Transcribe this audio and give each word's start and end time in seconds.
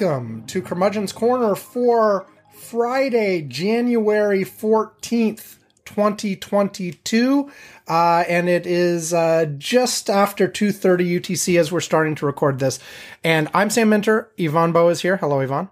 welcome 0.00 0.44
to 0.46 0.62
Curmudgeon's 0.62 1.12
Corner 1.12 1.56
for 1.56 2.26
Friday, 2.52 3.42
January 3.42 4.44
14th, 4.44 5.56
2022. 5.86 7.50
Uh, 7.88 8.24
and 8.28 8.48
it 8.48 8.64
is 8.64 9.12
uh, 9.12 9.46
just 9.58 10.08
after 10.08 10.46
2.30 10.46 11.20
UTC 11.20 11.58
as 11.58 11.72
we're 11.72 11.80
starting 11.80 12.14
to 12.14 12.26
record 12.26 12.60
this. 12.60 12.78
And 13.24 13.48
I'm 13.52 13.70
Sam 13.70 13.88
Minter. 13.88 14.30
Ivan 14.38 14.72
Boothe 14.72 14.92
is 14.92 15.02
here. 15.02 15.16
Hello, 15.16 15.40
Ivan. 15.40 15.68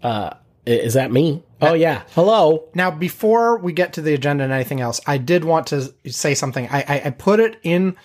Uh, 0.00 0.34
is 0.64 0.94
that 0.94 1.10
me? 1.10 1.42
Oh, 1.60 1.74
yeah. 1.74 2.02
Hello. 2.14 2.68
Now, 2.74 2.92
before 2.92 3.58
we 3.58 3.72
get 3.72 3.94
to 3.94 4.02
the 4.02 4.14
agenda 4.14 4.44
and 4.44 4.52
anything 4.52 4.80
else, 4.80 5.00
I 5.04 5.18
did 5.18 5.44
want 5.44 5.66
to 5.68 5.92
say 6.06 6.34
something. 6.34 6.68
I, 6.70 6.84
I, 6.86 7.02
I 7.06 7.10
put 7.10 7.40
it 7.40 7.58
in, 7.64 7.96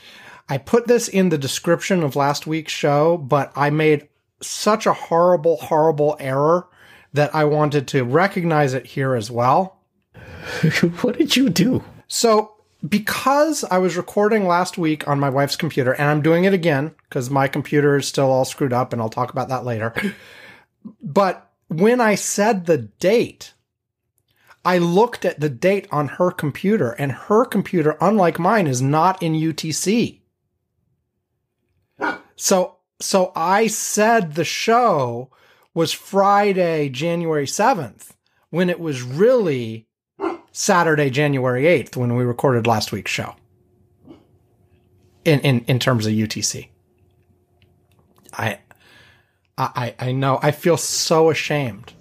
I 0.50 0.58
put 0.58 0.88
this 0.88 1.08
in 1.08 1.30
the 1.30 1.38
description 1.38 2.02
of 2.02 2.16
last 2.16 2.48
week's 2.48 2.74
show, 2.74 3.18
but 3.18 3.52
I 3.56 3.70
made 3.70 4.08
such 4.44 4.86
a 4.86 4.94
horrible, 4.94 5.58
horrible 5.58 6.16
error 6.20 6.68
that 7.14 7.34
I 7.34 7.46
wanted 7.46 7.88
to 7.90 8.04
recognize 8.04 8.74
it 8.74 8.86
here 8.86 9.16
as 9.16 9.30
well. 9.30 9.80
what 11.02 11.18
did 11.18 11.36
you 11.36 11.50
do? 11.50 11.84
So, 12.08 12.56
because 12.88 13.64
I 13.64 13.78
was 13.78 13.96
recording 13.96 14.46
last 14.46 14.78
week 14.78 15.08
on 15.08 15.20
my 15.20 15.30
wife's 15.30 15.56
computer, 15.56 15.94
and 15.94 16.10
I'm 16.10 16.22
doing 16.22 16.44
it 16.44 16.54
again 16.54 16.94
because 17.08 17.30
my 17.30 17.48
computer 17.48 17.96
is 17.98 18.08
still 18.08 18.30
all 18.30 18.46
screwed 18.46 18.74
up, 18.74 18.92
and 18.92 19.02
I'll 19.02 19.10
talk 19.10 19.32
about 19.32 19.50
that 19.50 19.64
later. 19.64 19.94
but 21.02 21.50
when 21.68 22.02
I 22.02 22.16
said 22.16 22.66
the 22.66 22.78
date, 22.78 23.54
I 24.66 24.78
looked 24.78 25.26
at 25.26 25.40
the 25.40 25.50
date 25.50 25.88
on 25.92 26.08
her 26.10 26.32
computer, 26.32 26.92
and 26.92 27.12
her 27.12 27.46
computer, 27.46 27.98
unlike 28.02 28.40
mine, 28.40 28.68
is 28.68 28.82
not 28.82 29.22
in 29.22 29.34
UTC. 29.34 30.20
So, 32.36 32.73
so 33.04 33.32
I 33.36 33.68
said 33.68 34.36
the 34.36 34.46
show 34.46 35.30
was 35.74 35.92
Friday, 35.92 36.90
January 36.90 37.46
7th, 37.46 38.12
when 38.50 38.70
it 38.70 38.80
was 38.80 39.02
really 39.02 39.88
Saturday, 40.52 41.10
January 41.10 41.64
8th, 41.64 41.98
when 41.98 42.16
we 42.16 42.24
recorded 42.24 42.68
last 42.68 42.92
week's 42.92 43.12
show. 43.12 43.36
In, 45.26 45.40
in, 45.40 45.66
in 45.68 45.80
terms 45.80 46.06
of 46.06 46.14
UTC. 46.14 46.68
I, 48.34 48.60
I, 49.58 49.96
I 49.98 50.12
know. 50.12 50.40
I 50.42 50.52
feel 50.52 50.78
so 50.78 51.30
ashamed. 51.30 51.94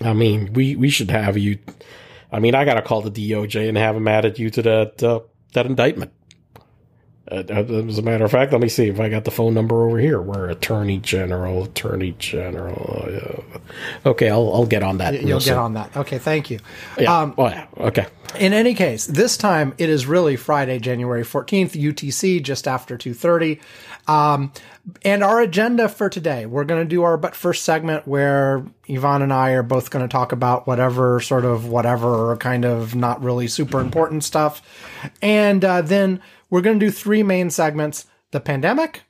I 0.00 0.12
mean, 0.12 0.52
we, 0.52 0.76
we 0.76 0.90
should 0.90 1.10
have 1.10 1.38
you. 1.38 1.58
I 2.32 2.40
mean, 2.40 2.54
I 2.54 2.64
got 2.64 2.74
to 2.74 2.82
call 2.82 3.00
the 3.00 3.10
DOJ 3.10 3.68
and 3.68 3.78
have 3.78 3.94
them 3.94 4.08
added 4.08 4.38
you 4.38 4.50
to 4.50 4.62
that, 4.62 5.02
uh, 5.02 5.20
that 5.52 5.66
indictment. 5.66 6.12
Uh, 7.30 7.42
as 7.48 7.98
a 7.98 8.02
matter 8.02 8.24
of 8.24 8.30
fact, 8.30 8.52
let 8.52 8.60
me 8.60 8.68
see 8.68 8.86
if 8.86 9.00
I 9.00 9.08
got 9.08 9.24
the 9.24 9.32
phone 9.32 9.52
number 9.52 9.84
over 9.84 9.98
here. 9.98 10.20
We're 10.20 10.48
Attorney 10.48 10.98
General, 10.98 11.64
Attorney 11.64 12.14
General. 12.18 13.42
Uh, 14.04 14.08
okay, 14.10 14.30
I'll, 14.30 14.52
I'll 14.54 14.66
get 14.66 14.84
on 14.84 14.98
that. 14.98 15.20
You'll 15.22 15.40
get 15.40 15.56
on 15.56 15.74
that. 15.74 15.96
Okay, 15.96 16.18
thank 16.18 16.50
you. 16.50 16.60
Yeah. 16.98 17.22
Um, 17.22 17.34
oh, 17.36 17.48
yeah. 17.48 17.66
Okay. 17.78 18.06
In 18.38 18.52
any 18.52 18.74
case, 18.74 19.06
this 19.06 19.36
time 19.36 19.74
it 19.78 19.88
is 19.88 20.06
really 20.06 20.36
Friday, 20.36 20.78
January 20.78 21.24
14th, 21.24 21.70
UTC, 21.70 22.42
just 22.42 22.68
after 22.68 22.96
2.30. 22.96 23.60
Um, 24.08 24.52
and 25.02 25.24
our 25.24 25.40
agenda 25.40 25.88
for 25.88 26.08
today, 26.08 26.46
we're 26.46 26.64
going 26.64 26.80
to 26.80 26.88
do 26.88 27.02
our 27.02 27.16
but 27.16 27.34
first 27.34 27.64
segment 27.64 28.06
where 28.06 28.64
Ivan 28.88 29.22
and 29.22 29.32
I 29.32 29.50
are 29.52 29.64
both 29.64 29.90
going 29.90 30.04
to 30.06 30.12
talk 30.12 30.30
about 30.30 30.66
whatever 30.66 31.18
sort 31.20 31.44
of 31.44 31.66
whatever 31.66 32.36
kind 32.36 32.64
of 32.64 32.94
not 32.94 33.20
really 33.22 33.48
super 33.48 33.80
important 33.80 34.22
stuff. 34.22 34.62
And 35.20 35.64
uh, 35.64 35.82
then 35.82 36.22
we're 36.50 36.60
going 36.60 36.78
to 36.78 36.86
do 36.86 36.92
three 36.92 37.22
main 37.22 37.50
segments 37.50 38.06
the 38.32 38.40
pandemic, 38.40 39.02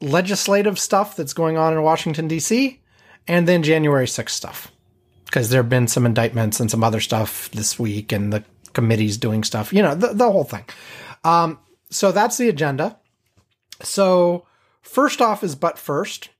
legislative 0.00 0.78
stuff 0.78 1.16
that's 1.16 1.32
going 1.32 1.56
on 1.56 1.72
in 1.72 1.82
Washington, 1.82 2.28
D.C., 2.28 2.80
and 3.28 3.46
then 3.46 3.62
January 3.62 4.06
6th 4.06 4.30
stuff. 4.30 4.72
Because 5.24 5.50
there 5.50 5.62
have 5.62 5.68
been 5.68 5.88
some 5.88 6.06
indictments 6.06 6.60
and 6.60 6.70
some 6.70 6.84
other 6.84 7.00
stuff 7.00 7.50
this 7.50 7.78
week, 7.78 8.12
and 8.12 8.32
the 8.32 8.44
committee's 8.72 9.16
doing 9.16 9.42
stuff, 9.42 9.72
you 9.72 9.82
know, 9.82 9.94
the, 9.94 10.08
the 10.08 10.30
whole 10.30 10.44
thing. 10.44 10.64
Um, 11.24 11.58
so 11.90 12.12
that's 12.12 12.36
the 12.36 12.48
agenda. 12.48 12.98
So, 13.82 14.46
first 14.82 15.20
off 15.20 15.42
is 15.42 15.54
but 15.54 15.78
first. 15.78 16.30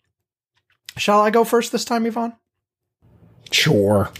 Shall 0.96 1.20
I 1.20 1.30
go 1.30 1.44
first 1.44 1.72
this 1.72 1.84
time, 1.84 2.06
Ivan? 2.06 2.32
Sure. 3.50 4.10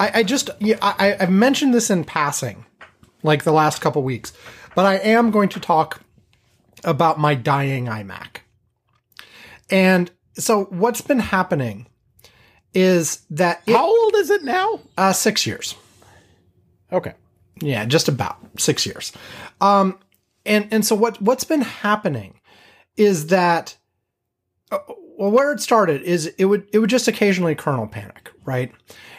I, 0.00 0.20
I 0.20 0.22
just, 0.22 0.50
yeah, 0.58 0.78
I, 0.80 1.16
I've 1.20 1.30
mentioned 1.30 1.74
this 1.74 1.90
in 1.90 2.04
passing, 2.04 2.64
like 3.22 3.44
the 3.44 3.52
last 3.52 3.80
couple 3.80 4.02
weeks 4.02 4.32
but 4.74 4.84
I 4.84 4.96
am 4.96 5.30
going 5.30 5.48
to 5.50 5.60
talk 5.60 6.00
about 6.84 7.18
my 7.18 7.34
dying 7.34 7.86
iMac. 7.86 8.38
And 9.70 10.10
so 10.34 10.64
what's 10.64 11.00
been 11.00 11.18
happening 11.18 11.86
is 12.74 13.22
that 13.30 13.62
it, 13.66 13.74
how 13.74 13.86
old 13.86 14.14
is 14.16 14.30
it 14.30 14.44
now? 14.44 14.80
Uh, 14.96 15.12
six 15.12 15.46
years. 15.46 15.74
Okay. 16.92 17.14
Yeah, 17.60 17.84
just 17.84 18.08
about 18.08 18.38
six 18.58 18.86
years. 18.86 19.12
Um, 19.60 19.98
and 20.44 20.68
and 20.72 20.84
so 20.84 20.96
what 20.96 21.20
what's 21.22 21.44
been 21.44 21.60
happening 21.60 22.40
is 22.96 23.28
that 23.28 23.76
uh, 24.70 24.78
well, 25.16 25.30
where 25.30 25.52
it 25.52 25.60
started 25.60 26.02
is 26.02 26.26
it 26.38 26.46
would 26.46 26.66
it 26.72 26.78
would 26.78 26.90
just 26.90 27.08
occasionally 27.08 27.54
kernel 27.54 27.86
panic, 27.86 28.30
right? 28.44 28.72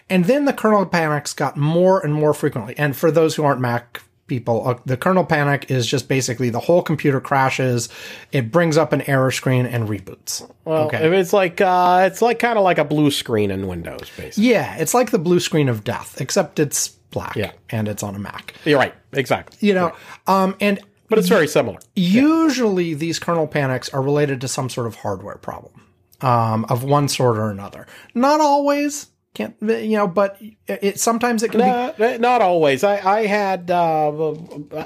And 0.09 0.25
then 0.25 0.45
the 0.45 0.53
kernel 0.53 0.85
panics 0.85 1.33
got 1.33 1.55
more 1.55 2.03
and 2.03 2.13
more 2.13 2.33
frequently. 2.33 2.77
And 2.77 2.95
for 2.95 3.09
those 3.09 3.35
who 3.35 3.43
aren't 3.43 3.61
Mac 3.61 4.01
people. 4.27 4.67
Uh, 4.67 4.75
the 4.85 4.97
kernel 4.97 5.25
panic 5.25 5.69
is 5.69 5.85
just 5.85 6.07
basically 6.07 6.49
the 6.49 6.59
whole 6.59 6.81
computer 6.81 7.19
crashes, 7.19 7.89
it 8.31 8.51
brings 8.51 8.77
up 8.77 8.93
an 8.93 9.01
error 9.09 9.31
screen 9.31 9.65
and 9.65 9.87
reboots. 9.87 10.49
Well, 10.65 10.85
okay. 10.87 11.19
it's 11.19 11.33
like 11.33 11.61
uh, 11.61 12.09
it's 12.11 12.21
like 12.21 12.39
kind 12.39 12.57
of 12.57 12.63
like 12.63 12.77
a 12.77 12.85
blue 12.85 13.11
screen 13.11 13.51
in 13.51 13.67
Windows, 13.67 14.09
basically. 14.17 14.49
Yeah, 14.49 14.75
it's 14.77 14.93
like 14.93 15.11
the 15.11 15.19
blue 15.19 15.39
screen 15.39 15.69
of 15.69 15.83
death, 15.83 16.19
except 16.21 16.59
it's 16.59 16.89
black. 17.13 17.35
Yeah. 17.35 17.51
and 17.69 17.87
it's 17.87 18.03
on 18.03 18.15
a 18.15 18.19
Mac. 18.19 18.53
You're 18.65 18.79
right, 18.79 18.93
exactly. 19.11 19.65
You 19.65 19.73
know, 19.75 19.85
right. 20.27 20.43
um, 20.43 20.55
and 20.59 20.79
but 21.09 21.19
it's 21.19 21.29
very 21.29 21.47
similar. 21.47 21.79
Usually, 21.95 22.85
yeah. 22.85 22.95
these 22.95 23.19
kernel 23.19 23.47
panics 23.47 23.89
are 23.89 24.01
related 24.01 24.41
to 24.41 24.47
some 24.47 24.69
sort 24.69 24.87
of 24.87 24.95
hardware 24.95 25.37
problem. 25.37 25.73
Um, 26.21 26.63
of 26.69 26.85
one 26.85 27.09
sort 27.09 27.37
or 27.37 27.51
another. 27.51 27.85
Not 28.15 28.39
always, 28.39 29.07
can't 29.33 29.55
you 29.61 29.97
know 29.97 30.07
but 30.07 30.39
it 30.67 30.99
sometimes 30.99 31.41
it 31.41 31.49
can 31.49 31.59
not, 31.59 31.97
be 31.97 32.17
not 32.19 32.41
always 32.41 32.83
i 32.83 32.99
i 32.99 33.25
had 33.25 33.71
uh 33.71 34.31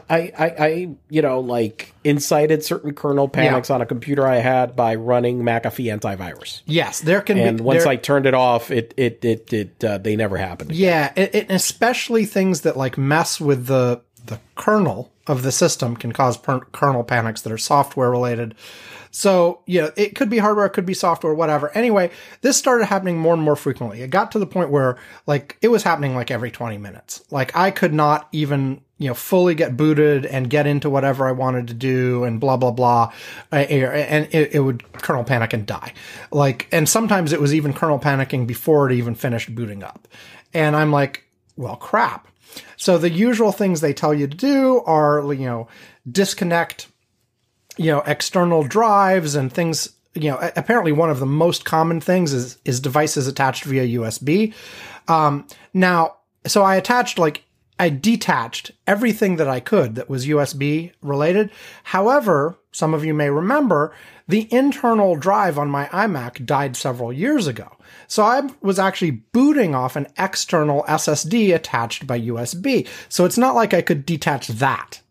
I, 0.09 0.31
I 0.37 0.55
i 0.57 0.89
you 1.09 1.21
know 1.21 1.41
like 1.41 1.93
incited 2.05 2.63
certain 2.63 2.93
kernel 2.93 3.27
panics 3.27 3.67
yeah. 3.67 3.75
on 3.75 3.81
a 3.81 3.85
computer 3.85 4.25
i 4.25 4.37
had 4.37 4.73
by 4.75 4.95
running 4.95 5.39
mcafee 5.39 5.93
antivirus 5.93 6.61
yes 6.65 7.01
there 7.01 7.19
can 7.19 7.35
be 7.35 7.43
and 7.43 7.57
be, 7.57 7.63
once 7.63 7.83
there, 7.83 7.91
i 7.91 7.95
turned 7.97 8.25
it 8.25 8.33
off 8.33 8.71
it 8.71 8.93
it 8.95 9.23
it, 9.25 9.51
it 9.51 9.83
uh, 9.83 9.97
they 9.97 10.15
never 10.15 10.37
happened 10.37 10.71
again. 10.71 10.81
yeah 10.81 11.13
it, 11.17 11.35
it, 11.35 11.51
especially 11.51 12.23
things 12.23 12.61
that 12.61 12.77
like 12.77 12.97
mess 12.97 13.41
with 13.41 13.65
the 13.65 14.01
the 14.27 14.39
kernel 14.55 15.11
of 15.25 15.43
the 15.43 15.51
system 15.51 15.95
can 15.95 16.11
cause 16.11 16.37
per- 16.37 16.61
kernel 16.71 17.03
panics 17.03 17.41
that 17.41 17.51
are 17.51 17.57
software 17.57 18.11
related 18.11 18.55
so, 19.17 19.61
you 19.65 19.81
know, 19.81 19.91
it 19.95 20.15
could 20.15 20.29
be 20.29 20.37
hardware, 20.37 20.67
it 20.67 20.73
could 20.73 20.85
be 20.85 20.93
software, 20.93 21.33
whatever. 21.33 21.75
Anyway, 21.75 22.11
this 22.41 22.55
started 22.55 22.85
happening 22.85 23.17
more 23.17 23.33
and 23.33 23.41
more 23.41 23.55
frequently. 23.55 24.01
It 24.01 24.09
got 24.09 24.31
to 24.33 24.39
the 24.39 24.45
point 24.45 24.69
where, 24.69 24.97
like, 25.25 25.57
it 25.59 25.69
was 25.69 25.81
happening 25.81 26.15
like 26.15 26.29
every 26.29 26.51
20 26.51 26.77
minutes. 26.77 27.23
Like, 27.31 27.55
I 27.55 27.71
could 27.71 27.93
not 27.93 28.27
even, 28.31 28.81
you 28.99 29.07
know, 29.07 29.13
fully 29.13 29.55
get 29.55 29.77
booted 29.77 30.25
and 30.27 30.51
get 30.51 30.67
into 30.67 30.89
whatever 30.89 31.27
I 31.27 31.31
wanted 31.31 31.67
to 31.69 31.73
do 31.73 32.25
and 32.25 32.39
blah, 32.39 32.57
blah, 32.57 32.69
blah. 32.69 33.11
And 33.51 34.27
it, 34.31 34.53
it 34.53 34.59
would 34.59 34.83
kernel 34.93 35.23
panic 35.23 35.51
and 35.51 35.65
die. 35.65 35.93
Like, 36.31 36.67
and 36.71 36.87
sometimes 36.87 37.33
it 37.33 37.41
was 37.41 37.55
even 37.55 37.73
kernel 37.73 37.99
panicking 37.99 38.45
before 38.45 38.87
it 38.87 38.93
even 38.93 39.15
finished 39.15 39.55
booting 39.55 39.81
up. 39.81 40.07
And 40.53 40.75
I'm 40.75 40.91
like, 40.91 41.23
well, 41.55 41.75
crap. 41.75 42.27
So 42.75 42.97
the 42.97 43.09
usual 43.09 43.51
things 43.51 43.81
they 43.81 43.93
tell 43.93 44.13
you 44.13 44.27
to 44.27 44.37
do 44.37 44.81
are, 44.85 45.33
you 45.33 45.45
know, 45.45 45.67
disconnect 46.09 46.87
you 47.77 47.91
know, 47.91 48.01
external 48.05 48.63
drives 48.63 49.35
and 49.35 49.53
things. 49.53 49.93
You 50.13 50.31
know, 50.31 50.51
apparently 50.55 50.91
one 50.91 51.11
of 51.11 51.19
the 51.19 51.27
most 51.27 51.63
common 51.63 52.01
things 52.01 52.33
is 52.33 52.57
is 52.65 52.79
devices 52.79 53.27
attached 53.27 53.63
via 53.63 53.99
USB. 53.99 54.53
Um, 55.07 55.47
now, 55.73 56.15
so 56.45 56.63
I 56.63 56.75
attached 56.75 57.19
like 57.19 57.43
I 57.79 57.89
detached 57.89 58.71
everything 58.87 59.35
that 59.35 59.47
I 59.47 59.59
could 59.59 59.95
that 59.95 60.09
was 60.09 60.25
USB 60.25 60.91
related. 61.01 61.51
However, 61.83 62.57
some 62.77 62.93
of 62.93 63.03
you 63.03 63.11
may 63.11 63.31
remember 63.31 63.91
the 64.27 64.47
internal 64.53 65.15
drive 65.15 65.57
on 65.57 65.67
my 65.67 65.87
iMac 65.87 66.45
died 66.45 66.77
several 66.77 67.11
years 67.11 67.47
ago. 67.47 67.75
So 68.07 68.21
I 68.21 68.47
was 68.61 68.77
actually 68.77 69.09
booting 69.09 69.73
off 69.73 69.95
an 69.95 70.05
external 70.15 70.83
SSD 70.83 71.55
attached 71.55 72.05
by 72.05 72.21
USB. 72.21 72.87
So 73.09 73.25
it's 73.25 73.37
not 73.37 73.55
like 73.55 73.73
I 73.73 73.81
could 73.81 74.05
detach 74.05 74.49
that 74.49 75.01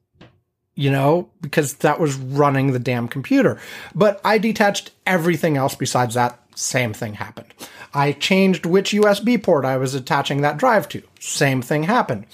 you 0.79 0.91
know, 0.91 1.31
because 1.41 1.77
that 1.77 1.99
was 1.99 2.17
running 2.17 2.73
the 2.73 2.79
damn 2.79 3.09
computer. 3.09 3.59
But 3.95 4.21
I 4.23 4.37
detached 4.37 4.91
everything 5.07 5.57
else 5.57 5.75
besides 5.75 6.15
that. 6.15 6.39
Same 6.55 6.93
thing 6.93 7.15
happened. 7.15 7.55
I 7.95 8.13
changed 8.13 8.67
which 8.67 8.93
USB 8.93 9.43
port 9.43 9.65
I 9.65 9.79
was 9.79 9.95
attaching 9.95 10.43
that 10.43 10.59
drive 10.59 10.87
to. 10.91 11.03
Same 11.19 11.63
thing 11.63 11.85
happened. 11.85 12.27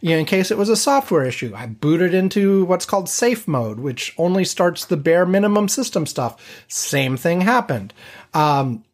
You 0.00 0.10
know, 0.10 0.18
in 0.18 0.24
case 0.24 0.50
it 0.50 0.58
was 0.58 0.68
a 0.68 0.76
software 0.76 1.24
issue, 1.24 1.52
I 1.54 1.66
booted 1.66 2.14
into 2.14 2.64
what's 2.64 2.86
called 2.86 3.08
safe 3.08 3.46
mode, 3.46 3.80
which 3.80 4.14
only 4.16 4.44
starts 4.44 4.84
the 4.84 4.96
bare 4.96 5.26
minimum 5.26 5.68
system 5.68 6.06
stuff. 6.06 6.64
Same 6.68 7.16
thing 7.16 7.42
happened. 7.42 7.92
Um, 8.32 8.84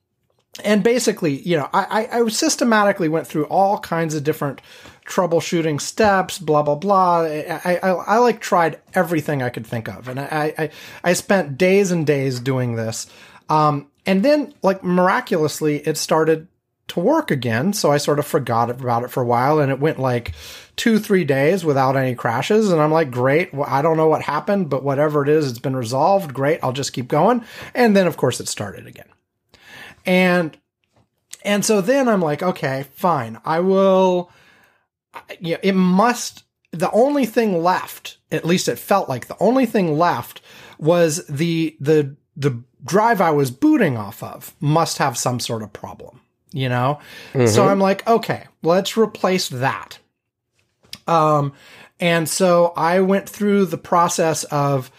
and 0.64 0.82
basically, 0.82 1.40
you 1.40 1.56
know, 1.56 1.68
I, 1.72 2.08
I, 2.12 2.20
I 2.20 2.28
systematically 2.28 3.08
went 3.08 3.26
through 3.26 3.44
all 3.46 3.78
kinds 3.78 4.14
of 4.14 4.24
different 4.24 4.60
troubleshooting 5.06 5.80
steps, 5.80 6.38
blah 6.38 6.62
blah 6.62 6.74
blah. 6.74 7.20
I, 7.20 7.78
I, 7.82 7.90
I 7.90 8.18
like 8.18 8.40
tried 8.40 8.80
everything 8.94 9.42
I 9.42 9.50
could 9.50 9.66
think 9.66 9.88
of, 9.88 10.08
and 10.08 10.18
I, 10.18 10.54
I, 10.58 10.70
I 11.04 11.12
spent 11.12 11.58
days 11.58 11.90
and 11.90 12.06
days 12.06 12.40
doing 12.40 12.74
this. 12.74 13.06
Um, 13.48 13.88
and 14.06 14.24
then, 14.24 14.54
like 14.62 14.82
miraculously, 14.82 15.76
it 15.86 15.96
started 15.96 16.48
to 16.88 17.00
work 17.00 17.30
again. 17.30 17.72
So 17.72 17.90
I 17.90 17.96
sort 17.96 18.18
of 18.18 18.26
forgot 18.26 18.70
about 18.70 19.04
it 19.04 19.10
for 19.10 19.22
a 19.22 19.26
while, 19.26 19.58
and 19.58 19.70
it 19.70 19.80
went 19.80 19.98
like 19.98 20.32
two, 20.76 20.98
three 20.98 21.24
days 21.24 21.64
without 21.64 21.96
any 21.96 22.14
crashes. 22.14 22.70
And 22.70 22.80
I'm 22.80 22.92
like, 22.92 23.10
great. 23.10 23.52
Well, 23.52 23.68
I 23.68 23.82
don't 23.82 23.96
know 23.96 24.08
what 24.08 24.22
happened, 24.22 24.70
but 24.70 24.84
whatever 24.84 25.22
it 25.22 25.28
is, 25.28 25.50
it's 25.50 25.58
been 25.58 25.76
resolved. 25.76 26.34
Great. 26.34 26.60
I'll 26.62 26.72
just 26.72 26.92
keep 26.92 27.08
going. 27.08 27.44
And 27.74 27.96
then, 27.96 28.06
of 28.06 28.16
course, 28.16 28.40
it 28.40 28.48
started 28.48 28.86
again. 28.86 29.08
And 30.04 30.56
and 31.42 31.64
so 31.64 31.80
then 31.80 32.08
I'm 32.08 32.22
like, 32.22 32.42
okay, 32.42 32.86
fine. 32.94 33.38
I 33.44 33.60
will 33.60 34.30
yeah, 35.40 35.58
it 35.62 35.74
must 35.74 36.44
the 36.72 36.90
only 36.90 37.26
thing 37.26 37.62
left, 37.62 38.18
at 38.30 38.44
least 38.44 38.68
it 38.68 38.78
felt 38.78 39.08
like 39.08 39.26
the 39.26 39.36
only 39.40 39.66
thing 39.66 39.96
left 39.96 40.40
was 40.78 41.26
the 41.26 41.76
the 41.80 42.16
the 42.36 42.62
drive 42.84 43.20
I 43.20 43.30
was 43.30 43.50
booting 43.50 43.96
off 43.96 44.22
of 44.22 44.54
must 44.60 44.98
have 44.98 45.16
some 45.16 45.40
sort 45.40 45.62
of 45.62 45.72
problem, 45.72 46.20
you 46.56 46.68
know? 46.68 46.98
Mm-hmm. 47.32 47.46
So 47.46 47.66
I'm 47.66 47.80
like, 47.80 48.06
okay, 48.08 48.46
let's 48.62 48.96
replace 48.96 49.48
that. 49.48 49.98
Um 51.06 51.52
and 51.98 52.28
so 52.28 52.72
I 52.76 53.00
went 53.00 53.28
through 53.28 53.66
the 53.66 53.78
process 53.78 54.44
of 54.44 54.90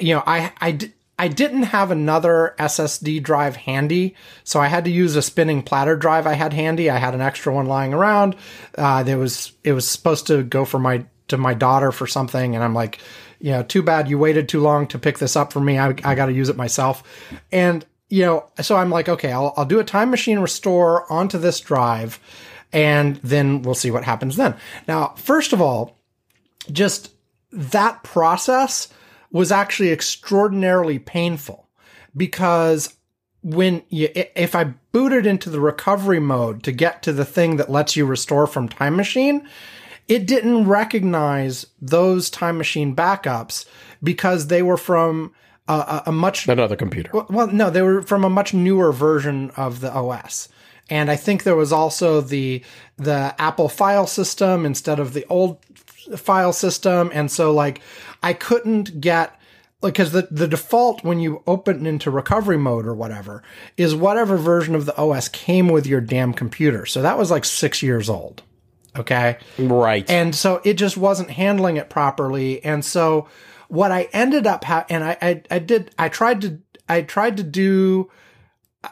you 0.00 0.14
know, 0.14 0.22
I 0.26 0.52
I 0.60 0.78
I 1.20 1.28
didn't 1.28 1.64
have 1.64 1.90
another 1.90 2.54
SSD 2.58 3.22
drive 3.22 3.54
handy, 3.54 4.14
so 4.42 4.58
I 4.58 4.68
had 4.68 4.86
to 4.86 4.90
use 4.90 5.16
a 5.16 5.22
spinning 5.22 5.62
platter 5.62 5.94
drive 5.94 6.26
I 6.26 6.32
had 6.32 6.54
handy. 6.54 6.88
I 6.88 6.96
had 6.96 7.14
an 7.14 7.20
extra 7.20 7.52
one 7.52 7.66
lying 7.66 7.92
around. 7.92 8.36
Uh, 8.78 9.02
there 9.02 9.18
was 9.18 9.52
it 9.62 9.74
was 9.74 9.86
supposed 9.86 10.28
to 10.28 10.42
go 10.42 10.64
for 10.64 10.78
my 10.78 11.04
to 11.28 11.36
my 11.36 11.52
daughter 11.52 11.92
for 11.92 12.06
something, 12.06 12.54
and 12.54 12.64
I'm 12.64 12.72
like, 12.72 13.00
you 13.38 13.50
know, 13.50 13.62
too 13.62 13.82
bad 13.82 14.08
you 14.08 14.18
waited 14.18 14.48
too 14.48 14.60
long 14.60 14.86
to 14.88 14.98
pick 14.98 15.18
this 15.18 15.36
up 15.36 15.52
for 15.52 15.60
me. 15.60 15.78
I, 15.78 15.88
I 16.04 16.14
got 16.14 16.26
to 16.26 16.32
use 16.32 16.48
it 16.48 16.56
myself, 16.56 17.02
and 17.52 17.84
you 18.10 18.24
know, 18.24 18.46
so 18.60 18.76
I'm 18.76 18.90
like, 18.90 19.08
okay, 19.08 19.32
I'll, 19.32 19.54
I'll 19.56 19.64
do 19.64 19.78
a 19.78 19.84
time 19.84 20.10
machine 20.10 20.40
restore 20.40 21.10
onto 21.10 21.38
this 21.38 21.60
drive, 21.60 22.18
and 22.72 23.16
then 23.16 23.62
we'll 23.62 23.74
see 23.74 23.90
what 23.90 24.04
happens 24.04 24.36
then. 24.36 24.56
Now, 24.86 25.14
first 25.16 25.52
of 25.52 25.62
all, 25.62 25.96
just 26.70 27.12
that 27.52 28.02
process 28.02 28.88
was 29.30 29.52
actually 29.52 29.90
extraordinarily 29.90 30.98
painful 30.98 31.68
because 32.16 32.94
when 33.42 33.82
you, 33.88 34.08
if 34.14 34.54
I 34.54 34.64
booted 34.92 35.24
into 35.24 35.48
the 35.48 35.60
recovery 35.60 36.20
mode 36.20 36.62
to 36.64 36.72
get 36.72 37.02
to 37.04 37.12
the 37.12 37.24
thing 37.24 37.56
that 37.56 37.70
lets 37.70 37.96
you 37.96 38.04
restore 38.04 38.46
from 38.46 38.68
Time 38.68 38.96
Machine, 38.96 39.48
it 40.08 40.26
didn't 40.26 40.66
recognize 40.66 41.66
those 41.80 42.28
Time 42.28 42.58
Machine 42.58 42.94
backups 42.94 43.66
because 44.02 44.48
they 44.48 44.62
were 44.62 44.76
from 44.76 45.32
a, 45.74 46.02
a 46.06 46.12
much 46.12 46.48
another 46.48 46.76
computer. 46.76 47.10
Well, 47.12 47.26
well, 47.30 47.46
no, 47.48 47.70
they 47.70 47.82
were 47.82 48.02
from 48.02 48.24
a 48.24 48.30
much 48.30 48.52
newer 48.54 48.92
version 48.92 49.50
of 49.56 49.80
the 49.80 49.92
OS. 49.92 50.48
And 50.88 51.10
I 51.10 51.16
think 51.16 51.44
there 51.44 51.56
was 51.56 51.72
also 51.72 52.20
the 52.20 52.62
the 52.96 53.34
Apple 53.38 53.68
file 53.68 54.06
system 54.06 54.66
instead 54.66 54.98
of 54.98 55.12
the 55.12 55.24
old 55.26 55.64
file 56.16 56.52
system. 56.52 57.10
And 57.14 57.30
so 57.30 57.52
like 57.52 57.80
I 58.22 58.32
couldn't 58.32 59.00
get 59.00 59.38
like 59.82 59.94
because 59.94 60.12
the, 60.12 60.28
the 60.30 60.48
default 60.48 61.04
when 61.04 61.20
you 61.20 61.42
open 61.46 61.86
into 61.86 62.10
recovery 62.10 62.58
mode 62.58 62.86
or 62.86 62.94
whatever 62.94 63.42
is 63.76 63.94
whatever 63.94 64.36
version 64.36 64.74
of 64.74 64.86
the 64.86 64.96
OS 64.96 65.28
came 65.28 65.68
with 65.68 65.86
your 65.86 66.00
damn 66.00 66.32
computer. 66.32 66.84
So 66.86 67.02
that 67.02 67.16
was 67.16 67.30
like 67.30 67.44
six 67.44 67.82
years 67.82 68.10
old. 68.10 68.42
Okay. 68.96 69.38
Right. 69.56 70.08
And 70.10 70.34
so 70.34 70.60
it 70.64 70.74
just 70.74 70.96
wasn't 70.96 71.30
handling 71.30 71.76
it 71.76 71.88
properly. 71.88 72.62
And 72.64 72.84
so 72.84 73.28
what 73.70 73.92
I 73.92 74.08
ended 74.12 74.46
up 74.46 74.64
ha- 74.64 74.86
and 74.90 75.04
I, 75.04 75.16
I, 75.22 75.42
I 75.50 75.58
did 75.58 75.92
I 75.98 76.08
tried 76.08 76.40
to 76.42 76.58
I 76.88 77.02
tried 77.02 77.36
to 77.38 77.42
do 77.42 78.10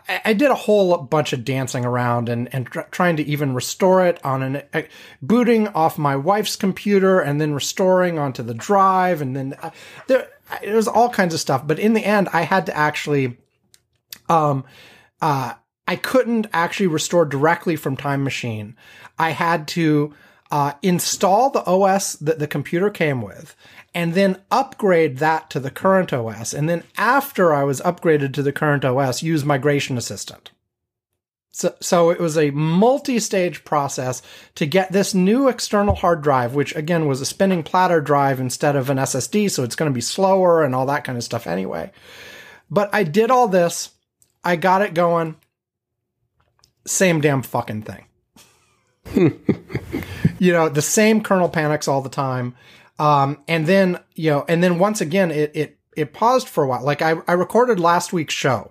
I 0.06 0.34
did 0.34 0.50
a 0.50 0.54
whole 0.54 0.98
bunch 0.98 1.32
of 1.32 1.46
dancing 1.46 1.84
around 1.84 2.28
and, 2.28 2.52
and 2.54 2.66
tr- 2.66 2.80
trying 2.90 3.16
to 3.16 3.22
even 3.22 3.54
restore 3.54 4.06
it 4.06 4.22
on 4.22 4.42
an 4.42 4.62
uh, 4.74 4.82
booting 5.22 5.68
off 5.68 5.96
my 5.96 6.14
wife's 6.14 6.56
computer 6.56 7.20
and 7.20 7.40
then 7.40 7.54
restoring 7.54 8.18
onto 8.18 8.42
the 8.42 8.54
drive 8.54 9.22
and 9.22 9.34
then 9.34 9.54
uh, 9.62 9.70
there 10.06 10.28
it 10.62 10.72
was 10.72 10.88
all 10.88 11.10
kinds 11.10 11.34
of 11.34 11.40
stuff. 11.40 11.66
But 11.66 11.78
in 11.78 11.94
the 11.94 12.04
end, 12.04 12.28
I 12.32 12.42
had 12.42 12.66
to 12.66 12.76
actually, 12.76 13.36
um, 14.28 14.64
uh, 15.20 15.54
I 15.86 15.96
couldn't 15.96 16.46
actually 16.52 16.86
restore 16.86 17.24
directly 17.24 17.76
from 17.76 17.96
Time 17.96 18.24
Machine. 18.24 18.76
I 19.18 19.30
had 19.30 19.68
to 19.68 20.14
uh, 20.50 20.72
install 20.82 21.50
the 21.50 21.64
OS 21.64 22.14
that 22.14 22.38
the 22.38 22.46
computer 22.46 22.90
came 22.90 23.20
with 23.20 23.54
and 23.94 24.14
then 24.14 24.42
upgrade 24.50 25.18
that 25.18 25.50
to 25.50 25.60
the 25.60 25.70
current 25.70 26.12
OS. 26.12 26.52
And 26.52 26.68
then 26.68 26.84
after 26.96 27.54
I 27.54 27.64
was 27.64 27.80
upgraded 27.80 28.32
to 28.34 28.42
the 28.42 28.52
current 28.52 28.84
OS, 28.84 29.22
use 29.22 29.44
Migration 29.44 29.96
Assistant. 29.96 30.50
So, 31.50 31.74
so 31.80 32.10
it 32.10 32.20
was 32.20 32.38
a 32.38 32.50
multi-stage 32.50 33.64
process 33.64 34.22
to 34.54 34.66
get 34.66 34.92
this 34.92 35.14
new 35.14 35.48
external 35.48 35.96
hard 35.96 36.22
drive, 36.22 36.54
which 36.54 36.76
again 36.76 37.06
was 37.06 37.20
a 37.20 37.26
spinning 37.26 37.62
platter 37.64 38.00
drive 38.00 38.38
instead 38.38 38.76
of 38.76 38.90
an 38.90 38.98
SSD. 38.98 39.50
So 39.50 39.64
it's 39.64 39.74
going 39.74 39.90
to 39.90 39.94
be 39.94 40.00
slower 40.00 40.62
and 40.62 40.74
all 40.74 40.86
that 40.86 41.04
kind 41.04 41.18
of 41.18 41.24
stuff 41.24 41.46
anyway. 41.46 41.90
But 42.70 42.90
I 42.92 43.02
did 43.02 43.30
all 43.30 43.48
this. 43.48 43.90
I 44.44 44.56
got 44.56 44.82
it 44.82 44.94
going. 44.94 45.36
Same 46.86 47.20
damn 47.20 47.42
fucking 47.42 47.82
thing. 47.82 48.04
you 50.38 50.52
know, 50.52 50.68
the 50.68 50.82
same 50.82 51.22
kernel 51.22 51.48
panics 51.48 51.88
all 51.88 52.02
the 52.02 52.08
time. 52.08 52.54
Um, 52.98 53.38
and 53.46 53.66
then, 53.66 54.00
you 54.14 54.30
know, 54.30 54.44
and 54.48 54.62
then 54.62 54.78
once 54.78 55.00
again, 55.00 55.30
it, 55.30 55.52
it, 55.54 55.78
it 55.96 56.12
paused 56.12 56.48
for 56.48 56.64
a 56.64 56.68
while. 56.68 56.84
Like 56.84 57.02
I, 57.02 57.16
I 57.26 57.32
recorded 57.32 57.78
last 57.78 58.12
week's 58.12 58.34
show 58.34 58.70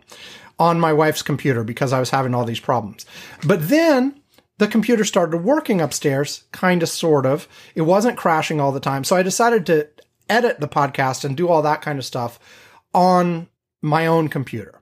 on 0.59 0.79
my 0.79 0.91
wife's 0.91 1.21
computer 1.21 1.63
because 1.63 1.93
I 1.93 1.99
was 1.99 2.09
having 2.09 2.33
all 2.33 2.45
these 2.45 2.59
problems. 2.59 3.05
But 3.45 3.69
then 3.69 4.19
the 4.57 4.67
computer 4.67 5.05
started 5.05 5.37
working 5.37 5.81
upstairs, 5.81 6.43
kind 6.51 6.81
of, 6.81 6.89
sort 6.89 7.25
of. 7.25 7.47
It 7.75 7.83
wasn't 7.83 8.17
crashing 8.17 8.59
all 8.59 8.71
the 8.71 8.79
time. 8.79 9.03
So 9.03 9.15
I 9.15 9.23
decided 9.23 9.65
to 9.67 9.87
edit 10.29 10.59
the 10.59 10.67
podcast 10.67 11.23
and 11.23 11.37
do 11.37 11.47
all 11.47 11.61
that 11.61 11.81
kind 11.81 11.99
of 11.99 12.05
stuff 12.05 12.39
on 12.93 13.47
my 13.81 14.07
own 14.07 14.27
computer. 14.27 14.81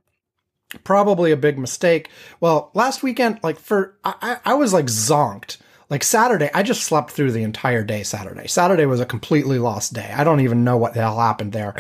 Probably 0.84 1.32
a 1.32 1.38
big 1.38 1.60
mistake. 1.60 2.10
Well, 2.40 2.72
last 2.74 3.04
weekend, 3.04 3.40
like 3.44 3.60
for, 3.60 3.98
I, 4.04 4.38
I 4.44 4.54
was 4.56 4.74
like 4.74 4.86
zonked 4.86 5.58
like 5.89 6.04
Saturday, 6.04 6.50
I 6.54 6.63
just 6.63 6.84
slept 6.84 7.12
through 7.12 7.32
the 7.32 7.44
entire 7.44 7.84
day 7.84 8.04
Saturday. 8.04 8.48
Saturday 8.48 8.86
was 8.86 9.00
a 9.00 9.06
completely 9.06 9.60
lost 9.60 9.94
day. 9.94 10.12
I 10.15 10.24
don't 10.24 10.42
even 10.42 10.63
know 10.63 10.77
what 10.77 10.94
the 10.94 11.01
hell 11.01 11.20
happened 11.20 11.54
there. 11.54 11.75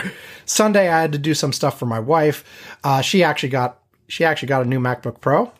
Sunday, 0.45 0.89
I 0.89 1.01
had 1.01 1.11
to 1.13 1.17
do 1.17 1.33
some 1.33 1.51
stuff 1.51 1.79
for 1.79 1.85
my 1.85 1.99
wife. 1.99 2.43
Uh, 2.83 3.01
she 3.01 3.23
actually 3.23 3.49
got, 3.49 3.79
she 4.07 4.23
actually 4.23 4.49
got 4.49 4.61
a 4.61 4.69
new 4.69 4.79
MacBook 4.79 5.21
Pro. 5.21 5.51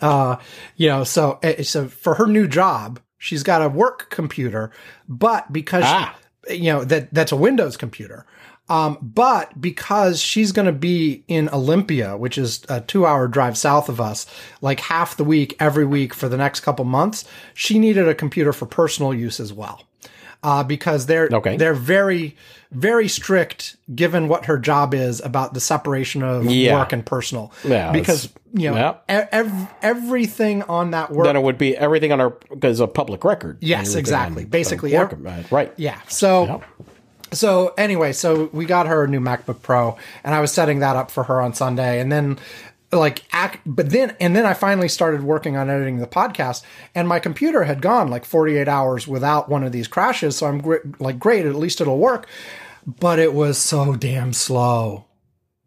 Uh, 0.00 0.36
you 0.76 0.88
know, 0.88 1.04
so, 1.04 1.38
eh, 1.42 1.62
so 1.62 1.88
for 1.88 2.14
her 2.14 2.26
new 2.26 2.48
job, 2.48 3.00
she's 3.18 3.42
got 3.42 3.60
a 3.60 3.68
work 3.68 4.08
computer, 4.08 4.70
but 5.06 5.52
because, 5.52 5.84
ah. 5.86 6.16
she, 6.48 6.56
you 6.56 6.72
know, 6.72 6.84
that, 6.84 7.12
that's 7.12 7.32
a 7.32 7.36
Windows 7.36 7.76
computer. 7.76 8.24
Um, 8.68 8.98
but 9.02 9.60
because 9.60 10.20
she's 10.20 10.52
going 10.52 10.66
to 10.66 10.72
be 10.72 11.24
in 11.28 11.48
Olympia, 11.50 12.16
which 12.16 12.38
is 12.38 12.64
a 12.68 12.80
two 12.80 13.04
hour 13.04 13.28
drive 13.28 13.58
south 13.58 13.88
of 13.88 14.00
us, 14.00 14.26
like 14.60 14.80
half 14.80 15.16
the 15.16 15.24
week, 15.24 15.56
every 15.60 15.84
week 15.84 16.14
for 16.14 16.28
the 16.28 16.36
next 16.36 16.60
couple 16.60 16.84
months, 16.84 17.24
she 17.54 17.78
needed 17.78 18.08
a 18.08 18.14
computer 18.14 18.52
for 18.52 18.66
personal 18.66 19.12
use 19.12 19.40
as 19.40 19.52
well. 19.52 19.82
Uh, 20.44 20.64
because 20.64 21.06
they're, 21.06 21.28
okay. 21.32 21.56
they're 21.56 21.72
very, 21.72 22.36
very 22.72 23.06
strict 23.06 23.76
given 23.94 24.26
what 24.26 24.46
her 24.46 24.58
job 24.58 24.92
is 24.92 25.20
about 25.20 25.54
the 25.54 25.60
separation 25.60 26.24
of 26.24 26.46
yeah. 26.46 26.74
work 26.74 26.92
and 26.92 27.06
personal. 27.06 27.52
Yeah, 27.62 27.92
because, 27.92 28.28
you 28.52 28.70
know, 28.70 28.98
yeah. 29.08 29.28
ev- 29.30 29.74
everything 29.82 30.64
on 30.64 30.90
that 30.92 31.12
work. 31.12 31.26
Then 31.26 31.36
it 31.36 31.42
would 31.42 31.58
be 31.58 31.76
everything 31.76 32.10
on 32.10 32.20
our, 32.20 32.30
because 32.30 32.80
a 32.80 32.88
public 32.88 33.22
record. 33.22 33.58
Yes, 33.60 33.94
exactly. 33.94 34.44
Basically. 34.44 34.92
Work, 34.92 35.16
right. 35.52 35.72
Yeah. 35.76 36.00
So, 36.08 36.60
so 37.32 37.74
anyway, 37.76 38.12
so 38.12 38.50
we 38.52 38.64
got 38.64 38.86
her 38.86 39.04
a 39.04 39.08
new 39.08 39.20
MacBook 39.20 39.62
Pro, 39.62 39.96
and 40.24 40.34
I 40.34 40.40
was 40.40 40.52
setting 40.52 40.80
that 40.80 40.96
up 40.96 41.10
for 41.10 41.24
her 41.24 41.40
on 41.40 41.54
Sunday, 41.54 42.00
and 42.00 42.10
then 42.10 42.38
like 42.90 43.22
act, 43.32 43.60
but 43.64 43.90
then 43.90 44.14
and 44.20 44.36
then 44.36 44.44
I 44.44 44.54
finally 44.54 44.88
started 44.88 45.22
working 45.22 45.56
on 45.56 45.70
editing 45.70 45.98
the 45.98 46.06
podcast, 46.06 46.62
and 46.94 47.08
my 47.08 47.18
computer 47.18 47.64
had 47.64 47.82
gone 47.82 48.08
like 48.08 48.24
48 48.24 48.68
hours 48.68 49.08
without 49.08 49.48
one 49.48 49.64
of 49.64 49.72
these 49.72 49.88
crashes. 49.88 50.36
So 50.36 50.46
I'm 50.46 50.60
gr- 50.60 50.76
like, 50.98 51.18
great, 51.18 51.46
at 51.46 51.54
least 51.54 51.80
it'll 51.80 51.98
work. 51.98 52.28
But 52.86 53.18
it 53.18 53.32
was 53.32 53.58
so 53.58 53.94
damn 53.94 54.32
slow. 54.32 55.06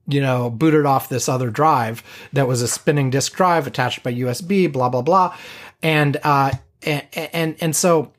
You 0.08 0.22
know, 0.22 0.52
booted 0.52 0.86
off 0.86 1.10
this 1.10 1.28
other 1.28 1.50
drive 1.50 2.04
that 2.34 2.48
was 2.48 2.62
a 2.62 2.68
spinning 2.68 3.10
disk 3.10 3.34
drive 3.34 3.66
attached 3.66 4.04
by 4.04 4.14
USB, 4.14 4.72
blah 4.72 4.90
blah 4.90 5.02
blah, 5.02 5.36
and 5.82 6.18
uh, 6.24 6.52
and 6.84 7.04
and, 7.14 7.56
and 7.60 7.76
so 7.76 8.12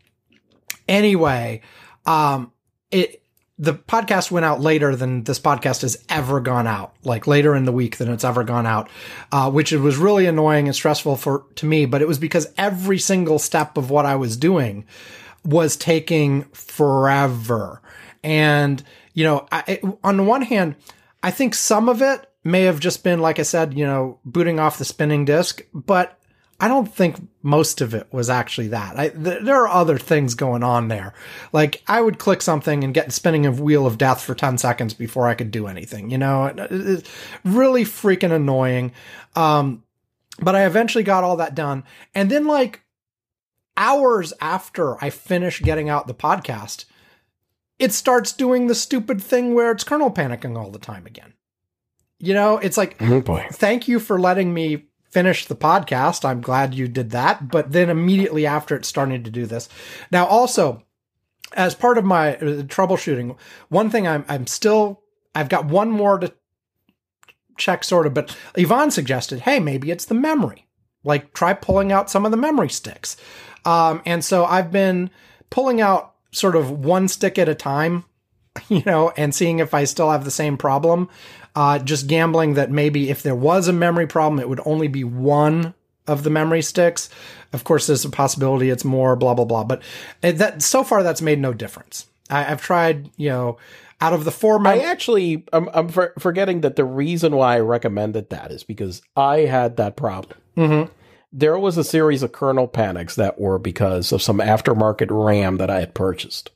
Anyway, 0.88 1.62
um, 2.04 2.52
it, 2.90 3.22
the 3.58 3.72
podcast 3.74 4.30
went 4.30 4.44
out 4.44 4.60
later 4.60 4.94
than 4.94 5.24
this 5.24 5.40
podcast 5.40 5.80
has 5.80 6.04
ever 6.08 6.40
gone 6.40 6.66
out, 6.66 6.94
like 7.04 7.26
later 7.26 7.54
in 7.54 7.64
the 7.64 7.72
week 7.72 7.96
than 7.96 8.12
it's 8.12 8.24
ever 8.24 8.44
gone 8.44 8.66
out, 8.66 8.90
uh, 9.32 9.50
which 9.50 9.72
it 9.72 9.78
was 9.78 9.96
really 9.96 10.26
annoying 10.26 10.66
and 10.68 10.74
stressful 10.74 11.16
for, 11.16 11.46
to 11.54 11.64
me, 11.64 11.86
but 11.86 12.02
it 12.02 12.08
was 12.08 12.18
because 12.18 12.52
every 12.58 12.98
single 12.98 13.38
step 13.38 13.78
of 13.78 13.90
what 13.90 14.04
I 14.04 14.16
was 14.16 14.36
doing 14.36 14.84
was 15.44 15.76
taking 15.76 16.42
forever. 16.52 17.80
And, 18.22 18.82
you 19.14 19.24
know, 19.24 19.46
I, 19.50 19.64
it, 19.66 19.84
on 20.04 20.18
the 20.18 20.24
one 20.24 20.42
hand, 20.42 20.76
I 21.22 21.30
think 21.30 21.54
some 21.54 21.88
of 21.88 22.02
it 22.02 22.30
may 22.44 22.62
have 22.62 22.78
just 22.78 23.02
been, 23.02 23.20
like 23.20 23.38
I 23.38 23.42
said, 23.42 23.76
you 23.76 23.86
know, 23.86 24.18
booting 24.24 24.60
off 24.60 24.78
the 24.78 24.84
spinning 24.84 25.24
disk, 25.24 25.62
but 25.72 26.15
I 26.58 26.68
don't 26.68 26.92
think 26.92 27.16
most 27.42 27.82
of 27.82 27.92
it 27.92 28.06
was 28.10 28.30
actually 28.30 28.68
that. 28.68 28.98
I, 28.98 29.08
th- 29.10 29.42
there 29.42 29.56
are 29.62 29.68
other 29.68 29.98
things 29.98 30.34
going 30.34 30.62
on 30.62 30.88
there. 30.88 31.12
Like 31.52 31.82
I 31.86 32.00
would 32.00 32.18
click 32.18 32.40
something 32.40 32.82
and 32.82 32.94
get 32.94 33.12
spinning 33.12 33.44
a 33.44 33.52
wheel 33.52 33.86
of 33.86 33.98
death 33.98 34.22
for 34.22 34.34
10 34.34 34.56
seconds 34.56 34.94
before 34.94 35.28
I 35.28 35.34
could 35.34 35.50
do 35.50 35.66
anything, 35.66 36.10
you 36.10 36.16
know, 36.18 36.46
it, 36.46 36.58
it's 36.70 37.10
really 37.44 37.84
freaking 37.84 38.32
annoying. 38.32 38.92
Um, 39.34 39.82
but 40.40 40.54
I 40.56 40.64
eventually 40.64 41.04
got 41.04 41.24
all 41.24 41.36
that 41.36 41.54
done. 41.54 41.84
And 42.14 42.30
then 42.30 42.46
like 42.46 42.82
hours 43.76 44.32
after 44.40 45.02
I 45.04 45.10
finished 45.10 45.62
getting 45.62 45.90
out 45.90 46.06
the 46.06 46.14
podcast, 46.14 46.86
it 47.78 47.92
starts 47.92 48.32
doing 48.32 48.66
the 48.66 48.74
stupid 48.74 49.22
thing 49.22 49.54
where 49.54 49.70
it's 49.72 49.84
kernel 49.84 50.10
panicking 50.10 50.56
all 50.56 50.70
the 50.70 50.78
time 50.78 51.04
again. 51.06 51.34
You 52.18 52.32
know, 52.32 52.56
it's 52.56 52.78
like, 52.78 52.96
Oh 53.00 53.20
boy. 53.20 53.46
thank 53.52 53.88
you 53.88 54.00
for 54.00 54.18
letting 54.18 54.54
me 54.54 54.86
finish 55.10 55.46
the 55.46 55.56
podcast. 55.56 56.24
I'm 56.24 56.40
glad 56.40 56.74
you 56.74 56.88
did 56.88 57.10
that. 57.10 57.50
But 57.50 57.72
then 57.72 57.90
immediately 57.90 58.46
after 58.46 58.76
it 58.76 58.84
started 58.84 59.24
to 59.24 59.30
do 59.30 59.46
this. 59.46 59.68
Now, 60.10 60.26
also, 60.26 60.82
as 61.54 61.74
part 61.74 61.98
of 61.98 62.04
my 62.04 62.36
uh, 62.36 62.62
troubleshooting, 62.64 63.36
one 63.68 63.90
thing 63.90 64.06
I'm, 64.06 64.24
I'm 64.28 64.46
still, 64.46 65.02
I've 65.34 65.48
got 65.48 65.66
one 65.66 65.90
more 65.90 66.18
to 66.18 66.32
check 67.56 67.84
sort 67.84 68.06
of, 68.06 68.14
but 68.14 68.36
Ivan 68.56 68.90
suggested, 68.90 69.40
hey, 69.40 69.60
maybe 69.60 69.90
it's 69.90 70.04
the 70.04 70.14
memory. 70.14 70.66
Like 71.04 71.32
try 71.32 71.52
pulling 71.52 71.92
out 71.92 72.10
some 72.10 72.24
of 72.24 72.30
the 72.30 72.36
memory 72.36 72.68
sticks. 72.68 73.16
Um, 73.64 74.02
and 74.04 74.24
so 74.24 74.44
I've 74.44 74.72
been 74.72 75.10
pulling 75.50 75.80
out 75.80 76.14
sort 76.32 76.56
of 76.56 76.70
one 76.70 77.08
stick 77.08 77.38
at 77.38 77.48
a 77.48 77.54
time, 77.54 78.04
you 78.68 78.82
know, 78.84 79.12
and 79.16 79.34
seeing 79.34 79.58
if 79.58 79.72
I 79.72 79.84
still 79.84 80.10
have 80.10 80.24
the 80.24 80.30
same 80.30 80.56
problem. 80.56 81.08
Uh, 81.56 81.78
just 81.78 82.06
gambling 82.06 82.52
that 82.54 82.70
maybe 82.70 83.08
if 83.08 83.22
there 83.22 83.34
was 83.34 83.66
a 83.66 83.72
memory 83.72 84.06
problem, 84.06 84.38
it 84.38 84.48
would 84.48 84.60
only 84.66 84.88
be 84.88 85.02
one 85.02 85.72
of 86.06 86.22
the 86.22 86.30
memory 86.30 86.60
sticks. 86.60 87.08
Of 87.54 87.64
course, 87.64 87.86
there's 87.86 88.04
a 88.04 88.10
possibility 88.10 88.68
it's 88.68 88.84
more, 88.84 89.16
blah, 89.16 89.34
blah, 89.34 89.46
blah. 89.46 89.64
But 89.64 89.82
that 90.20 90.60
so 90.62 90.84
far, 90.84 91.02
that's 91.02 91.22
made 91.22 91.38
no 91.38 91.54
difference. 91.54 92.06
I, 92.28 92.42
have 92.42 92.60
tried, 92.60 93.10
you 93.16 93.30
know, 93.30 93.56
out 94.00 94.12
of 94.12 94.24
the 94.24 94.30
four. 94.30 94.58
Mem- 94.58 94.78
I 94.78 94.82
actually, 94.82 95.44
I'm, 95.52 95.68
I'm 95.72 95.88
for, 95.88 96.12
forgetting 96.18 96.60
that 96.60 96.76
the 96.76 96.84
reason 96.84 97.34
why 97.34 97.56
I 97.56 97.60
recommended 97.60 98.30
that 98.30 98.50
is 98.50 98.62
because 98.62 99.00
I 99.16 99.40
had 99.40 99.76
that 99.78 99.96
problem. 99.96 100.38
Mm-hmm. 100.56 100.92
There 101.32 101.58
was 101.58 101.76
a 101.76 101.84
series 101.84 102.22
of 102.22 102.32
kernel 102.32 102.68
panics 102.68 103.16
that 103.16 103.40
were 103.40 103.58
because 103.58 104.12
of 104.12 104.22
some 104.22 104.38
aftermarket 104.38 105.08
RAM 105.10 105.56
that 105.56 105.70
I 105.70 105.80
had 105.80 105.94
purchased. 105.94 106.50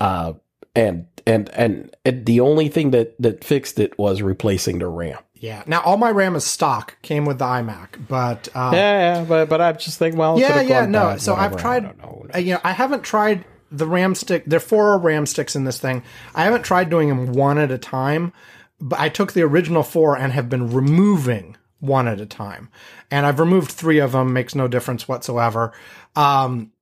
Uh, 0.00 0.34
and 0.74 1.06
and 1.26 1.48
and 1.50 1.94
it, 2.04 2.26
the 2.26 2.40
only 2.40 2.68
thing 2.68 2.90
that 2.90 3.20
that 3.20 3.44
fixed 3.44 3.78
it 3.78 3.98
was 3.98 4.22
replacing 4.22 4.78
the 4.78 4.88
RAM. 4.88 5.18
Yeah. 5.34 5.62
Now 5.66 5.80
all 5.80 5.96
my 5.96 6.10
RAM 6.10 6.36
is 6.36 6.44
stock, 6.44 7.00
came 7.02 7.24
with 7.24 7.38
the 7.38 7.46
iMac, 7.46 8.06
but 8.08 8.48
uh, 8.54 8.70
yeah, 8.74 9.16
yeah, 9.16 9.24
but 9.24 9.48
but 9.48 9.60
I'm 9.60 9.78
just 9.78 9.98
thinking, 9.98 10.18
well, 10.18 10.38
yeah, 10.38 10.60
yeah, 10.60 10.86
no. 10.86 11.16
So 11.16 11.34
I've 11.34 11.56
tried. 11.56 11.86
I 11.86 11.92
know. 11.92 12.26
You 12.38 12.54
know, 12.54 12.60
I 12.62 12.72
haven't 12.72 13.02
tried 13.02 13.44
the 13.72 13.86
RAM 13.86 14.14
stick. 14.14 14.44
There 14.46 14.58
are 14.58 14.60
four 14.60 14.98
RAM 14.98 15.26
sticks 15.26 15.56
in 15.56 15.64
this 15.64 15.78
thing. 15.78 16.02
I 16.34 16.44
haven't 16.44 16.62
tried 16.62 16.90
doing 16.90 17.08
them 17.08 17.32
one 17.32 17.58
at 17.58 17.70
a 17.70 17.78
time, 17.78 18.32
but 18.80 19.00
I 19.00 19.08
took 19.08 19.32
the 19.32 19.42
original 19.42 19.82
four 19.82 20.16
and 20.16 20.32
have 20.32 20.50
been 20.50 20.70
removing 20.72 21.56
one 21.78 22.06
at 22.06 22.20
a 22.20 22.26
time, 22.26 22.68
and 23.10 23.24
I've 23.24 23.40
removed 23.40 23.70
three 23.70 23.98
of 23.98 24.12
them. 24.12 24.34
Makes 24.34 24.54
no 24.54 24.68
difference 24.68 25.08
whatsoever. 25.08 25.72
Um, 26.14 26.72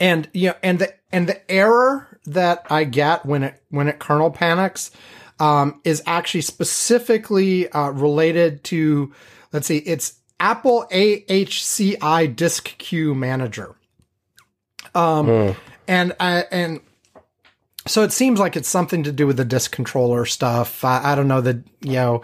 and 0.00 0.30
you 0.32 0.48
know, 0.48 0.54
and 0.62 0.78
the 0.78 0.94
and 1.12 1.28
the 1.28 1.50
error 1.50 2.11
that 2.26 2.66
I 2.70 2.84
get 2.84 3.26
when 3.26 3.42
it 3.42 3.62
when 3.70 3.88
it 3.88 3.98
kernel 3.98 4.30
panics 4.30 4.90
um, 5.40 5.80
is 5.84 6.02
actually 6.06 6.42
specifically 6.42 7.68
uh, 7.70 7.90
related 7.90 8.64
to 8.64 9.12
let's 9.52 9.66
see, 9.66 9.78
it's 9.78 10.14
Apple 10.40 10.86
AHCI 10.90 12.34
Disk 12.34 12.76
Queue 12.78 13.14
Manager. 13.14 13.74
Um, 14.94 15.26
mm. 15.26 15.56
and 15.88 16.12
I 16.20 16.44
and 16.50 16.80
so 17.86 18.02
it 18.02 18.12
seems 18.12 18.38
like 18.38 18.56
it's 18.56 18.68
something 18.68 19.02
to 19.02 19.10
do 19.10 19.26
with 19.26 19.36
the 19.36 19.44
disk 19.44 19.72
controller 19.72 20.24
stuff. 20.24 20.84
I, 20.84 21.12
I 21.12 21.14
don't 21.16 21.26
know 21.26 21.40
that 21.40 21.58
you 21.80 21.94
know. 21.94 22.22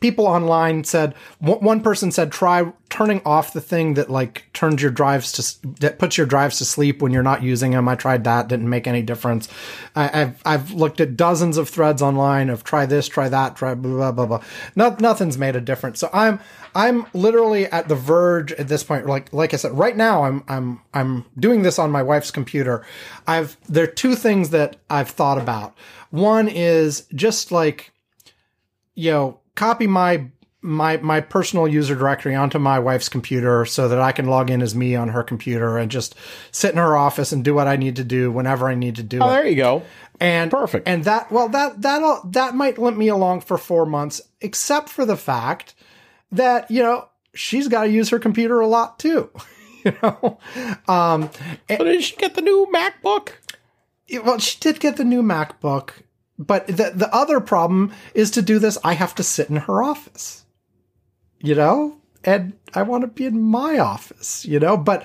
People 0.00 0.26
online 0.26 0.84
said 0.84 1.14
one 1.38 1.80
person 1.80 2.12
said 2.12 2.30
try 2.30 2.70
turning 2.90 3.22
off 3.24 3.54
the 3.54 3.60
thing 3.60 3.94
that 3.94 4.10
like 4.10 4.46
turns 4.52 4.82
your 4.82 4.90
drives 4.90 5.32
to 5.32 5.68
that 5.80 5.98
puts 5.98 6.18
your 6.18 6.26
drives 6.26 6.58
to 6.58 6.64
sleep 6.64 7.00
when 7.00 7.10
you're 7.10 7.22
not 7.22 7.42
using 7.42 7.70
them. 7.70 7.88
I 7.88 7.94
tried 7.94 8.24
that, 8.24 8.48
didn't 8.48 8.68
make 8.68 8.86
any 8.86 9.00
difference. 9.00 9.48
I, 9.94 10.08
have 10.08 10.42
I've 10.44 10.72
looked 10.72 11.00
at 11.00 11.16
dozens 11.16 11.56
of 11.56 11.70
threads 11.70 12.02
online 12.02 12.50
of 12.50 12.62
try 12.62 12.84
this, 12.84 13.08
try 13.08 13.30
that, 13.30 13.56
try 13.56 13.74
blah 13.74 14.12
blah 14.12 14.26
blah. 14.26 14.38
blah. 14.38 14.46
No, 14.74 14.94
nothing's 15.00 15.38
made 15.38 15.56
a 15.56 15.60
difference. 15.60 16.00
So 16.00 16.10
I'm 16.12 16.38
I'm 16.76 17.06
literally 17.14 17.64
at 17.64 17.88
the 17.88 17.94
verge 17.94 18.52
at 18.52 18.68
this 18.68 18.84
point. 18.84 19.06
Like 19.06 19.32
like 19.32 19.54
I 19.54 19.56
said, 19.56 19.72
right 19.72 19.96
now 19.96 20.24
I'm 20.24 20.44
I'm 20.46 20.82
I'm 20.92 21.24
doing 21.38 21.62
this 21.62 21.78
on 21.78 21.90
my 21.90 22.02
wife's 22.02 22.30
computer. 22.30 22.84
I've 23.26 23.56
there 23.66 23.84
are 23.84 23.88
two 23.88 24.14
things 24.14 24.50
that 24.50 24.76
I've 24.90 25.08
thought 25.08 25.38
about. 25.38 25.74
One 26.10 26.48
is 26.48 27.06
just 27.14 27.50
like 27.50 27.92
you 28.94 29.10
know, 29.10 29.40
copy 29.54 29.86
my 29.86 30.26
my 30.60 30.98
my 30.98 31.20
personal 31.20 31.66
user 31.66 31.94
directory 31.94 32.34
onto 32.34 32.58
my 32.58 32.78
wife's 32.78 33.08
computer 33.08 33.64
so 33.64 33.88
that 33.88 34.00
I 34.00 34.12
can 34.12 34.26
log 34.26 34.50
in 34.50 34.60
as 34.60 34.74
me 34.74 34.94
on 34.94 35.08
her 35.08 35.22
computer 35.22 35.78
and 35.78 35.90
just 35.90 36.14
sit 36.50 36.72
in 36.72 36.76
her 36.76 36.94
office 36.94 37.32
and 37.32 37.42
do 37.42 37.54
what 37.54 37.68
I 37.68 37.76
need 37.76 37.96
to 37.96 38.04
do 38.04 38.30
whenever 38.30 38.68
I 38.68 38.74
need 38.74 38.96
to 38.96 39.02
do 39.02 39.20
oh, 39.20 39.28
it. 39.28 39.30
there 39.30 39.46
you 39.46 39.56
go. 39.56 39.82
And 40.20 40.50
perfect. 40.50 40.86
And 40.86 41.04
that 41.04 41.32
well 41.32 41.48
that 41.48 41.80
that 41.80 42.20
that 42.32 42.54
might 42.54 42.76
limp 42.76 42.98
me 42.98 43.08
along 43.08 43.40
for 43.42 43.56
4 43.56 43.86
months 43.86 44.20
except 44.42 44.90
for 44.90 45.06
the 45.06 45.16
fact 45.16 45.74
that, 46.32 46.70
you 46.70 46.82
know, 46.82 47.08
she's 47.34 47.68
got 47.68 47.84
to 47.84 47.90
use 47.90 48.10
her 48.10 48.18
computer 48.18 48.60
a 48.60 48.66
lot 48.66 48.98
too. 48.98 49.30
you 49.84 49.94
know. 50.02 50.38
Um 50.88 51.30
so 51.68 51.84
did 51.84 52.02
she 52.02 52.16
get 52.16 52.34
the 52.34 52.42
new 52.42 52.66
MacBook? 52.72 53.32
Well, 54.24 54.38
she 54.38 54.58
did 54.60 54.80
get 54.80 54.96
the 54.96 55.04
new 55.04 55.22
MacBook, 55.22 55.90
but 56.38 56.66
the 56.66 56.92
the 56.94 57.08
other 57.14 57.40
problem 57.40 57.92
is 58.14 58.30
to 58.32 58.42
do 58.42 58.58
this 58.58 58.78
I 58.82 58.94
have 58.94 59.14
to 59.16 59.22
sit 59.22 59.50
in 59.50 59.56
her 59.56 59.82
office. 59.82 60.44
You 61.40 61.54
know? 61.54 61.98
And 62.24 62.54
I 62.74 62.82
want 62.82 63.02
to 63.02 63.08
be 63.08 63.26
in 63.26 63.40
my 63.40 63.78
office, 63.78 64.44
you 64.44 64.58
know? 64.58 64.76
But 64.76 65.04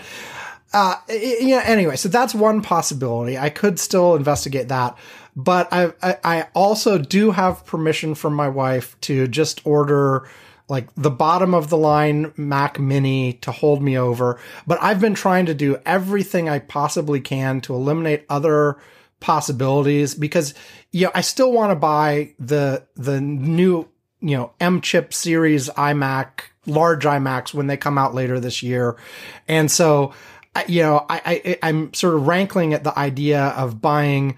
uh 0.73 0.95
yeah, 1.09 1.63
anyway, 1.65 1.95
so 1.95 2.09
that's 2.09 2.33
one 2.33 2.61
possibility. 2.61 3.37
I 3.37 3.49
could 3.49 3.79
still 3.79 4.15
investigate 4.15 4.69
that. 4.69 4.97
But 5.35 5.71
I, 5.71 5.93
I, 6.01 6.17
I 6.23 6.47
also 6.53 6.97
do 6.97 7.31
have 7.31 7.65
permission 7.65 8.15
from 8.15 8.33
my 8.33 8.49
wife 8.49 8.99
to 9.01 9.27
just 9.27 9.65
order 9.65 10.27
like 10.71 10.87
the 10.95 11.11
bottom 11.11 11.53
of 11.53 11.69
the 11.69 11.75
line 11.75 12.31
Mac 12.37 12.79
Mini 12.79 13.33
to 13.33 13.51
hold 13.51 13.83
me 13.83 13.97
over. 13.97 14.39
But 14.65 14.81
I've 14.81 15.01
been 15.01 15.15
trying 15.15 15.47
to 15.47 15.53
do 15.53 15.77
everything 15.85 16.47
I 16.47 16.59
possibly 16.59 17.19
can 17.19 17.59
to 17.61 17.73
eliminate 17.73 18.25
other 18.29 18.77
possibilities 19.19 20.15
because 20.15 20.53
you 20.93 21.05
know 21.05 21.11
I 21.13 21.21
still 21.21 21.51
want 21.51 21.71
to 21.71 21.75
buy 21.75 22.35
the 22.39 22.87
the 22.95 23.19
new 23.19 23.89
you 24.21 24.37
know 24.37 24.53
M 24.61 24.79
chip 24.79 25.13
series 25.13 25.67
iMac 25.71 26.43
large 26.65 27.03
iMacs 27.03 27.53
when 27.53 27.67
they 27.67 27.75
come 27.75 27.97
out 27.97 28.15
later 28.15 28.39
this 28.39 28.63
year, 28.63 28.95
and 29.49 29.69
so 29.69 30.13
you 30.67 30.83
know 30.83 31.05
I, 31.09 31.57
I 31.61 31.69
I'm 31.69 31.93
sort 31.93 32.15
of 32.15 32.27
rankling 32.27 32.73
at 32.73 32.85
the 32.85 32.97
idea 32.97 33.47
of 33.57 33.81
buying 33.81 34.37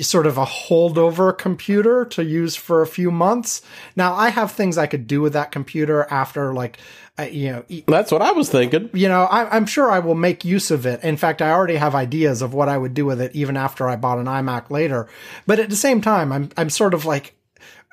sort 0.00 0.26
of 0.26 0.38
a 0.38 0.44
holdover 0.44 1.36
computer 1.36 2.04
to 2.04 2.24
use 2.24 2.56
for 2.56 2.82
a 2.82 2.86
few 2.86 3.10
months. 3.10 3.62
Now 3.96 4.14
I 4.14 4.28
have 4.28 4.52
things 4.52 4.78
I 4.78 4.86
could 4.86 5.06
do 5.06 5.20
with 5.20 5.32
that 5.32 5.50
computer 5.50 6.06
after 6.10 6.54
like, 6.54 6.78
uh, 7.18 7.24
you 7.24 7.50
know, 7.50 7.64
that's 7.86 8.12
what 8.12 8.22
I 8.22 8.32
was 8.32 8.48
thinking. 8.48 8.88
You 8.92 9.08
know, 9.08 9.24
I, 9.24 9.56
am 9.56 9.66
sure 9.66 9.90
I 9.90 9.98
will 9.98 10.14
make 10.14 10.44
use 10.44 10.70
of 10.70 10.86
it. 10.86 11.02
In 11.02 11.16
fact, 11.16 11.42
I 11.42 11.50
already 11.50 11.76
have 11.76 11.94
ideas 11.94 12.40
of 12.40 12.54
what 12.54 12.68
I 12.68 12.78
would 12.78 12.94
do 12.94 13.04
with 13.04 13.20
it 13.20 13.34
even 13.34 13.56
after 13.56 13.88
I 13.88 13.96
bought 13.96 14.18
an 14.18 14.26
iMac 14.26 14.70
later. 14.70 15.08
But 15.46 15.58
at 15.58 15.70
the 15.70 15.76
same 15.76 16.00
time, 16.00 16.32
I'm, 16.32 16.50
I'm 16.56 16.70
sort 16.70 16.94
of 16.94 17.04
like, 17.04 17.34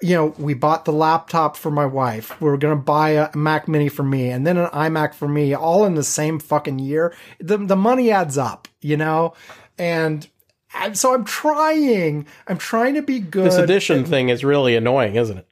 you 0.01 0.13
know, 0.13 0.27
we 0.37 0.53
bought 0.53 0.85
the 0.85 0.93
laptop 0.93 1.57
for 1.57 1.71
my 1.71 1.85
wife. 1.85 2.39
We 2.39 2.49
are 2.49 2.57
going 2.57 2.77
to 2.77 2.83
buy 2.83 3.09
a 3.11 3.35
Mac 3.35 3.67
mini 3.67 3.89
for 3.89 4.03
me 4.03 4.29
and 4.29 4.45
then 4.45 4.57
an 4.57 4.69
iMac 4.69 5.15
for 5.15 5.27
me 5.27 5.55
all 5.55 5.85
in 5.85 5.95
the 5.95 6.03
same 6.03 6.39
fucking 6.39 6.77
year. 6.77 7.15
The, 7.39 7.57
the 7.57 7.75
money 7.75 8.11
adds 8.11 8.37
up, 8.37 8.67
you 8.81 8.95
know, 8.95 9.33
and 9.79 10.27
and 10.73 10.97
so 10.97 11.13
I'm 11.13 11.25
trying. 11.25 12.27
I'm 12.47 12.57
trying 12.57 12.95
to 12.95 13.01
be 13.01 13.19
good. 13.19 13.45
This 13.45 13.57
edition 13.57 13.99
and, 13.99 14.07
thing 14.07 14.29
is 14.29 14.43
really 14.43 14.75
annoying, 14.75 15.15
isn't 15.15 15.37
it? 15.37 15.47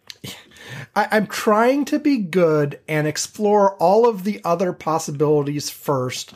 I, 0.96 1.18
am 1.18 1.28
trying 1.28 1.86
to 1.86 2.00
be 2.00 2.18
good 2.18 2.80
and 2.88 3.08
explore 3.08 3.76
all 3.76 4.08
of 4.08 4.24
the 4.24 4.42
other 4.44 4.74
possibilities 4.74 5.70
first. 5.70 6.34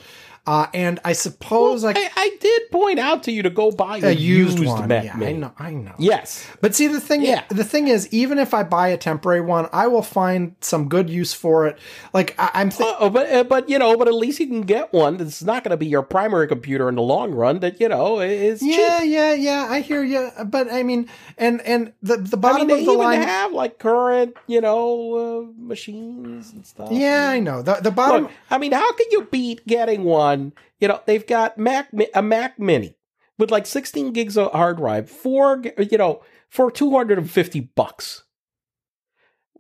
Uh, 0.48 0.68
and 0.74 1.00
I 1.06 1.14
suppose 1.14 1.84
I, 1.84 1.92
I, 1.92 2.10
I 2.16 2.38
did 2.40 2.72
point 2.72 2.98
out 3.00 3.24
to 3.24 3.32
you 3.32 3.44
to 3.44 3.50
go 3.52 3.70
buy 3.72 3.98
a, 3.98 4.12
used, 4.12 4.58
used 4.58 4.66
one. 4.66 4.90
Yeah, 4.90 5.14
I 5.16 5.32
know. 5.34 5.52
I 5.60 5.72
know. 5.72 5.94
Yes. 6.00 6.48
But 6.62 6.74
see, 6.74 6.88
the 6.88 7.00
thing, 7.00 7.22
Yeah. 7.22 7.44
the 7.50 7.64
thing 7.64 7.88
is, 7.88 8.08
even 8.12 8.40
if 8.40 8.54
I 8.54 8.64
buy 8.64 8.88
a 8.88 8.98
temporary 8.98 9.42
one, 9.42 9.70
I 9.72 9.86
will 9.88 10.02
find 10.02 10.56
some 10.62 10.90
good 10.90 11.08
use 11.10 11.34
for 11.34 11.68
it. 11.68 11.78
Like 12.14 12.34
I, 12.40 12.50
I'm, 12.56 12.70
th- 12.72 12.96
Oh, 13.00 13.10
but 13.12 13.32
uh, 13.32 13.44
but 13.44 13.70
you 13.70 13.78
know, 13.78 13.96
but 13.96 14.08
at 14.08 14.14
least 14.16 14.40
you 14.40 14.48
can 14.48 14.62
get 14.62 14.92
one 14.92 15.18
that's 15.18 15.44
not 15.44 15.64
going 15.64 15.72
to 15.72 15.78
be 15.78 15.86
your 15.86 16.02
primary 16.02 16.48
computer 16.48 16.90
in 16.90 16.96
the 16.96 17.02
long 17.04 17.32
run. 17.32 17.60
That 17.60 17.80
you 17.80 17.88
know 17.90 18.20
is 18.20 18.64
yeah, 18.64 19.00
cheap. 19.02 19.12
yeah, 19.12 19.34
yeah. 19.34 19.68
I 19.70 19.82
hear 19.82 20.04
you, 20.04 20.30
but 20.46 20.72
I 20.72 20.82
mean, 20.84 21.08
and 21.38 21.62
and 21.62 21.94
the 22.02 22.18
the 22.18 22.38
I 22.38 22.40
bottom 22.40 22.68
mean, 22.68 22.80
of 22.80 22.86
the 22.86 22.92
line. 22.94 23.22
have 23.22 23.52
like 23.54 23.78
current, 23.78 24.36
you 24.48 24.62
know, 24.62 25.14
uh, 25.50 25.52
machines 25.58 26.52
and 26.54 26.66
stuff. 26.66 26.90
yeah, 26.92 27.30
I 27.30 27.40
know 27.40 27.62
the 27.62 27.76
the 27.76 27.92
bottom. 27.92 28.24
Look, 28.24 28.32
I 28.50 28.58
mean, 28.58 28.72
how 28.72 28.92
can 28.94 29.08
you 29.12 29.28
beat 29.30 29.66
getting 29.68 30.04
one? 30.06 30.39
You 30.80 30.88
know, 30.88 31.02
they've 31.06 31.26
got 31.26 31.58
Mac 31.58 31.90
a 32.14 32.22
Mac 32.22 32.60
Mini 32.60 32.96
with 33.38 33.52
like 33.52 33.66
16 33.66 34.14
gigs 34.14 34.38
of 34.38 34.52
hard 34.52 34.78
drive, 34.78 35.10
four, 35.10 35.58
g- 35.58 35.72
you 35.92 35.98
know, 35.98 36.22
for 36.50 36.70
250 36.72 37.60
bucks. 37.76 38.24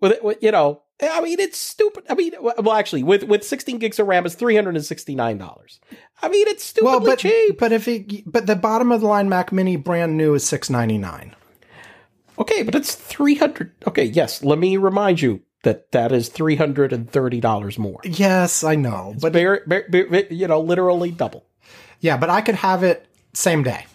With 0.02 0.22
with, 0.24 0.38
you 0.42 0.52
know, 0.52 0.84
I 1.02 1.22
mean, 1.22 1.40
it's 1.40 1.58
stupid. 1.58 2.06
I 2.10 2.14
mean, 2.16 2.34
well, 2.42 2.72
actually, 2.74 3.04
with 3.04 3.24
with 3.24 3.44
16 3.44 3.78
gigs 3.80 4.00
of 4.00 4.08
RAM, 4.08 4.26
it's 4.26 4.36
369 4.36 5.38
dollars. 5.38 5.80
I 6.22 6.30
mean, 6.30 6.48
it's 6.48 6.64
stupidly 6.64 6.90
well, 6.92 7.00
but 7.06 7.20
cheap. 7.20 7.58
but 7.58 7.72
if 7.72 7.88
it, 7.88 8.24
but 8.30 8.48
the 8.48 8.56
bottom 8.56 8.92
of 8.92 9.02
the 9.02 9.08
line 9.08 9.30
Mac 9.30 9.52
Mini 9.52 9.76
brand 9.78 10.18
new 10.18 10.34
is 10.34 10.44
six 10.46 10.70
ninety 10.70 10.98
nine. 10.98 11.36
Okay, 12.38 12.64
but 12.64 12.74
it's 12.74 12.96
300. 12.96 13.74
Okay, 13.88 14.06
yes. 14.06 14.42
Let 14.42 14.60
me 14.60 14.78
remind 14.78 15.22
you 15.22 15.42
that 15.63 15.92
that 15.92 16.12
is 16.12 16.30
330 16.30 17.39
dollars 17.42 17.78
more. 17.78 18.00
Yes, 18.04 18.63
I 18.63 18.75
know, 18.75 19.16
but 19.22 19.34
very, 19.34 19.60
very, 19.68 20.28
you 20.30 20.48
know, 20.48 20.60
literally 20.62 21.12
double. 21.12 21.46
yeah, 22.00 22.18
but 22.18 22.30
I 22.30 22.42
could 22.42 22.56
have 22.56 22.84
it 22.84 23.06
same 23.34 23.63
day. 23.63 23.86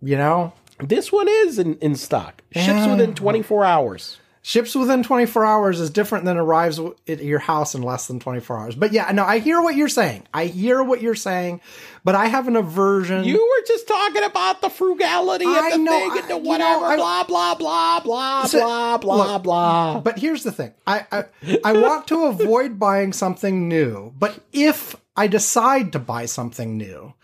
You 0.00 0.16
know, 0.16 0.52
This 0.80 1.12
one 1.12 1.28
is 1.28 1.58
in, 1.58 1.76
in 1.78 1.94
stock. 1.94 2.42
Ships 2.52 2.66
Yeah. 2.66 2.90
within 2.90 3.14
24 3.14 3.64
hours. 3.64 4.18
Ships 4.44 4.74
within 4.74 5.02
24 5.04 5.44
hours 5.46 5.78
is 5.80 5.88
different 5.90 6.24
than 6.24 6.36
arrives 6.36 6.80
at 7.08 7.22
your 7.22 7.38
house 7.38 7.74
in 7.76 7.82
less 7.82 8.08
than 8.08 8.18
24 8.18 8.58
hours. 8.58 8.74
But 8.74 8.92
yeah, 8.92 9.10
no, 9.12 9.24
I 9.24 9.38
hear 9.38 9.60
what 9.62 9.76
you're 9.76 9.88
saying. 9.88 10.24
I 10.34 10.46
hear 10.46 10.82
what 10.82 11.00
you're 11.00 11.14
saying, 11.14 11.60
but 12.04 12.14
I 12.16 12.26
have 12.26 12.48
an 12.48 12.56
aversion. 12.56 13.22
You 13.24 13.36
were 13.38 13.66
just 13.66 13.86
talking 13.86 14.24
about 14.24 14.60
the 14.60 14.68
frugality 14.68 15.44
of 15.44 15.50
I 15.52 15.70
the 15.70 15.78
know, 15.78 15.92
thing 15.92 16.10
and 16.10 16.18
I- 16.24 16.26
the 16.26 16.34
you 16.34 16.42
know, 16.42 16.48
whatever, 16.48 16.84
I- 16.86 16.96
blah, 16.96 17.24
blah, 17.24 17.54
blah, 17.54 18.00
blah, 18.00 18.46
So- 18.46 18.58
blah, 18.58 18.98
blah, 18.98 19.32
look, 19.34 19.42
blah. 19.44 20.00
But 20.00 20.18
here's 20.18 20.42
the 20.42 20.52
thing. 20.52 20.72
I, 20.86 21.06
I 21.12 21.24
I 21.64 21.72
want 21.74 22.08
to 22.08 22.24
avoid 22.24 22.78
buying 22.78 23.12
something 23.12 23.68
new, 23.68 24.12
but 24.18 24.40
if 24.52 24.96
I 25.16 25.28
decide 25.28 25.92
to 25.92 25.98
buy 26.00 26.26
something 26.26 26.76
new, 26.76 27.14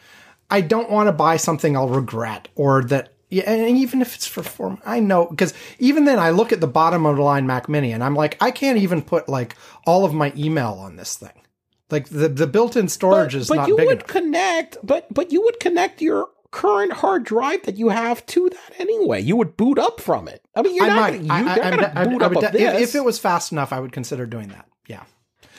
I 0.51 0.61
don't 0.61 0.89
want 0.91 1.09
to 1.09 1.13
buy 1.13 1.37
something 1.37 1.77
I'll 1.77 1.89
regret 1.89 2.49
or 2.55 2.83
that 2.85 3.13
yeah, 3.30 3.50
and 3.50 3.76
even 3.76 4.00
if 4.02 4.14
it's 4.14 4.26
for 4.26 4.42
form, 4.42 4.80
I 4.87 5.00
know 5.00 5.26
because 5.26 5.52
even 5.78 6.04
then 6.04 6.18
I 6.18 6.30
look 6.30 6.52
at 6.52 6.61
the 6.61 6.66
bottom 6.66 7.04
of 7.06 7.16
the 7.16 7.23
line 7.23 7.47
Mac 7.47 7.68
Mini 7.68 7.92
and 7.92 8.02
I'm 8.02 8.14
like, 8.14 8.37
I 8.40 8.50
can't 8.50 8.78
even 8.78 9.02
put 9.02 9.28
like 9.28 9.54
all 9.87 10.04
of 10.04 10.14
my 10.14 10.32
email 10.37 10.73
on 10.80 10.97
this 10.97 11.16
thing. 11.16 11.42
Like 11.90 12.08
the 12.08 12.28
the 12.28 12.47
built-in 12.47 12.88
storage 12.88 13.32
but, 13.32 13.40
is 13.40 13.49
but 13.49 13.54
not 13.56 13.68
you 13.68 13.76
would 13.76 13.88
enough. 13.90 14.06
connect, 14.06 14.78
but 14.82 15.06
but 15.12 15.32
you 15.32 15.42
would 15.42 15.58
connect 15.61 16.00
your 16.02 16.28
current 16.50 16.92
hard 16.94 17.25
drive 17.25 17.62
that 17.64 17.76
you 17.76 17.90
have 17.90 18.25
to 18.26 18.49
that 18.49 18.80
anyway. 18.80 19.21
You 19.21 19.36
would 19.36 19.56
boot 19.56 19.78
up 19.78 20.00
from 20.00 20.28
it. 20.28 20.43
I 20.54 20.62
mean, 20.62 20.75
you're 20.75 20.84
I 20.86 20.88
not 20.88 20.97
might. 20.97 21.10
gonna, 21.12 21.25
you, 21.25 21.30
I, 21.30 21.36
I, 21.38 21.43
not 21.43 21.60
I'm 21.60 21.71
gonna 21.78 21.93
I- 21.95 22.04
boot 22.06 22.23
I 22.23 22.26
up 22.26 22.34
would 22.34 22.45
of 22.45 22.52
de- 22.52 22.58
if, 22.62 22.80
if 22.88 22.95
it 22.95 23.04
was 23.04 23.19
fast 23.19 23.52
enough, 23.52 23.73
I 23.73 23.80
would 23.80 23.93
consider 23.93 24.25
doing 24.26 24.49
that. 24.49 24.67
Yeah. 24.86 25.02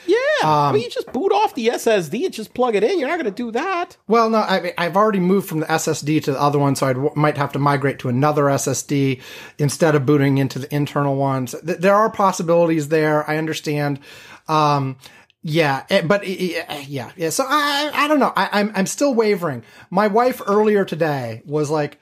Yeah, 0.06 0.16
I 0.42 0.68
Um, 0.68 0.74
mean, 0.74 0.84
you 0.84 0.90
just 0.90 1.12
boot 1.12 1.32
off 1.32 1.54
the 1.54 1.68
SSD 1.68 2.24
and 2.24 2.34
just 2.34 2.54
plug 2.54 2.74
it 2.74 2.82
in. 2.84 2.98
You're 2.98 3.08
not 3.08 3.20
going 3.20 3.32
to 3.32 3.42
do 3.42 3.50
that. 3.52 3.96
Well, 4.08 4.30
no, 4.30 4.38
I, 4.38 4.72
I've 4.78 4.96
already 4.96 5.20
moved 5.20 5.48
from 5.48 5.60
the 5.60 5.66
SSD 5.66 6.22
to 6.24 6.32
the 6.32 6.40
other 6.40 6.58
one, 6.58 6.74
so 6.76 6.86
I 6.86 7.18
might 7.18 7.36
have 7.36 7.52
to 7.52 7.58
migrate 7.58 7.98
to 8.00 8.08
another 8.08 8.44
SSD 8.44 9.20
instead 9.58 9.94
of 9.94 10.06
booting 10.06 10.38
into 10.38 10.58
the 10.58 10.74
internal 10.74 11.16
ones. 11.16 11.54
Th- 11.64 11.78
there 11.78 11.94
are 11.94 12.10
possibilities 12.10 12.88
there. 12.88 13.28
I 13.30 13.36
understand. 13.36 14.00
Um, 14.48 14.96
yeah, 15.42 15.84
eh, 15.88 16.02
but 16.02 16.22
eh, 16.24 16.62
eh, 16.68 16.84
yeah, 16.86 17.12
yeah. 17.16 17.30
So 17.30 17.44
I, 17.48 17.90
I 17.94 18.08
don't 18.08 18.18
know. 18.20 18.32
I, 18.36 18.48
I'm, 18.60 18.72
I'm 18.74 18.86
still 18.86 19.14
wavering. 19.14 19.62
My 19.90 20.06
wife 20.08 20.42
earlier 20.46 20.84
today 20.84 21.42
was 21.46 21.70
like, 21.70 21.98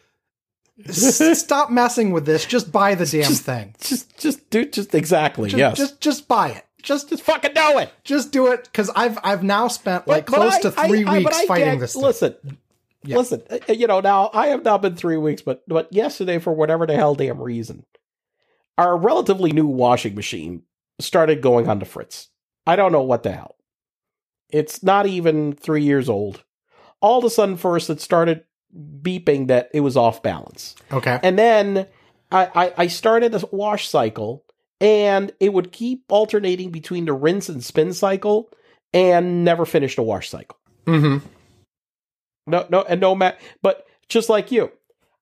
"Stop 0.91 1.71
messing 1.71 2.13
with 2.13 2.25
this. 2.27 2.47
Just 2.47 2.71
buy 2.73 2.95
the 2.95 3.07
damn 3.07 3.33
thing. 3.33 3.75
Just, 3.81 4.19
just 4.19 4.49
do, 4.51 4.65
just 4.65 4.95
exactly. 4.95 5.51
Just, 5.51 5.59
yes, 5.59 5.77
just, 5.77 6.01
just 6.01 6.29
buy 6.29 6.51
it. 6.51 6.65
Just, 6.83 7.09
just 7.09 7.23
fucking 7.23 7.55
do 7.55 7.79
it. 7.79 7.93
just 8.05 8.31
do 8.33 8.53
it." 8.53 8.65
Because 8.65 8.91
I've, 8.95 9.19
I've 9.25 9.43
now 9.43 9.69
spent 9.69 10.07
like 10.07 10.27
But- 10.27 10.33
but 10.33 10.37
close 10.41 10.55
I- 10.55 10.61
to 10.63 10.71
three 10.71 11.05
I- 11.05 11.19
weeks 11.19 11.39
I 11.39 11.47
fighting 11.47 11.79
this. 11.81 11.93
Thing. 11.95 12.03
Listen, 12.03 12.35
listen. 13.05 13.43
uh, 13.51 13.73
You 13.73 13.87
know, 13.87 14.01
now 14.01 14.31
I 14.33 14.49
have 14.49 14.65
not 14.65 14.83
been 14.83 14.95
three 14.97 15.17
weeks, 15.17 15.43
but 15.43 15.63
but 15.69 15.93
yesterday, 15.93 16.39
for 16.39 16.53
whatever 16.53 16.87
the 16.87 16.95
hell 16.95 17.15
damn 17.15 17.41
reason, 17.43 17.85
our 18.77 18.97
relatively 18.97 19.53
new 19.53 19.67
washing 19.67 20.15
machine 20.15 20.63
started 21.01 21.43
going 21.43 21.69
on 21.69 21.79
the 21.79 21.85
fritz. 21.85 22.29
I 22.67 22.77
don't 22.77 22.93
know 22.93 23.03
what 23.03 23.23
the 23.23 23.33
hell. 23.33 23.57
It's 24.51 24.83
not 24.83 25.07
even 25.07 25.53
three 25.55 25.83
years 25.85 26.09
old. 26.09 26.43
All 27.01 27.19
of 27.19 27.25
a 27.25 27.31
sudden, 27.31 27.57
first 27.57 27.91
it 27.91 28.01
started 28.01 28.45
beeping 28.77 29.49
that 29.49 29.69
it 29.73 29.81
was 29.81 29.97
off 29.97 30.23
balance. 30.23 30.75
Okay. 30.93 31.19
And 31.23 31.39
then 31.39 31.87
I, 32.33 32.51
I, 32.55 32.73
I 32.77 32.87
started 32.89 33.35
a 33.35 33.43
wash 33.53 33.89
cycle 33.89 34.45
and 34.81 35.33
it 35.41 35.53
would 35.53 35.73
keep 35.73 36.05
alternating 36.09 36.71
between 36.71 37.05
the 37.05 37.13
rinse 37.13 37.49
and 37.49 37.65
spin 37.65 37.93
cycle 37.93 38.51
and 38.93 39.45
never 39.45 39.67
finish 39.67 39.97
the 39.97 40.03
wash 40.03 40.29
cycle. 40.31 40.57
Mm-hmm. 40.87 41.27
No, 42.47 42.67
no, 42.71 42.83
and 42.83 43.01
no, 43.01 43.15
Matt, 43.15 43.41
but 43.63 43.87
just 44.09 44.29
like 44.29 44.51
you, 44.51 44.71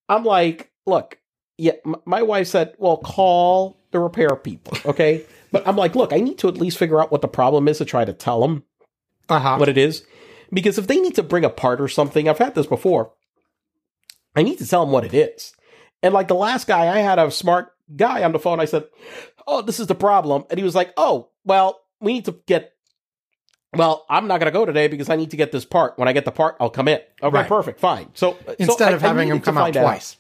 I'm 0.09 0.25
like, 0.25 0.71
look, 0.87 1.19
yeah, 1.59 1.73
m- 1.85 1.97
my 2.05 2.23
wife 2.23 2.47
said, 2.47 2.75
well, 2.79 2.99
call 2.99 3.77
the 3.91 3.99
repair 3.99 4.37
people, 4.37 4.77
okay? 4.87 5.25
but 5.53 5.67
I'm 5.67 5.77
like, 5.77 5.97
look, 5.97 6.13
I 6.13 6.19
need 6.21 6.39
to 6.39 6.49
at 6.49 6.59
least 6.59 6.79
figure 6.79 7.01
out 7.01 7.11
what 7.11 7.23
the 7.23 7.29
problem 7.29 7.67
is 7.67 7.79
to 7.79 7.85
try 7.85 8.05
to 8.05 8.13
tell 8.13 8.41
them 8.43 8.63
Uh 9.29 9.41
huh. 9.41 9.57
what 9.57 9.69
it 9.69 9.79
is. 9.79 10.05
Because 10.53 10.79
if 10.79 10.87
they 10.87 11.01
need 11.01 11.17
to 11.17 11.25
bring 11.25 11.45
a 11.45 11.51
part 11.51 11.81
or 11.81 11.89
something, 11.89 12.29
I've 12.29 12.39
had 12.39 12.55
this 12.55 12.67
before, 12.69 13.11
I 14.37 14.43
need 14.43 14.59
to 14.59 14.67
tell 14.69 14.85
them 14.85 14.93
what 14.93 15.05
it 15.05 15.15
is. 15.15 15.53
And 16.05 16.15
like 16.15 16.29
the 16.29 16.35
last 16.37 16.69
guy, 16.69 16.87
I 16.95 16.99
had 17.01 17.19
a 17.19 17.31
smart 17.33 17.73
guy 17.97 18.23
on 18.23 18.31
the 18.31 18.39
phone. 18.39 18.61
I 18.61 18.67
said, 18.67 18.85
Oh, 19.47 19.63
this 19.63 19.79
is 19.81 19.87
the 19.87 19.95
problem. 19.95 20.45
And 20.51 20.59
he 20.59 20.65
was 20.65 20.75
like, 20.75 20.93
Oh, 20.97 21.29
well, 21.45 21.81
we 22.01 22.13
need 22.15 22.25
to 22.27 22.33
get, 22.47 22.73
well, 23.75 24.05
I'm 24.09 24.27
not 24.27 24.41
going 24.41 24.53
to 24.53 24.59
go 24.59 24.65
today 24.67 24.89
because 24.89 25.09
I 25.11 25.17
need 25.17 25.31
to 25.31 25.37
get 25.37 25.53
this 25.53 25.65
part. 25.65 25.99
When 25.99 26.09
I 26.09 26.13
get 26.13 26.25
the 26.25 26.33
part, 26.33 26.57
I'll 26.61 26.71
come 26.71 26.89
in. 26.89 27.01
Okay, 27.23 27.35
Right. 27.35 27.49
perfect, 27.49 27.81
fine. 27.81 28.09
So 28.15 28.33
uh, 28.33 28.37
so 28.49 28.55
Instead 28.59 28.93
I- 28.93 28.97
of 28.97 29.05
I 29.05 29.09
having 29.09 29.29
needed 29.29 29.37
him 29.37 29.43
come 29.43 29.59
out 29.59 29.73
twice. 29.73 30.17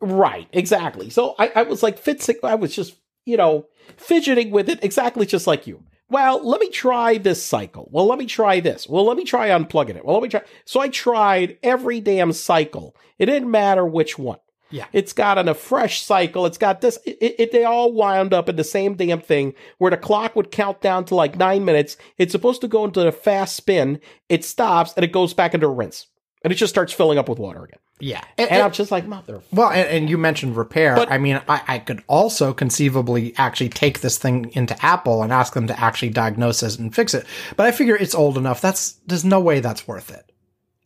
Right, 0.00 0.46
exactly. 0.52 1.10
So 1.10 1.34
I, 1.38 1.50
I 1.56 1.62
was 1.64 1.82
like 1.82 1.98
fidgeting, 1.98 2.36
I 2.44 2.54
was 2.54 2.74
just, 2.74 2.94
you 3.24 3.36
know, 3.36 3.66
fidgeting 3.96 4.50
with 4.50 4.68
it 4.68 4.82
exactly 4.84 5.26
just 5.26 5.46
like 5.46 5.66
you. 5.66 5.82
Well, 6.10 6.46
let 6.48 6.60
me 6.60 6.70
try 6.70 7.18
this 7.18 7.44
cycle. 7.44 7.88
Well, 7.90 8.06
let 8.06 8.18
me 8.18 8.24
try 8.26 8.60
this. 8.60 8.88
Well, 8.88 9.04
let 9.04 9.16
me 9.16 9.24
try 9.24 9.48
unplugging 9.48 9.96
it. 9.96 10.04
Well, 10.06 10.14
let 10.14 10.22
me 10.22 10.28
try. 10.30 10.42
So 10.64 10.80
I 10.80 10.88
tried 10.88 11.58
every 11.62 12.00
damn 12.00 12.32
cycle. 12.32 12.94
It 13.18 13.26
didn't 13.26 13.50
matter 13.50 13.84
which 13.84 14.18
one. 14.18 14.38
Yeah. 14.70 14.86
It's 14.92 15.12
got 15.12 15.38
an, 15.38 15.48
a 15.48 15.54
fresh 15.54 16.02
cycle. 16.02 16.44
It's 16.46 16.58
got 16.58 16.80
this. 16.80 16.98
It, 17.06 17.18
it, 17.20 17.34
it- 17.38 17.52
they 17.52 17.64
all 17.64 17.92
wound 17.92 18.34
up 18.34 18.48
in 18.48 18.56
the 18.56 18.64
same 18.64 18.94
damn 18.94 19.20
thing 19.20 19.54
where 19.78 19.90
the 19.90 19.96
clock 19.96 20.36
would 20.36 20.50
count 20.50 20.80
down 20.82 21.04
to 21.06 21.14
like 21.14 21.36
nine 21.36 21.64
minutes. 21.64 21.96
It's 22.18 22.32
supposed 22.32 22.60
to 22.60 22.68
go 22.68 22.84
into 22.84 23.06
a 23.06 23.12
fast 23.12 23.56
spin. 23.56 24.00
It 24.28 24.44
stops 24.44 24.92
and 24.94 25.04
it 25.04 25.12
goes 25.12 25.32
back 25.34 25.54
into 25.54 25.66
a 25.66 25.70
rinse. 25.72 26.06
And 26.44 26.52
it 26.52 26.56
just 26.56 26.72
starts 26.72 26.92
filling 26.92 27.18
up 27.18 27.28
with 27.28 27.38
water 27.38 27.64
again. 27.64 27.78
Yeah. 28.00 28.22
And 28.36 28.62
I'm 28.62 28.70
just 28.70 28.92
like, 28.92 29.06
mother 29.08 29.40
Well, 29.50 29.70
and, 29.70 29.88
and 29.88 30.10
you 30.10 30.18
mentioned 30.18 30.56
repair. 30.56 30.94
But- 30.94 31.10
I 31.10 31.18
mean, 31.18 31.40
I, 31.48 31.62
I 31.66 31.78
could 31.80 32.04
also 32.06 32.52
conceivably 32.52 33.34
actually 33.38 33.70
take 33.70 34.00
this 34.00 34.18
thing 34.18 34.50
into 34.52 34.76
Apple 34.84 35.22
and 35.24 35.32
ask 35.32 35.54
them 35.54 35.66
to 35.66 35.80
actually 35.80 36.10
diagnose 36.10 36.62
it 36.62 36.78
and 36.78 36.94
fix 36.94 37.12
it. 37.14 37.26
But 37.56 37.66
I 37.66 37.72
figure 37.72 37.96
it's 37.96 38.14
old 38.14 38.36
enough. 38.38 38.60
That's 38.60 38.92
there's 39.06 39.24
no 39.24 39.40
way 39.40 39.58
that's 39.60 39.88
worth 39.88 40.10
it. 40.10 40.30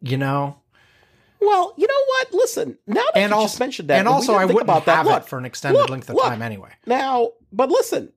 You 0.01 0.17
know. 0.17 0.57
Well, 1.45 1.75
you 1.77 1.87
know 1.87 2.05
what? 2.07 2.33
Listen, 2.35 2.79
now 2.87 3.03
that 3.15 3.17
And 3.17 3.31
you 3.31 3.37
also, 3.37 3.47
just 3.49 3.61
mentioned 3.61 3.89
that, 3.89 3.99
and 3.99 4.09
also, 4.09 4.35
I 4.35 4.45
wouldn't 4.45 4.63
about 4.63 4.87
that. 4.87 4.97
have 4.99 5.07
Look, 5.07 5.23
it 5.25 5.29
for 5.29 5.39
an 5.39 5.45
extended 5.45 5.79
look, 5.81 5.91
length 5.91 6.09
of 6.09 6.15
look. 6.17 6.25
time 6.25 6.41
anyway. 6.41 6.71
now, 6.87 7.31
but 7.53 7.69
listen, 7.69 8.13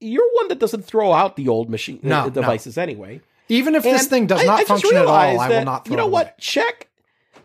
you're 0.00 0.28
one 0.34 0.48
that 0.48 0.58
doesn't 0.58 0.84
throw 0.84 1.12
out 1.12 1.36
the 1.36 1.48
old 1.48 1.70
machine 1.70 2.00
No, 2.02 2.20
uh, 2.20 2.24
no. 2.24 2.30
devices 2.30 2.76
anyway. 2.76 3.20
Even 3.48 3.74
if 3.76 3.84
this 3.84 4.08
thing 4.08 4.26
does 4.26 4.44
not 4.44 4.60
I 4.60 4.64
function 4.64 4.96
at 4.96 5.06
all, 5.06 5.14
I 5.14 5.48
will 5.48 5.64
not 5.64 5.84
throw 5.84 5.92
You 5.92 5.96
know 5.96 6.06
what? 6.08 6.36
Check. 6.38 6.88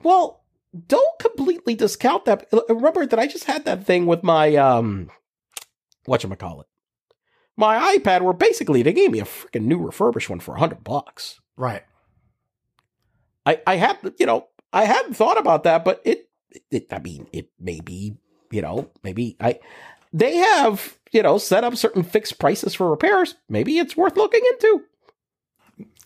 Well, 0.01 0.43
don't 0.87 1.19
completely 1.19 1.75
discount 1.75 2.25
that. 2.25 2.47
Uh, 2.51 2.61
Remember 2.69 3.05
that 3.05 3.19
I 3.19 3.27
just 3.27 3.43
had 3.43 3.65
that 3.65 3.85
thing 3.85 4.07
with 4.07 4.23
my 4.23 4.55
um, 4.55 5.11
what 6.05 6.23
you 6.23 6.35
call 6.35 6.61
it, 6.61 6.67
my 7.55 7.95
iPad, 7.97 8.21
where 8.21 8.33
basically 8.33 8.81
they 8.81 8.93
gave 8.93 9.11
me 9.11 9.19
a 9.19 9.25
freaking 9.25 9.65
new 9.65 9.77
refurbished 9.77 10.29
one 10.29 10.39
for 10.39 10.55
a 10.55 10.59
hundred 10.59 10.83
bucks. 10.83 11.39
Right. 11.55 11.83
I, 13.45 13.59
I 13.65 13.75
had, 13.77 13.97
you 14.19 14.25
know, 14.27 14.47
I 14.73 14.85
hadn't 14.85 15.15
thought 15.15 15.37
about 15.39 15.63
that, 15.63 15.83
but 15.85 16.01
it, 16.05 16.29
it, 16.69 16.91
I 16.91 16.99
mean, 16.99 17.27
it 17.33 17.49
may 17.59 17.79
be, 17.81 18.15
you 18.51 18.61
know, 18.61 18.89
maybe 19.03 19.35
I, 19.39 19.59
they 20.13 20.35
have, 20.37 20.97
you 21.11 21.23
know, 21.23 21.37
set 21.37 21.63
up 21.63 21.75
certain 21.75 22.03
fixed 22.03 22.39
prices 22.39 22.73
for 22.73 22.89
repairs. 22.89 23.35
Maybe 23.49 23.77
it's 23.77 23.97
worth 23.97 24.17
looking 24.17 24.41
into. 24.51 24.83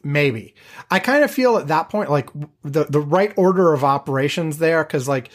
maybe. 0.04 0.56
I 0.92 1.00
kind 1.00 1.24
of 1.24 1.32
feel 1.32 1.58
at 1.58 1.68
that 1.68 1.90
point 1.90 2.12
like 2.12 2.30
the 2.64 2.86
the 2.86 3.00
right 3.02 3.34
order 3.38 3.74
of 3.74 3.84
operations 3.84 4.58
there 4.60 4.84
because 4.84 5.08
like 5.08 5.30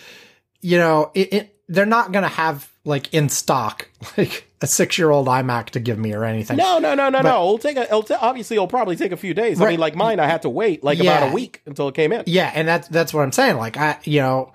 you 0.61 0.79
know 0.79 1.11
it, 1.15 1.33
it 1.33 1.57
they're 1.71 1.87
not 1.87 2.13
gonna 2.13 2.29
have 2.29 2.69
like 2.85 3.15
in 3.15 3.29
stock 3.29 3.89
like 4.19 4.47
a 4.61 4.67
six 4.67 4.99
year 4.99 5.11
old 5.11 5.27
iMac 5.27 5.67
to 5.71 5.81
give 5.81 5.99
me 5.99 6.13
or 6.13 6.25
anything. 6.25 6.57
No, 6.59 6.79
no, 6.79 6.95
no, 6.95 7.09
no, 7.09 7.23
But- 7.23 7.29
no. 7.31 7.43
It'll 7.45 7.59
take 7.59 7.77
a. 7.79 7.83
It'll 7.85 8.03
t- 8.03 8.15
obviously, 8.15 8.57
it'll 8.57 8.67
probably 8.69 8.97
take 8.97 9.13
a 9.13 9.17
few 9.17 9.33
days. 9.33 9.61
I 9.61 9.71
mean, 9.71 9.81
like 9.81 9.95
mine, 9.97 10.21
I 10.21 10.27
had 10.27 10.43
to 10.43 10.51
wait 10.51 10.85
like 10.85 10.99
Yeah. 10.99 11.17
about 11.19 11.31
a 11.31 11.35
week 11.35 11.63
until 11.65 11.89
it 11.89 11.95
came 11.95 12.13
in. 12.13 12.25
Yeah, 12.27 12.51
and 12.55 12.69
that's 12.69 12.89
that's 12.89 13.15
what 13.15 13.23
I'm 13.23 13.33
saying. 13.33 13.57
Like 13.57 13.77
I, 13.79 13.99
you 14.05 14.21
know, 14.21 14.53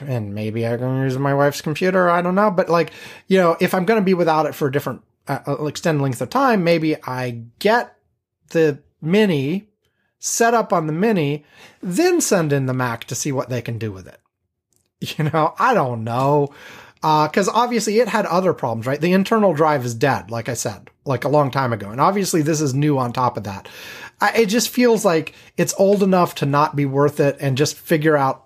and 0.00 0.34
maybe 0.34 0.66
I'm 0.66 0.78
going 0.78 0.98
to 0.98 1.04
use 1.04 1.18
my 1.18 1.34
wife's 1.34 1.60
computer. 1.60 2.08
I 2.08 2.22
don't 2.22 2.34
know, 2.36 2.50
but 2.50 2.68
like 2.70 2.92
you 3.26 3.36
know, 3.38 3.56
if 3.60 3.74
I'm 3.74 3.84
going 3.84 4.00
to 4.00 4.04
be 4.04 4.14
without 4.14 4.46
it 4.46 4.54
for 4.54 4.68
a 4.68 4.72
different 4.72 5.02
uh, 5.28 5.40
uh, 5.46 5.64
extended 5.66 6.02
length 6.02 6.22
of 6.22 6.30
time, 6.30 6.64
maybe 6.64 6.96
I 7.04 7.42
get 7.58 7.96
the 8.50 8.78
mini 9.02 9.68
set 10.20 10.54
up 10.54 10.72
on 10.72 10.86
the 10.86 10.92
mini, 10.92 11.44
then 11.82 12.20
send 12.20 12.50
in 12.52 12.64
the 12.66 12.72
Mac 12.72 13.04
to 13.04 13.14
see 13.14 13.30
what 13.32 13.50
they 13.50 13.60
can 13.60 13.76
do 13.78 13.92
with 13.92 14.06
it. 14.06 14.18
You 15.18 15.24
know, 15.24 15.54
I 15.58 15.74
don't 15.74 16.04
know. 16.04 16.54
Uh, 17.02 17.28
because 17.28 17.50
obviously 17.50 17.98
it 17.98 18.08
had 18.08 18.24
other 18.24 18.54
problems, 18.54 18.86
right? 18.86 19.00
The 19.00 19.12
internal 19.12 19.52
drive 19.52 19.84
is 19.84 19.94
dead, 19.94 20.30
like 20.30 20.48
I 20.48 20.54
said, 20.54 20.88
like 21.04 21.24
a 21.24 21.28
long 21.28 21.50
time 21.50 21.70
ago. 21.74 21.90
And 21.90 22.00
obviously 22.00 22.40
this 22.40 22.62
is 22.62 22.72
new 22.72 22.96
on 22.96 23.12
top 23.12 23.36
of 23.36 23.44
that. 23.44 23.68
I, 24.22 24.32
it 24.38 24.46
just 24.46 24.70
feels 24.70 25.04
like 25.04 25.34
it's 25.58 25.74
old 25.78 26.02
enough 26.02 26.34
to 26.36 26.46
not 26.46 26.74
be 26.74 26.86
worth 26.86 27.20
it 27.20 27.36
and 27.40 27.58
just 27.58 27.76
figure 27.76 28.16
out 28.16 28.44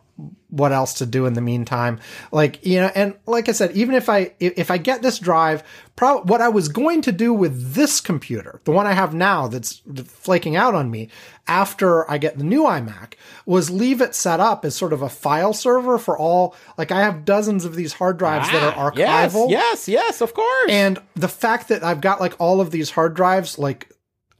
what 0.51 0.73
else 0.73 0.95
to 0.95 1.07
do 1.07 1.27
in 1.27 1.35
the 1.35 1.41
meantime. 1.43 2.01
Like, 2.33 2.65
you 2.65 2.81
know, 2.81 2.91
and 2.95 3.15
like 3.27 3.49
I 3.49 3.53
said, 3.53 3.73
even 3.73 3.95
if 3.95 4.09
I, 4.09 4.33
if 4.41 4.71
I 4.71 4.79
get 4.79 5.03
this 5.03 5.19
drive, 5.19 5.63
pro- 5.95 6.23
what 6.23 6.41
I 6.41 6.49
was 6.49 6.69
going 6.69 7.03
to 7.03 7.13
do 7.13 7.35
with 7.35 7.75
this 7.75 8.01
computer, 8.01 8.61
the 8.65 8.71
one 8.73 8.87
I 8.87 8.93
have 8.93 9.13
now 9.13 9.47
that's 9.49 9.83
flaking 10.07 10.57
out 10.57 10.75
on 10.75 10.91
me 10.91 11.11
after 11.47 12.11
I 12.11 12.17
get 12.19 12.39
the 12.39 12.45
new 12.45 12.63
iMac 12.63 13.15
was 13.45 13.71
leave 13.71 14.01
it 14.01 14.15
set 14.15 14.41
up 14.41 14.65
as 14.65 14.75
sort 14.75 14.93
of 14.95 15.03
a 15.03 15.09
file 15.11 15.53
server 15.53 15.99
for 15.99 16.17
all, 16.17 16.55
like 16.79 16.91
I 16.91 17.01
have 17.01 17.25
dozens 17.27 17.65
of 17.67 17.75
these 17.75 17.93
hard 17.95 18.19
drives 18.19 18.51
that 18.51 18.63
are 18.63 18.89
Ah, 18.89 18.93
yes, 18.97 19.35
archival. 19.35 19.51
yes, 19.51 19.89
yes, 19.89 20.21
of 20.23 20.33
course. 20.35 20.71
And 20.71 20.99
the 21.15 21.29
fact 21.29 21.69
that 21.69 21.85
I've 21.85 22.01
got 22.01 22.21
like 22.21 22.35
all 22.39 22.61
of 22.63 22.71
these 22.71 22.91
hard 22.91 23.15
drives, 23.15 23.59
like 23.59 23.91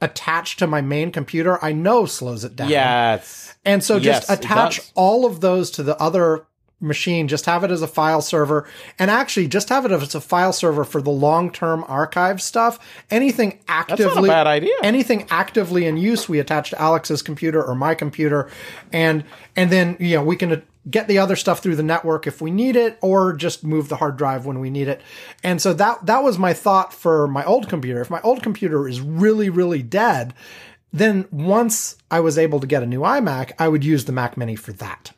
attached 0.01 0.59
to 0.59 0.67
my 0.67 0.81
main 0.81 1.11
computer, 1.11 1.63
I 1.63 1.73
know 1.73 2.05
slows 2.05 2.43
it 2.43 2.55
down. 2.55 2.69
yes, 2.69 3.55
And 3.65 3.83
so 3.83 3.99
just 3.99 4.29
Yes, 4.29 4.39
attach 4.39 4.91
all 4.95 5.25
of 5.25 5.41
those 5.41 5.71
to 5.71 5.83
the 5.83 5.99
other 6.01 6.45
machine, 6.81 7.27
just 7.27 7.45
have 7.45 7.63
it 7.63 7.71
as 7.71 7.81
a 7.81 7.87
file 7.87 8.21
server, 8.21 8.67
and 8.97 9.11
actually 9.11 9.47
just 9.47 9.67
have 9.67 9.85
it 9.85 9.91
as 9.91 10.15
a 10.15 10.21
file 10.21 10.53
server 10.53 10.85
for 10.85 11.01
the 11.01 11.09
long 11.09 11.51
term 11.51 11.83
archive 11.87 12.41
stuff. 12.41 12.79
Anything 13.11 13.59
actively 13.67 14.29
bad 14.29 14.47
idea. 14.47 14.73
anything 14.81 15.27
actively 15.29 15.85
in 15.85 15.97
use 15.97 16.29
we 16.29 16.39
attach 16.39 16.69
to 16.69 16.81
Alex's 16.81 17.21
computer 17.21 17.61
or 17.61 17.75
my 17.75 17.93
computer 17.95 18.49
and 18.93 19.25
and 19.57 19.69
then 19.69 19.97
you 19.99 20.15
know 20.15 20.23
we 20.23 20.37
can 20.37 20.61
get 20.89 21.07
the 21.07 21.17
other 21.17 21.35
stuff 21.35 21.61
through 21.61 21.75
the 21.75 21.83
network 21.83 22.27
if 22.27 22.41
we 22.41 22.51
need 22.51 22.75
it 22.75 22.97
or 23.01 23.33
just 23.33 23.63
move 23.63 23.89
the 23.89 23.97
hard 23.97 24.17
drive 24.17 24.45
when 24.45 24.59
we 24.59 24.69
need 24.69 24.87
it. 24.87 25.01
And 25.43 25.61
so 25.61 25.73
that 25.73 26.05
that 26.05 26.23
was 26.23 26.37
my 26.37 26.53
thought 26.53 26.93
for 26.93 27.27
my 27.27 27.43
old 27.43 27.67
computer. 27.69 28.01
If 28.01 28.09
my 28.09 28.21
old 28.21 28.41
computer 28.43 28.87
is 28.87 29.01
really 29.01 29.49
really 29.49 29.83
dead, 29.83 30.33
then 30.91 31.27
once 31.31 31.97
I 32.09 32.19
was 32.19 32.37
able 32.37 32.59
to 32.59 32.67
get 32.67 32.83
a 32.83 32.87
new 32.87 33.01
iMac, 33.01 33.51
I 33.59 33.67
would 33.67 33.83
use 33.83 34.05
the 34.05 34.11
Mac 34.11 34.37
Mini 34.37 34.55
for 34.55 34.73
that. 34.73 35.11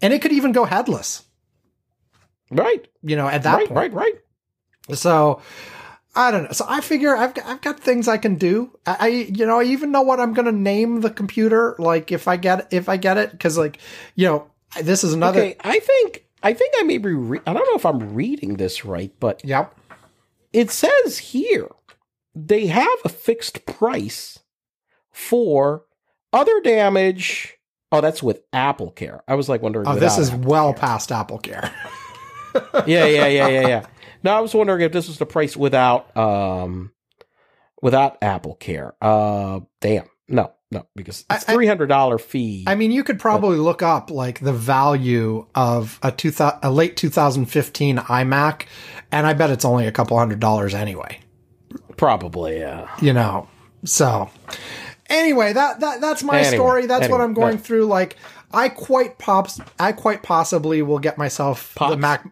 And 0.00 0.12
it 0.12 0.22
could 0.22 0.32
even 0.32 0.52
go 0.52 0.64
headless, 0.64 1.22
right, 2.50 2.86
you 3.02 3.16
know, 3.16 3.28
at 3.28 3.42
that 3.44 3.56
right, 3.56 3.68
point. 3.68 3.94
right, 3.94 4.14
right. 4.88 4.96
So 4.96 5.40
I 6.16 6.30
don't 6.30 6.44
know. 6.44 6.52
So 6.52 6.64
I 6.66 6.80
figure 6.80 7.14
I've 7.14 7.34
got, 7.34 7.46
I've 7.46 7.60
got 7.60 7.78
things 7.78 8.08
I 8.08 8.16
can 8.16 8.36
do. 8.36 8.76
I, 8.86 8.96
I 8.98 9.06
you 9.08 9.46
know 9.46 9.60
I 9.60 9.64
even 9.64 9.92
know 9.92 10.02
what 10.02 10.18
I'm 10.18 10.32
going 10.32 10.46
to 10.46 10.52
name 10.52 11.02
the 11.02 11.10
computer. 11.10 11.76
Like 11.78 12.10
if 12.10 12.26
I 12.26 12.36
get 12.36 12.66
if 12.72 12.88
I 12.88 12.96
get 12.96 13.18
it 13.18 13.30
because 13.32 13.58
like 13.58 13.78
you 14.14 14.26
know 14.26 14.50
this 14.80 15.04
is 15.04 15.12
another. 15.12 15.40
Okay, 15.40 15.56
I 15.60 15.78
think 15.78 16.24
I 16.42 16.54
think 16.54 16.74
I 16.78 16.82
may 16.84 16.98
be. 16.98 17.12
Re- 17.12 17.40
I 17.46 17.52
don't 17.52 17.66
know 17.68 17.76
if 17.76 17.84
I'm 17.86 18.14
reading 18.14 18.54
this 18.56 18.84
right, 18.84 19.12
but 19.20 19.44
Yep. 19.44 19.74
it 20.52 20.70
says 20.70 21.18
here 21.18 21.68
they 22.34 22.66
have 22.66 22.98
a 23.04 23.08
fixed 23.08 23.66
price 23.66 24.38
for 25.12 25.84
other 26.32 26.60
damage. 26.60 27.54
Oh, 27.92 28.00
that's 28.00 28.22
with 28.22 28.42
Apple 28.52 28.90
Care. 28.90 29.22
I 29.28 29.34
was 29.34 29.48
like 29.48 29.62
wondering. 29.62 29.86
Oh, 29.86 29.96
this 29.96 30.18
is 30.18 30.30
Apple 30.30 30.48
well 30.48 30.72
Care. 30.72 30.80
past 30.80 31.12
Apple 31.12 31.38
Care. 31.38 31.70
yeah, 32.86 33.04
yeah, 33.06 33.26
yeah, 33.26 33.48
yeah, 33.48 33.68
yeah. 33.68 33.86
No, 34.26 34.32
I 34.32 34.40
was 34.40 34.54
wondering 34.54 34.80
if 34.80 34.90
this 34.90 35.06
was 35.06 35.18
the 35.18 35.24
price 35.24 35.56
without 35.56 36.16
um 36.16 36.90
without 37.80 38.18
Apple 38.20 38.56
Care. 38.56 38.96
Uh, 39.00 39.60
damn, 39.80 40.08
no, 40.26 40.52
no, 40.72 40.84
because 40.96 41.24
it's 41.30 41.44
three 41.44 41.68
hundred 41.68 41.86
dollar 41.86 42.18
fee. 42.18 42.64
I 42.66 42.74
mean, 42.74 42.90
you 42.90 43.04
could 43.04 43.20
probably 43.20 43.58
look 43.58 43.84
up 43.84 44.10
like 44.10 44.40
the 44.40 44.52
value 44.52 45.46
of 45.54 46.00
a 46.02 46.10
two 46.10 46.32
a 46.40 46.72
late 46.72 46.96
2015 46.96 47.98
iMac, 47.98 48.62
and 49.12 49.28
I 49.28 49.32
bet 49.32 49.50
it's 49.50 49.64
only 49.64 49.86
a 49.86 49.92
couple 49.92 50.18
hundred 50.18 50.40
dollars 50.40 50.74
anyway. 50.74 51.20
Probably, 51.96 52.58
yeah. 52.58 52.88
you 53.00 53.12
know. 53.12 53.48
So 53.84 54.28
anyway, 55.08 55.52
that 55.52 55.78
that 55.78 56.00
that's 56.00 56.24
my 56.24 56.40
Anyway, 56.40 56.56
story. 56.56 56.86
That's 56.86 57.08
what 57.08 57.20
I'm 57.20 57.32
going 57.32 57.58
through. 57.58 57.84
Like 57.84 58.16
I 58.52 58.68
quite 58.68 59.18
pops 59.18 59.60
I 59.78 59.92
quite 59.92 60.22
possibly 60.22 60.82
will 60.82 60.98
get 60.98 61.18
myself 61.18 61.74
the 61.74 61.78
Pops? 61.78 61.96
Mac 61.96 62.28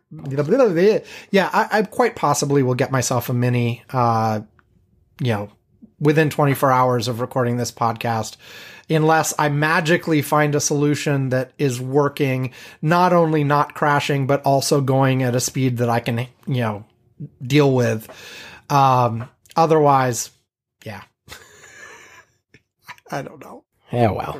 Yeah, 1.30 1.50
I, 1.52 1.78
I 1.78 1.82
quite 1.82 2.16
possibly 2.16 2.62
will 2.62 2.74
get 2.74 2.90
myself 2.90 3.28
a 3.28 3.34
mini 3.34 3.82
uh 3.90 4.40
you 5.20 5.32
know 5.32 5.50
within 6.00 6.30
24 6.30 6.70
hours 6.70 7.08
of 7.08 7.20
recording 7.20 7.56
this 7.56 7.72
podcast 7.72 8.36
unless 8.90 9.32
I 9.38 9.48
magically 9.48 10.20
find 10.22 10.54
a 10.54 10.60
solution 10.60 11.30
that 11.30 11.52
is 11.56 11.80
working 11.80 12.52
not 12.82 13.12
only 13.12 13.44
not 13.44 13.74
crashing 13.74 14.26
but 14.26 14.42
also 14.42 14.80
going 14.80 15.22
at 15.22 15.34
a 15.34 15.40
speed 15.40 15.78
that 15.78 15.88
I 15.88 16.00
can 16.00 16.18
you 16.46 16.60
know 16.60 16.84
deal 17.42 17.74
with 17.74 18.08
um 18.70 19.28
otherwise 19.56 20.30
yeah 20.84 21.02
I 23.10 23.22
don't 23.22 23.40
know. 23.40 23.63
Yeah, 23.94 24.10
well. 24.10 24.38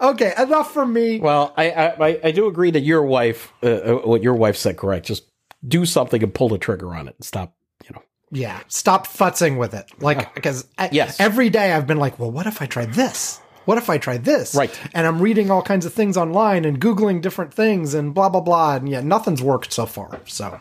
Okay, 0.00 0.32
enough 0.38 0.72
from 0.72 0.92
me. 0.92 1.18
Well, 1.20 1.52
I, 1.56 1.70
I 1.70 2.20
I- 2.24 2.30
do 2.32 2.46
agree 2.46 2.70
that 2.70 2.80
your 2.80 3.02
wife, 3.02 3.52
uh, 3.62 3.66
uh, 3.66 3.94
what 4.04 4.22
your 4.22 4.34
wife 4.34 4.56
said, 4.56 4.76
correct. 4.76 5.06
Just 5.06 5.24
do 5.66 5.84
something 5.86 6.22
and 6.22 6.32
pull 6.32 6.48
the 6.48 6.58
trigger 6.58 6.94
on 6.94 7.08
it 7.08 7.16
and 7.18 7.24
stop. 7.24 7.54
You 7.84 7.90
know, 7.94 8.02
Yeah, 8.30 8.60
stop 8.68 9.06
futzing 9.06 9.58
with 9.58 9.74
it. 9.74 9.90
Like, 10.00 10.34
because 10.34 10.66
Yes. 10.92 11.18
every 11.20 11.50
day 11.50 11.72
I've 11.72 11.86
been 11.86 11.98
like, 11.98 12.18
well, 12.18 12.30
what 12.30 12.46
if 12.46 12.62
I 12.62 12.66
try 12.66 12.84
this? 12.86 13.40
What 13.64 13.76
if 13.76 13.90
I 13.90 13.98
try 13.98 14.16
this? 14.18 14.54
Right. 14.54 14.70
And 14.94 15.06
I'm 15.06 15.20
reading 15.20 15.50
all 15.50 15.60
kinds 15.62 15.84
of 15.84 15.92
things 15.92 16.16
online 16.16 16.64
and 16.64 16.80
Googling 16.80 17.20
different 17.20 17.52
things 17.52 17.92
and 17.92 18.14
blah, 18.14 18.28
blah, 18.30 18.40
blah. 18.40 18.76
And 18.76 18.88
yeah, 18.88 19.00
nothing's 19.00 19.42
worked 19.42 19.72
so 19.72 19.84
far. 19.84 20.20
So, 20.26 20.58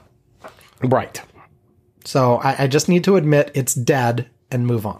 right? 0.83 1.21
so 2.03 2.35
I, 2.37 2.63
I 2.63 2.67
just 2.67 2.89
need 2.89 3.03
to 3.05 3.15
admit 3.15 3.51
it's 3.53 3.73
dead 3.73 4.29
and 4.51 4.65
move 4.67 4.85
on. 4.85 4.97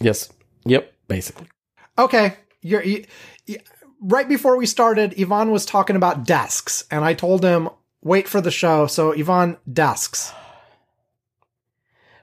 Yes. 0.00 0.30
Yep. 0.66 0.92
Basically. 1.08 1.46
Okay. 2.00 2.34
You're, 2.62 2.82
you, 2.82 3.04
you- 3.46 3.60
right 4.00 4.28
before 4.28 4.56
we 4.56 4.66
started, 4.66 5.14
Ivan 5.20 5.50
was 5.50 5.66
talking 5.66 5.96
about 5.96 6.24
desks 6.24 6.84
and 6.90 7.04
I 7.04 7.14
told 7.14 7.44
him, 7.44 7.68
wait 8.02 8.26
for 8.28 8.40
the 8.40 8.50
show. 8.50 8.86
So 8.86 9.12
Ivan, 9.14 9.58
desks. 9.70 10.32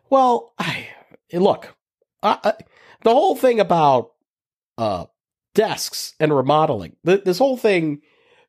Well, 0.10 0.54
I, 0.58 0.88
look, 1.34 1.76
I, 2.24 2.40
I, 2.44 2.54
the 3.04 3.12
whole 3.12 3.36
thing 3.36 3.60
about 3.60 4.14
uh, 4.78 5.06
desks 5.54 6.14
and 6.20 6.36
remodeling, 6.36 6.96
th- 7.06 7.24
this 7.24 7.38
whole 7.38 7.58
thing 7.58 8.02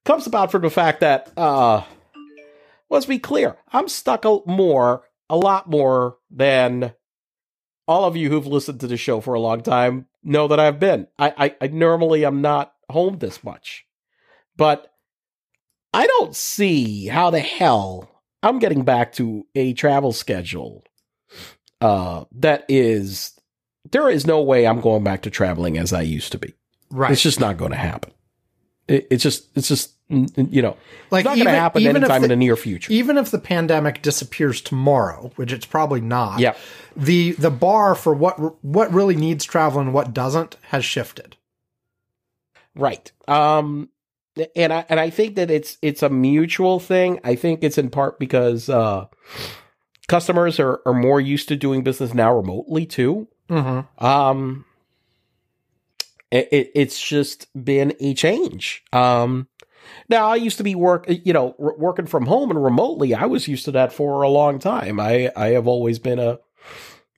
comes 0.04 0.26
about 0.26 0.50
from 0.50 0.62
the 0.62 0.70
fact 0.70 1.00
that, 1.00 1.30
uh, 1.36 1.82
let's 2.88 3.06
be 3.06 3.18
clear, 3.18 3.56
I'm 3.72 3.88
stuck 3.88 4.24
a, 4.24 4.38
more, 4.46 5.02
a 5.28 5.36
lot 5.36 5.68
more 5.68 6.16
than 6.30 6.94
all 7.86 8.04
of 8.04 8.16
you 8.16 8.30
who've 8.30 8.46
listened 8.46 8.80
to 8.80 8.86
the 8.86 8.96
show 8.96 9.20
for 9.20 9.34
a 9.34 9.40
long 9.40 9.60
time 9.62 10.06
know 10.22 10.48
that 10.48 10.60
I've 10.60 10.80
been. 10.80 11.06
I, 11.18 11.32
I, 11.36 11.56
I 11.60 11.66
normally 11.68 12.24
am 12.24 12.40
not 12.40 12.74
home 12.90 13.18
this 13.18 13.42
much, 13.44 13.86
but 14.56 14.92
I 15.92 16.06
don't 16.06 16.34
see 16.34 17.06
how 17.06 17.30
the 17.30 17.40
hell 17.40 18.22
I'm 18.42 18.58
getting 18.58 18.84
back 18.84 19.12
to 19.14 19.46
a 19.54 19.72
travel 19.72 20.12
schedule 20.12 20.84
uh, 21.80 22.24
that 22.32 22.64
is 22.68 23.38
there 23.90 24.08
is 24.08 24.26
no 24.26 24.42
way 24.42 24.66
I'm 24.66 24.80
going 24.80 25.04
back 25.04 25.22
to 25.22 25.30
traveling 25.30 25.78
as 25.78 25.92
I 25.92 26.02
used 26.02 26.32
to 26.32 26.38
be. 26.38 26.54
Right. 26.90 27.10
It's 27.10 27.22
just 27.22 27.40
not 27.40 27.56
going 27.56 27.70
to 27.70 27.76
happen. 27.76 28.12
It, 28.88 29.06
it's 29.10 29.22
just 29.22 29.48
it's 29.54 29.68
just 29.68 29.92
you 30.08 30.62
know 30.62 30.76
like 31.10 31.20
it's 31.20 31.28
not 31.28 31.34
going 31.36 31.46
to 31.46 31.50
happen 31.50 31.86
anytime 31.86 32.10
if 32.10 32.16
in 32.16 32.22
the, 32.22 32.28
the 32.28 32.36
near 32.36 32.56
future. 32.56 32.90
even 32.90 33.18
if 33.18 33.30
the 33.30 33.38
pandemic 33.38 34.00
disappears 34.00 34.62
tomorrow, 34.62 35.30
which 35.36 35.52
it's 35.52 35.66
probably 35.66 36.00
not. 36.00 36.40
Yeah. 36.40 36.54
The 36.96 37.32
the 37.32 37.50
bar 37.50 37.94
for 37.94 38.14
what 38.14 38.64
what 38.64 38.92
really 38.92 39.16
needs 39.16 39.44
travel 39.44 39.80
and 39.80 39.92
what 39.92 40.14
doesn't 40.14 40.56
has 40.62 40.84
shifted. 40.84 41.36
Right. 42.74 43.12
Um 43.26 43.90
and 44.56 44.72
I 44.72 44.86
and 44.88 44.98
I 44.98 45.10
think 45.10 45.36
that 45.36 45.50
it's 45.50 45.76
it's 45.82 46.02
a 46.02 46.08
mutual 46.08 46.80
thing. 46.80 47.20
I 47.22 47.34
think 47.34 47.62
it's 47.62 47.76
in 47.76 47.90
part 47.90 48.18
because 48.18 48.70
uh 48.70 49.06
customers 50.06 50.58
are 50.58 50.80
are 50.86 50.94
more 50.94 51.20
used 51.20 51.48
to 51.48 51.56
doing 51.56 51.82
business 51.82 52.14
now 52.14 52.34
remotely 52.34 52.86
too. 52.86 53.28
Mm-hmm. 53.50 54.04
Um 54.04 54.64
It, 56.30 56.48
it, 56.52 56.70
it's 56.74 57.00
just 57.00 57.46
been 57.64 57.94
a 58.00 58.14
change. 58.14 58.84
Um, 58.92 59.48
now 60.08 60.28
I 60.28 60.36
used 60.36 60.58
to 60.58 60.64
be 60.64 60.74
work, 60.74 61.06
you 61.08 61.32
know, 61.32 61.54
r- 61.58 61.76
working 61.78 62.06
from 62.06 62.26
home 62.26 62.50
and 62.50 62.62
remotely. 62.62 63.14
I 63.14 63.26
was 63.26 63.48
used 63.48 63.64
to 63.64 63.72
that 63.72 63.92
for 63.92 64.22
a 64.22 64.28
long 64.28 64.58
time. 64.58 65.00
I, 65.00 65.30
I 65.34 65.48
have 65.48 65.66
always 65.66 65.98
been 65.98 66.18
a 66.18 66.38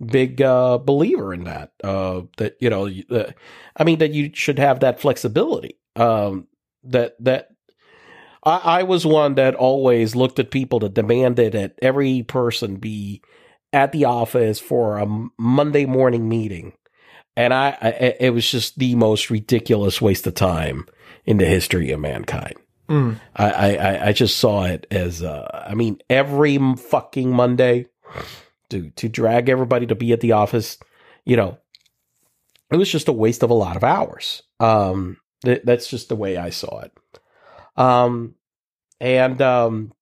big, 0.05 0.41
uh, 0.41 0.79
believer 0.79 1.35
in 1.35 1.45
that, 1.45 1.73
uh, 1.83 2.23
that, 2.37 2.57
you 2.61 2.71
know, 2.71 2.89
uh, 3.11 3.33
I 3.77 3.85
mean, 3.85 3.99
that 3.99 4.13
you 4.13 4.31
should 4.33 4.59
have 4.59 4.81
that 4.81 5.01
flexibility. 5.01 5.77
Um, 5.97 6.47
that, 6.85 7.17
that, 7.25 7.49
I, 8.45 8.57
I 8.81 8.83
was 8.85 9.05
one 9.05 9.35
that 9.35 9.55
always 9.55 10.17
looked 10.17 10.39
at 10.39 10.51
people 10.51 10.79
that 10.81 10.95
demanded 10.95 11.53
that 11.53 11.75
every 11.83 12.23
person 12.23 12.77
be 12.77 13.23
at 13.73 13.93
the 13.93 14.05
office 14.05 14.59
for 14.59 14.99
a 14.99 15.07
Monday 15.39 15.85
morning 15.85 16.29
meeting. 16.29 16.73
And 17.37 17.55
I, 17.55 17.77
I, 17.81 17.89
it 18.21 18.35
was 18.35 18.51
just 18.51 18.79
the 18.79 18.95
most 18.95 19.31
ridiculous 19.31 20.01
waste 20.01 20.27
of 20.27 20.35
time 20.35 20.87
in 21.25 21.39
the 21.39 21.47
history 21.47 21.91
of 21.93 22.01
mankind. 22.01 22.57
Mm. 22.89 23.21
I, 23.37 23.77
I, 23.77 24.07
I 24.09 24.13
just 24.13 24.39
saw 24.39 24.65
it 24.65 24.87
as, 24.91 25.23
uh, 25.23 25.65
I 25.69 25.75
mean, 25.75 25.99
every 26.11 26.59
fucking 26.77 27.31
Monday, 27.31 27.87
to 28.71 28.91
to 28.91 29.09
drag 29.09 29.49
everybody 29.49 29.87
to 29.87 29.95
be 29.95 30.13
at 30.13 30.21
the 30.21 30.33
office, 30.33 30.79
you 31.25 31.37
know, 31.37 31.59
it 32.71 32.77
was 32.77 32.91
just 32.91 33.09
a 33.09 33.13
waste 33.13 33.43
of 33.43 33.51
a 33.51 33.55
lot 33.55 33.77
of 33.77 33.85
hours. 33.85 34.43
Um, 34.59 35.19
th- 35.45 35.63
that's 35.65 35.89
just 35.89 36.09
the 36.09 36.17
way 36.17 36.37
I 36.37 36.51
saw 36.51 36.81
it. 36.81 36.93
Um, 37.77 38.35
and 39.01 39.41
um, 39.43 39.93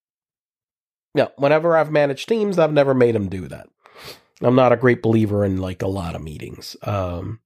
yeah, 1.14 1.28
whenever 1.36 1.76
I've 1.76 1.90
managed 1.90 2.28
teams, 2.28 2.58
I've 2.58 2.72
never 2.72 2.94
made 2.94 3.14
them 3.14 3.28
do 3.28 3.48
that. 3.48 3.68
I'm 4.42 4.54
not 4.54 4.72
a 4.72 4.76
great 4.76 5.02
believer 5.02 5.44
in 5.44 5.58
like 5.58 5.82
a 5.82 5.88
lot 5.88 6.14
of 6.14 6.22
meetings, 6.22 6.76
um, 6.82 7.40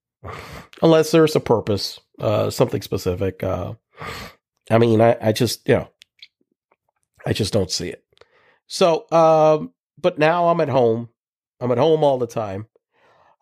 unless 0.83 1.11
there's 1.11 1.37
a 1.37 1.41
purpose, 1.41 2.01
uh, 2.19 2.51
something 2.51 2.83
specific. 2.83 3.43
Uh, 3.43 3.75
I 4.71 4.79
mean, 4.79 5.01
I, 5.01 5.17
I 5.21 5.33
just 5.33 5.67
you 5.69 5.77
know, 5.77 5.89
I 7.27 7.33
just 7.33 7.53
don't 7.53 7.71
see 7.71 7.89
it. 7.89 8.05
So, 8.67 9.07
um, 9.11 9.73
but 10.01 10.19
now 10.19 10.49
I'm 10.49 10.61
at 10.61 10.69
home. 10.69 11.09
I'm 11.61 11.73
at 11.73 11.79
home 11.79 12.05
all 12.05 12.19
the 12.19 12.27
time. 12.27 12.67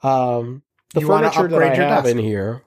Um, 0.02 0.62
the 0.94 1.00
You 1.00 1.06
furniture 1.06 1.48
that 1.48 1.62
I 1.62 1.74
have 1.74 2.04
desk. 2.04 2.16
in 2.16 2.18
here. 2.18 2.62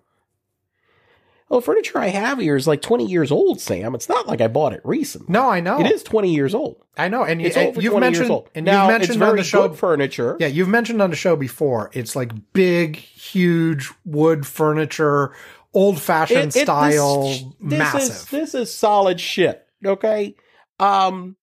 Well, 1.54 1.60
the 1.60 1.66
furniture 1.66 2.00
I 2.00 2.08
have 2.08 2.40
here 2.40 2.56
is 2.56 2.66
like 2.66 2.82
20 2.82 3.06
years 3.06 3.32
old, 3.32 3.62
Sam. 3.62 3.94
It's 3.94 4.10
not 4.10 4.28
like 4.28 4.42
I 4.42 4.48
bought 4.48 4.74
it 4.74 4.82
recently. 4.84 5.32
No, 5.32 5.48
I 5.52 5.60
know. 5.60 5.80
It 5.80 5.92
is 5.92 6.02
20 6.02 6.34
years 6.34 6.56
old. 6.56 6.84
I 6.98 7.10
know. 7.10 7.24
And, 7.24 7.40
It's 7.44 7.56
and 7.56 7.68
over 7.68 7.80
you've 7.80 7.92
20 7.92 8.04
mentioned 8.04 8.24
years 8.24 8.32
old. 8.32 8.50
and 8.56 8.66
now, 8.66 8.86
you've 8.86 8.92
mentioned 8.94 9.10
it's 9.12 9.18
very 9.20 9.30
on 9.30 9.38
the 9.38 9.44
show 9.44 9.72
furniture. 9.72 10.36
Yeah, 10.40 10.48
you've 10.48 10.68
mentioned 10.68 11.00
on 11.00 11.12
the 11.12 11.16
show 11.16 11.36
before. 11.36 11.92
It's 11.94 12.16
like 12.16 12.32
big, 12.54 12.96
huge 12.96 13.92
wood 14.04 14.48
furniture, 14.48 15.36
old 15.76 16.02
fashioned 16.02 16.56
style, 16.56 17.28
this, 17.28 17.44
this 17.44 17.80
massive. 17.80 18.02
Is, 18.02 18.26
this 18.30 18.56
is 18.56 18.74
solid 18.74 19.20
shit. 19.20 19.64
Okay. 19.86 20.34
Um, 20.80 21.36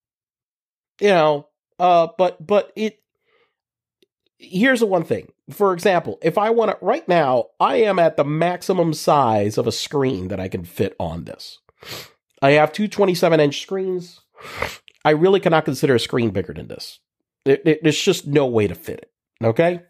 you 1.01 1.11
know, 1.11 1.47
uh, 1.79 2.09
but, 2.19 2.45
but 2.45 2.73
it, 2.75 3.01
here's 4.39 4.81
the 4.81 4.87
one 4.87 5.05
thing. 5.05 5.31
For 5.51 5.73
example, 5.73 6.19
if 6.23 6.39
I 6.39 6.51
want 6.51 6.71
it 6.73 6.79
right 6.81 7.07
now, 7.09 7.47
I 7.59 7.77
am 7.77 7.99
at 7.99 8.17
the 8.17 8.25
maximum 8.25 8.95
size 8.95 9.59
of 9.59 9.67
a 9.67 9.73
screen 9.73 10.29
that 10.29 10.41
I 10.41 10.49
can 10.49 10.65
fit 10.65 10.95
on 10.99 11.25
this. 11.25 11.59
I 12.43 12.53
have 12.53 12.73
two 12.73 12.89
27 12.89 13.41
inch 13.41 13.61
screens. 13.63 14.21
I 15.05 15.11
really 15.11 15.41
cannot 15.41 15.65
consider 15.65 15.95
a 15.95 16.01
screen 16.01 16.31
bigger 16.31 16.53
than 16.53 16.69
this. 16.69 17.01
It- 17.45 17.63
it- 17.65 17.83
there's 17.83 18.01
just 18.01 18.27
no 18.27 18.47
way 18.47 18.67
to 18.67 18.75
fit 18.75 19.01
it. 19.01 19.11
Okay. 19.43 19.83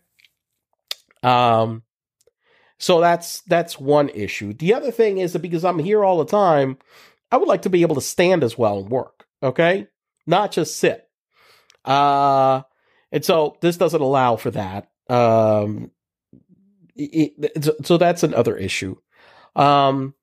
Um, 1.23 1.83
so 2.79 3.01
that's 3.01 3.43
that's 3.43 3.79
one 3.79 4.09
issue. 4.11 4.53
The 4.55 4.73
other 4.75 4.91
thing 4.91 5.19
is 5.19 5.33
that 5.35 5.41
because 5.43 5.65
I'm 5.65 5.79
here 5.79 6.03
all 6.05 6.19
the 6.19 6.25
time, 6.25 6.79
I 7.31 7.37
would 7.37 7.49
like 7.49 7.63
to 7.63 7.71
be 7.71 7.83
able 7.83 7.97
to 7.97 8.01
stand 8.01 8.43
as 8.43 8.57
well 8.57 8.79
and 8.79 8.89
work. 8.91 9.27
Okay, 9.43 9.89
not 10.27 10.53
just 10.53 10.79
sit. 10.79 11.07
Uh, 11.85 12.63
and 13.13 13.25
so 13.25 13.57
this 13.61 13.77
doesn't 13.77 14.01
allow 14.01 14.37
for 14.37 14.51
that. 14.53 14.90
Um, 15.11 15.91
it, 16.97 17.33
it- 17.57 17.87
so- 17.87 17.97
that's 17.99 18.23
another 18.23 18.57
issue. 18.57 18.97
Um, 19.57 20.15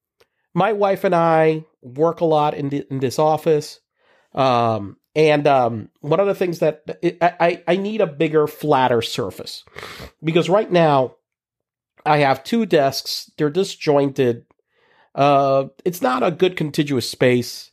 my 0.54 0.73
wife 0.73 1.04
and 1.04 1.13
I 1.13 1.65
work 1.82 2.21
a 2.21 2.26
lot 2.26 2.54
in 2.54 2.69
the, 2.69 2.86
in 2.89 3.00
this 3.00 3.19
office. 3.19 3.80
Um, 4.34 4.97
and 5.15 5.47
um, 5.47 5.89
one 6.02 6.19
of 6.19 6.28
the 6.28 6.36
things 6.36 6.60
that 6.60 6.84
I, 7.21 7.34
I 7.39 7.63
I 7.67 7.76
need 7.78 8.02
a 8.02 8.08
bigger, 8.08 8.45
flatter 8.45 9.02
surface 9.02 9.63
because 10.23 10.47
right 10.47 10.71
now 10.71 11.15
I 12.06 12.17
have 12.17 12.43
two 12.43 12.67
desks. 12.67 13.32
They're 13.38 13.50
disjointed. 13.50 14.45
Uh, 15.15 15.69
it's 15.84 16.04
not 16.04 16.21
a 16.21 16.30
good 16.30 16.56
contiguous 16.56 17.10
space. 17.10 17.71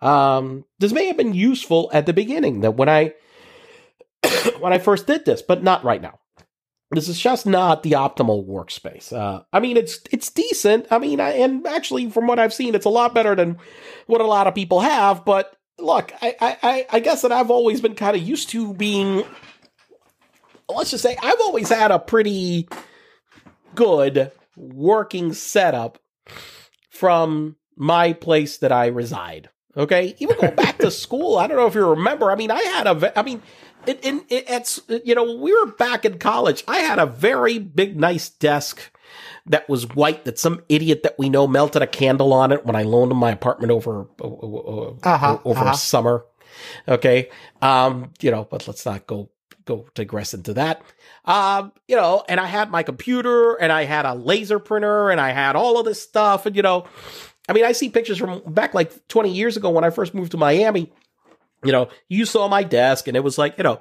Um, 0.00 0.64
this 0.80 0.92
may 0.92 1.06
have 1.06 1.16
been 1.16 1.34
useful 1.34 1.88
at 1.92 2.06
the 2.06 2.12
beginning 2.12 2.62
that 2.62 2.72
when 2.74 2.88
I 2.88 3.14
when 4.58 4.72
I 4.72 4.78
first 4.78 5.06
did 5.06 5.24
this, 5.24 5.40
but 5.42 5.62
not 5.62 5.84
right 5.84 6.02
now. 6.02 6.18
This 6.92 7.08
is 7.08 7.18
just 7.18 7.46
not 7.46 7.82
the 7.82 7.92
optimal 7.92 8.46
workspace. 8.46 9.12
Uh, 9.12 9.42
I 9.52 9.60
mean, 9.60 9.76
it's 9.76 10.00
it's 10.10 10.30
decent. 10.30 10.86
I 10.90 10.98
mean, 10.98 11.20
I, 11.20 11.30
and 11.32 11.66
actually, 11.66 12.10
from 12.10 12.26
what 12.26 12.38
I've 12.38 12.52
seen, 12.52 12.74
it's 12.74 12.84
a 12.86 12.90
lot 12.90 13.14
better 13.14 13.34
than 13.34 13.58
what 14.06 14.20
a 14.20 14.26
lot 14.26 14.46
of 14.46 14.54
people 14.54 14.80
have. 14.80 15.24
But 15.24 15.56
look, 15.78 16.12
I 16.20 16.36
I, 16.62 16.86
I- 16.90 17.00
guess 17.00 17.22
that 17.22 17.32
I've 17.32 17.50
always 17.50 17.80
been 17.80 17.94
kind 17.94 18.14
of 18.16 18.22
used 18.22 18.50
to 18.50 18.74
being. 18.74 19.24
Let's 20.68 20.90
just 20.90 21.02
say 21.02 21.16
I've 21.22 21.40
always 21.40 21.68
had 21.70 21.90
a 21.90 21.98
pretty 21.98 22.68
good 23.74 24.30
working 24.56 25.32
setup 25.32 25.98
from 26.90 27.56
my 27.76 28.12
place 28.12 28.58
that 28.58 28.72
I 28.72 28.86
reside. 28.86 29.48
Okay, 29.76 30.14
even 30.18 30.36
going 30.38 30.54
back 30.54 30.76
to 30.78 30.90
school, 31.04 31.38
I 31.38 31.46
don't 31.46 31.56
know 31.56 31.66
if 31.66 31.74
you 31.74 31.88
remember. 31.88 32.30
I 32.30 32.34
mean, 32.34 32.50
I 32.50 32.60
had 32.62 32.86
a. 32.86 33.18
I 33.18 33.22
mean, 33.22 33.40
it, 33.86 34.04
it, 34.04 34.14
it, 34.28 34.44
it's 34.48 34.80
you 35.04 35.14
know, 35.14 35.36
we 35.36 35.54
were 35.54 35.72
back 35.72 36.04
in 36.04 36.18
college. 36.18 36.64
I 36.68 36.78
had 36.78 36.98
a 36.98 37.06
very 37.06 37.58
big, 37.58 37.98
nice 37.98 38.28
desk 38.28 38.90
that 39.46 39.68
was 39.68 39.88
white. 39.94 40.24
That 40.24 40.38
some 40.38 40.62
idiot 40.68 41.02
that 41.02 41.16
we 41.18 41.28
know 41.28 41.46
melted 41.46 41.82
a 41.82 41.86
candle 41.86 42.32
on 42.32 42.52
it 42.52 42.64
when 42.64 42.76
I 42.76 42.82
loaned 42.82 43.12
him 43.12 43.18
my 43.18 43.30
apartment 43.30 43.70
over 43.70 44.06
uh, 44.20 44.26
uh, 44.26 44.94
Uh-huh, 45.02 45.38
over 45.44 45.60
uh-huh. 45.60 45.72
summer. 45.74 46.24
Okay, 46.86 47.30
um, 47.60 48.12
you 48.20 48.30
know, 48.30 48.44
but 48.44 48.66
let's 48.66 48.84
not 48.84 49.06
go 49.06 49.30
go 49.64 49.86
digress 49.94 50.34
into 50.34 50.54
that. 50.54 50.82
Um, 51.24 51.72
you 51.86 51.96
know, 51.96 52.24
and 52.28 52.40
I 52.40 52.46
had 52.46 52.70
my 52.70 52.82
computer 52.82 53.54
and 53.54 53.72
I 53.72 53.84
had 53.84 54.04
a 54.06 54.14
laser 54.14 54.58
printer 54.58 55.10
and 55.10 55.20
I 55.20 55.30
had 55.30 55.56
all 55.56 55.78
of 55.78 55.84
this 55.84 56.02
stuff. 56.02 56.46
And, 56.46 56.56
you 56.56 56.62
know, 56.62 56.86
I 57.48 57.52
mean, 57.52 57.64
I 57.64 57.72
see 57.72 57.88
pictures 57.88 58.18
from 58.18 58.42
back 58.46 58.74
like 58.74 59.08
20 59.08 59.32
years 59.32 59.56
ago 59.56 59.70
when 59.70 59.84
I 59.84 59.90
first 59.90 60.14
moved 60.14 60.32
to 60.32 60.36
Miami. 60.36 60.92
You 61.64 61.72
know, 61.72 61.88
you 62.08 62.24
saw 62.24 62.48
my 62.48 62.62
desk 62.62 63.08
and 63.08 63.16
it 63.16 63.24
was 63.24 63.38
like, 63.38 63.58
you 63.58 63.64
know, 63.64 63.80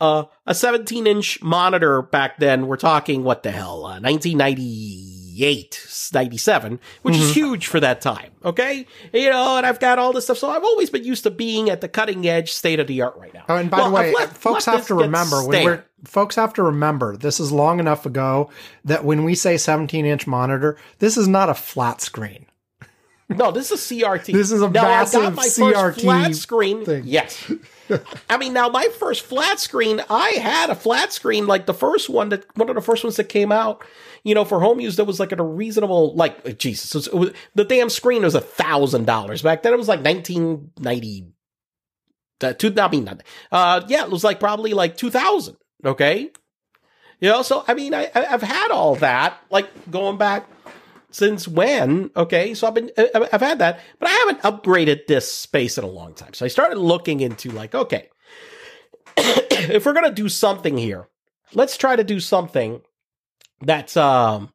uh, 0.00 0.24
a 0.46 0.54
17 0.54 1.06
inch 1.06 1.42
monitor 1.42 2.02
back 2.02 2.38
then. 2.38 2.66
We're 2.66 2.76
talking, 2.76 3.24
what 3.24 3.42
the 3.42 3.50
hell, 3.50 3.84
uh, 3.84 4.00
1998, 4.00 5.86
97, 6.14 6.80
which 7.02 7.16
is 7.16 7.34
huge 7.34 7.66
for 7.66 7.80
that 7.80 8.00
time. 8.00 8.30
Okay. 8.44 8.86
You 9.12 9.30
know, 9.30 9.56
and 9.56 9.66
I've 9.66 9.80
got 9.80 9.98
all 9.98 10.12
this 10.12 10.24
stuff. 10.24 10.38
So 10.38 10.50
I've 10.50 10.62
always 10.62 10.90
been 10.90 11.04
used 11.04 11.24
to 11.24 11.30
being 11.30 11.68
at 11.68 11.80
the 11.80 11.88
cutting 11.88 12.26
edge 12.28 12.52
state 12.52 12.78
of 12.78 12.86
the 12.86 13.02
art 13.02 13.16
right 13.16 13.34
now. 13.34 13.44
Oh, 13.48 13.56
and 13.56 13.70
by 13.70 13.78
Well, 13.78 13.90
the 13.90 13.94
way, 13.94 14.14
folks 14.34 14.66
have 14.66 14.86
to 14.86 14.94
remember 14.94 15.44
when 15.44 15.64
we're 15.64 15.84
folks 16.04 16.36
have 16.36 16.54
to 16.54 16.62
remember 16.62 17.16
this 17.16 17.40
is 17.40 17.50
long 17.50 17.80
enough 17.80 18.06
ago 18.06 18.50
that 18.84 19.04
when 19.04 19.24
we 19.24 19.34
say 19.34 19.56
17 19.56 20.06
inch 20.06 20.26
monitor, 20.26 20.76
this 20.98 21.16
is 21.16 21.26
not 21.26 21.48
a 21.48 21.54
flat 21.54 22.00
screen. 22.00 22.46
No, 23.30 23.50
this 23.50 23.70
is 23.70 23.90
a 23.90 23.94
CRT. 23.94 24.32
This 24.32 24.50
is 24.50 24.62
a 24.62 24.70
now, 24.70 24.82
massive 24.82 25.20
I 25.20 25.24
got 25.24 25.34
my 25.34 25.46
CRT 25.46 25.70
first 25.72 26.00
flat 26.00 26.34
screen. 26.34 26.84
thing. 26.84 27.02
Yes. 27.06 27.52
I 28.30 28.38
mean, 28.38 28.52
now 28.54 28.68
my 28.70 28.88
first 28.98 29.22
flat 29.22 29.60
screen, 29.60 30.00
I 30.08 30.30
had 30.30 30.70
a 30.70 30.74
flat 30.74 31.12
screen 31.12 31.46
like 31.46 31.66
the 31.66 31.74
first 31.74 32.08
one 32.08 32.30
that 32.30 32.44
one 32.56 32.68
of 32.70 32.74
the 32.74 32.80
first 32.80 33.04
ones 33.04 33.16
that 33.16 33.24
came 33.24 33.52
out. 33.52 33.84
You 34.24 34.34
know, 34.34 34.44
for 34.44 34.60
home 34.60 34.80
use, 34.80 34.96
that 34.96 35.04
was 35.04 35.20
like 35.20 35.32
at 35.32 35.40
a 35.40 35.44
reasonable, 35.44 36.14
like 36.14 36.58
Jesus, 36.58 36.94
it 36.94 36.98
was, 36.98 37.06
it 37.06 37.14
was- 37.14 37.32
the 37.54 37.64
damn 37.64 37.88
screen 37.88 38.22
was 38.22 38.34
a 38.34 38.40
thousand 38.40 39.04
dollars 39.06 39.42
back 39.42 39.62
then. 39.62 39.72
It 39.72 39.78
was 39.78 39.88
like 39.88 40.00
nineteen 40.02 40.70
ninety. 40.78 41.26
Uh, 42.42 42.52
two, 42.52 42.72
I 42.78 42.88
mean, 42.88 43.04
not, 43.04 43.22
uh, 43.52 43.82
yeah, 43.88 44.04
it 44.04 44.10
was 44.10 44.24
like 44.24 44.38
probably 44.40 44.72
like 44.74 44.96
two 44.96 45.10
thousand. 45.10 45.56
Okay, 45.84 46.30
you 47.20 47.28
know, 47.28 47.42
so 47.42 47.64
I 47.68 47.74
mean, 47.74 47.94
I- 47.94 48.10
I've 48.14 48.42
had 48.42 48.70
all 48.70 48.96
that, 48.96 49.38
like 49.50 49.68
going 49.90 50.18
back 50.18 50.46
since 51.10 51.48
when? 51.48 52.10
Okay, 52.16 52.54
so 52.54 52.66
I've 52.66 52.74
been 52.74 52.90
I- 52.98 53.28
I've 53.32 53.40
had 53.40 53.58
that, 53.60 53.80
but 53.98 54.08
I 54.08 54.12
haven't 54.12 54.42
upgraded 54.42 55.06
this 55.06 55.30
space 55.30 55.78
in 55.78 55.84
a 55.84 55.88
long 55.88 56.14
time. 56.14 56.34
So 56.34 56.44
I 56.44 56.48
started 56.48 56.78
looking 56.78 57.20
into 57.20 57.50
like, 57.50 57.74
okay, 57.74 58.08
if 59.16 59.84
we're 59.86 59.94
gonna 59.94 60.12
do 60.12 60.28
something 60.28 60.76
here, 60.76 61.08
let's 61.54 61.76
try 61.76 61.96
to 61.96 62.04
do 62.04 62.20
something 62.20 62.82
that's 63.60 63.96
um 63.96 64.52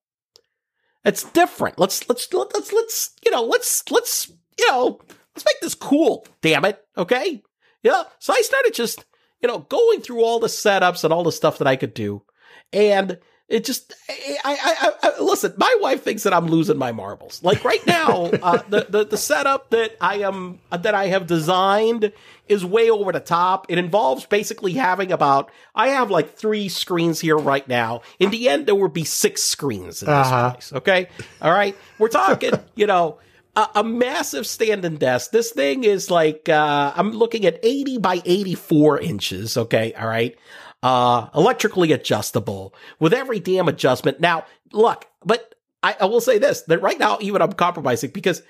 that's 1.03 1.23
different. 1.23 1.79
Let's 1.79 2.07
let's 2.07 2.31
let's 2.33 2.71
let's 2.71 3.13
you 3.25 3.31
know 3.31 3.43
let's 3.43 3.89
let's 3.91 4.31
you 4.57 4.67
know 4.69 4.99
let's 5.35 5.45
make 5.45 5.59
this 5.61 5.75
cool. 5.75 6.25
Damn 6.41 6.65
it, 6.65 6.79
okay? 6.97 7.41
Yeah. 7.81 8.03
So 8.19 8.33
I 8.33 8.41
started 8.41 8.73
just 8.73 9.03
you 9.41 9.47
know 9.47 9.59
going 9.59 10.01
through 10.01 10.23
all 10.23 10.39
the 10.39 10.47
setups 10.47 11.03
and 11.03 11.11
all 11.11 11.23
the 11.23 11.31
stuff 11.31 11.57
that 11.57 11.67
I 11.67 11.75
could 11.75 11.93
do, 11.93 12.23
and 12.71 13.19
It 13.53 13.65
just, 13.65 13.93
I, 14.09 14.37
I, 14.43 14.91
I, 15.03 15.21
listen. 15.21 15.53
My 15.57 15.77
wife 15.79 16.01
thinks 16.03 16.23
that 16.23 16.33
I'm 16.33 16.47
losing 16.47 16.77
my 16.77 16.91
marbles. 16.91 17.43
Like 17.43 17.63
right 17.63 17.85
now, 17.85 18.25
uh, 18.41 18.63
the, 18.67 18.87
the 18.89 19.05
the 19.05 19.17
setup 19.17 19.69
that 19.69 19.95
I 20.01 20.21
am 20.21 20.59
that 20.71 20.95
I 20.95 21.05
have 21.07 21.27
designed 21.27 22.11
is 22.47 22.65
way 22.65 22.89
over 22.89 23.11
the 23.11 23.19
top. 23.19 23.67
It 23.69 23.77
involves 23.77 24.25
basically 24.25 24.73
having 24.73 25.11
about 25.11 25.51
I 25.75 25.89
have 25.89 26.09
like 26.09 26.33
three 26.35 26.67
screens 26.67 27.19
here 27.19 27.37
right 27.37 27.67
now. 27.67 28.01
In 28.17 28.31
the 28.31 28.49
end, 28.49 28.65
there 28.65 28.75
will 28.75 28.89
be 28.89 29.03
six 29.03 29.43
screens 29.43 30.01
in 30.01 30.07
this 30.09 30.27
Uh-huh. 30.27 30.51
place. 30.53 30.73
Okay, 30.73 31.07
all 31.39 31.51
right. 31.51 31.75
We're 31.99 32.07
talking, 32.09 32.53
you 32.75 32.87
know. 32.87 33.19
A, 33.55 33.67
a 33.75 33.83
massive 33.83 34.47
standing 34.47 34.97
desk. 34.97 35.29
This 35.29 35.51
thing 35.51 35.83
is 35.83 36.09
like 36.09 36.49
uh, 36.49 36.91
I'm 36.95 37.11
looking 37.11 37.45
at 37.45 37.59
80 37.61 37.99
by 37.99 38.19
84 38.25 38.99
inches. 39.01 39.57
Okay, 39.57 39.93
all 39.93 40.07
right 40.07 40.35
uh, 40.83 41.29
electrically 41.33 41.91
adjustable 41.93 42.75
with 42.99 43.13
every 43.13 43.39
damn 43.39 43.67
adjustment. 43.67 44.19
Now, 44.19 44.45
look, 44.71 45.05
but 45.25 45.55
I, 45.81 45.95
I 46.01 46.05
will 46.05 46.21
say 46.21 46.37
this 46.37 46.61
that 46.63 46.81
right 46.81 46.99
now, 46.99 47.17
even 47.21 47.41
I'm 47.41 47.53
compromising 47.53 48.11
because 48.11 48.43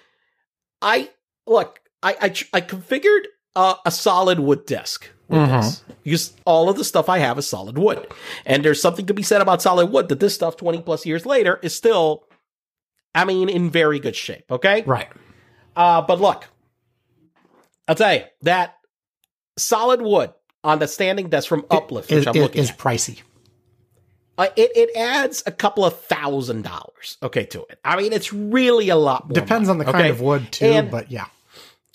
I 0.81 1.09
look, 1.47 1.79
I, 2.01 2.13
I, 2.19 2.25
I 2.53 2.61
configured 2.61 3.25
uh, 3.55 3.75
a 3.85 3.91
solid 3.91 4.39
wood 4.39 4.59
with 4.59 4.67
Mhm. 5.29 5.61
this 5.61 5.83
because 6.03 6.33
all 6.45 6.69
of 6.69 6.75
the 6.75 6.83
stuff 6.83 7.07
I 7.07 7.19
have 7.19 7.37
is 7.37 7.47
solid 7.47 7.77
wood. 7.77 8.07
And 8.45 8.63
there's 8.65 8.81
something 8.81 9.05
to 9.05 9.13
be 9.13 9.23
said 9.23 9.41
about 9.41 9.61
solid 9.61 9.91
wood 9.91 10.09
that 10.09 10.19
this 10.19 10.33
stuff 10.35 10.57
20 10.57 10.81
plus 10.81 11.05
years 11.05 11.25
later 11.25 11.59
is 11.63 11.73
still, 11.73 12.23
I 13.15 13.25
mean, 13.25 13.47
in 13.47 13.69
very 13.69 13.99
good 13.99 14.15
shape. 14.15 14.45
Okay. 14.51 14.83
Right. 14.85 15.07
Uh, 15.75 16.01
but 16.01 16.19
look, 16.19 16.45
I'll 17.87 17.95
tell 17.95 18.13
you 18.15 18.23
that 18.41 18.75
solid 19.57 20.01
wood 20.01 20.33
on 20.63 20.79
the 20.79 20.87
standing 20.87 21.29
desk 21.29 21.47
from 21.47 21.65
Uplift, 21.69 22.09
which 22.09 22.19
Is, 22.19 22.27
I'm 22.27 22.33
looking 22.33 22.61
is 22.61 22.69
at, 22.71 22.77
pricey. 22.77 23.21
uh, 24.37 24.47
it, 24.55 24.71
it 24.75 24.95
adds 24.97 25.43
a 25.45 25.51
couple 25.51 25.83
of 25.85 25.99
thousand 26.01 26.63
dollars, 26.63 27.17
okay, 27.21 27.45
to 27.45 27.61
it. 27.69 27.79
I 27.83 27.97
mean, 27.97 28.13
it's 28.13 28.31
really 28.33 28.89
a 28.89 28.95
lot 28.95 29.27
more. 29.27 29.33
Depends 29.33 29.69
on 29.69 29.77
money, 29.77 29.85
the 29.87 29.91
kind 29.91 30.03
okay? 30.05 30.11
of 30.11 30.21
wood 30.21 30.51
too, 30.51 30.65
And- 30.65 30.91
but 30.91 31.11
yeah. 31.11 31.25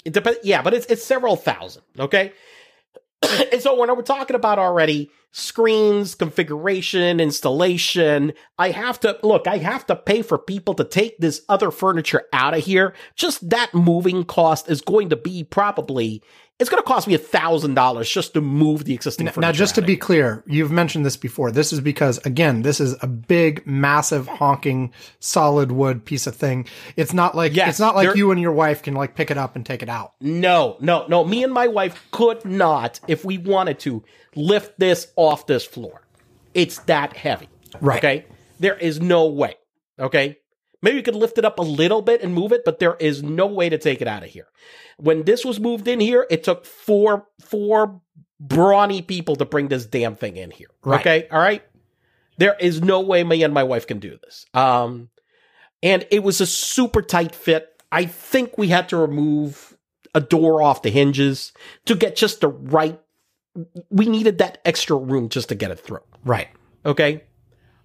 It 0.04 0.12
depends. 0.12 0.38
Yeah, 0.44 0.62
but 0.62 0.72
it's 0.74 0.86
it's 0.86 1.04
several 1.04 1.36
thousand. 1.36 1.82
Okay. 1.98 2.32
and 3.52 3.60
so 3.60 3.78
when 3.78 3.94
we're 3.94 4.02
talking 4.02 4.36
about 4.36 4.58
already 4.58 5.10
screens, 5.30 6.14
configuration, 6.14 7.20
installation, 7.20 8.32
I 8.58 8.70
have 8.70 8.98
to 9.00 9.18
look. 9.22 9.46
I 9.46 9.58
have 9.58 9.86
to 9.86 9.96
pay 9.96 10.22
for 10.22 10.38
people 10.38 10.74
to 10.74 10.84
take 10.84 11.18
this 11.18 11.42
other 11.48 11.70
furniture 11.70 12.24
out 12.32 12.54
of 12.54 12.64
here. 12.64 12.94
Just 13.14 13.48
that 13.50 13.72
moving 13.74 14.24
cost 14.24 14.70
is 14.70 14.80
going 14.80 15.10
to 15.10 15.16
be 15.16 15.44
probably. 15.44 16.22
It's 16.58 16.68
going 16.68 16.82
to 16.82 16.86
cost 16.88 17.06
me 17.06 17.14
a 17.14 17.18
thousand 17.18 17.74
dollars 17.74 18.10
just 18.10 18.34
to 18.34 18.40
move 18.40 18.84
the 18.84 18.92
existing 18.92 19.26
Now, 19.26 19.30
furniture. 19.30 19.46
now, 19.46 19.52
just 19.52 19.76
to 19.76 19.82
be 19.82 19.96
clear, 19.96 20.42
you've 20.44 20.72
mentioned 20.72 21.06
this 21.06 21.16
before. 21.16 21.52
This 21.52 21.72
is 21.72 21.80
because, 21.80 22.18
again, 22.26 22.62
this 22.62 22.80
is 22.80 22.96
a 23.00 23.06
big, 23.06 23.64
massive, 23.64 24.26
honking, 24.26 24.92
solid 25.20 25.70
wood 25.70 26.04
piece 26.04 26.26
of 26.26 26.34
thing. 26.34 26.66
It's 26.96 27.12
not 27.12 27.36
like 27.36 27.54
Yes, 27.54 27.68
it's 27.68 27.78
not 27.78 27.94
like 27.94 28.16
you 28.16 28.32
and 28.32 28.40
your 28.40 28.50
wife 28.50 28.82
can 28.82 28.94
like 28.94 29.14
pick 29.14 29.30
it 29.30 29.38
up 29.38 29.54
and 29.54 29.64
take 29.64 29.84
it 29.84 29.88
out. 29.88 30.14
No, 30.20 30.76
no, 30.80 31.06
no. 31.06 31.22
Me 31.24 31.44
and 31.44 31.52
my 31.54 31.68
wife 31.68 32.04
could 32.10 32.44
not, 32.44 32.98
if 33.06 33.24
we 33.24 33.38
wanted 33.38 33.78
to, 33.80 34.02
lift 34.34 34.78
this 34.78 35.12
off 35.16 35.46
this 35.46 35.64
floor. 35.64 36.02
It's 36.54 36.78
that 36.80 37.16
heavy. 37.16 37.48
Right. 37.80 37.98
Okay. 37.98 38.26
There 38.58 38.76
is 38.76 39.00
no 39.00 39.26
way. 39.26 39.54
Okay. 39.98 40.38
Maybe 40.80 40.96
we 40.96 41.02
could 41.02 41.16
lift 41.16 41.38
it 41.38 41.44
up 41.44 41.58
a 41.58 41.62
little 41.62 42.02
bit 42.02 42.22
and 42.22 42.32
move 42.32 42.52
it, 42.52 42.64
but 42.64 42.78
there 42.78 42.94
is 42.96 43.22
no 43.22 43.46
way 43.46 43.68
to 43.68 43.78
take 43.78 44.00
it 44.00 44.08
out 44.08 44.22
of 44.22 44.28
here. 44.28 44.46
When 44.96 45.24
this 45.24 45.44
was 45.44 45.58
moved 45.58 45.88
in 45.88 45.98
here, 45.98 46.26
it 46.30 46.44
took 46.44 46.64
four 46.64 47.26
four 47.40 48.00
brawny 48.40 49.02
people 49.02 49.36
to 49.36 49.44
bring 49.44 49.68
this 49.68 49.86
damn 49.86 50.14
thing 50.14 50.36
in 50.36 50.50
here. 50.50 50.68
Right. 50.84 51.00
Okay. 51.00 51.28
All 51.30 51.40
right. 51.40 51.62
There 52.38 52.56
is 52.60 52.80
no 52.80 53.00
way 53.00 53.24
me 53.24 53.42
and 53.42 53.52
my 53.52 53.64
wife 53.64 53.86
can 53.86 53.98
do 53.98 54.16
this. 54.22 54.46
Um, 54.54 55.10
and 55.82 56.06
it 56.10 56.22
was 56.22 56.40
a 56.40 56.46
super 56.46 57.02
tight 57.02 57.34
fit. 57.34 57.68
I 57.90 58.04
think 58.04 58.56
we 58.56 58.68
had 58.68 58.88
to 58.90 58.96
remove 58.96 59.76
a 60.14 60.20
door 60.20 60.62
off 60.62 60.82
the 60.82 60.90
hinges 60.90 61.52
to 61.86 61.94
get 61.94 62.16
just 62.16 62.40
the 62.40 62.48
right. 62.48 63.00
We 63.90 64.06
needed 64.06 64.38
that 64.38 64.58
extra 64.64 64.96
room 64.96 65.28
just 65.28 65.48
to 65.48 65.54
get 65.54 65.70
it 65.70 65.80
through. 65.80 66.02
Right. 66.24 66.48
Okay. 66.84 67.24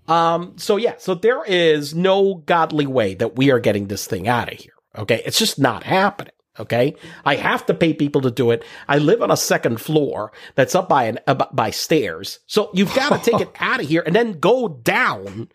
Um, 0.08 0.58
so 0.58 0.78
yeah, 0.78 0.96
so 0.98 1.16
there 1.16 1.44
is 1.46 1.96
no 1.96 2.36
godly 2.36 2.86
way 2.86 3.14
that 3.16 3.36
we 3.36 3.52
are 3.52 3.60
getting 3.60 3.88
this 3.88 4.06
thing 4.06 4.28
out 4.28 4.52
of 4.52 4.60
here. 4.60 4.74
Okay. 4.98 5.22
It's 5.26 5.40
just 5.40 5.60
not 5.60 5.84
happening. 5.84 6.34
Okay. 6.60 6.96
I 7.26 7.36
have 7.36 7.66
to 7.66 7.74
pay 7.74 7.94
people 7.94 8.22
to 8.22 8.32
do 8.32 8.52
it. 8.52 8.64
I 8.88 9.00
live 9.00 9.22
on 9.22 9.32
a 9.32 9.38
second 9.38 9.82
floor 9.82 10.32
that's 10.56 10.76
up 10.76 10.88
by 10.88 11.06
an, 11.06 11.20
uh, 11.26 11.46
by 11.52 11.72
stairs. 11.72 12.40
So 12.46 12.70
you've 12.74 12.94
got 12.94 13.24
to 13.24 13.32
take 13.32 13.42
it 13.42 13.50
out 13.60 13.80
of 13.80 13.88
here 13.88 14.04
and 14.06 14.16
then 14.16 14.40
go 14.40 14.68
down 14.68 15.50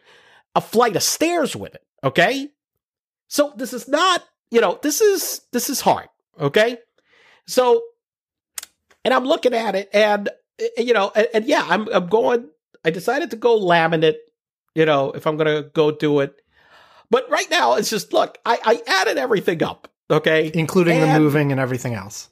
a 0.55 0.61
flight 0.61 0.97
of 0.97 1.03
stairs 1.03 1.55
with 1.55 1.75
it. 1.75 1.85
Okay. 2.03 2.49
So 3.29 3.53
this 3.57 3.73
is 3.73 3.87
not, 3.87 4.25
you 4.51 4.61
know, 4.61 4.79
this 4.83 5.01
is, 5.01 5.43
this 5.53 5.71
is 5.71 5.81
hard. 5.81 6.09
Okay. 6.41 6.79
So, 7.47 7.83
and 9.05 9.15
I'm 9.15 9.25
looking 9.25 9.55
at 9.55 9.75
it 9.75 9.89
and, 9.93 10.29
uh, 10.29 10.65
you 10.77 10.93
know, 10.93 11.13
and, 11.15 11.29
and 11.35 11.45
yeah, 11.45 11.67
I'm, 11.69 11.89
I'm 11.89 12.09
going, 12.09 12.49
I 12.85 12.91
decided 12.91 13.31
to 13.31 13.37
go 13.37 13.59
laminate, 13.59 14.17
you 14.75 14.85
know, 14.85 15.13
if 15.13 15.27
I'm 15.27 15.37
going 15.37 15.63
to 15.63 15.69
go 15.71 15.91
do 15.91 16.21
it. 16.21 16.35
But 17.11 17.31
right 17.31 17.51
now 17.51 17.75
it's 17.75 17.91
just, 17.91 18.13
look, 18.13 18.39
I, 18.45 18.59
I 18.65 18.83
added 18.87 19.19
everything 19.19 19.63
up. 19.63 19.89
Okay. 20.11 20.51
Including 20.55 21.01
the 21.01 21.19
moving 21.19 21.53
and 21.53 21.61
everything 21.61 21.95
else. 21.95 22.29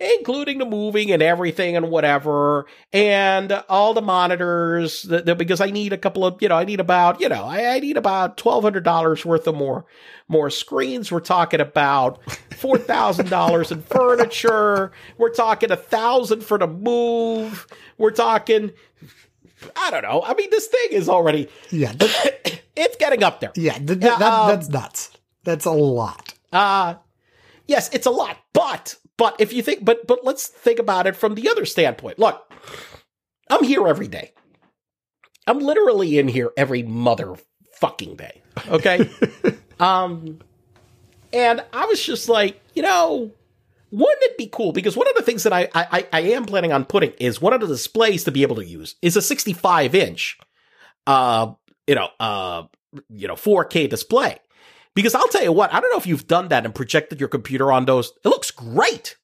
Including 0.00 0.58
the 0.58 0.64
moving 0.64 1.10
and 1.10 1.22
everything 1.22 1.76
and 1.76 1.90
whatever, 1.90 2.66
and 2.92 3.52
all 3.68 3.94
the 3.94 4.02
monitors. 4.02 5.02
The, 5.02 5.22
the- 5.22 5.34
because 5.34 5.60
I 5.60 5.70
need 5.70 5.92
a 5.92 5.98
couple 5.98 6.24
of, 6.24 6.40
you 6.40 6.48
know, 6.48 6.56
I 6.56 6.64
need 6.64 6.80
about, 6.80 7.20
you 7.20 7.28
know, 7.28 7.44
I, 7.44 7.74
I 7.76 7.80
need 7.80 7.96
about 7.96 8.36
twelve 8.36 8.62
hundred 8.64 8.84
dollars 8.84 9.24
worth 9.24 9.46
of 9.46 9.54
more 9.56 9.84
more 10.28 10.50
screens. 10.50 11.10
We're 11.10 11.20
talking 11.20 11.60
about 11.60 12.20
four 12.56 12.78
thousand 12.78 13.30
dollars 13.30 13.72
in 13.72 13.82
furniture. 13.82 14.92
We're 15.16 15.30
talking 15.34 15.70
a 15.70 15.76
thousand 15.76 16.42
for 16.44 16.58
the 16.58 16.66
move. 16.66 17.66
We're 17.96 18.10
talking. 18.10 18.72
I 19.74 19.90
don't 19.90 20.02
know. 20.02 20.22
I 20.24 20.34
mean, 20.34 20.50
this 20.50 20.68
thing 20.68 20.88
is 20.92 21.08
already 21.08 21.48
Yeah. 21.70 21.92
it's 22.76 22.96
getting 22.98 23.24
up 23.24 23.40
there. 23.40 23.50
yeah. 23.56 23.76
th- 23.78 23.98
Yeah, 24.00 24.16
that, 24.18 24.22
um, 24.22 24.48
that's 24.50 24.68
nuts. 24.68 25.10
That's 25.44 25.64
a 25.64 25.72
lot. 25.72 26.32
Uh 26.52 26.94
yes, 27.66 27.90
it's 27.92 28.06
a 28.06 28.10
lot, 28.10 28.36
but 28.52 28.96
but 29.18 29.36
if 29.38 29.52
you 29.52 29.62
think 29.62 29.84
but 29.84 30.06
but 30.06 30.24
let's 30.24 30.46
think 30.46 30.78
about 30.78 31.06
it 31.06 31.16
from 31.16 31.34
the 31.34 31.50
other 31.50 31.66
standpoint. 31.66 32.18
Look, 32.18 32.50
I'm 33.50 33.64
here 33.64 33.86
every 33.86 34.08
day. 34.08 34.32
I'm 35.46 35.58
literally 35.58 36.18
in 36.18 36.28
here 36.28 36.50
every 36.56 36.82
mother 36.82 37.34
fucking 37.74 38.16
day. 38.16 38.40
Okay? 38.68 39.10
um 39.80 40.38
and 41.32 41.62
I 41.74 41.84
was 41.84 42.02
just 42.02 42.30
like, 42.30 42.58
you 42.74 42.82
know, 42.82 43.30
wouldn't 43.90 44.22
it 44.22 44.38
be 44.38 44.48
cool? 44.50 44.72
Because 44.72 44.96
one 44.96 45.08
of 45.08 45.14
the 45.14 45.22
things 45.22 45.42
that 45.42 45.52
I, 45.52 45.68
I 45.74 46.06
I 46.12 46.20
am 46.20 46.44
planning 46.44 46.72
on 46.72 46.84
putting 46.84 47.10
is 47.18 47.40
one 47.40 47.52
of 47.52 47.60
the 47.60 47.66
displays 47.66 48.24
to 48.24 48.30
be 48.30 48.42
able 48.42 48.56
to 48.56 48.64
use 48.64 48.94
is 49.02 49.16
a 49.16 49.22
65 49.22 49.94
inch, 49.94 50.38
uh, 51.06 51.52
you 51.86 51.96
know, 51.96 52.08
uh, 52.20 52.64
you 53.10 53.26
know, 53.26 53.34
4K 53.34 53.90
display. 53.90 54.38
Because 54.94 55.14
I'll 55.14 55.28
tell 55.28 55.44
you 55.44 55.52
what, 55.52 55.72
I 55.72 55.80
don't 55.80 55.92
know 55.92 55.98
if 55.98 56.06
you've 56.06 56.26
done 56.26 56.48
that 56.48 56.64
and 56.64 56.74
projected 56.74 57.20
your 57.20 57.28
computer 57.28 57.70
on 57.70 57.84
those. 57.84 58.12
It 58.24 58.28
looks 58.28 58.37
great. 58.58 59.16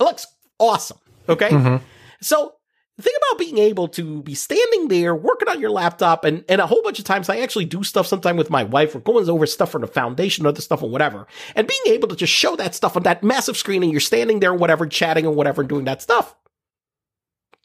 It 0.00 0.04
looks 0.04 0.26
awesome. 0.58 0.98
Okay. 1.28 1.48
Mhm. 1.50 1.80
So 2.20 2.54
think 3.00 3.16
about 3.18 3.38
being 3.38 3.58
able 3.58 3.88
to 3.88 4.22
be 4.22 4.34
standing 4.34 4.88
there 4.88 5.14
working 5.16 5.48
on 5.48 5.60
your 5.60 5.70
laptop 5.70 6.24
and, 6.24 6.44
and 6.48 6.60
a 6.60 6.66
whole 6.66 6.80
bunch 6.82 6.98
of 7.00 7.04
times 7.04 7.28
I 7.28 7.38
actually 7.38 7.64
do 7.64 7.82
stuff 7.82 8.06
sometime 8.06 8.36
with 8.36 8.50
my 8.50 8.62
wife. 8.62 8.94
We're 8.94 9.00
going 9.00 9.28
over 9.28 9.46
stuff 9.46 9.70
for 9.72 9.80
the 9.80 9.86
foundation, 9.86 10.46
other 10.46 10.60
stuff 10.60 10.82
or 10.82 10.88
whatever. 10.90 11.26
And 11.56 11.66
being 11.66 11.94
able 11.94 12.08
to 12.08 12.16
just 12.16 12.32
show 12.32 12.54
that 12.56 12.74
stuff 12.74 12.96
on 12.96 13.02
that 13.02 13.24
massive 13.24 13.56
screen 13.56 13.82
and 13.82 13.90
you're 13.90 14.00
standing 14.00 14.40
there 14.40 14.54
whatever, 14.54 14.86
chatting 14.86 15.26
or 15.26 15.34
whatever 15.34 15.62
and 15.62 15.68
doing 15.68 15.84
that 15.86 16.02
stuff. 16.02 16.36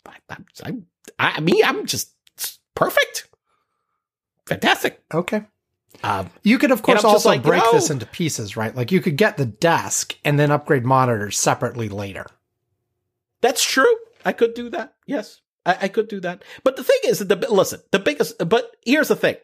I, 0.05 0.15
I, 0.63 0.73
I, 1.19 1.33
I 1.37 1.39
mean, 1.41 1.63
I'm 1.63 1.85
just 1.85 2.13
perfect. 2.75 3.27
Fantastic. 4.47 5.03
Okay. 5.13 5.43
Um, 6.03 6.29
You 6.43 6.57
could, 6.59 6.71
of 6.71 6.81
course, 6.81 7.03
also 7.03 7.29
like, 7.29 7.39
you 7.43 7.49
break 7.51 7.63
know- 7.63 7.71
this 7.73 7.89
into 7.89 8.05
pieces, 8.05 8.55
right? 8.55 8.75
Like 8.75 8.91
you 8.91 9.01
could 9.01 9.17
get 9.17 9.37
the 9.37 9.45
desk 9.45 10.17
and 10.23 10.39
then 10.39 10.51
upgrade 10.51 10.85
monitors 10.85 11.37
separately 11.37 11.89
later. 11.89 12.25
That's 13.41 13.63
true. 13.63 13.95
I 14.25 14.31
could 14.33 14.53
do 14.53 14.69
that. 14.71 14.93
Yes, 15.05 15.41
I, 15.65 15.77
I 15.83 15.87
could 15.87 16.07
do 16.09 16.19
that. 16.21 16.43
But 16.63 16.75
the 16.75 16.83
thing 16.83 16.99
is, 17.05 17.19
that 17.19 17.29
the 17.29 17.53
listen, 17.53 17.81
the 17.91 17.99
biggest. 17.99 18.35
But 18.47 18.69
here's 18.85 19.07
the 19.07 19.15
thing: 19.15 19.35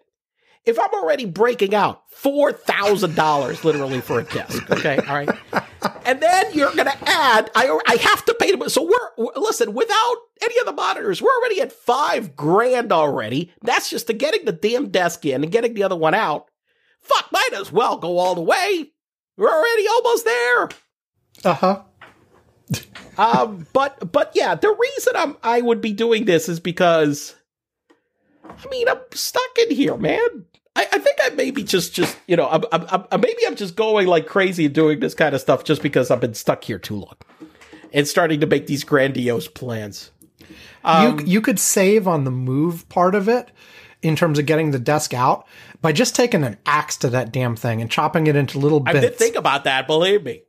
if 0.65 0.77
I'm 0.79 0.93
already 0.93 1.25
breaking 1.25 1.73
out 1.73 2.03
four 2.11 2.51
thousand 2.51 3.15
dollars 3.15 3.63
literally 3.63 4.01
for 4.01 4.19
a 4.19 4.23
desk, 4.23 4.69
okay, 4.69 4.97
all 4.97 5.15
right, 5.15 5.29
and 6.05 6.21
then 6.21 6.53
you're 6.53 6.73
gonna 6.75 6.97
add, 7.05 7.51
I 7.55 7.77
I 7.87 7.95
have 7.95 8.23
to 8.25 8.33
pay 8.33 8.51
them. 8.51 8.67
So 8.69 8.83
we're, 8.83 9.25
we're 9.25 9.41
listen 9.41 9.73
without 9.73 10.15
any 10.41 10.57
of 10.59 10.65
the 10.65 10.73
monitors, 10.73 11.21
we're 11.21 11.35
already 11.35 11.61
at 11.61 11.71
five 11.73 12.35
grand 12.35 12.91
already. 12.91 13.51
That's 13.61 13.89
just 13.89 14.07
to 14.07 14.13
getting 14.13 14.45
the 14.45 14.51
damn 14.51 14.89
desk 14.89 15.25
in 15.25 15.43
and 15.43 15.51
getting 15.51 15.73
the 15.73 15.83
other 15.83 15.95
one 15.95 16.13
out. 16.13 16.47
Fuck, 17.01 17.31
might 17.31 17.53
as 17.53 17.71
well 17.71 17.97
go 17.97 18.17
all 18.17 18.35
the 18.35 18.41
way. 18.41 18.91
We're 19.37 19.51
already 19.51 19.87
almost 19.87 20.25
there. 20.25 20.69
Uh 21.43 21.53
huh. 21.53 21.81
um, 23.17 23.67
but 23.73 24.11
but 24.11 24.31
yeah, 24.33 24.55
the 24.55 24.73
reason 24.73 25.13
I'm 25.15 25.37
I 25.43 25.61
would 25.61 25.81
be 25.81 25.93
doing 25.93 26.25
this 26.25 26.49
is 26.49 26.59
because 26.59 27.35
I 28.47 28.69
mean, 28.69 28.87
I'm 28.87 28.99
stuck 29.13 29.57
in 29.63 29.75
here, 29.75 29.97
man. 29.97 30.45
I, 30.75 30.87
I 30.91 30.99
think 30.99 31.17
I 31.21 31.29
maybe 31.29 31.63
just, 31.63 31.93
just 31.93 32.17
you 32.27 32.35
know, 32.35 32.49
I'm, 32.49 32.63
I'm, 32.71 33.05
I'm, 33.11 33.21
maybe 33.21 33.39
I'm 33.47 33.55
just 33.55 33.75
going 33.75 34.07
like 34.07 34.27
crazy 34.27 34.65
and 34.65 34.75
doing 34.75 34.99
this 34.99 35.13
kind 35.13 35.33
of 35.33 35.41
stuff 35.41 35.63
just 35.63 35.81
because 35.81 36.11
I've 36.11 36.19
been 36.19 36.33
stuck 36.33 36.63
here 36.63 36.79
too 36.79 36.95
long 36.95 37.15
and 37.93 38.07
starting 38.07 38.41
to 38.41 38.47
make 38.47 38.67
these 38.67 38.83
grandiose 38.83 39.47
plans. 39.47 40.11
Um, 40.83 41.19
you 41.19 41.25
you 41.25 41.41
could 41.41 41.59
save 41.59 42.07
on 42.07 42.25
the 42.25 42.31
move 42.31 42.87
part 42.89 43.15
of 43.15 43.27
it 43.27 43.49
in 44.03 44.15
terms 44.15 44.37
of 44.37 44.45
getting 44.45 44.69
the 44.71 44.77
desk 44.77 45.13
out 45.15 45.47
by 45.81 45.91
just 45.91 46.15
taking 46.15 46.43
an 46.43 46.57
axe 46.65 46.97
to 46.97 47.09
that 47.09 47.31
damn 47.31 47.55
thing 47.55 47.81
and 47.81 47.89
chopping 47.89 48.27
it 48.27 48.35
into 48.35 48.59
little 48.59 48.79
bits. 48.81 48.97
I 48.97 49.01
did 49.01 49.15
think 49.15 49.35
about 49.35 49.63
that. 49.63 49.87
Believe 49.87 50.23
me, 50.23 50.43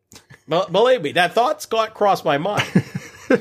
believe 0.48 1.02
me, 1.02 1.12
that 1.12 1.32
thought's 1.32 1.64
got 1.64 1.94
crossed 1.94 2.24
my 2.24 2.36
mind. 2.36 2.66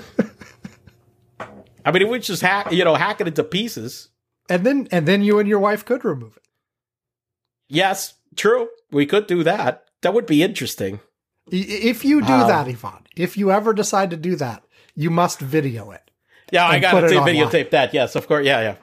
I 1.86 1.92
mean, 1.92 2.02
it 2.02 2.08
would 2.08 2.24
just 2.24 2.42
hack, 2.42 2.72
you 2.72 2.84
know, 2.86 2.96
hack 2.96 3.20
it 3.22 3.28
into 3.28 3.44
pieces, 3.44 4.10
and 4.50 4.66
then 4.66 4.88
and 4.92 5.06
then 5.06 5.22
you 5.22 5.40
and 5.40 5.50
your 5.50 5.60
wife 5.60 5.84
could 5.84 6.06
remove 6.06 6.38
it. 6.38 6.44
Yes, 7.68 8.14
true. 8.36 8.70
We 8.92 9.06
could 9.06 9.28
do 9.28 9.44
that. 9.44 9.86
That 10.02 10.14
would 10.14 10.26
be 10.26 10.44
interesting. 10.44 11.00
If 11.52 12.04
you 12.04 12.22
do 12.22 12.34
um, 12.34 12.48
that, 12.48 12.68
Ivan, 12.68 13.06
if 13.16 13.38
you 13.38 13.52
ever 13.52 13.74
decide 13.74 14.10
to 14.12 14.18
do 14.18 14.36
that, 14.38 14.64
you 14.96 15.10
must 15.10 15.40
video 15.40 15.92
it. 15.92 16.10
Yeah, 16.52 16.68
I 16.68 16.80
got 16.80 17.02
to 17.02 17.08
videotape 17.08 17.72
that. 17.72 17.94
Yes, 17.94 18.16
of 18.16 18.28
course. 18.28 18.46
Yeah, 18.46 18.62
yeah. 18.62 18.76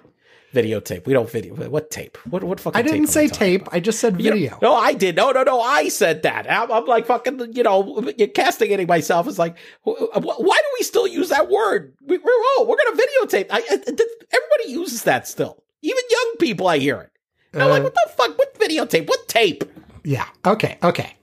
Videotape. 0.52 1.06
We 1.06 1.14
don't 1.14 1.30
video. 1.30 1.54
What 1.54 1.90
tape? 1.90 2.18
What 2.28 2.44
what 2.44 2.60
fucking? 2.60 2.78
I 2.78 2.82
didn't 2.82 3.06
say 3.06 3.26
tape. 3.26 3.62
About? 3.62 3.74
I 3.74 3.80
just 3.80 4.00
said 4.00 4.16
video. 4.16 4.34
You 4.34 4.50
know, 4.50 4.58
no, 4.60 4.74
I 4.74 4.92
did. 4.92 5.16
No, 5.16 5.30
no, 5.30 5.42
no. 5.44 5.60
I 5.60 5.88
said 5.88 6.24
that. 6.24 6.50
I'm, 6.50 6.70
I'm 6.70 6.84
like 6.84 7.06
fucking. 7.06 7.54
You 7.54 7.62
know, 7.62 8.12
castigating 8.34 8.86
myself. 8.86 9.26
Is 9.28 9.38
like, 9.38 9.56
why 9.82 9.94
do 10.12 10.68
we 10.78 10.84
still 10.84 11.06
use 11.06 11.30
that 11.30 11.48
word? 11.48 11.94
We, 12.04 12.16
are 12.16 12.20
oh, 12.24 12.66
we're 12.68 12.76
gonna 12.76 13.00
videotape. 13.02 13.46
I, 13.50 13.58
I, 13.60 13.76
everybody 13.76 14.66
uses 14.66 15.04
that 15.04 15.26
still. 15.26 15.62
Even 15.80 16.02
young 16.10 16.34
people, 16.38 16.68
I 16.68 16.78
hear 16.78 17.00
it. 17.00 17.11
I'm 17.54 17.62
uh, 17.62 17.68
like, 17.68 17.82
what 17.82 17.94
the 17.94 18.10
fuck? 18.16 18.38
What 18.38 18.58
videotape? 18.58 19.08
What 19.08 19.28
tape? 19.28 19.64
Yeah. 20.04 20.26
Okay. 20.44 20.78
Okay. 20.82 21.14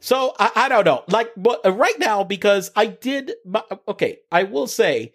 So 0.00 0.34
I, 0.38 0.50
I 0.54 0.68
don't 0.68 0.84
know. 0.84 1.04
Like, 1.08 1.30
but 1.36 1.64
uh, 1.64 1.72
right 1.72 1.98
now, 1.98 2.24
because 2.24 2.70
I 2.76 2.86
did. 2.86 3.32
Okay, 3.86 4.18
I 4.30 4.44
will 4.44 4.66
say 4.66 5.12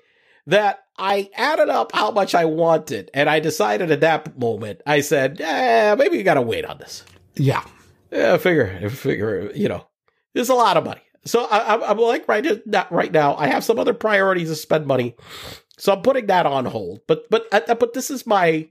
that 0.47 0.84
I 0.97 1.30
added 1.36 1.70
up 1.70 1.93
how 1.93 2.11
much 2.11 2.36
I 2.36 2.45
wanted, 2.45 3.09
and 3.14 3.30
I 3.30 3.39
decided 3.39 3.91
at 3.91 4.01
that 4.01 4.38
moment, 4.38 4.82
I 4.86 5.01
said, 5.01 5.39
eh, 5.39 5.95
maybe 5.95 6.18
you 6.18 6.24
got 6.24 6.36
to 6.36 6.41
wait 6.41 6.66
on 6.66 6.78
this. 6.78 7.03
Yeah. 7.36 7.64
Yeah, 8.11 8.38
figure, 8.38 8.89
figure, 8.89 9.51
you 9.55 9.68
know, 9.68 9.88
there's 10.34 10.49
a 10.49 10.53
lot 10.53 10.78
of 10.78 10.86
money. 10.86 11.01
So 11.26 11.45
I, 11.45 11.89
am 11.89 11.97
like 11.97 12.28
right 12.28 12.45
now, 12.68 12.86
right 12.91 13.11
now, 13.11 13.36
I 13.36 13.47
have 13.47 13.64
some 13.64 13.80
other 13.80 13.93
priorities 13.93 14.49
to 14.49 14.55
spend 14.55 14.86
money, 14.86 15.16
so 15.78 15.93
I'm 15.93 16.01
putting 16.01 16.28
that 16.28 16.45
on 16.45 16.66
hold. 16.66 16.99
But 17.07 17.30
but 17.30 17.47
uh, 17.51 17.76
but 17.76 17.93
this 17.93 18.11
is 18.11 18.28
my 18.28 18.68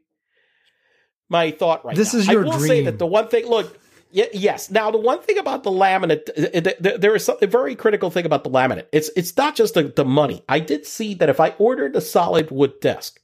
my 1.33 1.51
thought 1.51 1.85
right 1.85 1.97
this 1.97 2.15
now. 2.15 2.21
is 2.21 2.29
your 2.29 2.43
I 2.43 2.45
will 2.45 2.59
dream. 2.59 2.69
say 2.69 2.85
that 2.85 2.99
the 3.01 3.07
one 3.07 3.27
thing, 3.27 3.47
look, 3.47 3.77
yes. 4.13 4.71
Now, 4.71 4.91
the 4.91 4.99
one 4.99 5.21
thing 5.21 5.39
about 5.39 5.65
the 5.65 5.71
laminate, 5.71 7.01
there 7.01 7.17
is 7.17 7.29
a 7.29 7.47
very 7.47 7.75
critical 7.75 8.11
thing 8.11 8.27
about 8.27 8.45
the 8.45 8.51
laminate. 8.51 8.87
It's 8.93 9.11
it's 9.17 9.37
not 9.37 9.57
just 9.57 9.75
the, 9.75 9.85
the 9.85 10.05
money. 10.05 10.45
I 10.49 10.61
did 10.61 10.87
see 10.87 11.15
that 11.15 11.29
if 11.29 11.41
I 11.41 11.51
ordered 11.59 11.97
a 11.97 12.01
solid 12.01 12.51
wood 12.51 12.79
desk, 12.81 13.21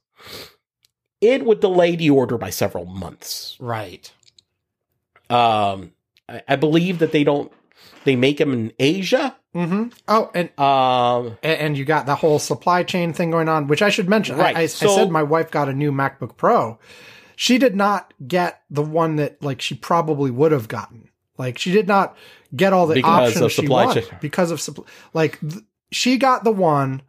it 1.20 1.44
would 1.44 1.60
delay 1.60 1.94
the 1.96 2.10
order 2.10 2.38
by 2.38 2.50
several 2.50 2.86
months. 2.86 3.56
Right. 3.60 4.12
Um, 5.30 5.92
I, 6.28 6.42
I 6.48 6.56
believe 6.56 6.98
that 6.98 7.12
they 7.12 7.24
don't. 7.24 7.52
They 8.04 8.16
make 8.16 8.38
them 8.38 8.52
in 8.52 8.72
Asia. 8.78 9.36
Mm-hmm. 9.54 9.88
Oh, 10.06 10.30
and 10.34 10.58
um, 10.58 11.36
and 11.42 11.76
you 11.76 11.84
got 11.84 12.06
the 12.06 12.14
whole 12.14 12.38
supply 12.38 12.82
chain 12.82 13.12
thing 13.12 13.30
going 13.30 13.48
on, 13.48 13.66
which 13.66 13.82
I 13.82 13.90
should 13.90 14.08
mention. 14.08 14.36
Right. 14.36 14.56
I, 14.56 14.60
I, 14.62 14.66
so, 14.66 14.90
I 14.90 14.96
said 14.96 15.10
my 15.10 15.22
wife 15.22 15.50
got 15.50 15.68
a 15.68 15.72
new 15.72 15.92
MacBook 15.92 16.36
Pro 16.36 16.78
she 17.38 17.56
did 17.56 17.76
not 17.76 18.12
get 18.26 18.62
the 18.68 18.82
one 18.82 19.14
that 19.14 19.40
like 19.40 19.60
she 19.60 19.76
probably 19.76 20.28
would 20.28 20.50
have 20.50 20.66
gotten. 20.66 21.08
Like 21.36 21.56
she 21.56 21.70
did 21.70 21.86
not 21.86 22.16
get 22.56 22.72
all 22.72 22.88
the 22.88 22.96
because 22.96 23.36
options 23.36 23.52
she 23.52 23.68
wanted 23.68 24.08
chain. 24.08 24.18
because 24.20 24.50
of 24.50 24.60
supply. 24.60 24.84
Like 25.12 25.38
th- 25.38 25.62
she 25.92 26.16
got 26.16 26.42
the 26.42 26.50
one 26.50 27.00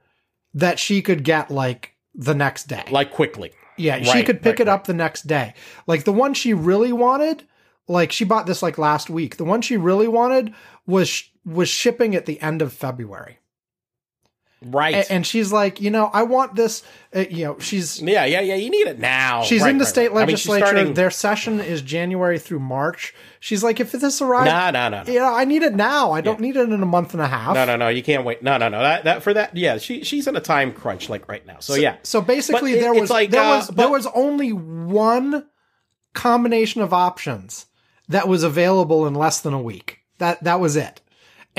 that 0.53 0.77
she 0.77 1.01
could 1.01 1.23
get 1.23 1.49
like 1.49 1.95
the 2.13 2.35
next 2.35 2.67
day, 2.67 2.83
like 2.91 3.11
quickly. 3.11 3.53
Yeah, 3.75 3.95
right, 3.95 4.05
she 4.05 4.21
could 4.21 4.43
pick 4.43 4.59
right, 4.59 4.61
it 4.61 4.67
up 4.67 4.85
the 4.85 4.93
next 4.93 5.25
day. 5.25 5.55
Like 5.87 6.03
the 6.03 6.13
one 6.13 6.35
she 6.35 6.53
really 6.53 6.93
wanted, 6.93 7.47
like 7.87 8.11
she 8.11 8.23
bought 8.23 8.45
this 8.45 8.61
like 8.61 8.77
last 8.77 9.09
week. 9.09 9.37
The 9.37 9.45
one 9.45 9.63
she 9.63 9.77
really 9.77 10.07
wanted 10.07 10.53
was 10.85 11.23
was 11.43 11.69
shipping 11.69 12.15
at 12.15 12.27
the 12.27 12.39
end 12.39 12.61
of 12.61 12.71
February. 12.71 13.39
Right. 14.61 14.95
And, 14.95 15.05
and, 15.09 15.25
she's 15.25 15.53
like, 15.53 15.79
you 15.79 15.89
know, 15.89 16.09
I 16.11 16.23
want 16.23 16.55
this, 16.55 16.83
uh, 17.15 17.19
you 17.19 17.45
know, 17.45 17.59
she's. 17.59 18.01
Yeah, 18.01 18.25
yeah, 18.25 18.41
yeah, 18.41 18.55
you 18.55 18.69
need 18.69 18.87
it 18.87 18.99
now. 18.99 19.43
She's 19.43 19.61
right, 19.61 19.69
in 19.69 19.77
the 19.77 19.85
right, 19.85 19.89
state 19.89 20.11
right. 20.11 20.27
legislature. 20.27 20.65
I 20.65 20.67
mean, 20.67 20.75
starting... 20.75 20.93
Their 20.95 21.11
session 21.11 21.59
is 21.61 21.81
January 21.81 22.37
through 22.39 22.59
March. 22.59 23.15
She's 23.39 23.63
like, 23.63 23.79
if 23.79 23.93
this 23.93 24.21
arrives. 24.21 24.47
No, 24.47 24.69
no, 24.71 24.89
no. 24.89 25.09
Yeah, 25.09 25.31
I 25.31 25.45
need 25.45 25.63
it 25.63 25.75
now. 25.75 26.11
I 26.11 26.19
don't 26.19 26.39
yeah. 26.39 26.47
need 26.47 26.57
it 26.57 26.69
in 26.69 26.83
a 26.83 26.85
month 26.85 27.13
and 27.13 27.21
a 27.21 27.27
half. 27.27 27.55
No, 27.55 27.63
no, 27.63 27.77
no. 27.77 27.87
You 27.87 28.03
can't 28.03 28.25
wait. 28.25 28.43
No, 28.43 28.57
no, 28.57 28.67
no. 28.67 28.79
That, 28.79 29.05
that 29.05 29.23
for 29.23 29.33
that. 29.33 29.55
Yeah, 29.55 29.77
she 29.77 30.03
she's 30.03 30.27
in 30.27 30.35
a 30.35 30.41
time 30.41 30.73
crunch 30.73 31.07
like 31.07 31.29
right 31.29 31.45
now. 31.47 31.59
So, 31.59 31.75
so 31.75 31.79
yeah. 31.79 31.95
So 32.03 32.19
basically, 32.19 32.75
there 32.75 32.93
was 32.93 33.09
like, 33.09 33.29
there 33.29 33.41
uh, 33.41 33.57
was 33.57 33.67
but, 33.67 33.77
there 33.77 33.89
was 33.89 34.07
only 34.07 34.51
one 34.51 35.47
combination 36.13 36.81
of 36.81 36.91
options 36.91 37.67
that 38.09 38.27
was 38.27 38.43
available 38.43 39.07
in 39.07 39.13
less 39.13 39.39
than 39.39 39.53
a 39.53 39.61
week. 39.61 39.99
That 40.17 40.43
that 40.43 40.59
was 40.59 40.75
it. 40.75 40.99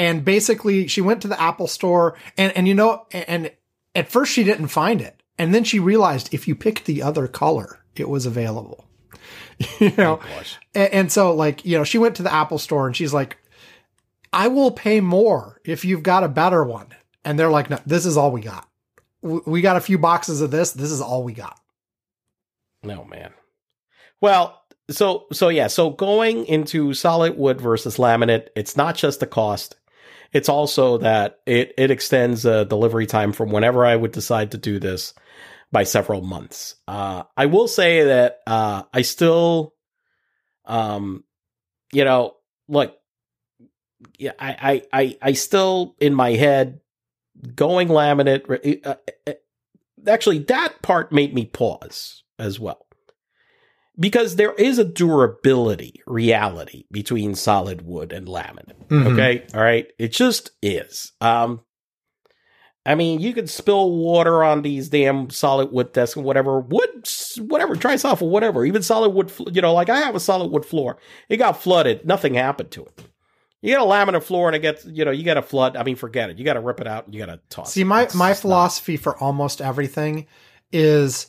And 0.00 0.24
basically, 0.24 0.86
she 0.86 1.02
went 1.02 1.20
to 1.22 1.28
the 1.28 1.38
Apple 1.38 1.66
store, 1.66 2.16
and 2.38 2.56
and 2.56 2.66
you 2.66 2.74
know, 2.74 3.06
and 3.12 3.52
at 3.94 4.08
first 4.08 4.32
she 4.32 4.44
didn't 4.44 4.68
find 4.68 5.02
it. 5.02 5.22
And 5.36 5.54
then 5.54 5.62
she 5.62 5.78
realized 5.78 6.32
if 6.32 6.48
you 6.48 6.54
picked 6.54 6.86
the 6.86 7.02
other 7.02 7.28
color, 7.28 7.80
it 7.94 8.08
was 8.08 8.24
available. 8.24 8.86
you 9.78 9.92
know? 9.98 10.20
Oh, 10.22 10.42
and, 10.74 10.92
and 10.92 11.12
so 11.12 11.34
like, 11.34 11.66
you 11.66 11.76
know, 11.76 11.84
she 11.84 11.98
went 11.98 12.16
to 12.16 12.22
the 12.22 12.32
Apple 12.32 12.56
store 12.56 12.86
and 12.86 12.96
she's 12.96 13.12
like, 13.12 13.36
I 14.32 14.48
will 14.48 14.70
pay 14.70 15.02
more 15.02 15.60
if 15.66 15.84
you've 15.84 16.02
got 16.02 16.24
a 16.24 16.28
better 16.28 16.64
one. 16.64 16.88
And 17.22 17.38
they're 17.38 17.50
like, 17.50 17.68
no, 17.68 17.78
this 17.84 18.06
is 18.06 18.16
all 18.16 18.32
we 18.32 18.40
got. 18.40 18.66
We 19.20 19.60
got 19.60 19.76
a 19.76 19.82
few 19.82 19.98
boxes 19.98 20.40
of 20.40 20.50
this. 20.50 20.72
This 20.72 20.90
is 20.90 21.02
all 21.02 21.24
we 21.24 21.34
got. 21.34 21.60
No, 22.82 23.04
man. 23.04 23.34
Well, 24.22 24.62
so, 24.88 25.26
so 25.30 25.48
yeah, 25.50 25.66
so 25.66 25.90
going 25.90 26.46
into 26.46 26.94
solid 26.94 27.36
wood 27.36 27.60
versus 27.60 27.98
laminate, 27.98 28.48
it's 28.56 28.78
not 28.78 28.96
just 28.96 29.20
the 29.20 29.26
cost. 29.26 29.76
It's 30.32 30.48
also 30.48 30.98
that 30.98 31.40
it, 31.46 31.74
it 31.76 31.90
extends 31.90 32.44
a 32.44 32.64
delivery 32.64 33.06
time 33.06 33.32
from 33.32 33.50
whenever 33.50 33.84
I 33.84 33.96
would 33.96 34.12
decide 34.12 34.52
to 34.52 34.58
do 34.58 34.78
this 34.78 35.14
by 35.72 35.84
several 35.84 36.22
months. 36.22 36.76
Uh, 36.86 37.24
I 37.36 37.46
will 37.46 37.68
say 37.68 38.04
that, 38.04 38.40
uh, 38.46 38.82
I 38.92 39.02
still, 39.02 39.74
um, 40.64 41.24
you 41.92 42.04
know, 42.04 42.36
look, 42.68 42.96
yeah, 44.18 44.32
I, 44.38 44.82
I, 44.92 45.00
I, 45.00 45.18
I 45.22 45.32
still 45.32 45.96
in 46.00 46.14
my 46.14 46.32
head 46.32 46.80
going 47.54 47.88
laminate. 47.88 48.86
Uh, 48.86 48.94
uh, 49.26 49.32
actually, 50.06 50.38
that 50.40 50.80
part 50.82 51.12
made 51.12 51.34
me 51.34 51.46
pause 51.46 52.22
as 52.38 52.58
well 52.58 52.86
because 54.00 54.36
there 54.36 54.54
is 54.54 54.78
a 54.78 54.84
durability 54.84 56.02
reality 56.06 56.84
between 56.90 57.34
solid 57.34 57.82
wood 57.82 58.12
and 58.12 58.26
laminate. 58.26 58.88
Mm-hmm. 58.88 59.06
Okay. 59.08 59.46
All 59.54 59.62
right. 59.62 59.86
It 59.98 60.08
just 60.12 60.52
is. 60.62 61.12
Um, 61.20 61.60
I 62.86 62.94
mean, 62.94 63.20
you 63.20 63.34
could 63.34 63.50
spill 63.50 63.90
water 63.92 64.42
on 64.42 64.62
these 64.62 64.88
damn 64.88 65.28
solid 65.28 65.70
wood 65.70 65.92
desks 65.92 66.16
and 66.16 66.24
whatever, 66.24 66.60
wood, 66.60 67.08
whatever, 67.38 67.76
try 67.76 67.96
soft 67.96 68.22
or 68.22 68.30
whatever, 68.30 68.64
even 68.64 68.82
solid 68.82 69.10
wood, 69.10 69.30
you 69.52 69.60
know, 69.60 69.74
like 69.74 69.90
I 69.90 69.98
have 70.00 70.14
a 70.14 70.20
solid 70.20 70.50
wood 70.50 70.64
floor. 70.64 70.96
It 71.28 71.36
got 71.36 71.62
flooded. 71.62 72.06
Nothing 72.06 72.34
happened 72.34 72.70
to 72.72 72.86
it. 72.86 73.04
You 73.60 73.74
get 73.74 73.82
a 73.82 73.84
laminate 73.84 74.22
floor 74.22 74.48
and 74.48 74.56
it 74.56 74.60
gets, 74.60 74.86
you 74.86 75.04
know, 75.04 75.10
you 75.10 75.24
got 75.24 75.36
a 75.36 75.42
flood. 75.42 75.76
I 75.76 75.82
mean, 75.82 75.96
forget 75.96 76.30
it. 76.30 76.38
You 76.38 76.44
got 76.46 76.54
to 76.54 76.60
rip 76.60 76.80
it 76.80 76.86
out 76.86 77.04
and 77.04 77.14
you 77.14 77.20
got 77.20 77.26
to 77.26 77.38
toss 77.50 77.74
See, 77.74 77.84
my, 77.84 78.08
my 78.14 78.32
philosophy 78.32 78.94
not. 78.94 79.02
for 79.02 79.18
almost 79.18 79.60
everything 79.60 80.26
is 80.72 81.26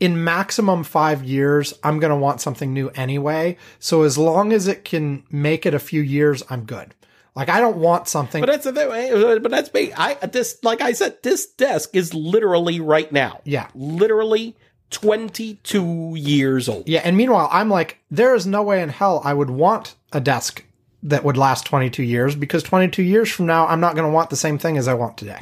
in 0.00 0.24
maximum 0.24 0.82
five 0.82 1.22
years, 1.22 1.74
I'm 1.84 2.00
going 2.00 2.10
to 2.10 2.16
want 2.16 2.40
something 2.40 2.72
new 2.72 2.88
anyway. 2.90 3.56
So 3.78 4.02
as 4.02 4.16
long 4.18 4.52
as 4.52 4.66
it 4.66 4.84
can 4.84 5.22
make 5.30 5.66
it 5.66 5.74
a 5.74 5.78
few 5.78 6.00
years, 6.00 6.42
I'm 6.50 6.64
good. 6.64 6.94
Like 7.36 7.48
I 7.48 7.60
don't 7.60 7.76
want 7.76 8.08
something. 8.08 8.40
But 8.40 8.50
that's 8.50 8.64
the 8.64 8.90
eh, 8.90 9.38
but 9.38 9.50
that's 9.50 9.72
me. 9.72 9.92
I 9.96 10.14
this 10.14 10.58
like 10.64 10.80
I 10.80 10.92
said, 10.92 11.22
this 11.22 11.46
desk 11.46 11.94
is 11.94 12.12
literally 12.12 12.80
right 12.80 13.10
now. 13.12 13.40
Yeah, 13.44 13.68
literally 13.74 14.56
22 14.90 16.14
years 16.16 16.68
old. 16.68 16.88
Yeah, 16.88 17.02
and 17.04 17.16
meanwhile, 17.16 17.48
I'm 17.52 17.70
like, 17.70 17.98
there 18.10 18.34
is 18.34 18.46
no 18.46 18.62
way 18.62 18.82
in 18.82 18.88
hell 18.88 19.22
I 19.24 19.32
would 19.32 19.50
want 19.50 19.94
a 20.12 20.20
desk 20.20 20.64
that 21.04 21.24
would 21.24 21.36
last 21.36 21.64
22 21.66 22.02
years 22.02 22.34
because 22.34 22.62
22 22.64 23.02
years 23.02 23.30
from 23.30 23.46
now, 23.46 23.66
I'm 23.68 23.80
not 23.80 23.94
going 23.94 24.06
to 24.06 24.12
want 24.12 24.30
the 24.30 24.36
same 24.36 24.58
thing 24.58 24.76
as 24.76 24.88
I 24.88 24.94
want 24.94 25.16
today. 25.16 25.38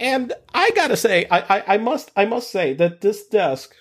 And 0.00 0.32
I 0.52 0.70
gotta 0.70 0.96
say, 0.96 1.26
I, 1.30 1.58
I, 1.58 1.74
I 1.74 1.78
must 1.78 2.10
I 2.16 2.24
must 2.24 2.50
say 2.50 2.74
that 2.74 3.00
this 3.00 3.26
desk 3.26 3.74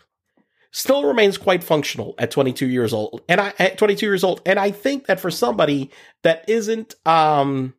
still 0.72 1.06
remains 1.06 1.38
quite 1.38 1.64
functional 1.64 2.16
at 2.18 2.32
22 2.32 2.68
years 2.68 2.94
old, 2.94 3.22
and 3.28 3.42
I 3.42 3.54
at 3.60 3.78
22 3.78 4.06
years 4.06 4.24
old, 4.24 4.42
and 4.46 4.60
I 4.60 4.72
think 4.72 5.08
that 5.08 5.20
for 5.20 5.32
somebody 5.32 5.92
that 6.22 6.48
isn't 6.48 6.96
um 7.06 7.74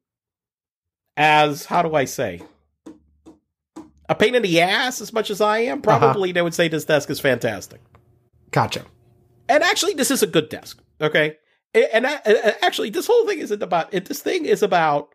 as 1.16 1.66
how 1.66 1.82
do 1.82 1.94
I 1.94 2.06
say 2.06 2.42
a 4.08 4.14
pain 4.14 4.34
in 4.34 4.42
the 4.42 4.60
ass 4.60 5.00
as 5.00 5.12
much 5.12 5.30
as 5.30 5.40
I 5.40 5.58
am, 5.58 5.78
uh-huh. 5.78 5.98
probably 5.98 6.30
uh-huh. 6.30 6.34
they 6.34 6.42
would 6.42 6.54
say 6.54 6.68
this 6.68 6.84
desk 6.84 7.10
is 7.10 7.20
fantastic. 7.20 7.80
Gotcha. 8.50 8.84
And 9.48 9.62
actually, 9.62 9.94
this 9.94 10.10
is 10.10 10.22
a 10.22 10.26
good 10.26 10.48
desk. 10.48 10.80
Okay. 11.00 11.36
And, 11.74 12.06
and 12.06 12.56
actually, 12.62 12.90
this 12.90 13.06
whole 13.06 13.26
thing 13.26 13.40
isn't 13.40 13.62
about 13.62 13.92
it. 13.92 14.06
This 14.06 14.20
thing 14.20 14.44
is 14.44 14.62
about 14.62 15.14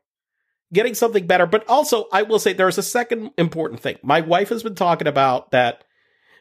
getting 0.74 0.93
something 0.93 1.26
better. 1.28 1.45
But 1.45 1.67
also, 1.67 2.07
I 2.11 2.24
will 2.24 2.39
say 2.39 2.53
there's 2.53 2.78
a 2.78 2.84
second 2.84 3.32
important 3.38 3.82
thing. 3.82 3.97
My 4.03 4.22
wife 4.22 4.49
has 4.49 4.63
been 4.63 4.76
talking 4.76 5.07
about 5.07 5.51
that 5.51 5.84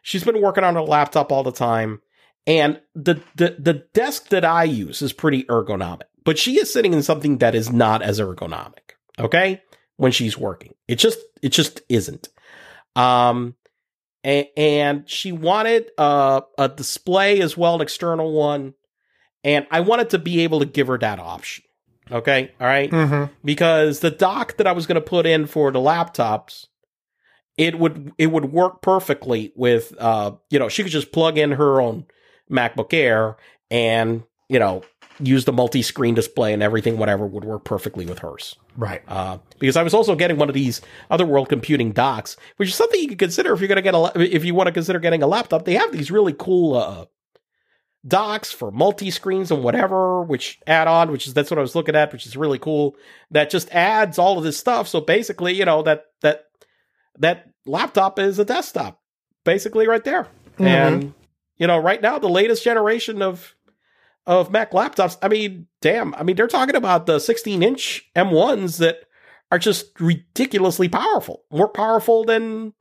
she's 0.02 0.24
been 0.24 0.40
working 0.40 0.64
on 0.64 0.74
her 0.74 0.82
laptop 0.82 1.32
all 1.32 1.42
the 1.42 1.52
time. 1.52 2.00
And 2.46 2.80
the, 2.94 3.20
the, 3.36 3.56
the 3.58 3.74
desk 3.92 4.28
that 4.28 4.44
I 4.44 4.64
use 4.64 5.02
is 5.02 5.12
pretty 5.12 5.44
ergonomic, 5.44 6.04
but 6.24 6.38
she 6.38 6.58
is 6.58 6.72
sitting 6.72 6.94
in 6.94 7.02
something 7.02 7.38
that 7.38 7.54
is 7.54 7.70
not 7.70 8.00
as 8.00 8.20
ergonomic. 8.20 8.94
Okay. 9.18 9.62
When 9.96 10.12
she's 10.12 10.38
working, 10.38 10.74
it 10.86 10.96
just, 10.96 11.18
it 11.42 11.48
just 11.48 11.82
isn't. 11.88 12.28
Um, 12.94 13.56
and, 14.22 14.46
and 14.56 15.10
she 15.10 15.32
wanted 15.32 15.90
uh, 15.98 16.42
a 16.56 16.68
display 16.68 17.40
as 17.40 17.56
well, 17.56 17.74
an 17.74 17.80
external 17.80 18.32
one. 18.32 18.74
And 19.42 19.66
I 19.70 19.80
wanted 19.80 20.10
to 20.10 20.18
be 20.18 20.40
able 20.40 20.60
to 20.60 20.66
give 20.66 20.86
her 20.86 20.98
that 20.98 21.18
option. 21.18 21.64
Okay. 22.10 22.52
All 22.60 22.66
right? 22.66 22.90
Mm-hmm. 22.90 23.32
Because 23.44 24.00
the 24.00 24.10
dock 24.10 24.56
that 24.56 24.66
I 24.66 24.72
was 24.72 24.86
going 24.86 24.96
to 24.96 25.00
put 25.00 25.26
in 25.26 25.46
for 25.46 25.70
the 25.70 25.78
laptops, 25.78 26.66
it 27.56 27.78
would, 27.78 28.12
it 28.18 28.28
would 28.28 28.52
work 28.52 28.82
perfectly 28.82 29.52
with, 29.56 29.94
uh, 29.98 30.32
you 30.50 30.58
know, 30.58 30.68
she 30.68 30.82
could 30.82 30.92
just 30.92 31.12
plug 31.12 31.38
in 31.38 31.52
her 31.52 31.80
own 31.80 32.06
MacBook 32.50 32.94
Air 32.94 33.36
and, 33.70 34.22
you 34.48 34.58
know, 34.58 34.82
use 35.20 35.44
the 35.44 35.52
multi-screen 35.52 36.14
display 36.14 36.52
and 36.52 36.62
everything, 36.62 36.96
whatever 36.96 37.26
would 37.26 37.44
work 37.44 37.64
perfectly 37.64 38.06
with 38.06 38.20
hers. 38.20 38.54
Right. 38.76 39.02
Uh, 39.08 39.38
because 39.58 39.76
I 39.76 39.82
was 39.82 39.92
also 39.92 40.14
getting 40.14 40.38
one 40.38 40.48
of 40.48 40.54
these 40.54 40.80
other 41.10 41.26
world 41.26 41.48
computing 41.48 41.90
docks, 41.90 42.36
which 42.56 42.68
is 42.68 42.76
something 42.76 43.00
you 43.00 43.08
could 43.08 43.18
consider 43.18 43.52
if 43.52 43.60
you're 43.60 43.68
going 43.68 43.76
to 43.76 43.82
get 43.82 43.94
a, 43.94 44.12
if 44.34 44.44
you 44.44 44.54
want 44.54 44.68
to 44.68 44.72
consider 44.72 45.00
getting 45.00 45.22
a 45.22 45.26
laptop. 45.26 45.64
They 45.64 45.74
have 45.74 45.90
these 45.90 46.12
really 46.12 46.34
cool, 46.38 46.76
uh, 46.76 47.06
docks 48.06 48.52
for 48.52 48.70
multi 48.70 49.10
screens 49.10 49.50
and 49.50 49.62
whatever, 49.62 50.22
which 50.22 50.58
add 50.66 50.88
on, 50.88 51.10
which 51.10 51.26
is, 51.26 51.34
that's 51.34 51.50
what 51.50 51.58
I 51.58 51.62
was 51.62 51.74
looking 51.74 51.96
at, 51.96 52.12
which 52.12 52.26
is 52.26 52.36
really 52.36 52.58
cool. 52.58 52.96
That 53.30 53.50
just 53.50 53.70
adds 53.70 54.18
all 54.18 54.38
of 54.38 54.44
this 54.44 54.56
stuff. 54.56 54.88
So 54.88 55.00
basically, 55.00 55.54
you 55.54 55.64
know, 55.64 55.82
that, 55.82 56.04
that, 56.22 56.44
that 57.18 57.50
laptop 57.66 58.18
is 58.18 58.38
a 58.38 58.44
desktop 58.44 59.00
basically 59.44 59.88
right 59.88 60.04
there. 60.04 60.28
Mhm. 60.58 60.66
And, 60.66 61.14
you 61.56 61.66
know, 61.66 61.78
right 61.78 62.00
now, 62.00 62.18
the 62.18 62.28
latest 62.28 62.62
generation 62.62 63.22
of, 63.22 63.54
of 64.26 64.50
Mac 64.50 64.72
laptops. 64.72 65.16
I 65.22 65.28
mean, 65.28 65.66
damn. 65.80 66.14
I 66.14 66.22
mean, 66.22 66.36
they're 66.36 66.46
talking 66.46 66.76
about 66.76 67.06
the 67.06 67.18
16 67.18 67.62
inch 67.62 68.08
M1s 68.14 68.78
that 68.78 69.00
are 69.50 69.58
just 69.58 69.98
ridiculously 69.98 70.88
powerful, 70.88 71.44
more 71.50 71.68
powerful 71.68 72.24
than 72.24 72.74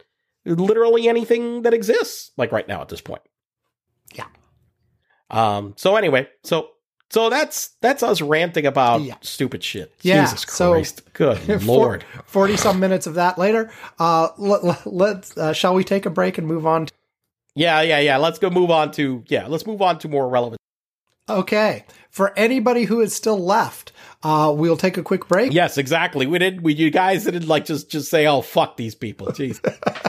literally 0.46 1.08
anything 1.08 1.62
that 1.62 1.74
exists, 1.74 2.32
like 2.38 2.52
right 2.52 2.68
now 2.68 2.82
at 2.82 2.90
this 2.90 3.02
point. 3.02 3.22
Yeah. 4.14 4.28
Um. 5.30 5.74
So 5.78 5.96
anyway, 5.96 6.28
so 6.44 6.70
so 7.10 7.30
that's 7.30 7.70
that's 7.82 8.04
us 8.04 8.22
ranting 8.22 8.66
about 8.66 9.02
Yeah. 9.02 9.16
stupid 9.22 9.64
shit. 9.64 9.94
Yeah, 10.02 10.26
Jesus 10.26 10.42
so- 10.50 10.82
Good 11.14 11.64
lord. 11.66 12.04
40 12.26 12.58
some 12.58 12.80
minutes 12.80 13.08
of 13.08 13.14
that 13.16 13.38
later. 13.38 13.72
Uh, 14.00 14.30
let, 14.38 14.64
let, 14.64 14.86
let's, 14.88 15.38
uh, 15.38 15.54
shall 15.54 15.74
we 15.74 15.84
take 15.84 16.06
a 16.06 16.10
break 16.10 16.38
and 16.38 16.46
move 16.48 16.66
on? 16.68 16.86
To, 16.88 16.94
Yeah, 17.56 17.82
yeah, 17.82 18.00
yeah. 18.00 18.18
Let's 18.18 18.40
go 18.40 18.50
move 18.50 18.72
on 18.72 18.92
to 18.94 19.24
yeah. 19.28 19.48
Let's 19.48 19.66
move 19.66 19.82
on 19.82 20.00
to 20.00 20.08
more 20.10 20.28
relevant. 20.30 20.60
okay. 21.30 21.86
For 22.10 22.34
anybody 22.38 22.86
who 22.86 23.00
is 23.02 23.14
still 23.16 23.38
left, 23.38 23.92
uh, 24.24 24.52
we'll 24.56 24.76
take 24.78 24.98
a 24.98 25.04
quick 25.04 25.28
break. 25.28 25.54
Yes, 25.54 25.78
exactly. 25.78 26.26
We 26.26 26.40
didn't. 26.40 26.64
We 26.64 26.74
you 26.74 26.90
guys 26.90 27.26
didn't 27.26 27.48
like 27.48 27.66
just 27.66 27.92
just 27.92 28.10
say 28.10 28.26
oh 28.26 28.42
fuck 28.42 28.76
these 28.76 28.96
people. 28.96 29.28
Jeez. 29.28 29.60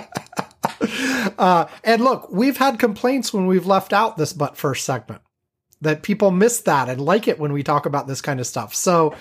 Uh, 1.38 1.66
and 1.84 2.02
look, 2.02 2.28
we've 2.30 2.56
had 2.56 2.78
complaints 2.78 3.32
when 3.32 3.46
we've 3.46 3.66
left 3.66 3.92
out 3.92 4.16
this 4.16 4.32
but 4.32 4.56
first 4.56 4.84
segment 4.84 5.22
that 5.80 6.02
people 6.02 6.30
miss 6.30 6.60
that 6.62 6.88
and 6.88 7.00
like 7.00 7.28
it 7.28 7.38
when 7.38 7.52
we 7.52 7.62
talk 7.62 7.86
about 7.86 8.06
this 8.06 8.20
kind 8.20 8.40
of 8.40 8.46
stuff. 8.46 8.74
So, 8.74 9.14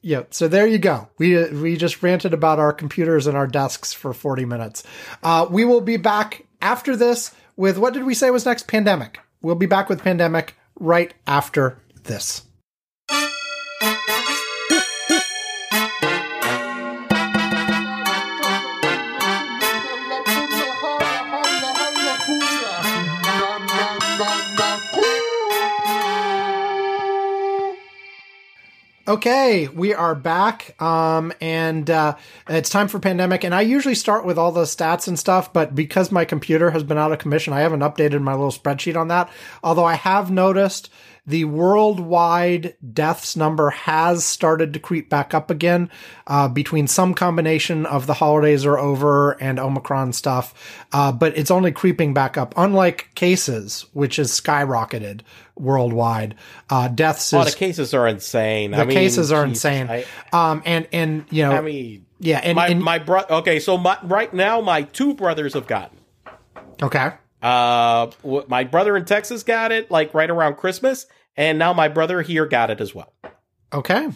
yeah, 0.00 0.22
so 0.30 0.48
there 0.48 0.66
you 0.66 0.78
go. 0.78 1.08
We 1.18 1.44
we 1.50 1.76
just 1.76 2.02
ranted 2.02 2.34
about 2.34 2.58
our 2.58 2.72
computers 2.72 3.26
and 3.26 3.36
our 3.36 3.46
desks 3.46 3.92
for 3.92 4.12
40 4.12 4.44
minutes. 4.46 4.82
Uh, 5.22 5.46
we 5.48 5.64
will 5.64 5.80
be 5.80 5.96
back 5.96 6.46
after 6.60 6.96
this 6.96 7.34
with 7.56 7.78
what 7.78 7.94
did 7.94 8.04
we 8.04 8.14
say 8.14 8.30
was 8.30 8.46
next? 8.46 8.66
Pandemic. 8.66 9.20
We'll 9.42 9.54
be 9.54 9.66
back 9.66 9.88
with 9.88 10.02
pandemic 10.02 10.56
right 10.78 11.12
after 11.26 11.78
this. 12.04 12.42
Okay, 29.12 29.68
we 29.68 29.92
are 29.92 30.14
back, 30.14 30.74
um, 30.80 31.34
and 31.38 31.90
uh, 31.90 32.16
it's 32.48 32.70
time 32.70 32.88
for 32.88 32.98
pandemic. 32.98 33.44
And 33.44 33.54
I 33.54 33.60
usually 33.60 33.94
start 33.94 34.24
with 34.24 34.38
all 34.38 34.52
the 34.52 34.62
stats 34.62 35.06
and 35.06 35.18
stuff, 35.18 35.52
but 35.52 35.74
because 35.74 36.10
my 36.10 36.24
computer 36.24 36.70
has 36.70 36.82
been 36.82 36.96
out 36.96 37.12
of 37.12 37.18
commission, 37.18 37.52
I 37.52 37.60
haven't 37.60 37.80
updated 37.80 38.22
my 38.22 38.32
little 38.32 38.50
spreadsheet 38.50 38.96
on 38.96 39.08
that. 39.08 39.28
Although 39.62 39.84
I 39.84 39.96
have 39.96 40.30
noticed 40.30 40.88
the 41.24 41.44
worldwide 41.44 42.74
deaths 42.92 43.36
number 43.36 43.70
has 43.70 44.24
started 44.24 44.72
to 44.74 44.80
creep 44.80 45.08
back 45.08 45.34
up 45.34 45.50
again 45.50 45.88
uh, 46.26 46.48
between 46.48 46.88
some 46.88 47.14
combination 47.14 47.86
of 47.86 48.06
the 48.06 48.14
holidays 48.14 48.66
are 48.66 48.76
over 48.78 49.32
and 49.40 49.60
Omicron 49.60 50.12
stuff, 50.14 50.84
uh, 50.92 51.12
but 51.12 51.36
it's 51.38 51.50
only 51.50 51.70
creeping 51.70 52.12
back 52.12 52.36
up. 52.36 52.54
Unlike 52.56 53.14
cases, 53.14 53.86
which 53.92 54.18
is 54.18 54.32
skyrocketed 54.32 55.20
worldwide, 55.54 56.34
uh, 56.70 56.88
deaths 56.88 57.32
Oh, 57.32 57.42
is 57.42 57.52
the 57.52 57.58
cases 57.58 57.94
are 57.94 58.08
insane. 58.08 58.72
the 58.72 58.78
I 58.78 58.84
mean, 58.84 58.96
cases 58.96 59.30
are 59.30 59.46
Jesus, 59.46 59.64
insane. 59.64 59.88
I, 59.90 60.04
um, 60.32 60.62
and 60.64 60.88
and 60.92 61.24
you 61.30 61.44
know, 61.44 61.52
I 61.52 61.60
mean, 61.60 62.04
yeah, 62.18 62.40
and, 62.42 62.56
my 62.56 62.66
and 62.68 62.82
my 62.82 62.98
bro. 62.98 63.22
Okay, 63.30 63.60
so 63.60 63.78
my, 63.78 63.96
right 64.02 64.32
now 64.34 64.60
my 64.60 64.82
two 64.82 65.14
brothers 65.14 65.54
have 65.54 65.68
gotten. 65.68 65.98
okay, 66.82 67.12
Uh, 67.42 68.10
my 68.48 68.64
brother 68.64 68.96
in 68.96 69.04
Texas 69.04 69.42
got 69.42 69.72
it 69.72 69.90
like 69.90 70.14
right 70.14 70.30
around 70.30 70.56
Christmas, 70.56 71.06
and 71.36 71.58
now 71.58 71.72
my 71.72 71.88
brother 71.88 72.22
here 72.22 72.46
got 72.46 72.70
it 72.70 72.80
as 72.80 72.94
well. 72.94 73.12
okay, 73.72 74.08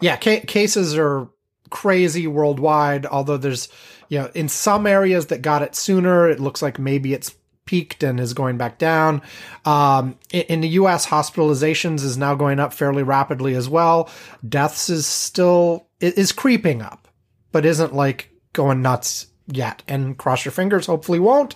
yeah, 0.00 0.16
ca- 0.16 0.44
cases 0.44 0.96
are 0.96 1.28
crazy 1.70 2.26
worldwide. 2.26 3.06
Although 3.06 3.38
there's, 3.38 3.68
you 4.08 4.18
know, 4.18 4.30
in 4.34 4.48
some 4.48 4.86
areas 4.86 5.26
that 5.26 5.42
got 5.42 5.62
it 5.62 5.74
sooner, 5.74 6.28
it 6.28 6.40
looks 6.40 6.62
like 6.62 6.78
maybe 6.78 7.14
it's 7.14 7.34
peaked 7.64 8.02
and 8.02 8.20
is 8.20 8.32
going 8.34 8.56
back 8.56 8.78
down. 8.78 9.22
Um, 9.64 10.18
in, 10.30 10.42
in 10.42 10.60
the 10.60 10.68
U.S., 10.68 11.06
hospitalizations 11.06 12.04
is 12.04 12.16
now 12.16 12.34
going 12.34 12.60
up 12.60 12.72
fairly 12.72 13.02
rapidly 13.02 13.54
as 13.54 13.68
well. 13.68 14.10
Deaths 14.46 14.88
is 14.88 15.06
still 15.06 15.88
is 16.00 16.32
creeping 16.32 16.82
up, 16.82 17.08
but 17.52 17.64
isn't 17.64 17.94
like 17.94 18.30
going 18.52 18.82
nuts 18.82 19.26
yet. 19.46 19.82
And 19.88 20.16
cross 20.16 20.44
your 20.44 20.52
fingers, 20.52 20.86
hopefully 20.86 21.18
won't. 21.18 21.54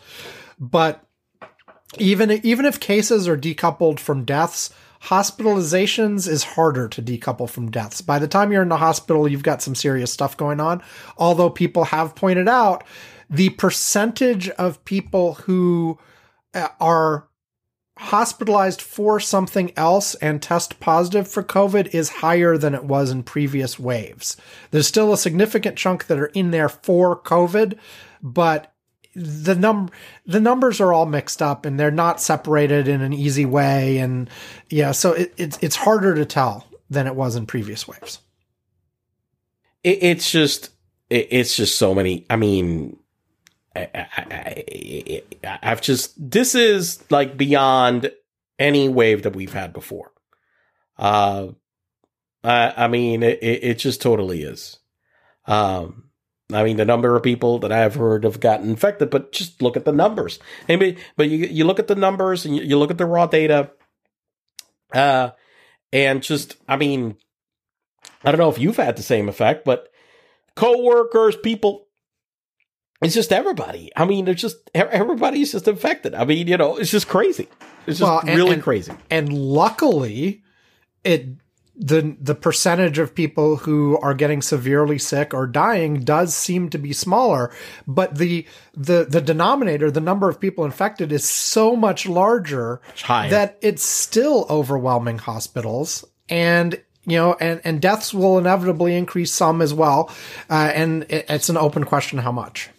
But 0.60 1.02
even 1.98 2.30
even 2.30 2.66
if 2.66 2.78
cases 2.78 3.26
are 3.26 3.36
decoupled 3.36 3.98
from 3.98 4.24
deaths, 4.24 4.70
hospitalizations 5.04 6.28
is 6.28 6.44
harder 6.44 6.86
to 6.88 7.02
decouple 7.02 7.48
from 7.48 7.70
deaths. 7.70 8.00
By 8.02 8.18
the 8.18 8.28
time 8.28 8.52
you're 8.52 8.62
in 8.62 8.68
the 8.68 8.76
hospital, 8.76 9.26
you've 9.26 9.42
got 9.42 9.62
some 9.62 9.74
serious 9.74 10.12
stuff 10.12 10.36
going 10.36 10.60
on. 10.60 10.82
Although 11.16 11.50
people 11.50 11.84
have 11.84 12.14
pointed 12.14 12.48
out 12.48 12.84
the 13.28 13.50
percentage 13.50 14.48
of 14.50 14.84
people 14.84 15.34
who 15.34 15.98
uh, 16.52 16.68
are 16.80 17.28
hospitalized 17.96 18.80
for 18.80 19.20
something 19.20 19.72
else 19.76 20.14
and 20.16 20.42
test 20.42 20.80
positive 20.80 21.28
for 21.28 21.42
COVID 21.42 21.94
is 21.94 22.08
higher 22.08 22.56
than 22.56 22.74
it 22.74 22.84
was 22.84 23.10
in 23.10 23.22
previous 23.22 23.78
waves. 23.78 24.36
There's 24.70 24.86
still 24.86 25.12
a 25.12 25.18
significant 25.18 25.76
chunk 25.76 26.06
that 26.06 26.18
are 26.18 26.26
in 26.26 26.50
there 26.50 26.70
for 26.70 27.20
COVID, 27.20 27.78
but 28.22 28.69
the 29.14 29.54
num 29.54 29.90
the 30.26 30.40
numbers 30.40 30.80
are 30.80 30.92
all 30.92 31.06
mixed 31.06 31.42
up 31.42 31.66
and 31.66 31.78
they're 31.78 31.90
not 31.90 32.20
separated 32.20 32.88
in 32.88 33.00
an 33.00 33.12
easy 33.12 33.44
way 33.44 33.98
and 33.98 34.30
yeah 34.68 34.92
so 34.92 35.12
it, 35.12 35.32
it's 35.36 35.58
it's 35.60 35.76
harder 35.76 36.14
to 36.14 36.24
tell 36.24 36.66
than 36.88 37.06
it 37.06 37.14
was 37.14 37.36
in 37.36 37.46
previous 37.46 37.88
waves 37.88 38.20
It, 39.82 39.98
it's 40.02 40.30
just 40.30 40.70
it, 41.08 41.28
it's 41.30 41.56
just 41.56 41.76
so 41.78 41.94
many. 41.94 42.24
I 42.30 42.36
mean, 42.36 42.98
I, 43.74 43.88
I, 43.94 45.22
I've 45.62 45.80
just 45.80 46.14
this 46.30 46.54
is 46.54 47.02
like 47.10 47.36
beyond 47.36 48.10
any 48.58 48.88
wave 48.88 49.22
that 49.24 49.34
we've 49.36 49.52
had 49.52 49.72
before. 49.72 50.12
Uh, 50.98 51.48
I, 52.44 52.84
I 52.84 52.88
mean, 52.88 53.22
it 53.22 53.38
it 53.42 53.78
just 53.78 54.00
totally 54.02 54.42
is. 54.42 54.78
Um, 55.46 56.09
I 56.54 56.64
mean, 56.64 56.76
the 56.76 56.84
number 56.84 57.14
of 57.16 57.22
people 57.22 57.58
that 57.60 57.72
I've 57.72 57.94
heard 57.94 58.24
have 58.24 58.40
gotten 58.40 58.70
infected, 58.70 59.10
but 59.10 59.32
just 59.32 59.60
look 59.62 59.76
at 59.76 59.84
the 59.84 59.92
numbers. 59.92 60.38
I 60.68 60.76
mean, 60.76 60.96
but 61.16 61.28
you 61.28 61.46
you 61.46 61.64
look 61.64 61.78
at 61.78 61.88
the 61.88 61.94
numbers 61.94 62.44
and 62.46 62.56
you, 62.56 62.62
you 62.62 62.78
look 62.78 62.90
at 62.90 62.98
the 62.98 63.06
raw 63.06 63.26
data, 63.26 63.70
uh, 64.92 65.30
and 65.92 66.22
just 66.22 66.56
I 66.68 66.76
mean, 66.76 67.16
I 68.24 68.30
don't 68.30 68.38
know 68.40 68.50
if 68.50 68.58
you've 68.58 68.76
had 68.76 68.96
the 68.96 69.02
same 69.02 69.28
effect, 69.28 69.64
but 69.64 69.88
coworkers, 70.56 71.36
people, 71.36 71.86
it's 73.02 73.14
just 73.14 73.32
everybody. 73.32 73.90
I 73.96 74.04
mean, 74.04 74.28
it's 74.28 74.42
just 74.42 74.56
everybody's 74.74 75.52
just 75.52 75.68
infected. 75.68 76.14
I 76.14 76.24
mean, 76.24 76.46
you 76.48 76.56
know, 76.56 76.76
it's 76.76 76.90
just 76.90 77.08
crazy. 77.08 77.48
It's 77.86 77.98
just 77.98 78.02
Well, 78.02 78.20
and- 78.20 78.36
really 78.36 78.54
and- 78.54 78.62
crazy. 78.62 78.92
and 79.10 79.32
luckily 79.32 80.42
it 81.04 81.28
the 81.80 82.14
the 82.20 82.34
percentage 82.34 82.98
of 82.98 83.14
people 83.14 83.56
who 83.56 83.98
are 84.02 84.12
getting 84.12 84.42
severely 84.42 84.98
sick 84.98 85.32
or 85.32 85.46
dying 85.46 86.00
does 86.04 86.34
seem 86.34 86.68
to 86.68 86.76
be 86.76 86.92
smaller 86.92 87.50
but 87.86 88.18
the 88.18 88.46
the 88.74 89.06
the 89.08 89.20
denominator 89.20 89.90
the 89.90 90.00
number 90.00 90.28
of 90.28 90.38
people 90.38 90.64
infected 90.64 91.10
is 91.10 91.28
so 91.28 91.74
much 91.74 92.06
larger 92.06 92.82
that 93.30 93.58
it's 93.62 93.82
still 93.82 94.46
overwhelming 94.50 95.16
hospitals 95.16 96.04
and 96.28 96.80
you 97.04 97.16
know 97.16 97.36
and 97.40 97.60
and 97.64 97.80
deaths 97.80 98.14
will 98.14 98.38
inevitably 98.38 98.94
increase 98.96 99.32
some 99.32 99.60
as 99.60 99.74
well. 99.74 100.10
Uh, 100.48 100.70
and 100.74 101.02
it, 101.04 101.26
it's 101.28 101.48
an 101.48 101.56
open 101.56 101.84
question 101.84 102.18
how 102.18 102.32
much 102.32 102.70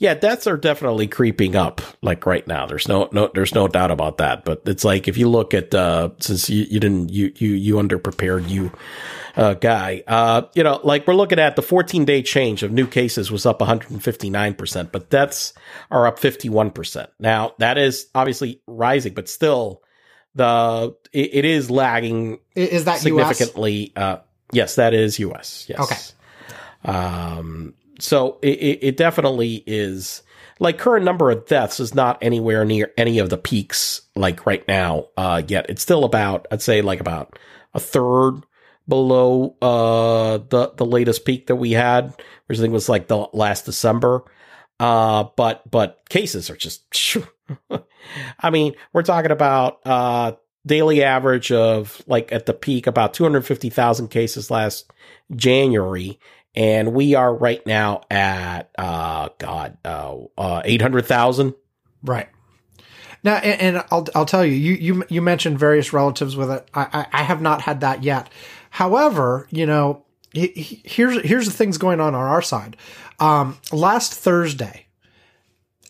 Yeah, 0.00 0.14
deaths 0.14 0.46
are 0.46 0.56
definitely 0.56 1.08
creeping 1.08 1.56
up. 1.56 1.80
Like 2.02 2.24
right 2.24 2.46
now, 2.46 2.66
there's 2.66 2.86
no 2.86 3.08
no 3.10 3.30
there's 3.34 3.54
no 3.54 3.66
doubt 3.66 3.90
about 3.90 4.18
that. 4.18 4.44
But 4.44 4.62
it's 4.66 4.84
like 4.84 5.08
if 5.08 5.18
you 5.18 5.28
look 5.28 5.54
at 5.54 5.74
uh 5.74 6.10
since 6.20 6.48
you, 6.48 6.66
you 6.70 6.78
didn't 6.78 7.10
you 7.10 7.32
you 7.36 7.50
you 7.50 7.74
underprepared 7.74 8.48
you 8.48 8.70
uh 9.36 9.54
guy 9.54 10.02
uh 10.06 10.42
you 10.54 10.62
know 10.62 10.80
like 10.84 11.06
we're 11.06 11.14
looking 11.14 11.40
at 11.40 11.56
the 11.56 11.62
14 11.62 12.04
day 12.04 12.22
change 12.22 12.62
of 12.62 12.70
new 12.70 12.86
cases 12.86 13.32
was 13.32 13.44
up 13.44 13.60
159 13.60 14.54
percent, 14.54 14.92
but 14.92 15.10
deaths 15.10 15.52
are 15.90 16.06
up 16.06 16.20
51 16.20 16.70
percent. 16.70 17.10
Now 17.18 17.54
that 17.58 17.76
is 17.76 18.06
obviously 18.14 18.62
rising, 18.68 19.14
but 19.14 19.28
still 19.28 19.82
the 20.36 20.94
it, 21.12 21.30
it 21.34 21.44
is 21.44 21.70
lagging 21.70 22.38
is 22.54 22.84
that 22.84 22.94
US? 22.94 23.02
significantly. 23.02 23.92
Uh, 23.96 24.18
yes, 24.52 24.76
that 24.76 24.94
is 24.94 25.18
U.S. 25.18 25.66
Yes. 25.68 25.80
Okay. 25.80 25.96
Um, 26.92 27.74
so 27.98 28.38
it, 28.42 28.58
it, 28.58 28.78
it 28.82 28.96
definitely 28.96 29.62
is 29.66 30.22
like 30.60 30.78
current 30.78 31.04
number 31.04 31.30
of 31.30 31.46
deaths 31.46 31.80
is 31.80 31.94
not 31.94 32.18
anywhere 32.22 32.64
near 32.64 32.92
any 32.96 33.18
of 33.18 33.30
the 33.30 33.38
peaks 33.38 34.02
like 34.14 34.46
right 34.46 34.66
now 34.66 35.06
uh, 35.16 35.42
yet. 35.46 35.66
It's 35.68 35.82
still 35.82 36.04
about 36.04 36.46
I'd 36.50 36.62
say 36.62 36.82
like 36.82 37.00
about 37.00 37.38
a 37.74 37.80
third 37.80 38.42
below 38.88 39.56
uh, 39.60 40.38
the 40.48 40.72
the 40.76 40.86
latest 40.86 41.24
peak 41.24 41.46
that 41.48 41.56
we 41.56 41.72
had, 41.72 42.14
which 42.46 42.58
I 42.58 42.62
think 42.62 42.72
was 42.72 42.88
like 42.88 43.08
the 43.08 43.28
last 43.32 43.66
December. 43.66 44.24
Uh, 44.80 45.24
but 45.36 45.68
but 45.70 46.08
cases 46.08 46.50
are 46.50 46.56
just. 46.56 46.84
I 48.40 48.50
mean, 48.50 48.74
we're 48.92 49.02
talking 49.02 49.30
about 49.30 49.80
uh, 49.86 50.32
daily 50.66 51.02
average 51.02 51.50
of 51.50 52.02
like 52.06 52.32
at 52.32 52.46
the 52.46 52.54
peak 52.54 52.86
about 52.86 53.14
250,000 53.14 54.08
cases 54.08 54.50
last 54.50 54.90
January. 55.34 56.18
And 56.54 56.92
we 56.92 57.14
are 57.14 57.32
right 57.34 57.64
now 57.66 58.02
at, 58.10 58.70
uh, 58.76 59.28
God, 59.38 59.76
uh, 59.84 60.16
uh, 60.36 60.62
800,000. 60.64 61.54
Right. 62.02 62.28
Now, 63.24 63.36
and, 63.36 63.76
and 63.76 63.84
I'll 63.90 64.06
I'll 64.14 64.24
tell 64.24 64.44
you, 64.44 64.52
you 64.52 64.72
you 64.74 65.04
you 65.08 65.20
mentioned 65.20 65.58
various 65.58 65.92
relatives 65.92 66.36
with 66.36 66.50
it. 66.52 66.68
I 66.72 66.82
I, 67.12 67.20
I 67.20 67.22
have 67.24 67.42
not 67.42 67.62
had 67.62 67.80
that 67.80 68.04
yet. 68.04 68.30
However, 68.70 69.48
you 69.50 69.66
know, 69.66 70.04
he- 70.32 70.46
he- 70.54 70.82
here's 70.84 71.20
here's 71.26 71.46
the 71.46 71.52
things 71.52 71.78
going 71.78 72.00
on 72.00 72.14
on 72.14 72.22
our 72.22 72.42
side. 72.42 72.76
Um, 73.18 73.58
last 73.72 74.14
Thursday, 74.14 74.86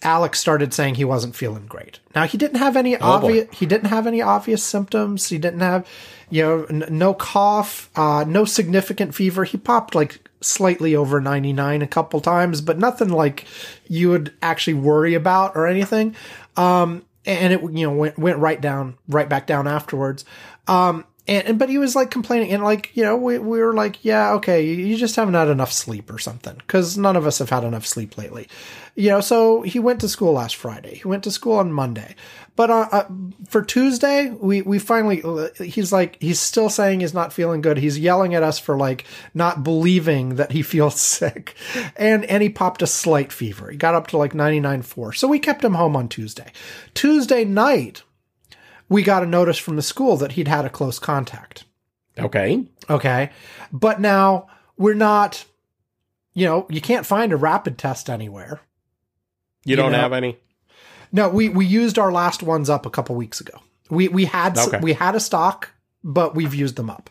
Alex 0.03 0.39
started 0.41 0.73
saying 0.73 0.95
he 0.95 1.05
wasn't 1.05 1.37
feeling 1.37 1.67
great. 1.67 2.01
Now 2.15 2.25
he 2.25 2.39
didn't 2.39 2.59
have 2.59 2.77
any 2.77 2.97
boy. 2.97 3.05
obvious 3.05 3.49
he 3.53 3.67
didn't 3.67 3.89
have 3.91 4.07
any 4.07 4.23
obvious 4.23 4.65
symptoms. 4.65 5.29
He 5.29 5.37
didn't 5.39 5.61
have, 5.61 5.87
you 6.31 6.43
know, 6.43 6.65
n- 6.65 6.87
no 6.89 7.13
cough, 7.13 7.91
uh, 7.95 8.25
no 8.27 8.47
significant 8.47 9.15
fever. 9.15 9.45
He 9.45 9.59
popped 9.59 9.95
like 9.95 10.28
slightly 10.41 10.95
over 10.95 11.21
99 11.21 11.83
a 11.83 11.87
couple 11.87 12.21
times, 12.21 12.61
but 12.61 12.79
nothing 12.79 13.09
like 13.09 13.45
you 13.89 14.11
would 14.11 14.33
actually 14.43 14.75
worry 14.75 15.15
about 15.15 15.57
or 15.57 15.67
anything. 15.67 16.15
Um, 16.57 17.05
and 17.27 17.53
it 17.53 17.63
you 17.63 17.87
know 17.87 17.93
went 17.93 18.19
went 18.19 18.39
right 18.39 18.61
down 18.61 18.97
right 19.09 19.29
back 19.29 19.47
down 19.47 19.67
afterwards. 19.69 20.25
Um, 20.67 21.05
and, 21.29 21.47
and 21.47 21.59
but 21.59 21.69
he 21.69 21.79
was 21.79 21.95
like 21.95 22.11
complaining 22.11 22.51
and 22.51 22.65
like 22.65 22.91
you 22.97 23.05
know 23.05 23.17
we 23.17 23.39
we 23.39 23.61
were 23.61 23.75
like 23.75 24.03
yeah 24.05 24.33
okay 24.33 24.65
you, 24.65 24.73
you 24.73 24.97
just 24.97 25.15
haven't 25.15 25.35
had 25.35 25.49
enough 25.49 25.73
sleep 25.73 26.11
or 26.11 26.19
something 26.19 26.55
because 26.57 26.97
none 26.97 27.17
of 27.17 27.27
us 27.27 27.39
have 27.39 27.51
had 27.51 27.65
enough 27.65 27.87
sleep 27.87 28.17
lately, 28.17 28.49
you 28.95 29.11
know. 29.11 29.21
So 29.21 29.63
he 29.63 29.79
went 29.79 30.01
to 30.01 30.09
school 30.09 30.33
last 30.33 30.57
Friday. 30.57 30.97
He 30.97 31.07
went 31.07 31.25
to 31.25 31.31
school 31.31 31.59
on 31.59 31.73
Monday, 31.73 32.17
but 32.59 32.71
uh, 32.71 32.89
uh, 32.91 33.05
for 33.47 33.63
Tuesday 33.63 34.31
we 34.31 34.63
we 34.63 34.81
finally 34.81 35.23
he's 35.59 35.93
like 35.93 36.21
he's 36.21 36.41
still 36.41 36.69
saying 36.69 36.99
he's 36.99 37.15
not 37.15 37.33
feeling 37.33 37.61
good. 37.61 37.79
He's 37.79 37.97
yelling 37.97 38.35
at 38.35 38.43
us 38.43 38.59
for 38.59 38.77
like 38.77 39.05
not 39.33 39.63
believing 39.63 40.35
that 40.35 40.51
he 40.51 40.63
feels 40.75 41.01
sick, 41.01 41.55
and 41.95 42.25
and 42.25 42.43
he 42.43 42.49
popped 42.49 42.83
a 42.83 42.87
slight 42.89 43.33
fever. 43.33 43.71
He 43.71 43.77
got 43.77 43.95
up 43.95 44.09
to 44.09 44.17
like 44.17 44.35
ninety 44.35 44.59
nine 44.59 44.83
four. 44.83 45.13
So 45.13 45.29
we 45.29 45.39
kept 45.39 45.63
him 45.63 45.75
home 45.75 45.95
on 45.95 46.09
Tuesday. 46.09 46.51
Tuesday 46.95 47.45
night 47.45 48.03
we 48.89 49.05
got 49.05 49.23
a 49.23 49.27
notice 49.27 49.59
from 49.59 49.77
the 49.77 49.83
school 49.83 50.17
that 50.17 50.33
he'd 50.33 50.49
had 50.49 50.65
a 50.65 50.71
close 50.71 50.99
contact. 50.99 51.65
Okay. 52.19 52.65
Okay. 52.91 53.31
But 53.71 54.01
now 54.01 54.49
we're 54.77 54.95
not, 54.95 55.45
you 56.35 56.45
know, 56.45 56.67
you 56.69 56.81
can't 56.81 57.07
find 57.07 57.33
a 57.33 57.37
rapid 57.37 57.79
test 57.79 58.11
anywhere. 58.11 58.59
You, 59.65 59.77
don't 59.77 59.93
know- 59.93 59.99
have 59.99 60.13
any? 60.13 60.39
No, 61.13 61.29
we, 61.29 61.49
we 61.49 61.67
used 61.67 61.99
our 61.99 62.13
last 62.13 62.43
ones 62.43 62.69
up 62.71 62.87
a 62.87 62.91
couple 62.91 63.15
weeks 63.17 63.41
ago. 63.41 63.61
We, 63.91 64.09
we 64.09 64.25
had, 64.27 64.59
Okay. 64.59 64.79
we 64.81 64.93
had 64.93 65.15
a 65.15 65.21
stock, 65.21 65.71
but 66.05 66.35
we've 66.35 66.55
used 66.55 66.77
them 66.77 66.91
up. 66.91 67.11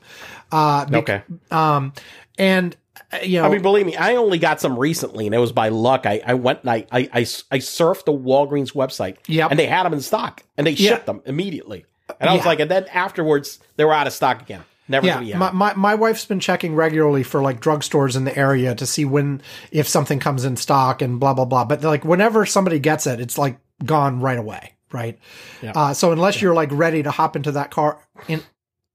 Uh, 0.52 0.86
bec- 0.86 1.04
Okay. 1.04 1.22
Um, 1.52 1.93
and, 2.38 2.76
uh, 3.12 3.18
you 3.24 3.39
know, 3.41 3.45
I 3.48 3.50
mean, 3.50 3.62
believe 3.62 3.86
me, 3.86 3.95
I 3.95 4.16
only 4.16 4.38
got 4.38 4.62
some 4.62 4.78
recently, 4.78 5.26
and 5.26 5.34
it 5.36 5.39
was 5.39 5.52
by 5.52 5.70
luck. 5.70 6.06
I, 6.06 6.22
I 6.26 6.36
went 6.36 6.62
and 6.62 6.70
I, 6.70 6.86
I, 6.91 7.00
I, 7.14 7.20
I 7.22 7.58
surfed 7.60 8.06
the 8.06 8.14
Walgreens 8.14 8.74
website, 8.74 9.18
Yep. 9.28 9.52
and 9.52 9.60
they 9.60 9.66
had 9.66 9.84
them 9.84 9.93
in 9.93 10.02
stock, 10.02 10.43
and 10.58 10.68
they 10.68 10.72
Yeah. 10.72 10.91
shipped 10.91 11.06
them 11.08 11.22
immediately. 11.26 11.86
And 12.20 12.30
I 12.30 12.36
was 12.36 12.45
like, 12.45 12.60
and 12.60 12.72
then 12.72 12.86
afterwards, 12.93 13.60
they 13.76 13.84
were 13.86 13.93
out 13.93 14.08
of 14.08 14.14
stock 14.14 14.41
again. 14.41 14.64
Never 14.89 15.06
yeah, 15.06 15.38
my, 15.38 15.52
my, 15.52 15.74
my 15.74 15.95
wife's 15.95 16.24
been 16.24 16.39
checking 16.39 16.74
regularly 16.74 17.22
for 17.24 17.41
like 17.41 17.60
drugstores 17.60 18.16
in 18.16 18.24
the 18.24 18.38
area 18.38 18.74
to 18.76 18.86
see 18.86 19.04
when, 19.04 19.41
if 19.70 19.86
something 19.86 20.18
comes 20.20 20.45
in 20.45 20.56
stock 20.56 21.02
and 21.02 21.20
blah, 21.20 21.34
blah, 21.34 21.43
blah. 21.43 21.66
But 21.66 21.84
like 21.84 22.06
whenever 22.06 22.45
somebody 22.45 22.80
gets 22.80 23.06
it, 23.06 23.20
it's 23.20 23.38
like 23.38 23.58
gone 23.86 24.21
right 24.21 24.38
away. 24.38 24.73
Right. 24.91 25.19
Yeah. 25.61 25.73
Uh, 25.75 25.93
so 25.93 26.11
unless 26.11 26.41
you're 26.41 26.53
like 26.53 26.69
ready 26.71 27.03
to 27.03 27.11
hop 27.11 27.36
into 27.36 27.51
that 27.51 27.71
car 27.71 27.99
in, 28.30 28.41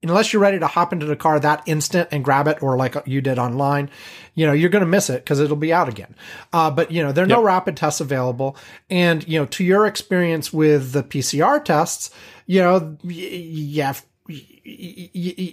unless 0.02 0.32
you're 0.32 0.40
ready 0.40 0.58
to 0.58 0.66
hop 0.66 0.92
into 0.92 1.04
the 1.04 1.14
car 1.16 1.38
that 1.38 1.62
instant 1.66 2.08
and 2.10 2.24
grab 2.24 2.48
it 2.48 2.62
or 2.62 2.76
like 2.78 2.96
you 3.04 3.20
did 3.20 3.38
online, 3.38 3.90
you 4.34 4.46
know, 4.46 4.52
you're 4.54 4.70
going 4.70 4.80
to 4.80 4.86
miss 4.86 5.10
it 5.10 5.22
because 5.22 5.38
it'll 5.38 5.54
be 5.56 5.72
out 5.72 5.90
again. 5.90 6.14
Uh, 6.52 6.70
but 6.70 6.90
you 6.90 7.02
know, 7.02 7.12
there 7.12 7.24
are 7.24 7.28
no 7.28 7.42
rapid 7.42 7.76
tests 7.76 8.00
available. 8.00 8.56
And, 8.88 9.26
you 9.28 9.38
know, 9.38 9.44
to 9.46 9.62
your 9.64 9.86
experience 9.86 10.50
with 10.50 10.92
the 10.92 11.02
PCR 11.02 11.62
tests, 11.62 12.10
you 12.46 12.60
know, 12.62 12.96
y- 13.04 13.10
yeah, 13.12 13.92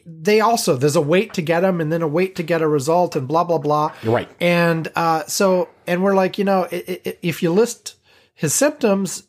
they 0.05 0.39
also, 0.39 0.75
there's 0.77 0.95
a 0.95 1.01
wait 1.01 1.34
to 1.34 1.41
get 1.41 1.61
them 1.61 1.82
and 1.82 1.91
then 1.91 2.01
a 2.01 2.07
wait 2.07 2.36
to 2.38 2.43
get 2.43 2.61
a 2.61 2.67
result 2.67 3.15
and 3.15 3.27
blah, 3.27 3.43
blah, 3.43 3.57
blah. 3.57 3.93
You're 4.03 4.13
right. 4.13 4.30
And, 4.39 4.89
uh, 4.95 5.25
so, 5.25 5.69
and 5.86 6.03
we're 6.03 6.15
like, 6.15 6.38
you 6.38 6.45
know, 6.45 6.67
if 6.71 7.43
you 7.43 7.51
list 7.51 7.95
his 8.40 8.54
symptoms, 8.54 9.24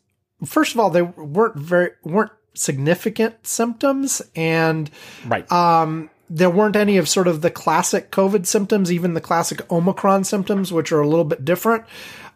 first 0.44 0.72
of 0.72 0.78
all, 0.78 0.88
they 0.88 1.02
weren't 1.02 1.56
very, 1.56 1.90
weren't 2.04 2.30
significant 2.54 3.44
symptoms 3.44 4.22
and, 4.36 4.88
Right. 5.26 5.50
um, 5.50 6.10
there 6.28 6.48
weren't 6.48 6.76
any 6.76 6.96
of 6.96 7.08
sort 7.08 7.26
of 7.26 7.40
the 7.42 7.50
classic 7.50 8.12
COVID 8.12 8.46
symptoms, 8.46 8.92
even 8.92 9.14
the 9.14 9.20
classic 9.20 9.68
Omicron 9.68 10.22
symptoms, 10.22 10.72
which 10.72 10.92
are 10.92 11.00
a 11.00 11.08
little 11.08 11.24
bit 11.24 11.44
different. 11.44 11.84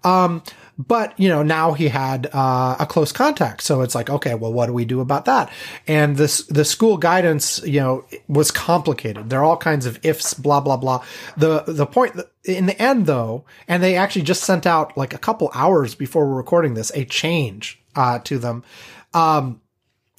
Um, 0.03 0.43
but 0.77 1.19
you 1.19 1.29
know, 1.29 1.43
now 1.43 1.73
he 1.73 1.89
had 1.89 2.29
uh, 2.33 2.77
a 2.81 2.87
close 2.87 3.13
contact, 3.13 3.63
so 3.63 3.83
it's 3.83 3.95
like, 3.95 4.11
okay, 4.11 4.35
well, 4.35 4.53
what 4.53 4.67
do 4.67 4.73
we 4.73 4.85
do 4.85 5.01
about 5.01 5.25
that? 5.27 5.51
And 5.87 6.17
this 6.17 6.45
the 6.47 6.65
school 6.65 6.97
guidance, 6.97 7.63
you 7.65 7.81
know, 7.81 8.05
was 8.29 8.51
complicated. 8.51 9.31
There 9.31 9.41
are 9.41 9.45
all 9.45 9.57
kinds 9.57 9.87
of 9.87 10.05
ifs, 10.05 10.35
blah 10.35 10.61
blah 10.61 10.77
blah. 10.77 11.05
The 11.37 11.63
the 11.67 11.87
point 11.87 12.15
that, 12.15 12.33
in 12.45 12.67
the 12.67 12.81
end, 12.81 13.07
though, 13.07 13.45
and 13.69 13.83
they 13.83 13.97
actually 13.97 14.23
just 14.23 14.43
sent 14.43 14.67
out 14.67 14.97
like 14.97 15.15
a 15.15 15.19
couple 15.19 15.51
hours 15.55 15.95
before 15.95 16.27
we're 16.27 16.35
recording 16.35 16.75
this 16.75 16.91
a 16.95 17.05
change 17.05 17.81
uh, 17.95 18.19
to 18.21 18.39
them. 18.39 18.65
Um, 19.13 19.61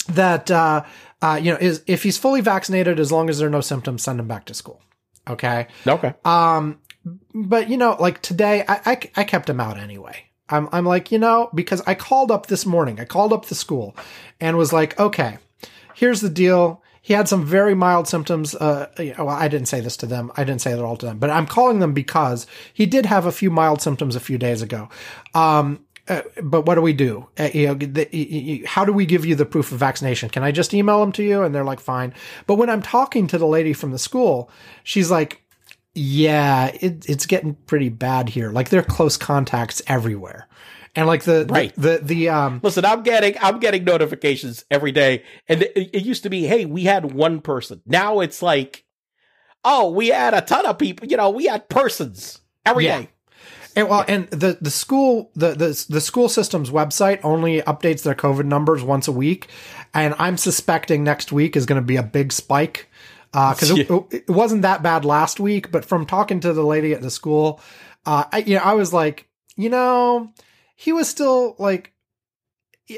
that 0.07 0.49
uh, 0.51 0.83
uh, 1.21 1.39
you 1.41 1.51
know 1.51 1.57
is 1.59 1.83
if 1.85 2.03
he's 2.03 2.17
fully 2.17 2.41
vaccinated, 2.41 2.99
as 2.99 3.11
long 3.11 3.29
as 3.29 3.39
there 3.39 3.47
are 3.47 3.51
no 3.51 3.61
symptoms, 3.61 4.03
send 4.03 4.19
him 4.19 4.27
back 4.27 4.45
to 4.45 4.53
school. 4.53 4.81
Okay. 5.27 5.67
okay. 5.87 6.13
Um, 6.23 6.79
but 7.33 7.69
you 7.69 7.77
know, 7.77 7.97
like 7.99 8.21
today, 8.21 8.63
I, 8.67 8.79
I, 8.85 8.99
I 9.15 9.23
kept 9.23 9.49
him 9.49 9.59
out 9.59 9.77
anyway. 9.79 10.25
I'm, 10.49 10.69
I'm 10.71 10.85
like, 10.85 11.11
you 11.11 11.17
know, 11.17 11.49
because 11.53 11.81
I 11.87 11.95
called 11.95 12.31
up 12.31 12.47
this 12.47 12.65
morning, 12.65 12.99
I 12.99 13.05
called 13.05 13.33
up 13.33 13.45
the 13.45 13.55
school 13.55 13.95
and 14.39 14.57
was 14.57 14.71
like, 14.71 14.99
okay, 14.99 15.37
here's 15.95 16.21
the 16.21 16.29
deal. 16.29 16.81
He 17.01 17.13
had 17.13 17.27
some 17.27 17.45
very 17.45 17.75
mild 17.75 18.07
symptoms. 18.07 18.55
Uh, 18.55 18.87
well, 18.97 19.29
I 19.29 19.47
didn't 19.47 19.67
say 19.67 19.79
this 19.79 19.97
to 19.97 20.07
them. 20.07 20.31
I 20.35 20.43
didn't 20.43 20.61
say 20.61 20.73
that 20.73 20.83
all 20.83 20.97
to 20.97 21.05
them, 21.05 21.19
but 21.19 21.29
I'm 21.29 21.45
calling 21.45 21.79
them 21.79 21.93
because 21.93 22.47
he 22.73 22.85
did 22.85 23.05
have 23.05 23.25
a 23.25 23.31
few 23.31 23.51
mild 23.51 23.81
symptoms 23.81 24.15
a 24.15 24.19
few 24.19 24.37
days 24.37 24.61
ago. 24.61 24.89
Um, 25.35 25.85
uh, 26.07 26.21
but 26.41 26.65
what 26.65 26.75
do 26.75 26.81
we 26.81 26.93
do? 26.93 27.27
Uh, 27.37 27.49
you 27.53 27.67
know, 27.67 27.73
the, 27.73 28.07
y- 28.13 28.61
y- 28.61 28.67
how 28.67 28.85
do 28.85 28.93
we 28.93 29.05
give 29.05 29.25
you 29.25 29.35
the 29.35 29.45
proof 29.45 29.71
of 29.71 29.79
vaccination? 29.79 30.29
Can 30.29 30.43
I 30.43 30.51
just 30.51 30.73
email 30.73 30.99
them 30.99 31.11
to 31.13 31.23
you? 31.23 31.41
And 31.41 31.53
they're 31.53 31.63
like, 31.63 31.79
fine. 31.79 32.13
But 32.45 32.55
when 32.55 32.69
I'm 32.69 32.81
talking 32.83 33.25
to 33.27 33.37
the 33.39 33.47
lady 33.47 33.73
from 33.73 33.91
the 33.91 33.97
school, 33.99 34.49
she's 34.83 35.09
like, 35.09 35.41
Yeah, 35.95 36.71
it, 36.81 37.09
it's 37.09 37.25
getting 37.25 37.55
pretty 37.55 37.89
bad 37.89 38.29
here. 38.29 38.51
Like 38.51 38.69
they're 38.69 38.83
close 38.83 39.15
contacts 39.15 39.81
everywhere, 39.87 40.47
and 40.93 41.07
like 41.07 41.23
the 41.23 41.45
Right. 41.49 41.73
the 41.75 41.97
the, 41.99 42.03
the 42.03 42.29
um 42.29 42.59
Listen, 42.63 42.83
I'm 42.85 43.01
getting 43.01 43.35
I'm 43.41 43.59
getting 43.59 43.85
notifications 43.85 44.65
every 44.69 44.91
day, 44.91 45.23
and 45.47 45.63
it, 45.63 45.71
it 45.75 46.03
used 46.05 46.23
to 46.23 46.29
be, 46.29 46.43
hey, 46.47 46.65
we 46.65 46.83
had 46.83 47.13
one 47.13 47.39
person. 47.39 47.81
Now 47.85 48.19
it's 48.19 48.41
like, 48.41 48.83
oh, 49.63 49.89
we 49.91 50.09
had 50.09 50.33
a 50.33 50.41
ton 50.41 50.65
of 50.65 50.77
people. 50.77 51.07
You 51.07 51.15
know, 51.17 51.29
we 51.29 51.45
had 51.45 51.69
persons 51.69 52.39
every 52.65 52.83
day. 52.85 52.99
Yeah. 52.99 53.05
And 53.77 53.89
well, 53.89 54.05
and 54.07 54.27
the 54.29 54.57
the 54.61 54.71
school 54.71 55.31
the, 55.35 55.49
the 55.53 55.85
the 55.89 56.01
school 56.01 56.29
system's 56.29 56.69
website 56.71 57.19
only 57.23 57.61
updates 57.61 58.03
their 58.03 58.15
COVID 58.15 58.45
numbers 58.45 58.83
once 58.83 59.07
a 59.07 59.11
week, 59.11 59.49
and 59.93 60.15
I'm 60.17 60.37
suspecting 60.37 61.03
next 61.03 61.31
week 61.31 61.55
is 61.57 61.65
going 61.65 61.81
to 61.81 61.85
be 61.85 61.97
a 61.97 62.03
big 62.03 62.31
spike 62.31 62.89
because 63.35 63.71
it, 63.77 63.89
it 64.11 64.29
wasn't 64.29 64.61
that 64.63 64.81
bad 64.81 65.05
last 65.05 65.39
week. 65.39 65.71
But 65.71 65.85
from 65.85 66.05
talking 66.05 66.39
to 66.41 66.53
the 66.53 66.63
lady 66.63 66.93
at 66.93 67.01
the 67.01 67.11
school, 67.11 67.59
uh, 68.05 68.25
I, 68.31 68.39
you 68.39 68.55
know, 68.55 68.61
I 68.63 68.73
was 68.73 68.93
like, 68.93 69.27
you 69.55 69.69
know, 69.69 70.31
he 70.75 70.93
was 70.93 71.07
still 71.09 71.55
like 71.59 71.93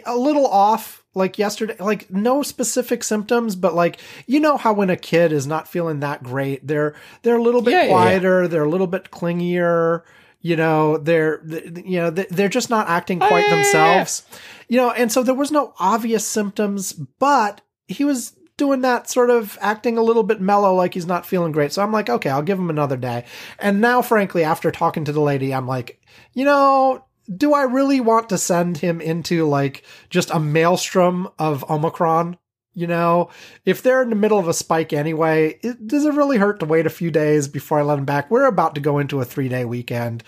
a 0.05 0.15
little 0.17 0.45
off 0.45 1.03
like 1.13 1.39
yesterday 1.39 1.75
like 1.79 2.11
no 2.11 2.43
specific 2.43 3.03
symptoms 3.03 3.55
but 3.55 3.73
like 3.73 3.99
you 4.27 4.39
know 4.39 4.57
how 4.57 4.73
when 4.73 4.89
a 4.89 4.97
kid 4.97 5.31
is 5.31 5.47
not 5.47 5.67
feeling 5.67 6.01
that 6.01 6.21
great 6.21 6.67
they're 6.67 6.93
they're 7.21 7.37
a 7.37 7.41
little 7.41 7.61
bit 7.61 7.71
Yeah, 7.71 7.77
yeah, 7.77 7.85
yeah. 7.85 7.91
quieter 7.93 8.47
they're 8.49 8.65
a 8.65 8.69
little 8.69 8.85
bit 8.85 9.11
clingier 9.11 10.03
you 10.41 10.57
know 10.57 10.97
they're 10.97 11.37
th- 11.37 11.85
you 11.85 11.99
know 11.99 12.09
they're 12.09 12.49
just 12.49 12.69
not 12.69 12.89
acting 12.89 13.19
quite 13.19 13.31
yeah, 13.31 13.37
yeah, 13.37 13.49
yeah. 13.49 13.55
themselves 13.55 14.25
you 14.67 14.77
know 14.77 14.91
and 14.91 15.09
so 15.11 15.23
there 15.23 15.33
was 15.33 15.51
no 15.51 15.73
obvious 15.79 16.27
symptoms 16.27 16.91
but 16.91 17.61
he 17.87 18.03
was 18.03 18.33
doing 18.57 18.81
that 18.81 19.09
sort 19.09 19.29
of 19.29 19.57
acting 19.61 19.97
a 19.97 20.03
little 20.03 20.23
bit 20.23 20.41
mellow 20.41 20.73
like 20.73 20.93
he's 20.93 21.05
not 21.05 21.25
feeling 21.25 21.51
great 21.51 21.71
so 21.71 21.81
i'm 21.81 21.91
like 21.91 22.09
okay 22.09 22.29
i'll 22.29 22.41
give 22.41 22.59
him 22.59 22.69
another 22.69 22.97
day 22.97 23.23
and 23.59 23.79
now 23.79 24.01
frankly 24.01 24.43
after 24.43 24.71
talking 24.71 25.05
to 25.05 25.11
the 25.11 25.21
lady 25.21 25.53
i'm 25.53 25.67
like 25.67 26.01
you 26.33 26.43
know 26.43 27.03
do 27.35 27.53
I 27.53 27.63
really 27.63 27.99
want 27.99 28.29
to 28.29 28.37
send 28.37 28.77
him 28.77 29.01
into 29.01 29.45
like 29.47 29.83
just 30.09 30.29
a 30.31 30.39
maelstrom 30.39 31.29
of 31.37 31.69
Omicron? 31.69 32.37
You 32.73 32.85
know, 32.85 33.29
if 33.65 33.81
they're 33.81 34.03
in 34.03 34.11
the 34.11 34.15
middle 34.15 34.37
of 34.37 34.47
a 34.47 34.53
spike 34.53 34.93
anyway, 34.93 35.59
it, 35.63 35.87
does 35.87 36.05
it 36.05 36.13
really 36.13 36.37
hurt 36.37 36.59
to 36.59 36.65
wait 36.67 36.85
a 36.85 36.91
few 36.91 37.09
days 37.09 37.47
before 37.47 37.79
I 37.79 37.81
let 37.81 37.97
him 37.97 38.05
back? 38.05 38.29
We're 38.29 38.45
about 38.45 38.75
to 38.75 38.81
go 38.81 38.99
into 38.99 39.19
a 39.19 39.25
three 39.25 39.49
day 39.49 39.65
weekend. 39.65 40.23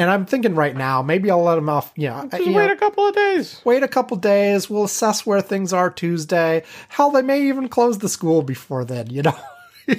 And 0.00 0.10
I'm 0.10 0.24
thinking 0.26 0.54
right 0.54 0.74
now, 0.74 1.02
maybe 1.02 1.30
I'll 1.30 1.42
let 1.42 1.58
him 1.58 1.68
off. 1.68 1.92
You 1.94 2.08
know, 2.08 2.28
Just 2.32 2.44
you 2.46 2.54
wait 2.54 2.66
know, 2.68 2.72
a 2.72 2.76
couple 2.76 3.06
of 3.06 3.14
days. 3.14 3.60
wait 3.64 3.82
a 3.82 3.88
couple 3.88 4.16
days. 4.16 4.70
We'll 4.70 4.84
assess 4.84 5.26
where 5.26 5.40
things 5.42 5.72
are 5.72 5.90
Tuesday. 5.90 6.62
Hell, 6.88 7.10
they 7.10 7.22
may 7.22 7.42
even 7.48 7.68
close 7.68 7.98
the 7.98 8.08
school 8.08 8.42
before 8.42 8.84
then, 8.84 9.08
you 9.10 9.22
know? 9.22 9.36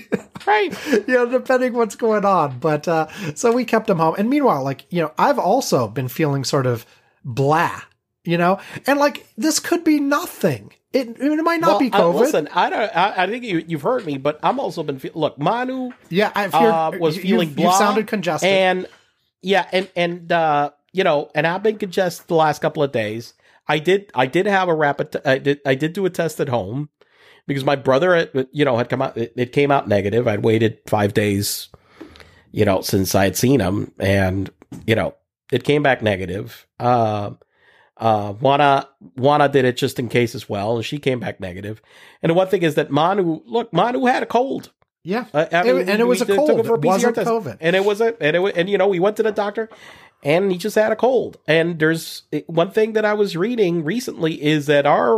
Right. 0.48 0.74
you 0.88 1.04
know, 1.14 1.26
depending 1.28 1.74
what's 1.74 1.96
going 1.96 2.26
on. 2.26 2.58
But 2.60 2.88
uh, 2.88 3.08
so 3.36 3.52
we 3.52 3.64
kept 3.66 3.90
him 3.90 3.98
home. 4.00 4.16
And 4.18 4.30
meanwhile, 4.30 4.64
like, 4.64 4.86
you 4.90 5.02
know, 5.02 5.12
I've 5.18 5.38
also 5.38 5.88
been 5.88 6.08
feeling 6.08 6.44
sort 6.44 6.66
of 6.66 6.86
blah, 7.24 7.82
you 8.24 8.38
know, 8.38 8.60
and 8.88 8.98
like 9.00 9.28
this 9.38 9.60
could 9.60 9.84
be 9.84 10.00
nothing. 10.00 10.74
It, 10.94 11.10
it 11.20 11.44
might 11.44 11.62
not 11.62 11.70
Well, 11.72 11.80
be 11.80 11.90
COVID. 11.92 12.20
listen, 12.20 12.50
I 12.54 12.70
don't. 12.70 12.96
I, 12.96 13.24
I 13.24 13.28
think 13.28 13.44
you, 13.44 13.64
you've 13.68 13.82
heard 13.84 14.06
me, 14.06 14.18
but 14.18 14.40
I'm 14.44 14.60
also 14.60 14.82
been. 14.84 14.98
Fe- 15.00 15.12
look, 15.14 15.38
Manu 15.38 15.92
yeah, 16.10 16.32
I've 16.36 16.54
heard, 16.54 16.72
uh, 16.72 16.92
was 17.00 17.16
you- 17.18 17.22
feeling 17.24 17.50
you've, 17.50 17.58
blah. 17.58 17.66
you've 17.66 17.76
sounded 17.76 18.08
congested. 18.08 18.50
And 18.50 18.88
yeah, 19.42 19.68
and 19.72 19.90
and 19.96 20.32
uh, 20.32 20.72
you 20.94 21.04
know, 21.04 21.30
and 21.36 21.48
I've 21.48 21.64
been 21.64 21.78
congested 21.78 22.28
the 22.28 22.36
last 22.36 22.62
couple 22.62 22.84
of 22.84 22.92
days. 22.92 23.34
I 23.68 23.80
did 23.80 24.12
I 24.14 24.26
did 24.26 24.46
have 24.46 24.68
a 24.68 24.74
rapid. 24.74 25.14
T- 25.14 25.20
I 25.26 25.38
did 25.38 25.62
I 25.66 25.76
did 25.76 25.94
do 25.94 26.06
a 26.06 26.10
test 26.10 26.40
at 26.40 26.50
home 26.50 26.90
because 27.48 27.64
my 27.64 27.76
brother, 27.76 28.30
you 28.52 28.66
know, 28.66 28.78
had 28.78 28.90
come 28.90 29.02
out. 29.02 29.18
It, 29.18 29.34
it 29.36 29.52
came 29.52 29.72
out 29.72 29.88
negative. 29.88 30.28
I'd 30.28 30.44
waited 30.44 30.80
five 30.88 31.14
days, 31.14 31.70
you 32.52 32.66
know, 32.66 32.82
since 32.82 33.16
I 33.16 33.26
had 33.26 33.38
seen 33.38 33.60
him, 33.60 33.94
and 34.00 34.50
you 34.86 34.96
know, 34.96 35.16
it 35.52 35.64
came 35.64 35.84
back 35.84 36.02
negative. 36.02 36.68
Uh, 36.80 37.32
uh, 37.98 38.34
Juana 38.34 38.90
Juana 39.16 39.48
did 39.48 39.66
it 39.66 39.78
just 39.78 40.00
in 40.00 40.10
case 40.10 40.36
as 40.36 40.50
well, 40.50 40.78
and 40.78 40.86
she 40.86 40.98
came 40.98 41.20
back 41.20 41.40
negative. 41.40 41.82
And 42.22 42.30
the 42.30 42.34
one 42.34 42.48
thing 42.48 42.64
is 42.64 42.76
that 42.76 42.92
Manu, 42.92 43.42
look, 43.46 43.72
Manu 43.74 44.06
had 44.06 44.24
a 44.24 44.28
cold. 44.28 44.72
Yeah. 45.04 45.26
Uh, 45.34 45.46
I 45.52 45.68
It- 45.68 45.90
and 45.90 46.02
it 46.02 46.08
was 46.08 46.22
a 46.22 46.26
cold. 46.26 46.50
It 46.66 46.82
wasn't 46.84 47.16
test. 47.16 47.28
COVID. 47.30 47.58
and 47.60 47.76
it 47.76 47.84
was 47.86 48.02
a 48.02 48.16
and 48.24 48.36
it 48.36 48.58
and 48.58 48.70
you 48.70 48.78
know 48.78 48.88
we 48.88 49.00
went 49.00 49.18
to 49.18 49.24
the 49.24 49.32
doctor, 49.32 49.70
and 50.24 50.52
he 50.52 50.58
just 50.58 50.76
had 50.76 50.92
a 50.92 50.96
cold. 50.96 51.38
And 51.48 51.80
there's 51.80 52.24
one 52.48 52.72
thing 52.72 52.94
that 52.94 53.06
I 53.06 53.14
was 53.14 53.36
reading 53.36 53.84
recently 53.84 54.42
is 54.44 54.68
that 54.68 54.86
our 54.86 55.18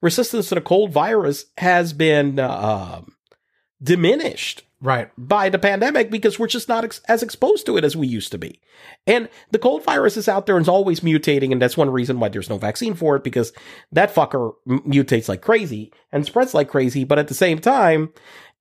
resistance 0.00 0.48
to 0.48 0.54
the 0.54 0.60
cold 0.62 0.92
virus 0.92 1.46
has 1.58 1.92
been 1.92 2.38
uh, 2.38 3.02
diminished 3.82 4.62
Right. 4.82 5.10
by 5.18 5.50
the 5.50 5.58
pandemic 5.58 6.10
because 6.10 6.38
we're 6.38 6.46
just 6.46 6.66
not 6.68 6.84
ex- 6.84 7.02
as 7.06 7.22
exposed 7.22 7.66
to 7.66 7.76
it 7.76 7.84
as 7.84 7.96
we 7.96 8.06
used 8.06 8.32
to 8.32 8.38
be. 8.38 8.60
And 9.06 9.28
the 9.50 9.58
cold 9.58 9.84
virus 9.84 10.16
is 10.16 10.26
out 10.26 10.46
there 10.46 10.56
and 10.56 10.64
is 10.64 10.68
always 10.70 11.00
mutating. 11.00 11.52
And 11.52 11.60
that's 11.60 11.76
one 11.76 11.90
reason 11.90 12.18
why 12.18 12.30
there's 12.30 12.48
no 12.48 12.56
vaccine 12.56 12.94
for 12.94 13.14
it 13.16 13.22
because 13.22 13.52
that 13.92 14.14
fucker 14.14 14.54
mutates 14.66 15.28
like 15.28 15.42
crazy 15.42 15.92
and 16.12 16.24
spreads 16.24 16.54
like 16.54 16.68
crazy. 16.70 17.04
But 17.04 17.18
at 17.18 17.28
the 17.28 17.34
same 17.34 17.58
time, 17.58 18.10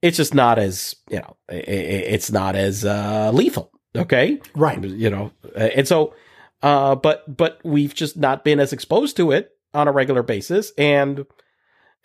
it's 0.02 0.18
just 0.18 0.34
not 0.34 0.60
as, 0.60 0.96
you 1.10 1.20
know, 1.20 1.36
it's 1.50 2.32
not 2.32 2.56
as 2.56 2.86
uh, 2.86 3.32
lethal. 3.34 3.72
Okay. 3.96 4.40
Right. 4.56 4.84
You 4.84 5.10
know, 5.10 5.32
and 5.56 5.88
so, 5.88 6.14
uh, 6.62 6.96
but, 6.96 7.36
but 7.36 7.60
we've 7.64 7.94
just 7.94 8.18
not 8.18 8.44
been 8.44 8.60
as 8.60 8.74
exposed 8.74 9.18
to 9.18 9.32
it 9.32 9.52
on 9.74 9.88
a 9.88 9.92
regular 9.92 10.24
basis. 10.24 10.72
And, 10.78 11.26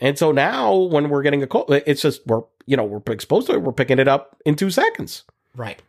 and 0.01 0.19
so 0.19 0.33
now 0.33 0.75
when 0.75 1.09
we're 1.09 1.23
getting 1.23 1.43
a 1.43 1.47
cold, 1.47 1.67
it's 1.71 2.03
just, 2.03 2.27
we're, 2.27 2.43
you 2.67 2.77
know, 2.77 2.85
we're 2.85 3.13
exposed 3.13 3.47
to 3.49 3.55
it. 3.55 3.63
We're 3.63 3.73
picking 3.73 3.99
it 3.99 4.09
up 4.09 4.37
in 4.45 4.57
two 4.57 4.71
seconds 4.71 5.25
Right. 5.55 5.81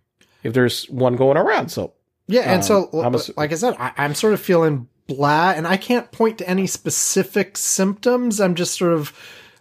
if 0.43 0.53
there's 0.53 0.85
one 0.89 1.15
going 1.15 1.37
around. 1.37 1.69
So 1.69 1.93
Yeah, 2.27 2.41
and 2.41 2.57
Um, 2.69 3.17
so, 3.17 3.33
like 3.37 3.51
I 3.51 3.55
said, 3.55 3.75
I, 3.79 3.93
I'm 3.97 4.13
sort 4.13 4.33
of 4.33 4.41
feeling 4.41 4.89
blah, 5.07 5.51
and 5.51 5.67
I 5.67 5.77
can't 5.77 6.11
point 6.11 6.39
to 6.39 6.49
any 6.49 6.67
specific 6.67 7.57
symptoms. 7.57 8.41
I'm 8.41 8.55
just 8.55 8.77
sort 8.77 8.93
of 8.93 9.13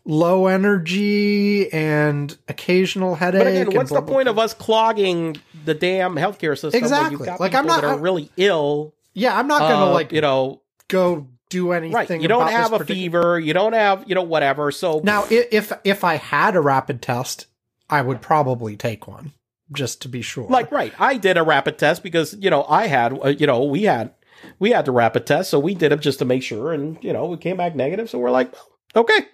low 0.05 0.46
energy 0.46 1.72
and 1.72 2.36
occasional 2.48 3.14
headache. 3.14 3.40
But 3.40 3.46
again, 3.46 3.66
what's 3.76 3.90
blah, 3.90 4.00
the 4.00 4.07
blah, 4.07 4.14
point 4.14 4.26
blah. 4.26 4.32
of 4.32 4.38
us 4.38 4.55
clogging 4.55 5.36
the 5.64 5.74
damn 5.74 6.14
healthcare 6.16 6.59
system? 6.59 6.82
Exactly. 6.82 7.28
Like, 7.38 7.55
I'm 7.55 7.66
not- 7.66 7.82
that 7.82 7.88
are 7.88 7.98
really 7.98 8.30
ill. 8.36 8.94
Yeah, 9.14 9.38
I'm 9.38 9.46
not 9.46 9.61
gonna 9.61 9.90
uh, 9.90 9.92
like 9.94 10.12
you 10.12 10.20
know, 10.20 10.61
go 10.88 11.28
do 11.50 11.72
anything. 11.72 11.94
right? 11.94 12.11
You 12.11 12.26
don't 12.28 12.48
have 12.50 12.72
a 12.72 12.78
particular- 12.78 13.00
fever. 13.00 13.40
You 13.40 13.55
don't 13.55 13.72
have 13.72 14.05
you 14.07 14.14
know 14.14 14.22
whatever. 14.22 14.70
So 14.72 15.00
Now, 15.05 15.24
if 15.30 15.72
if 15.84 16.02
I 16.05 16.16
had 16.16 16.57
a 16.57 16.61
rapid 16.61 17.00
test, 17.00 17.46
I 17.88 18.02
would 18.02 18.20
probably 18.20 18.76
take 18.76 19.07
one 19.07 19.32
just 19.72 20.02
to 20.02 20.09
be 20.09 20.20
sure. 20.20 20.46
like 20.48 20.70
right, 20.72 20.92
I 20.98 21.16
did 21.16 21.36
a 21.38 21.42
rapid 21.42 21.78
test 21.78 22.02
because 22.02 22.34
you 22.34 22.50
know 22.50 22.64
I 22.68 22.88
had 22.88 23.18
uh, 23.24 23.28
you 23.28 23.46
know 23.46 23.62
we 23.64 23.84
had 23.84 24.12
we 24.59 24.70
had 24.70 24.84
the 24.84 24.92
rapid 24.92 25.26
test, 25.26 25.48
so 25.50 25.59
we 25.61 25.74
did 25.74 25.92
it 25.92 26.00
just 26.00 26.18
to 26.18 26.24
make 26.24 26.42
sure, 26.42 26.72
and 26.72 26.98
you 27.02 27.12
know 27.12 27.26
we 27.26 27.36
came 27.36 27.57
back 27.57 27.74
negative. 27.76 28.11
So 28.11 28.18
we're 28.18 28.30
like, 28.30 28.52
okay. 28.96 29.26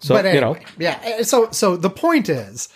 So 0.00 0.14
but 0.14 0.34
you 0.34 0.40
know, 0.40 0.56
yeah. 0.78 0.98
eh, 1.02 1.22
So 1.22 1.50
so 1.50 1.76
the 1.76 1.90
point 1.90 2.28
is, 2.28 2.68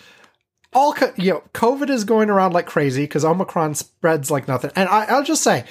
all 0.73 0.93
co- 0.93 1.13
you 1.17 1.33
know, 1.33 1.43
COVID 1.53 1.89
is 1.89 2.03
going 2.03 2.29
around 2.29 2.53
like 2.53 2.65
crazy 2.67 3.03
because 3.03 3.25
Omicron 3.25 3.75
spreads 3.75 4.29
like 4.31 4.47
nothing. 4.47 4.71
And 4.75 4.87
I, 4.89 5.05
I'll 5.05 5.23
just 5.23 5.43
say, 5.43 5.65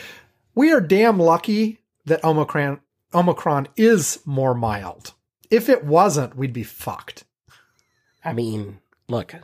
we 0.55 0.73
are 0.73 0.81
damn 0.81 1.19
lucky 1.19 1.79
that 2.07 2.25
Omicron 2.25 2.81
Omicron 3.13 3.69
is 3.77 4.19
more 4.25 4.55
mild. 4.55 5.13
If 5.51 5.69
it 5.69 5.85
wasn't, 5.85 6.37
we'd 6.37 6.53
be 6.53 6.65
fucked. 6.65 7.25
I 8.25 8.33
mean, 8.33 8.81
look, 9.09 9.35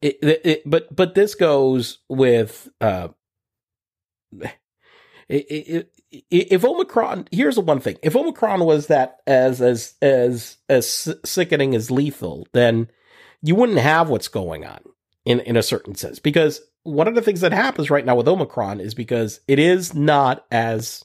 it, 0.00 0.18
it, 0.22 0.40
it- 0.44 0.62
but 0.66 0.94
but 0.94 1.14
this 1.16 1.34
goes 1.34 1.98
with 2.08 2.68
uh, 2.80 3.08
it, 5.28 5.90
if 6.30 6.64
Omicron. 6.64 7.28
Here's 7.30 7.56
the 7.56 7.60
one 7.60 7.80
thing: 7.80 7.96
if 8.02 8.16
Omicron 8.16 8.64
was 8.64 8.86
that 8.88 9.18
as 9.26 9.60
as 9.60 9.94
as 10.02 10.56
as 10.68 11.14
sickening 11.24 11.74
as 11.74 11.90
lethal, 11.90 12.46
then 12.52 12.88
you 13.42 13.54
wouldn't 13.54 13.78
have 13.78 14.08
what's 14.08 14.28
going 14.28 14.64
on 14.64 14.80
in 15.24 15.40
in 15.40 15.56
a 15.56 15.62
certain 15.62 15.94
sense. 15.94 16.18
Because 16.18 16.60
one 16.82 17.08
of 17.08 17.14
the 17.14 17.22
things 17.22 17.40
that 17.40 17.52
happens 17.52 17.90
right 17.90 18.04
now 18.04 18.14
with 18.14 18.28
Omicron 18.28 18.80
is 18.80 18.94
because 18.94 19.40
it 19.48 19.58
is 19.58 19.94
not 19.94 20.46
as 20.50 21.04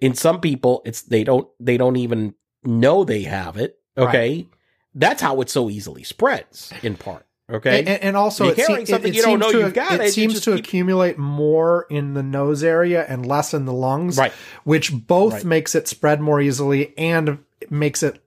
in 0.00 0.14
some 0.14 0.40
people 0.40 0.82
it's 0.84 1.02
they 1.02 1.24
don't 1.24 1.48
they 1.58 1.76
don't 1.76 1.96
even 1.96 2.34
know 2.62 3.04
they 3.04 3.22
have 3.22 3.56
it. 3.56 3.78
Okay. 3.96 4.46
That's 4.94 5.20
how 5.20 5.40
it 5.40 5.50
so 5.50 5.68
easily 5.68 6.04
spreads 6.04 6.72
in 6.82 6.96
part. 6.96 7.26
Okay. 7.50 7.80
And, 7.80 7.88
and 7.88 8.16
also, 8.16 8.44
You're 8.44 8.52
it, 8.54 8.56
se- 8.56 8.66
carrying 8.66 8.86
it, 8.86 9.04
it 9.08 9.14
you 9.14 9.22
don't 9.22 9.30
seems 9.32 9.40
know 9.40 9.52
to, 9.52 9.58
you've 9.60 9.74
got 9.74 9.92
it 9.92 10.00
it, 10.00 10.12
seems 10.14 10.40
to 10.40 10.52
keep- 10.52 10.64
accumulate 10.64 11.18
more 11.18 11.86
in 11.90 12.14
the 12.14 12.22
nose 12.22 12.64
area 12.64 13.04
and 13.06 13.26
less 13.26 13.52
in 13.52 13.66
the 13.66 13.72
lungs, 13.72 14.16
right. 14.16 14.32
which 14.64 14.92
both 15.06 15.34
Right. 15.34 15.44
makes 15.44 15.74
it 15.74 15.86
spread 15.86 16.20
more 16.22 16.40
easily 16.40 16.96
and 16.96 17.38
makes 17.68 18.02
it 18.02 18.22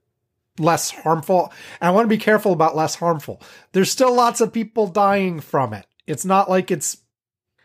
less 0.58 0.90
harmful. 0.90 1.52
And 1.80 1.88
I 1.88 1.90
want 1.90 2.04
to 2.04 2.08
be 2.08 2.18
careful 2.18 2.52
about 2.52 2.76
less 2.76 2.94
harmful. 2.96 3.40
There's 3.72 3.90
still 3.90 4.14
lots 4.14 4.40
of 4.40 4.52
people 4.52 4.86
dying 4.86 5.40
from 5.40 5.72
it. 5.72 5.86
It's 6.06 6.24
not 6.24 6.48
like 6.48 6.70
it's 6.70 6.98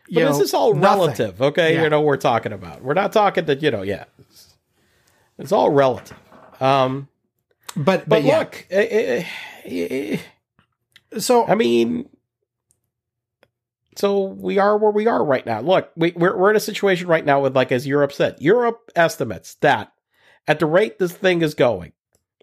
you 0.08 0.16
But 0.16 0.20
know, 0.32 0.32
this 0.38 0.48
is 0.48 0.54
all 0.54 0.74
nothing. 0.74 1.00
relative. 1.00 1.40
Okay. 1.40 1.74
Yeah. 1.76 1.84
You 1.84 1.88
know, 1.90 2.02
we're 2.02 2.16
talking 2.18 2.52
about. 2.52 2.82
We're 2.82 2.92
not 2.94 3.12
talking 3.12 3.46
that, 3.46 3.62
you 3.62 3.70
know, 3.70 3.82
yeah. 3.82 4.04
It's, 4.18 4.54
it's 5.38 5.52
all 5.52 5.70
relative. 5.70 6.18
Um, 6.60 7.08
But 7.76 8.00
but, 8.00 8.08
but 8.08 8.22
yeah. 8.24 8.38
look, 8.40 8.66
eh, 8.70 8.86
eh, 8.90 9.24
eh, 9.64 10.18
so 11.18 11.46
I 11.46 11.54
mean, 11.54 12.08
so 13.96 14.24
we 14.24 14.58
are 14.58 14.76
where 14.76 14.90
we 14.90 15.06
are 15.06 15.24
right 15.24 15.44
now. 15.44 15.60
Look, 15.60 15.90
we, 15.96 16.12
we're 16.12 16.36
we're 16.36 16.50
in 16.50 16.56
a 16.56 16.60
situation 16.60 17.08
right 17.08 17.24
now 17.24 17.40
with 17.42 17.54
like 17.54 17.72
as 17.72 17.86
Europe 17.86 18.12
said, 18.12 18.36
Europe 18.40 18.90
estimates 18.96 19.54
that 19.56 19.92
at 20.46 20.58
the 20.58 20.66
rate 20.66 20.98
this 20.98 21.12
thing 21.12 21.42
is 21.42 21.54
going, 21.54 21.92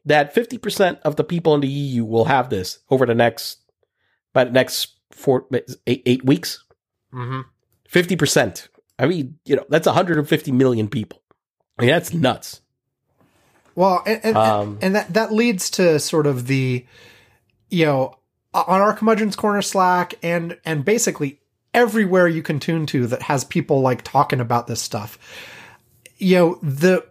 that 0.06 0.34
fifty 0.34 0.58
percent 0.58 1.00
of 1.04 1.16
the 1.16 1.24
people 1.24 1.54
in 1.56 1.62
the 1.62 1.68
EU 1.68 2.06
will 2.06 2.26
have 2.26 2.50
this 2.50 2.80
over 2.90 3.06
the 3.06 3.16
next 3.16 3.60
by 4.34 4.44
the 4.44 4.52
next 4.52 4.96
four 5.12 5.46
eight, 5.88 6.04
eight 6.06 6.26
weeks. 6.26 6.64
Mm-hmm. 7.14 7.42
50 7.92 8.16
percent. 8.16 8.70
I 8.98 9.06
mean, 9.06 9.38
you 9.46 9.58
know, 9.58 9.66
that's 9.68 9.86
150 9.86 10.52
million 10.54 10.88
people. 10.88 11.22
I 11.78 11.82
mean, 11.82 11.92
that's 11.92 12.14
nuts. 12.14 12.62
Well, 13.76 14.02
and 14.06 14.22
and, 14.24 14.38
Um, 14.38 14.80
and 14.82 14.96
that 14.96 15.14
that 15.14 15.34
leads 15.34 15.70
to 15.72 16.00
sort 16.00 16.26
of 16.26 16.48
the, 16.48 16.86
you 17.70 17.86
know, 17.86 18.16
Uh, 18.54 18.64
on 18.68 18.82
our 18.82 18.94
curmudgeon's 18.94 19.36
corner 19.36 19.62
Slack 19.62 20.16
and 20.22 20.58
and 20.66 20.84
basically 20.84 21.40
everywhere 21.74 22.28
you 22.28 22.44
can 22.44 22.60
tune 22.60 22.86
to 22.88 23.08
that 23.08 23.24
has 23.24 23.44
people 23.44 23.82
like 23.82 24.04
talking 24.04 24.40
about 24.40 24.68
this 24.68 24.82
stuff. 24.82 25.18
You 26.18 26.36
know, 26.36 26.60
the 26.62 27.06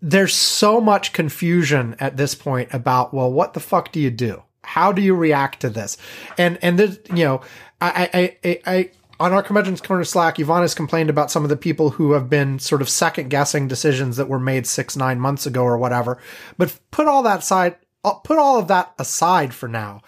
there's 0.00 0.34
so 0.34 0.80
much 0.80 1.12
confusion 1.12 1.96
at 1.98 2.16
this 2.16 2.34
point 2.34 2.72
about 2.74 3.14
well, 3.14 3.32
what 3.32 3.54
the 3.54 3.60
fuck 3.60 3.92
do 3.92 4.00
you 4.00 4.10
do? 4.10 4.42
How 4.64 4.92
do 4.92 5.02
you 5.02 5.14
react 5.14 5.60
to 5.60 5.70
this? 5.70 5.96
And 6.36 6.58
and 6.62 6.78
this, 6.78 6.98
you 7.10 7.24
know, 7.24 7.40
I 7.80 8.10
I 8.12 8.48
I. 8.48 8.60
I 8.66 8.90
on 9.20 9.32
our 9.32 9.42
curmudgeon's 9.42 9.80
corner 9.80 10.02
Slack, 10.02 10.40
Ivan 10.40 10.62
has 10.62 10.74
complained 10.74 11.08
about 11.08 11.30
some 11.30 11.44
of 11.44 11.48
the 11.48 11.56
people 11.56 11.90
who 11.90 12.10
have 12.12 12.28
been 12.28 12.58
sort 12.58 12.82
of 12.82 12.88
second 12.88 13.30
guessing 13.30 13.68
decisions 13.68 14.16
that 14.16 14.28
were 14.28 14.40
made 14.40 14.66
six, 14.66 14.96
nine 14.96 15.20
months 15.20 15.46
ago 15.46 15.62
or 15.62 15.78
whatever. 15.78 16.18
But 16.58 16.76
put 16.90 17.06
all 17.06 17.22
that 17.22 17.44
side, 17.44 17.76
uh, 18.02 18.14
put 18.14 18.36
all 18.36 18.58
of 18.58 18.66
that 18.66 18.92
aside 18.98 19.54
for 19.54 19.68
now. 19.68 20.02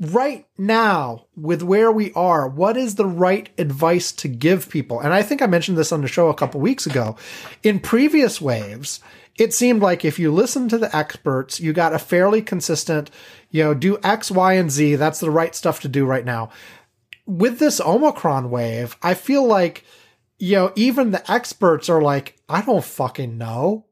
Right 0.00 0.46
now, 0.56 1.26
with 1.36 1.62
where 1.62 1.92
we 1.92 2.10
are, 2.14 2.48
what 2.48 2.76
is 2.78 2.94
the 2.94 3.06
right 3.06 3.50
advice 3.58 4.12
to 4.12 4.28
give 4.28 4.70
people? 4.70 4.98
And 4.98 5.12
I 5.12 5.22
think 5.22 5.42
I 5.42 5.46
mentioned 5.46 5.76
this 5.76 5.92
on 5.92 6.00
the 6.00 6.08
show 6.08 6.28
a 6.28 6.34
couple 6.34 6.60
weeks 6.60 6.86
ago. 6.86 7.16
In 7.62 7.80
previous 7.80 8.40
waves, 8.40 9.00
it 9.38 9.52
seemed 9.52 9.82
like 9.82 10.04
if 10.04 10.18
you 10.18 10.32
listened 10.32 10.70
to 10.70 10.78
the 10.78 10.94
experts, 10.96 11.60
you 11.60 11.74
got 11.74 11.92
a 11.92 11.98
fairly 11.98 12.40
consistent, 12.40 13.10
you 13.50 13.62
know, 13.62 13.74
do 13.74 13.98
X, 14.02 14.30
Y, 14.30 14.54
and 14.54 14.70
Z. 14.70 14.96
That's 14.96 15.20
the 15.20 15.30
right 15.30 15.54
stuff 15.54 15.80
to 15.80 15.88
do 15.88 16.06
right 16.06 16.24
now 16.24 16.50
with 17.30 17.60
this 17.60 17.80
Omicron 17.80 18.50
wave, 18.50 18.96
I 19.02 19.14
feel 19.14 19.46
like, 19.46 19.84
you 20.38 20.56
know, 20.56 20.72
even 20.74 21.12
the 21.12 21.30
experts 21.30 21.88
are 21.88 22.02
like, 22.02 22.36
I 22.48 22.62
don't 22.62 22.84
fucking 22.84 23.38
know. 23.38 23.86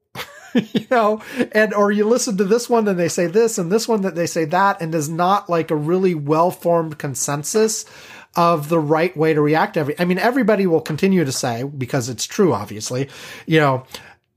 you 0.73 0.87
know, 0.91 1.23
and 1.53 1.75
or 1.75 1.91
you 1.93 2.05
listen 2.07 2.37
to 2.39 2.45
this 2.45 2.69
one 2.69 2.89
and 2.89 2.99
they 2.99 3.09
say 3.09 3.27
this 3.27 3.59
and 3.59 3.71
this 3.71 3.89
one 3.89 4.03
that 4.03 4.15
they 4.15 4.27
say 4.27 4.45
that, 4.47 4.81
and 4.81 4.93
there's 4.93 5.09
not 5.09 5.49
like 5.49 5.71
a 5.71 5.77
really 5.77 6.15
well 6.15 6.51
formed 6.51 6.99
consensus 6.99 7.85
of 8.37 8.69
the 8.69 8.79
right 8.79 9.17
way 9.17 9.35
to 9.35 9.41
react 9.41 9.75
to 9.75 9.81
every 9.81 9.99
I 9.99 10.05
mean, 10.05 10.19
everybody 10.19 10.67
will 10.67 10.81
continue 10.81 11.25
to 11.25 11.33
say, 11.33 11.65
because 11.65 12.09
it's 12.09 12.27
true, 12.27 12.53
obviously, 12.53 13.09
you 13.47 13.61
know, 13.61 13.85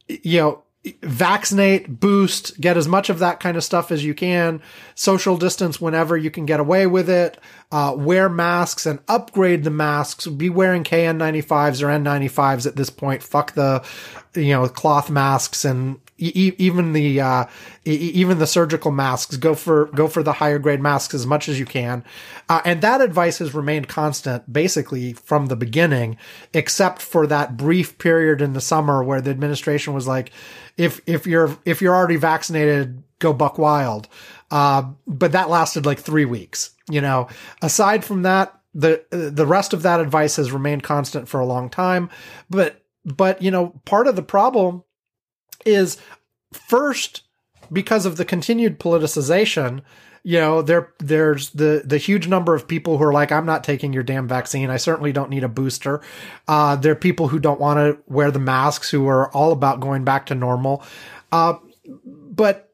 you 0.08 0.40
know, 0.40 0.64
vaccinate, 1.04 2.00
boost, 2.00 2.60
get 2.60 2.76
as 2.76 2.88
much 2.88 3.10
of 3.10 3.20
that 3.20 3.40
kind 3.40 3.56
of 3.56 3.64
stuff 3.64 3.92
as 3.92 4.04
you 4.04 4.16
can, 4.16 4.62
social 4.96 5.38
distance 5.38 5.80
whenever 5.80 6.18
you 6.18 6.32
can 6.32 6.48
get 6.48 6.60
away 6.60 6.88
with 6.88 7.08
it, 7.08 7.38
uh, 7.72 7.94
wear 7.96 8.28
masks 8.28 8.88
and 8.88 9.00
upgrade 9.08 9.64
the 9.64 9.70
masks, 9.70 10.26
be 10.26 10.50
wearing 10.50 10.84
KN95s 10.84 11.84
or 11.84 11.88
N95s 11.88 12.66
at 12.66 12.76
this 12.78 12.90
point. 12.90 13.22
Fuck 13.22 13.54
the, 13.54 13.86
you 14.34 14.54
know, 14.54 14.68
cloth 14.68 15.12
masks 15.12 15.64
and 15.64 16.00
even 16.18 16.94
the, 16.94 17.22
uh, 17.22 17.46
even 17.86 18.40
the 18.40 18.48
surgical 18.48 18.92
masks. 18.92 19.38
Go 19.38 19.54
for, 19.54 19.86
go 19.88 20.08
for 20.08 20.24
the 20.24 20.34
higher 20.34 20.60
grade 20.60 20.82
masks 20.82 21.14
as 21.14 21.28
much 21.28 21.48
as 21.48 21.60
you 21.60 21.66
can. 21.66 22.04
Uh, 22.50 22.62
and 22.66 22.82
that 22.82 23.02
advice 23.02 23.38
has 23.38 23.54
remained 23.54 23.88
constant 23.88 24.52
basically 24.52 25.14
from 25.14 25.46
the 25.46 25.56
beginning, 25.56 26.18
except 26.54 27.02
for 27.04 27.28
that 27.28 27.56
brief 27.56 28.00
period 28.00 28.42
in 28.42 28.54
the 28.54 28.62
summer 28.62 29.04
where 29.04 29.22
the 29.22 29.30
administration 29.30 29.94
was 29.94 30.08
like, 30.08 30.32
if 30.78 31.02
if 31.06 31.26
you're 31.26 31.58
if 31.66 31.82
you're 31.82 31.96
already 31.96 32.18
vaccinated, 32.18 33.04
go 33.20 33.34
buck 33.34 33.58
wild. 33.58 34.08
Uh, 34.50 34.92
but 35.08 35.32
that 35.32 35.50
lasted 35.50 35.86
like 35.86 36.00
three 36.00 36.26
weeks. 36.26 36.72
You 36.90 37.02
know, 37.02 37.28
aside 37.62 38.04
from 38.04 38.24
that, 38.24 38.60
the 38.74 39.04
the 39.12 39.46
rest 39.46 39.74
of 39.74 39.84
that 39.84 40.00
advice 40.00 40.36
has 40.36 40.52
remained 40.52 40.84
constant 40.84 41.28
for 41.28 41.40
a 41.40 41.46
long 41.46 41.70
time. 41.70 42.10
But 42.50 42.84
but 43.06 43.42
you 43.42 43.52
know, 43.52 43.82
part 43.86 44.08
of 44.08 44.16
the 44.16 44.24
problem 44.24 44.84
is 45.66 45.98
first 46.54 47.24
because 47.72 48.06
of 48.06 48.18
the 48.18 48.26
continued 48.26 48.80
politicization 48.80 49.82
you 50.24 50.40
know 50.40 50.62
there 50.62 50.94
there's 51.00 51.50
the 51.52 51.82
the 51.86 51.98
huge 51.98 52.28
number 52.28 52.54
of 52.54 52.68
people 52.68 52.98
who 52.98 53.04
are 53.04 53.14
like 53.14 53.32
i'm 53.32 53.46
not 53.46 53.64
taking 53.64 53.92
your 53.94 54.04
damn 54.04 54.28
vaccine. 54.28 54.70
I 54.70 54.78
certainly 54.78 55.12
don't 55.12 55.30
need 55.30 55.44
a 55.44 55.50
booster. 55.50 56.02
Uh, 56.48 56.76
there 56.76 56.92
are 56.92 56.96
people 56.96 57.28
who 57.28 57.40
don't 57.40 57.60
want 57.60 57.78
to 57.78 57.98
wear 58.08 58.32
the 58.32 58.40
masks 58.40 58.90
who 58.90 59.08
are 59.08 59.32
all 59.32 59.52
about 59.52 59.80
going 59.80 60.04
back 60.04 60.28
to 60.28 60.36
normal. 60.36 60.84
Uh, 61.32 61.56
but 61.96 62.72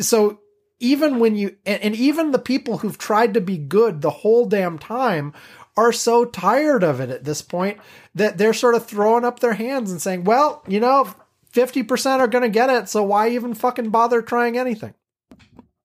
so 0.00 0.40
even 0.80 1.18
when 1.18 1.36
you 1.36 1.56
and, 1.66 1.82
and 1.82 1.94
even 1.94 2.30
the 2.30 2.38
people 2.38 2.78
who've 2.78 2.98
tried 2.98 3.34
to 3.34 3.40
be 3.40 3.58
good 3.58 4.00
the 4.00 4.10
whole 4.10 4.46
damn 4.46 4.78
time 4.78 5.32
are 5.76 5.92
so 5.92 6.24
tired 6.24 6.82
of 6.82 7.00
it 7.00 7.10
at 7.10 7.24
this 7.24 7.40
point 7.40 7.78
that 8.14 8.36
they're 8.36 8.52
sort 8.52 8.74
of 8.74 8.86
throwing 8.86 9.24
up 9.24 9.40
their 9.40 9.54
hands 9.54 9.90
and 9.90 10.02
saying 10.02 10.24
well 10.24 10.62
you 10.66 10.80
know 10.80 11.14
50% 11.52 12.18
are 12.20 12.28
going 12.28 12.42
to 12.42 12.48
get 12.48 12.70
it 12.70 12.88
so 12.88 13.02
why 13.02 13.28
even 13.30 13.54
fucking 13.54 13.90
bother 13.90 14.22
trying 14.22 14.56
anything? 14.58 14.94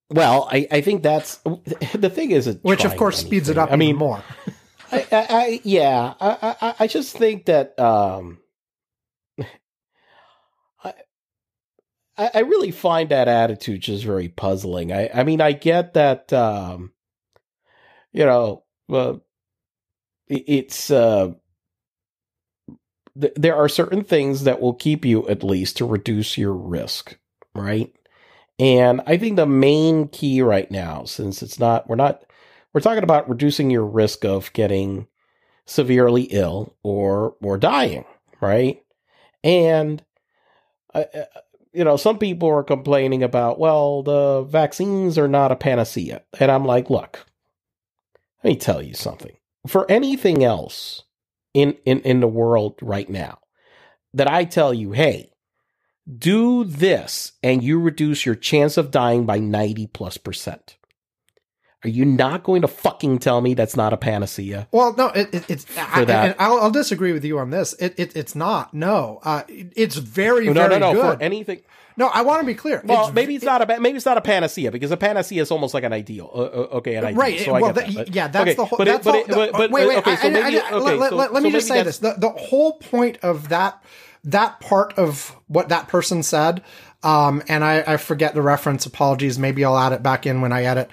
Well, 0.10 0.48
I, 0.52 0.68
I 0.72 0.82
think 0.82 1.04
that's 1.04 1.38
the 1.94 2.10
thing 2.10 2.32
is, 2.32 2.48
it 2.48 2.60
which 2.64 2.86
of 2.86 2.96
course 2.96 3.18
speeds 3.18 3.50
it 3.50 3.58
up 3.58 3.72
I 3.72 3.76
mean, 3.76 3.90
even 3.90 4.00
more. 4.00 4.24
I, 4.92 5.00
I, 5.12 5.26
I 5.30 5.62
yeah, 5.66 6.14
I, 6.22 6.56
I, 6.62 6.76
I 6.80 6.88
just 6.88 7.18
think 7.18 7.46
that 7.48 7.78
um, 7.78 8.38
I, 12.18 12.32
I 12.34 12.40
really 12.40 12.72
find 12.72 13.10
that 13.10 13.28
attitude 13.28 13.82
just 13.82 14.04
very 14.04 14.30
puzzling. 14.30 14.92
I, 14.92 15.10
I 15.14 15.24
mean, 15.24 15.42
I 15.42 15.52
get 15.52 15.94
that, 15.94 16.32
um, 16.34 16.94
you 18.12 18.26
know, 18.26 18.64
it- 18.90 19.24
it's 20.48 20.90
uh, 20.90 21.34
th- 23.20 23.34
there 23.36 23.56
are 23.56 23.70
certain 23.70 24.04
things 24.04 24.44
that 24.44 24.62
will 24.62 24.74
keep 24.74 25.06
you 25.06 25.28
at 25.28 25.44
least 25.44 25.78
to 25.78 25.86
reduce 25.86 26.38
your 26.38 26.54
risk, 26.54 27.18
right? 27.54 27.94
And 28.60 29.02
I 29.06 29.18
think 29.18 29.36
the 29.36 29.46
main 29.46 30.08
key 30.08 30.42
right 30.42 30.70
now, 30.72 31.04
since 31.06 31.44
it's 31.44 31.60
not, 31.60 31.88
we're 31.88 31.96
not, 31.96 32.24
we're 32.74 32.82
talking 32.82 33.04
about 33.04 33.30
reducing 33.30 33.70
your 33.70 33.86
risk 33.86 34.26
of 34.26 34.52
getting 34.54 35.08
severely 35.66 36.24
ill 36.24 36.76
or 36.82 37.36
or 37.42 37.58
dying, 37.58 38.06
right? 38.42 38.84
And 39.44 40.04
uh, 40.96 41.04
uh, 41.14 41.26
you 41.74 41.84
know, 41.84 41.98
some 41.98 42.18
people 42.18 42.50
are 42.50 42.64
complaining 42.64 43.22
about, 43.22 43.60
well, 43.60 44.02
the 44.02 44.44
vaccines 44.44 45.18
are 45.18 45.28
not 45.28 45.52
a 45.52 45.56
panacea, 45.56 46.24
and 46.40 46.50
I'm 46.50 46.66
like, 46.66 46.90
look, 46.90 47.26
let 48.44 48.52
me 48.52 48.56
tell 48.58 48.82
you 48.82 48.94
something. 48.94 49.36
For 49.68 49.90
anything 49.92 50.44
else 50.44 51.04
in 51.58 51.76
in 51.86 52.00
in 52.02 52.20
the 52.20 52.28
world 52.28 52.76
right 52.82 53.10
now, 53.10 53.40
that 54.14 54.28
I 54.30 54.46
tell 54.46 54.74
you, 54.74 54.92
hey, 54.92 55.32
do 56.08 56.64
this, 56.64 57.34
and 57.42 57.64
you 57.64 57.80
reduce 57.80 58.26
your 58.26 58.36
chance 58.36 58.78
of 58.78 58.92
dying 58.92 59.26
by 59.26 59.40
ninety 59.40 59.88
plus 59.88 60.18
percent. 60.18 60.78
Are 61.84 61.90
you 61.90 62.06
not 62.06 62.44
going 62.44 62.62
to 62.64 62.68
fucking 62.68 63.20
tell 63.20 63.40
me 63.42 63.54
that's 63.54 63.76
not 63.76 63.94
a 63.94 63.98
panacea? 63.98 64.68
Well, 64.72 64.96
no, 64.98 65.08
it, 65.10 65.34
it, 65.34 65.46
it's 65.50 65.66
I, 65.78 66.06
that. 66.06 66.26
and 66.26 66.36
I'll, 66.40 66.60
I'll 66.60 66.72
disagree 66.72 67.14
with 67.14 67.24
you 67.24 67.38
on 67.40 67.52
this. 67.52 67.74
It, 67.74 67.94
it 67.98 68.16
it's 68.16 68.36
not. 68.36 68.74
No, 68.74 69.20
uh, 69.24 69.44
it- 69.48 69.74
it's 69.76 69.96
very 69.96 70.46
No, 70.48 70.54
very 70.54 70.70
no, 70.70 70.80
no, 70.80 70.94
no. 70.94 71.02
good. 71.02 71.18
For 71.18 71.24
anything, 71.24 71.62
no, 71.98 72.08
I 72.08 72.22
want 72.22 72.42
to 72.42 72.46
be 72.46 72.54
clear. 72.54 72.82
well, 72.86 73.00
It's- 73.00 73.14
maybe 73.14 73.36
it's 73.36 73.44
not 73.44 73.62
a 73.70 73.80
maybe 73.80 73.98
it's 73.98 74.06
not 74.06 74.18
a 74.18 74.22
panacea 74.22 74.72
because 74.72 74.92
a 74.92 74.98
panacea 74.98 75.42
is 75.42 75.52
almost 75.52 75.74
like 75.74 75.84
an 75.84 75.92
ideal. 75.94 76.30
Uh, 76.34 76.38
uh, 76.38 76.78
okay, 76.78 76.96
an 76.96 77.06
ideal. 77.06 77.20
Right. 77.20 77.40
So 77.40 77.56
I 77.56 77.62
well, 77.62 77.74
get 77.74 77.88
that- 77.88 77.96
that. 77.96 78.16
Yeah, 78.16 78.28
that's 78.28 78.42
okay, 78.44 78.54
the 78.54 78.66
whole. 78.66 78.78
But, 78.78 78.86
that's 78.86 79.04
but, 79.04 79.16
it- 79.16 79.28
but, 79.52 79.72
wait, 79.72 79.88
wait. 79.88 79.98
okay, 79.98 80.16
so 80.16 80.22
I- 80.24 80.26
I- 80.26 80.30
maybe 80.30 80.60
I- 80.60 80.72
okay. 80.72 80.96
let, 80.96 81.10
so, 81.10 81.16
let- 81.16 81.34
let 81.34 81.44
me 81.44 81.52
just 81.52 81.68
say 81.68 81.84
this: 81.84 81.98
the 81.98 82.14
the 82.18 82.30
whole 82.30 82.74
point 82.74 83.18
of 83.24 83.50
that 83.50 83.84
that 84.24 84.60
part 84.60 84.94
of 84.98 85.36
what 85.48 85.70
that 85.70 85.88
person 85.88 86.22
said, 86.24 86.62
um, 87.04 87.42
and 87.48 87.64
I, 87.64 87.84
I 87.88 87.98
forget 87.98 88.34
the 88.36 88.42
reference. 88.42 88.86
Apologies. 88.86 89.40
Maybe 89.40 89.64
I'll 89.66 89.78
add 89.78 89.94
it 89.94 90.04
back 90.04 90.26
in 90.26 90.42
when 90.42 90.52
I 90.54 90.64
edit. 90.64 90.90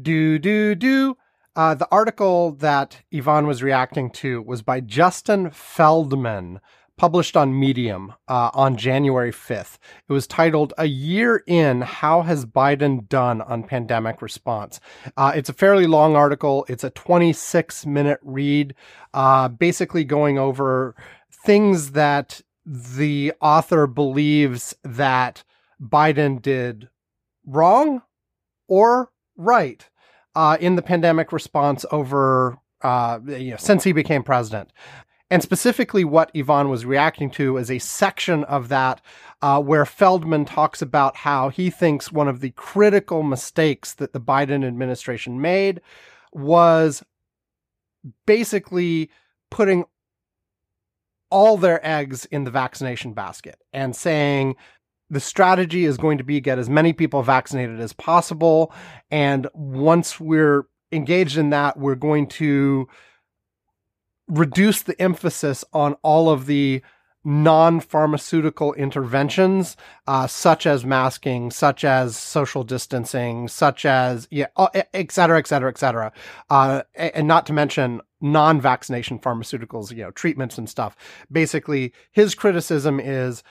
Do 0.00 0.38
do 0.38 0.74
do. 0.74 1.16
Uh, 1.54 1.74
the 1.74 1.88
article 1.90 2.52
that 2.52 2.98
Ivan 3.14 3.46
was 3.46 3.62
reacting 3.62 4.10
to 4.10 4.42
was 4.42 4.60
by 4.60 4.80
Justin 4.80 5.50
Feldman, 5.50 6.60
published 6.96 7.36
on 7.36 7.58
Medium 7.58 8.14
uh, 8.28 8.50
on 8.54 8.76
January 8.76 9.32
5th. 9.32 9.78
It 10.08 10.12
was 10.12 10.26
titled 10.26 10.72
A 10.78 10.86
Year 10.86 11.42
In 11.46 11.82
How 11.82 12.22
Has 12.22 12.46
Biden 12.46 13.08
Done 13.08 13.42
on 13.42 13.64
Pandemic 13.64 14.22
Response? 14.22 14.80
Uh, 15.16 15.32
it's 15.34 15.48
a 15.48 15.54
fairly 15.54 15.86
long 15.86 16.16
article. 16.16 16.64
It's 16.68 16.84
a 16.84 16.90
26 16.90 17.86
minute 17.86 18.20
read, 18.22 18.74
uh, 19.12 19.48
basically 19.48 20.04
going 20.04 20.38
over 20.38 20.94
things 21.44 21.92
that 21.92 22.40
the 22.64 23.32
author 23.40 23.86
believes 23.86 24.74
that 24.82 25.44
Biden 25.80 26.40
did 26.40 26.88
wrong 27.46 28.02
or 28.68 29.10
right 29.36 29.88
uh, 30.34 30.56
in 30.60 30.76
the 30.76 30.82
pandemic 30.82 31.30
response 31.30 31.84
over 31.92 32.58
uh, 32.82 33.18
you 33.26 33.52
know, 33.52 33.56
since 33.56 33.84
he 33.84 33.92
became 33.92 34.22
president. 34.22 34.70
And 35.30 35.42
specifically, 35.42 36.04
what 36.04 36.30
Ivan 36.36 36.68
was 36.68 36.84
reacting 36.84 37.30
to 37.32 37.56
is 37.56 37.70
a 37.70 37.80
section 37.80 38.44
of 38.44 38.68
that 38.68 39.00
uh, 39.42 39.60
where 39.60 39.84
Feldman 39.84 40.44
talks 40.44 40.80
about 40.80 41.16
how 41.16 41.48
he 41.48 41.68
thinks 41.68 42.12
one 42.12 42.28
of 42.28 42.40
the 42.40 42.50
critical 42.52 43.24
mistakes 43.24 43.94
that 43.94 44.12
the 44.12 44.20
Biden 44.20 44.64
administration 44.64 45.40
made 45.40 45.80
was 46.32 47.02
basically 48.24 49.10
putting 49.50 49.84
all 51.30 51.56
their 51.56 51.84
eggs 51.84 52.24
in 52.26 52.44
the 52.44 52.50
vaccination 52.50 53.12
basket 53.12 53.60
and 53.72 53.96
saying 53.96 54.54
the 55.10 55.20
strategy 55.20 55.84
is 55.84 55.96
going 55.96 56.18
to 56.18 56.24
be 56.24 56.40
get 56.40 56.58
as 56.58 56.68
many 56.68 56.92
people 56.92 57.22
vaccinated 57.22 57.80
as 57.80 57.92
possible. 57.92 58.72
And 59.10 59.48
once 59.54 60.20
we're 60.20 60.66
engaged 60.92 61.36
in 61.36 61.50
that, 61.50 61.78
we're 61.78 61.96
going 61.96 62.28
to 62.28 62.88
reduce 64.28 64.82
the 64.82 65.00
emphasis 65.00 65.64
on 65.72 65.94
all 66.02 66.28
of 66.28 66.46
the 66.46 66.82
non-pharmaceutical 67.24 68.72
interventions, 68.74 69.76
uh, 70.06 70.28
such 70.28 70.64
as 70.64 70.86
masking, 70.86 71.50
such 71.50 71.82
as 71.82 72.16
social 72.16 72.62
distancing, 72.62 73.48
such 73.48 73.84
as 73.84 74.28
yeah, 74.30 74.46
et 74.94 75.10
cetera, 75.10 75.36
et 75.36 75.46
cetera, 75.48 75.68
et 75.68 75.76
cetera, 75.76 76.12
uh, 76.50 76.82
and 76.94 77.26
not 77.26 77.44
to 77.44 77.52
mention 77.52 78.00
non-vaccination 78.20 79.18
pharmaceuticals, 79.18 79.90
you 79.90 80.04
know, 80.04 80.12
treatments 80.12 80.56
and 80.56 80.70
stuff. 80.70 80.96
Basically, 81.30 81.92
his 82.12 82.36
criticism 82.36 83.00
is 83.00 83.42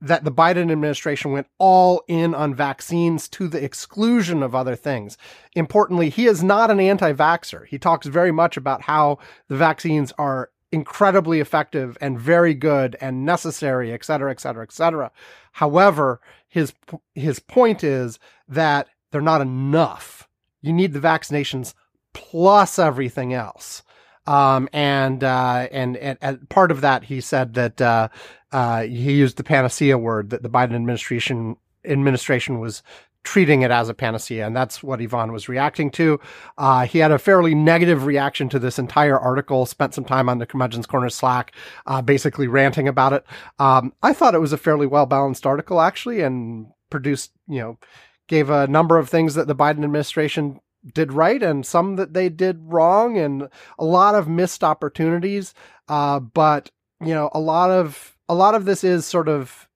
that 0.00 0.24
the 0.24 0.32
Biden 0.32 0.70
administration 0.70 1.32
went 1.32 1.48
all 1.58 2.02
in 2.06 2.34
on 2.34 2.54
vaccines 2.54 3.28
to 3.30 3.48
the 3.48 3.62
exclusion 3.62 4.42
of 4.42 4.54
other 4.54 4.76
things. 4.76 5.18
Importantly, 5.54 6.08
he 6.08 6.26
is 6.26 6.42
not 6.42 6.70
an 6.70 6.80
anti 6.80 7.12
vaxxer. 7.12 7.66
He 7.66 7.78
talks 7.78 8.06
very 8.06 8.32
much 8.32 8.56
about 8.56 8.82
how 8.82 9.18
the 9.48 9.56
vaccines 9.56 10.12
are 10.18 10.50
incredibly 10.70 11.40
effective 11.40 11.96
and 12.00 12.20
very 12.20 12.54
good 12.54 12.96
and 13.00 13.24
necessary, 13.24 13.92
et 13.92 14.04
cetera, 14.04 14.30
et 14.30 14.40
cetera, 14.40 14.62
et 14.62 14.72
cetera. 14.72 15.10
However, 15.52 16.20
his, 16.46 16.74
his 17.14 17.40
point 17.40 17.82
is 17.82 18.18
that 18.46 18.88
they're 19.10 19.20
not 19.20 19.40
enough. 19.40 20.28
You 20.60 20.72
need 20.72 20.92
the 20.92 21.00
vaccinations 21.00 21.74
plus 22.12 22.78
everything 22.78 23.32
else. 23.32 23.82
Um, 24.28 24.68
and, 24.74 25.24
uh, 25.24 25.68
and, 25.72 25.96
and, 25.96 26.18
and, 26.20 26.48
part 26.50 26.70
of 26.70 26.82
that, 26.82 27.04
he 27.04 27.22
said 27.22 27.54
that, 27.54 27.80
uh, 27.80 28.08
uh, 28.52 28.82
he 28.82 29.14
used 29.14 29.38
the 29.38 29.42
panacea 29.42 29.96
word 29.96 30.28
that 30.30 30.42
the 30.42 30.50
Biden 30.50 30.74
administration, 30.74 31.56
administration 31.82 32.60
was 32.60 32.82
treating 33.24 33.62
it 33.62 33.70
as 33.70 33.88
a 33.88 33.94
panacea. 33.94 34.46
And 34.46 34.54
that's 34.54 34.82
what 34.82 35.00
Ivan 35.00 35.32
was 35.32 35.48
reacting 35.48 35.90
to. 35.92 36.20
Uh, 36.58 36.84
he 36.84 36.98
had 36.98 37.10
a 37.10 37.18
fairly 37.18 37.54
negative 37.54 38.04
reaction 38.04 38.50
to 38.50 38.58
this 38.58 38.78
entire 38.78 39.18
article, 39.18 39.64
spent 39.64 39.94
some 39.94 40.04
time 40.04 40.28
on 40.28 40.38
the 40.38 40.46
Curmudgeon's 40.46 40.86
Corner 40.86 41.08
Slack, 41.08 41.52
uh, 41.86 42.02
basically 42.02 42.48
ranting 42.48 42.86
about 42.86 43.14
it. 43.14 43.24
Um, 43.58 43.94
I 44.02 44.12
thought 44.12 44.34
it 44.34 44.40
was 44.40 44.52
a 44.52 44.58
fairly 44.58 44.86
well 44.86 45.06
balanced 45.06 45.46
article, 45.46 45.80
actually, 45.80 46.20
and 46.20 46.66
produced, 46.90 47.32
you 47.48 47.60
know, 47.60 47.78
gave 48.26 48.50
a 48.50 48.66
number 48.66 48.98
of 48.98 49.08
things 49.08 49.34
that 49.36 49.46
the 49.46 49.56
Biden 49.56 49.84
administration 49.84 50.60
did 50.94 51.12
right 51.12 51.42
and 51.42 51.64
some 51.64 51.96
that 51.96 52.14
they 52.14 52.28
did 52.28 52.58
wrong 52.62 53.16
and 53.16 53.48
a 53.78 53.84
lot 53.84 54.14
of 54.14 54.28
missed 54.28 54.64
opportunities. 54.64 55.54
Uh, 55.88 56.20
but 56.20 56.70
you 57.00 57.14
know, 57.14 57.30
a 57.32 57.40
lot 57.40 57.70
of, 57.70 58.16
a 58.28 58.34
lot 58.34 58.54
of 58.54 58.64
this 58.64 58.84
is 58.84 59.06
sort 59.06 59.28
of, 59.28 59.68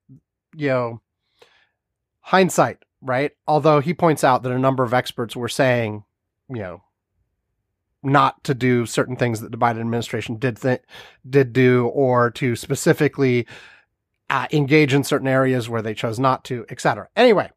you 0.57 0.69
know, 0.69 1.01
hindsight, 2.21 2.79
right? 3.01 3.33
Although 3.47 3.81
he 3.81 3.95
points 3.95 4.25
out 4.25 4.43
that 4.43 4.53
a 4.53 4.59
number 4.59 4.83
of 4.83 4.95
experts 4.95 5.37
were 5.37 5.49
saying, 5.49 6.05
you 6.49 6.61
know, 6.61 6.83
not 8.03 8.43
to 8.45 8.55
do 8.55 8.85
certain 8.85 9.17
things 9.17 9.41
that 9.41 9.53
the 9.53 9.59
Biden 9.59 9.81
administration 9.81 10.37
did 10.37 10.61
th- 10.61 10.83
did 11.29 11.53
do, 11.53 11.87
or 11.95 12.31
to 12.33 12.57
specifically 12.57 13.47
uh, 14.29 14.49
engage 14.53 14.93
in 14.93 15.05
certain 15.05 15.29
areas 15.29 15.69
where 15.69 15.83
they 15.83 15.95
chose 15.95 16.19
not 16.19 16.45
to, 16.45 16.67
etc. 16.69 17.09
Anyway, 17.15 17.51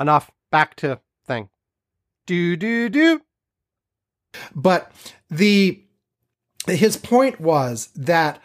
enough. 0.00 0.30
Back 0.50 0.76
to. 0.76 1.00
Do, 2.26 2.56
do, 2.56 2.88
do. 2.88 3.22
But 4.54 4.92
the, 5.30 5.82
his 6.66 6.96
point 6.96 7.40
was 7.40 7.88
that 7.94 8.42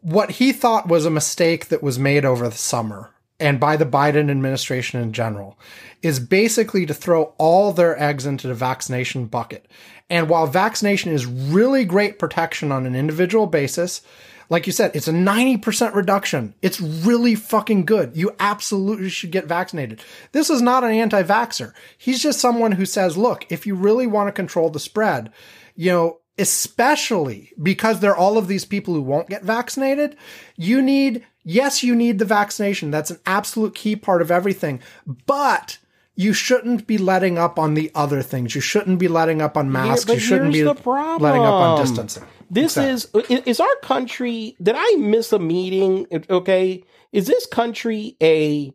what 0.00 0.32
he 0.32 0.52
thought 0.52 0.88
was 0.88 1.06
a 1.06 1.10
mistake 1.10 1.68
that 1.68 1.82
was 1.82 1.98
made 1.98 2.24
over 2.24 2.48
the 2.48 2.56
summer 2.56 3.10
and 3.40 3.58
by 3.58 3.76
the 3.76 3.86
Biden 3.86 4.30
administration 4.30 5.00
in 5.00 5.12
general 5.12 5.58
is 6.02 6.20
basically 6.20 6.86
to 6.86 6.94
throw 6.94 7.34
all 7.38 7.72
their 7.72 8.00
eggs 8.00 8.26
into 8.26 8.46
the 8.46 8.54
vaccination 8.54 9.26
bucket. 9.26 9.66
And 10.10 10.28
while 10.28 10.46
vaccination 10.46 11.12
is 11.12 11.26
really 11.26 11.84
great 11.84 12.18
protection 12.18 12.70
on 12.70 12.86
an 12.86 12.94
individual 12.94 13.46
basis, 13.46 14.02
like 14.48 14.66
you 14.66 14.72
said, 14.72 14.94
it's 14.94 15.08
a 15.08 15.12
90% 15.12 15.94
reduction. 15.94 16.54
It's 16.62 16.80
really 16.80 17.34
fucking 17.34 17.84
good. 17.84 18.16
You 18.16 18.34
absolutely 18.38 19.08
should 19.08 19.30
get 19.30 19.46
vaccinated. 19.46 20.00
This 20.32 20.50
is 20.50 20.62
not 20.62 20.84
an 20.84 20.92
anti 20.92 21.22
vaxxer. 21.22 21.72
He's 21.96 22.22
just 22.22 22.40
someone 22.40 22.72
who 22.72 22.86
says, 22.86 23.16
look, 23.16 23.46
if 23.50 23.66
you 23.66 23.74
really 23.74 24.06
want 24.06 24.28
to 24.28 24.32
control 24.32 24.70
the 24.70 24.80
spread, 24.80 25.32
you 25.74 25.90
know, 25.90 26.18
especially 26.38 27.52
because 27.62 28.00
there 28.00 28.10
are 28.10 28.16
all 28.16 28.38
of 28.38 28.48
these 28.48 28.64
people 28.64 28.94
who 28.94 29.02
won't 29.02 29.28
get 29.28 29.44
vaccinated, 29.44 30.16
you 30.56 30.82
need, 30.82 31.24
yes, 31.44 31.82
you 31.82 31.94
need 31.94 32.18
the 32.18 32.24
vaccination. 32.24 32.90
That's 32.90 33.10
an 33.10 33.20
absolute 33.24 33.74
key 33.74 33.96
part 33.96 34.20
of 34.20 34.30
everything. 34.30 34.80
But 35.26 35.78
you 36.16 36.32
shouldn't 36.32 36.86
be 36.86 36.96
letting 36.98 37.38
up 37.38 37.58
on 37.58 37.74
the 37.74 37.90
other 37.94 38.22
things. 38.22 38.54
You 38.54 38.60
shouldn't 38.60 38.98
be 38.98 39.08
letting 39.08 39.42
up 39.42 39.56
on 39.56 39.72
masks. 39.72 40.08
Yeah, 40.08 40.14
you 40.14 40.20
shouldn't 40.20 40.52
be 40.52 40.64
letting 40.64 41.42
up 41.42 41.54
on 41.54 41.80
distancing. 41.80 42.24
This 42.50 42.76
exactly. 42.76 43.36
is 43.36 43.42
is 43.46 43.60
our 43.60 43.76
country. 43.82 44.56
Did 44.62 44.76
I 44.78 44.96
miss 44.98 45.32
a 45.32 45.38
meeting? 45.38 46.06
Okay, 46.30 46.84
is 47.12 47.26
this 47.26 47.46
country 47.46 48.16
a 48.22 48.72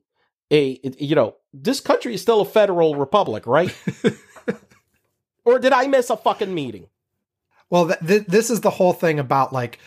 a 0.51 0.79
you 0.97 1.15
know 1.15 1.35
this 1.53 1.79
country 1.79 2.13
is 2.13 2.21
still 2.21 2.41
a 2.41 2.45
federal 2.45 2.95
republic, 2.95 3.47
right? 3.47 3.73
or 5.45 5.59
did 5.59 5.71
I 5.71 5.87
miss 5.87 6.09
a 6.09 6.17
fucking 6.17 6.53
meeting? 6.53 6.87
Well, 7.69 7.87
th- 7.87 7.99
th- 8.05 8.25
this 8.25 8.49
is 8.49 8.61
the 8.61 8.71
whole 8.71 8.93
thing 8.93 9.19
about 9.19 9.53
like 9.53 9.79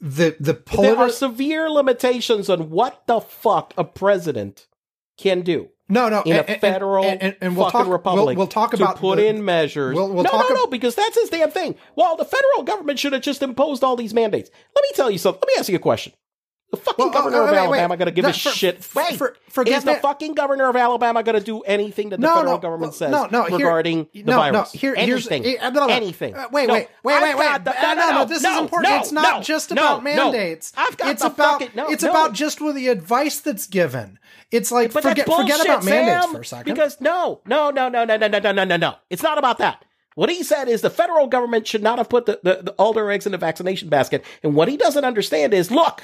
the 0.00 0.36
the 0.40 0.54
politi- 0.54 0.82
there 0.82 0.96
are 0.96 1.10
severe 1.10 1.70
limitations 1.70 2.50
on 2.50 2.70
what 2.70 3.06
the 3.06 3.20
fuck 3.20 3.74
a 3.76 3.84
president 3.84 4.66
can 5.16 5.42
do. 5.42 5.68
No, 5.88 6.08
no, 6.08 6.22
in 6.22 6.36
and, 6.36 6.48
a 6.48 6.58
federal 6.58 7.04
and, 7.04 7.22
and, 7.22 7.36
and 7.42 7.56
we'll 7.56 7.66
fucking 7.66 7.84
talk, 7.84 7.92
republic. 7.92 8.36
We'll, 8.36 8.46
we'll 8.46 8.46
talk 8.46 8.72
about 8.72 8.96
put 8.96 9.16
the, 9.16 9.26
in 9.26 9.44
measures. 9.44 9.94
We'll, 9.94 10.10
we'll 10.10 10.24
no, 10.24 10.30
no, 10.30 10.48
no, 10.48 10.66
because 10.66 10.94
that's 10.94 11.14
his 11.14 11.28
damn 11.28 11.50
thing. 11.50 11.74
Well, 11.94 12.16
the 12.16 12.24
federal 12.24 12.62
government 12.62 12.98
should 12.98 13.12
have 13.12 13.20
just 13.20 13.42
imposed 13.42 13.84
all 13.84 13.94
these 13.94 14.14
mandates. 14.14 14.50
Let 14.74 14.82
me 14.82 14.88
tell 14.94 15.10
you 15.10 15.18
something. 15.18 15.40
Let 15.42 15.48
me 15.48 15.54
ask 15.58 15.68
you 15.68 15.76
a 15.76 15.80
question. 15.80 16.14
The 16.74 16.82
fucking 16.82 17.04
well, 17.04 17.12
governor 17.12 17.42
uh, 17.42 17.44
of 17.44 17.50
wait, 17.50 17.58
Alabama 17.58 17.96
going 17.96 18.06
to 18.06 18.12
give 18.12 18.22
no, 18.24 18.30
a 18.30 18.32
for, 18.32 18.50
shit. 18.50 18.88
Wait, 18.94 19.16
for, 19.16 19.36
forget 19.48 19.78
is 19.78 19.84
the 19.84 19.94
fucking 19.94 20.34
governor 20.34 20.68
of 20.68 20.76
Alabama 20.76 21.22
going 21.22 21.38
to 21.38 21.44
do 21.44 21.60
anything 21.60 22.08
that 22.08 22.20
the 22.20 22.26
no, 22.26 22.34
federal 22.34 22.54
no, 22.54 22.58
government 22.58 22.94
says 22.94 23.10
no, 23.10 23.26
no, 23.26 23.44
regarding 23.46 24.08
here, 24.12 24.24
the 24.24 24.30
no, 24.32 24.36
virus? 24.38 24.74
No, 24.74 24.80
here, 24.80 24.94
anything, 24.96 25.44
here's, 25.44 25.62
uh, 25.62 25.86
anything. 25.88 26.34
Uh, 26.34 26.48
wait, 26.50 26.68
wait, 26.68 26.88
wait, 27.04 27.22
wait, 27.22 27.36
wait. 27.36 27.64
The, 27.64 27.74
no, 27.80 27.94
no, 27.94 28.10
no, 28.10 28.24
This 28.24 28.44
is 28.44 28.56
important. 28.56 28.94
it's 28.94 29.12
not 29.12 29.42
just 29.44 29.70
about 29.70 30.02
mandates. 30.02 30.72
I've 30.76 30.96
got 30.96 31.12
it's 31.12 31.22
about 31.22 31.60
fucking, 31.60 31.70
it's 31.90 32.02
about 32.02 32.32
just 32.32 32.60
with 32.60 32.74
the 32.74 32.88
advice 32.88 33.40
that's 33.40 33.66
given. 33.66 34.18
It's 34.50 34.72
like 34.72 34.92
but 34.92 35.02
forget 35.02 35.26
forget 35.26 35.64
about 35.64 35.84
mandates 35.84 36.32
for 36.32 36.40
a 36.40 36.44
second. 36.44 36.74
Because 36.74 37.00
no, 37.00 37.40
no, 37.46 37.70
no, 37.70 37.88
no, 37.88 38.04
no, 38.04 38.16
no, 38.16 38.28
no, 38.28 38.52
no, 38.52 38.64
no, 38.64 38.76
no. 38.76 38.94
It's 39.10 39.22
not 39.22 39.38
about 39.38 39.58
that. 39.58 39.84
What 40.14 40.30
he 40.30 40.42
said 40.42 40.68
is 40.68 40.80
the 40.80 40.90
federal 40.90 41.26
government 41.26 41.66
should 41.66 41.82
not 41.82 41.98
have 41.98 42.08
put 42.08 42.26
the, 42.26 42.40
the, 42.42 42.62
the, 42.62 42.70
all 42.72 42.92
their 42.92 43.10
eggs 43.10 43.26
in 43.26 43.32
the 43.32 43.38
vaccination 43.38 43.88
basket. 43.88 44.24
And 44.42 44.54
what 44.54 44.68
he 44.68 44.76
doesn't 44.76 45.04
understand 45.04 45.52
is, 45.52 45.70
look, 45.70 46.02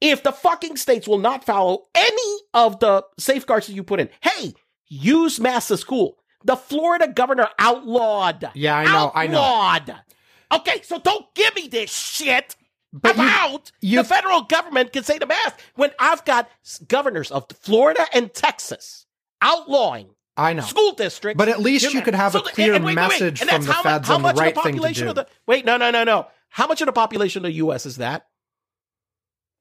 if 0.00 0.22
the 0.22 0.32
fucking 0.32 0.76
states 0.76 1.06
will 1.06 1.18
not 1.18 1.44
follow 1.44 1.86
any 1.94 2.38
of 2.54 2.80
the 2.80 3.04
safeguards 3.18 3.66
that 3.66 3.74
you 3.74 3.82
put 3.82 4.00
in, 4.00 4.08
hey, 4.20 4.54
use 4.88 5.40
masks 5.40 5.70
at 5.70 5.78
school. 5.78 6.16
The 6.44 6.56
Florida 6.56 7.08
governor 7.08 7.48
outlawed. 7.58 8.50
Yeah, 8.54 8.76
I 8.76 8.84
know. 8.84 9.12
Outlawed. 9.14 9.90
I 9.90 9.92
know. 9.92 10.58
Okay, 10.58 10.82
so 10.82 10.98
don't 10.98 11.26
give 11.34 11.54
me 11.54 11.68
this 11.68 11.92
shit 11.92 12.56
but 12.92 13.14
about 13.14 13.70
you, 13.80 13.98
the 13.98 14.04
federal 14.04 14.42
government 14.42 14.92
can 14.92 15.04
say 15.04 15.18
the 15.18 15.26
mask 15.26 15.60
when 15.76 15.90
I've 15.98 16.24
got 16.24 16.50
governors 16.88 17.30
of 17.30 17.46
Florida 17.60 18.04
and 18.12 18.32
Texas 18.34 19.06
outlawing 19.40 20.10
I 20.36 20.54
know 20.54 20.62
school 20.62 20.92
districts. 20.92 21.38
But 21.38 21.48
at 21.48 21.60
least 21.60 21.92
you 21.92 22.02
could 22.02 22.14
have 22.14 22.32
so 22.32 22.40
a 22.40 22.42
clear 22.42 22.74
and, 22.74 22.76
and 22.76 22.84
wait, 22.86 22.94
message 22.94 23.40
wait, 23.40 23.50
wait. 23.52 23.62
from 23.62 23.66
the 23.66 23.72
feds 23.74 24.10
on 24.10 24.22
the 24.22 24.32
right 24.32 24.54
the 24.54 24.62
thing 24.62 24.80
to 24.80 24.92
do. 24.92 25.12
The, 25.12 25.26
wait, 25.46 25.64
no, 25.64 25.76
no, 25.76 25.90
no, 25.90 26.02
no. 26.02 26.26
How 26.48 26.66
much 26.66 26.80
of 26.80 26.86
the 26.86 26.92
population 26.92 27.40
of 27.40 27.50
the 27.50 27.56
U.S. 27.56 27.86
is 27.86 27.98
that? 27.98 28.26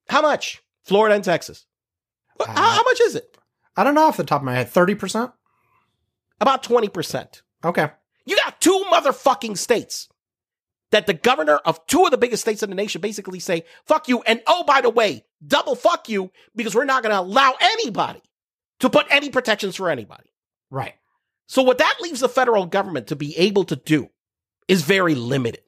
How 0.10 0.22
much? 0.22 0.62
Florida 0.84 1.16
and 1.16 1.24
Texas. 1.24 1.66
Uh, 2.40 2.46
how, 2.48 2.70
how, 2.70 2.84
much 2.84 3.00
is 3.02 3.16
it? 3.16 3.38
I 3.76 3.84
don't 3.84 3.96
know 3.96 4.08
off 4.08 4.18
the 4.18 4.24
top 4.24 4.42
of 4.42 4.46
my 4.46 4.56
head. 4.56 4.72
30%? 4.72 5.32
About 6.42 6.64
20%. 6.64 7.42
Okay. 7.64 7.90
You 8.26 8.36
got 8.44 8.62
two 8.62 8.86
motherfucking 8.92 9.58
states 9.58 10.10
that 10.92 11.06
the 11.06 11.14
governor 11.14 11.58
of 11.58 11.86
two 11.86 12.06
of 12.06 12.12
the 12.12 12.18
biggest 12.18 12.42
states 12.42 12.64
in 12.64 12.70
the 12.70 12.76
nation 12.76 13.02
basically 13.02 13.40
say, 13.40 13.66
fuck 13.86 14.08
you. 14.08 14.22
And 14.24 14.42
oh, 14.48 14.64
by 14.64 14.82
the 14.82 14.90
way, 14.90 15.26
double 15.46 15.76
fuck 15.76 16.10
you 16.10 16.32
because 16.56 16.74
we're 16.74 16.86
not 16.86 17.04
going 17.04 17.14
to 17.14 17.20
allow 17.20 17.54
anybody 17.60 18.22
to 18.80 18.90
put 18.90 19.06
any 19.10 19.30
protections 19.30 19.76
for 19.76 19.90
anybody. 19.90 20.30
Right. 20.72 20.96
So 21.48 21.62
what 21.64 21.80
that 21.80 21.98
leaves 22.02 22.22
the 22.22 22.30
federal 22.30 22.66
government 22.66 23.08
to 23.08 23.16
be 23.16 23.38
able 23.38 23.66
to 23.66 23.76
do 23.76 24.10
is 24.68 24.84
very 24.84 25.16
limited. 25.16 25.62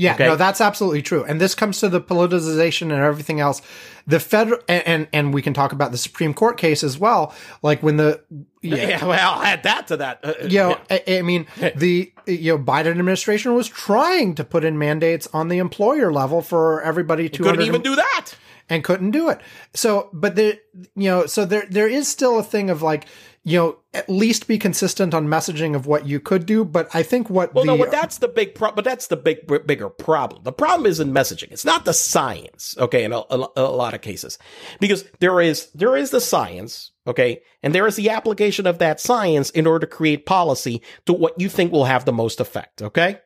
Yeah, 0.00 0.14
Okay. 0.14 0.26
no, 0.26 0.34
that's 0.36 0.62
absolutely 0.62 1.02
true. 1.02 1.24
And 1.24 1.38
this 1.38 1.54
comes 1.54 1.78
to 1.80 1.88
the 1.90 2.00
politicization 2.00 2.82
and 2.82 2.92
everything 2.92 3.38
else. 3.38 3.60
The 4.06 4.18
federal 4.18 4.60
and, 4.66 4.82
and 4.86 5.08
and 5.12 5.34
we 5.34 5.42
can 5.42 5.52
talk 5.52 5.72
about 5.72 5.92
the 5.92 5.98
Supreme 5.98 6.32
Court 6.32 6.56
case 6.56 6.82
as 6.82 6.98
well. 6.98 7.34
Like 7.62 7.82
when 7.82 7.96
the 7.98 8.22
yeah, 8.62 8.76
Yeah, 8.88 9.04
well, 9.14 9.42
add 9.42 9.62
that 9.64 9.88
to 9.88 9.98
that. 9.98 10.20
Uh, 10.24 10.32
you 10.42 10.58
know, 10.58 10.78
I, 10.90 11.02
I 11.18 11.22
mean, 11.22 11.46
the 11.76 12.12
you 12.26 12.52
know 12.56 12.58
Biden 12.58 12.86
administration 12.92 13.54
was 13.54 13.68
trying 13.68 14.34
to 14.36 14.44
put 14.44 14.64
in 14.64 14.78
mandates 14.78 15.28
on 15.34 15.48
the 15.48 15.58
employer 15.58 16.10
level 16.10 16.40
for 16.40 16.80
everybody 16.82 17.28
to 17.28 17.42
couldn't 17.42 17.60
even 17.62 17.82
do 17.82 17.94
that. 17.94 18.30
and 18.70 18.82
couldn't 18.82 19.10
do 19.10 19.28
it. 19.28 19.40
So, 19.74 20.08
but 20.14 20.34
there, 20.34 20.54
you 20.96 21.10
know, 21.10 21.26
so 21.26 21.44
there 21.44 21.66
there 21.68 21.88
is 21.88 22.08
still 22.08 22.38
a 22.38 22.42
thing 22.42 22.70
of 22.70 22.80
like, 22.80 23.04
you 23.42 23.56
know, 23.56 23.78
at 23.94 24.08
least 24.08 24.46
be 24.46 24.58
consistent 24.58 25.14
on 25.14 25.26
messaging 25.26 25.74
of 25.74 25.86
what 25.86 26.06
you 26.06 26.20
could 26.20 26.44
do. 26.44 26.64
But 26.64 26.94
I 26.94 27.02
think 27.02 27.30
what 27.30 27.54
Well, 27.54 27.64
the 27.64 27.72
no, 27.72 27.78
but 27.78 27.90
that's 27.90 28.18
the 28.18 28.28
big 28.28 28.54
problem. 28.54 28.76
But 28.76 28.84
that's 28.84 29.06
the 29.06 29.16
big, 29.16 29.46
b- 29.46 29.58
bigger 29.64 29.88
problem. 29.88 30.42
The 30.42 30.52
problem 30.52 30.86
is 30.86 31.00
in 31.00 31.12
messaging. 31.12 31.50
It's 31.50 31.64
not 31.64 31.84
the 31.84 31.94
science, 31.94 32.74
okay, 32.78 33.04
in 33.04 33.12
a, 33.12 33.20
a, 33.30 33.48
a 33.56 33.62
lot 33.70 33.94
of 33.94 34.02
cases, 34.02 34.38
because 34.78 35.04
there 35.20 35.40
is 35.40 35.70
there 35.72 35.96
is 35.96 36.10
the 36.10 36.20
science, 36.20 36.92
okay, 37.06 37.40
and 37.62 37.74
there 37.74 37.86
is 37.86 37.96
the 37.96 38.10
application 38.10 38.66
of 38.66 38.78
that 38.78 39.00
science 39.00 39.48
in 39.50 39.66
order 39.66 39.86
to 39.86 39.92
create 39.92 40.26
policy 40.26 40.82
to 41.06 41.12
what 41.12 41.40
you 41.40 41.48
think 41.48 41.72
will 41.72 41.86
have 41.86 42.04
the 42.04 42.12
most 42.12 42.40
effect, 42.40 42.82
okay. 42.82 43.20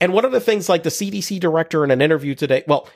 And 0.00 0.12
one 0.12 0.26
of 0.26 0.32
the 0.32 0.40
things, 0.40 0.68
like 0.68 0.82
the 0.82 0.90
CDC 0.90 1.40
director 1.40 1.82
in 1.82 1.90
an 1.90 2.02
interview 2.02 2.34
today, 2.34 2.62
well, 2.68 2.88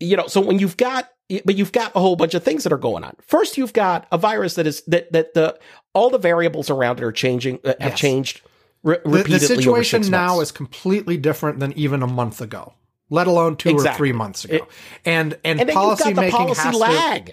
you 0.00 0.16
know, 0.16 0.26
so 0.26 0.40
when 0.40 0.58
you've 0.58 0.76
got, 0.76 1.10
but 1.44 1.56
you've 1.56 1.72
got 1.72 1.94
a 1.94 2.00
whole 2.00 2.16
bunch 2.16 2.34
of 2.34 2.42
things 2.42 2.64
that 2.64 2.72
are 2.72 2.78
going 2.78 3.04
on. 3.04 3.14
First, 3.20 3.58
you've 3.58 3.72
got 3.72 4.06
a 4.12 4.18
virus 4.18 4.54
that 4.54 4.66
is 4.66 4.82
that 4.82 5.12
that 5.12 5.34
the 5.34 5.58
all 5.94 6.10
the 6.10 6.18
variables 6.18 6.70
around 6.70 6.98
it 6.98 7.04
are 7.04 7.12
changing, 7.12 7.58
uh, 7.64 7.74
have 7.80 7.92
Yes. 7.92 7.98
changed. 7.98 8.40
Re- 8.84 8.98
the, 9.04 9.10
repeatedly 9.10 9.38
the 9.38 9.46
situation 9.62 10.02
now 10.10 10.36
months. 10.36 10.50
is 10.50 10.52
completely 10.52 11.16
different 11.16 11.58
than 11.58 11.72
even 11.72 12.02
a 12.02 12.06
month 12.06 12.40
ago, 12.40 12.74
let 13.10 13.26
alone 13.26 13.56
two 13.56 13.74
or 13.76 13.82
three 13.94 14.12
months 14.12 14.44
ago. 14.44 14.66
and 15.04 15.36
and, 15.44 15.60
and 15.60 15.70
policy 15.70 16.12
the 16.12 16.20
making 16.20 16.36
policy 16.38 16.60
has 16.62 16.74
lag. 16.76 17.26
to 17.26 17.32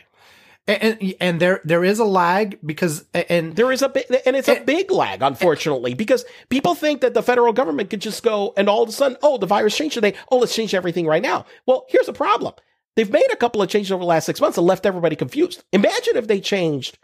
and, 0.67 0.97
and 1.01 1.13
and 1.19 1.39
there 1.39 1.61
there 1.63 1.83
is 1.83 1.99
a 1.99 2.05
lag 2.05 2.57
because 2.65 3.05
and 3.13 3.55
There 3.55 3.71
is 3.71 3.81
a 3.81 3.89
big, 3.89 4.05
and 4.25 4.35
it's 4.35 4.47
a 4.47 4.61
big 4.61 4.91
lag, 4.91 5.21
unfortunately, 5.21 5.93
because 5.93 6.25
people 6.49 6.75
think 6.75 7.01
that 7.01 7.13
the 7.13 7.21
federal 7.21 7.53
government 7.53 7.89
could 7.89 8.01
just 8.01 8.23
go 8.23 8.53
and 8.57 8.67
all 8.67 8.83
of 8.83 8.89
a 8.89 8.91
sudden, 8.91 9.17
oh, 9.21 9.37
the 9.37 9.45
virus 9.45 9.77
changed 9.77 9.93
today. 9.93 10.13
Oh, 10.31 10.37
let's 10.37 10.55
change 10.55 10.73
everything 10.73 11.05
right 11.05 11.21
now. 11.21 11.45
Well, 11.65 11.85
here's 11.89 12.07
the 12.07 12.13
problem. 12.13 12.53
They've 12.95 13.11
made 13.11 13.27
a 13.31 13.35
couple 13.35 13.61
of 13.61 13.69
changes 13.69 13.91
over 13.91 14.01
the 14.01 14.07
last 14.07 14.25
six 14.25 14.41
months 14.41 14.57
and 14.57 14.65
left 14.65 14.85
everybody 14.85 15.15
confused. 15.15 15.63
Imagine 15.71 16.15
if 16.15 16.27
they 16.27 16.39
changed, 16.39 16.97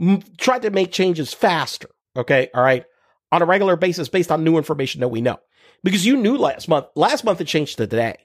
m- 0.00 0.22
tried 0.38 0.62
to 0.62 0.70
make 0.70 0.92
changes 0.92 1.34
faster. 1.34 1.88
Okay. 2.16 2.48
All 2.54 2.62
right. 2.62 2.84
On 3.32 3.42
a 3.42 3.46
regular 3.46 3.76
basis 3.76 4.08
based 4.08 4.30
on 4.30 4.44
new 4.44 4.56
information 4.56 5.00
that 5.00 5.08
we 5.08 5.20
know. 5.20 5.40
Because 5.82 6.06
you 6.06 6.16
knew 6.16 6.36
last 6.36 6.68
month, 6.68 6.86
last 6.94 7.24
month 7.24 7.40
it 7.40 7.46
changed 7.46 7.78
to 7.78 7.86
today. 7.86 8.16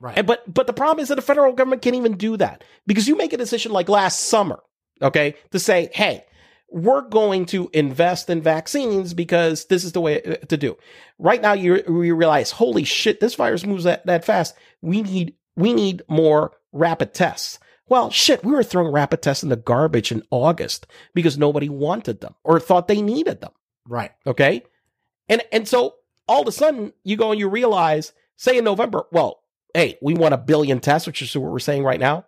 Right 0.00 0.18
And 0.18 0.26
but 0.26 0.52
but 0.52 0.66
the 0.66 0.72
problem 0.72 1.02
is 1.02 1.08
that 1.08 1.16
the 1.16 1.22
federal 1.22 1.52
government 1.52 1.82
can't 1.82 1.96
even 1.96 2.16
do 2.16 2.36
that 2.38 2.64
because 2.86 3.06
you 3.06 3.16
make 3.16 3.32
a 3.32 3.36
decision 3.36 3.72
like 3.72 3.88
last 3.88 4.22
summer, 4.22 4.60
okay, 5.00 5.34
to 5.52 5.58
say, 5.58 5.90
hey, 5.92 6.24
we're 6.70 7.02
going 7.02 7.46
to 7.46 7.68
invest 7.72 8.30
in 8.30 8.42
vaccines 8.42 9.12
because 9.12 9.66
this 9.66 9.84
is 9.84 9.92
the 9.92 10.00
way 10.00 10.22
uh, 10.22 10.36
to 10.46 10.56
do. 10.56 10.76
Right 11.18 11.42
now, 11.42 11.52
you 11.52 11.82
you 11.86 12.14
realize, 12.14 12.52
holy 12.52 12.84
shit, 12.84 13.20
this 13.20 13.34
virus 13.34 13.64
moves 13.64 13.84
that, 13.84 14.06
that 14.06 14.24
fast. 14.24 14.54
We 14.80 15.02
need 15.02 15.34
we 15.56 15.72
need 15.72 16.02
more 16.08 16.52
rapid 16.72 17.12
tests. 17.12 17.58
Well, 17.88 18.10
shit, 18.10 18.44
we 18.44 18.52
were 18.52 18.62
throwing 18.62 18.92
rapid 18.92 19.20
tests 19.20 19.42
in 19.42 19.48
the 19.48 19.56
garbage 19.56 20.12
in 20.12 20.22
August 20.30 20.86
because 21.12 21.36
nobody 21.36 21.68
wanted 21.68 22.20
them 22.20 22.36
or 22.44 22.60
thought 22.60 22.86
they 22.86 23.02
needed 23.02 23.40
them. 23.40 23.50
right 23.86 24.12
Okay. 24.26 24.62
And 25.28 25.42
and 25.52 25.66
so 25.66 25.96
all 26.28 26.42
of 26.42 26.48
a 26.48 26.52
sudden 26.52 26.92
you 27.02 27.16
go 27.16 27.32
and 27.32 27.40
you 27.40 27.48
realize, 27.48 28.12
say 28.36 28.58
in 28.58 28.64
November, 28.64 29.06
well, 29.10 29.39
hey, 29.74 29.98
we 30.00 30.14
want 30.14 30.34
a 30.34 30.38
billion 30.38 30.80
tests, 30.80 31.06
which 31.06 31.22
is 31.22 31.36
what 31.36 31.50
we're 31.50 31.58
saying 31.58 31.84
right 31.84 32.00
now. 32.00 32.26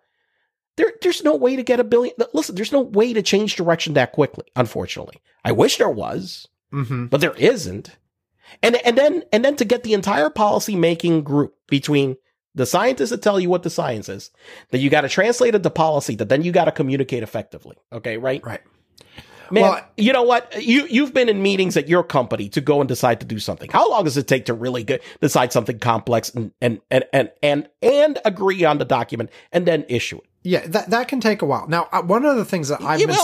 There, 0.76 0.92
there's 1.02 1.22
no 1.22 1.36
way 1.36 1.56
to 1.56 1.62
get 1.62 1.80
a 1.80 1.84
billion. 1.84 2.14
Listen, 2.32 2.54
there's 2.54 2.72
no 2.72 2.80
way 2.80 3.12
to 3.12 3.22
change 3.22 3.56
direction 3.56 3.94
that 3.94 4.12
quickly, 4.12 4.46
unfortunately. 4.56 5.20
I 5.44 5.52
wish 5.52 5.76
there 5.76 5.90
was, 5.90 6.48
mm-hmm. 6.72 7.06
but 7.06 7.20
there 7.20 7.34
isn't. 7.34 7.96
And 8.62 8.76
and 8.76 8.96
then 8.96 9.22
and 9.32 9.44
then 9.44 9.56
to 9.56 9.64
get 9.64 9.82
the 9.82 9.94
entire 9.94 10.30
policy 10.30 10.76
making 10.76 11.22
group 11.24 11.54
between 11.68 12.16
the 12.54 12.66
scientists 12.66 13.10
that 13.10 13.22
tell 13.22 13.40
you 13.40 13.48
what 13.48 13.62
the 13.62 13.70
science 13.70 14.08
is, 14.08 14.30
that 14.70 14.78
you 14.78 14.90
got 14.90 15.02
to 15.02 15.08
translate 15.08 15.54
it 15.54 15.62
to 15.62 15.70
policy, 15.70 16.14
that 16.16 16.28
then 16.28 16.42
you 16.42 16.52
got 16.52 16.66
to 16.66 16.72
communicate 16.72 17.22
effectively. 17.22 17.76
Okay, 17.92 18.18
right? 18.18 18.44
right 18.44 18.60
Man, 19.52 19.62
Well- 19.64 19.80
you 19.96 20.12
know 20.12 20.22
what? 20.22 20.62
You 20.62 20.86
you've 20.88 21.12
been 21.12 21.28
in 21.28 21.42
meetings 21.42 21.76
at 21.76 21.86
your 21.88 22.02
company 22.02 22.48
to 22.50 22.60
go 22.60 22.80
and 22.80 22.88
decide 22.88 23.20
to 23.20 23.26
do 23.26 23.38
something. 23.38 23.70
How 23.70 23.88
long 23.90 24.04
does 24.04 24.16
it 24.16 24.26
take 24.26 24.46
to 24.46 24.54
really 24.54 24.86
decide 25.20 25.52
something 25.52 25.78
complex 25.78 26.30
and 26.30 26.52
and 26.60 26.80
and 26.90 27.04
and 27.12 27.30
and 27.42 27.68
and 27.82 28.18
agree 28.24 28.64
on 28.64 28.78
the 28.78 28.84
document 28.84 29.30
and 29.52 29.66
then 29.66 29.84
issue 29.88 30.16
it? 30.16 30.24
yeah 30.44 30.66
that 30.66 30.90
that 30.90 31.06
can 31.06 31.20
take 31.20 31.40
a 31.42 31.46
while 31.46 31.68
now 31.68 31.88
uh, 31.92 32.02
one 32.02 32.24
of 32.24 32.36
the 32.36 32.44
things 32.44 32.66
that 32.68 32.80
I've 32.82 32.98
You 33.00 33.06
been 33.06 33.16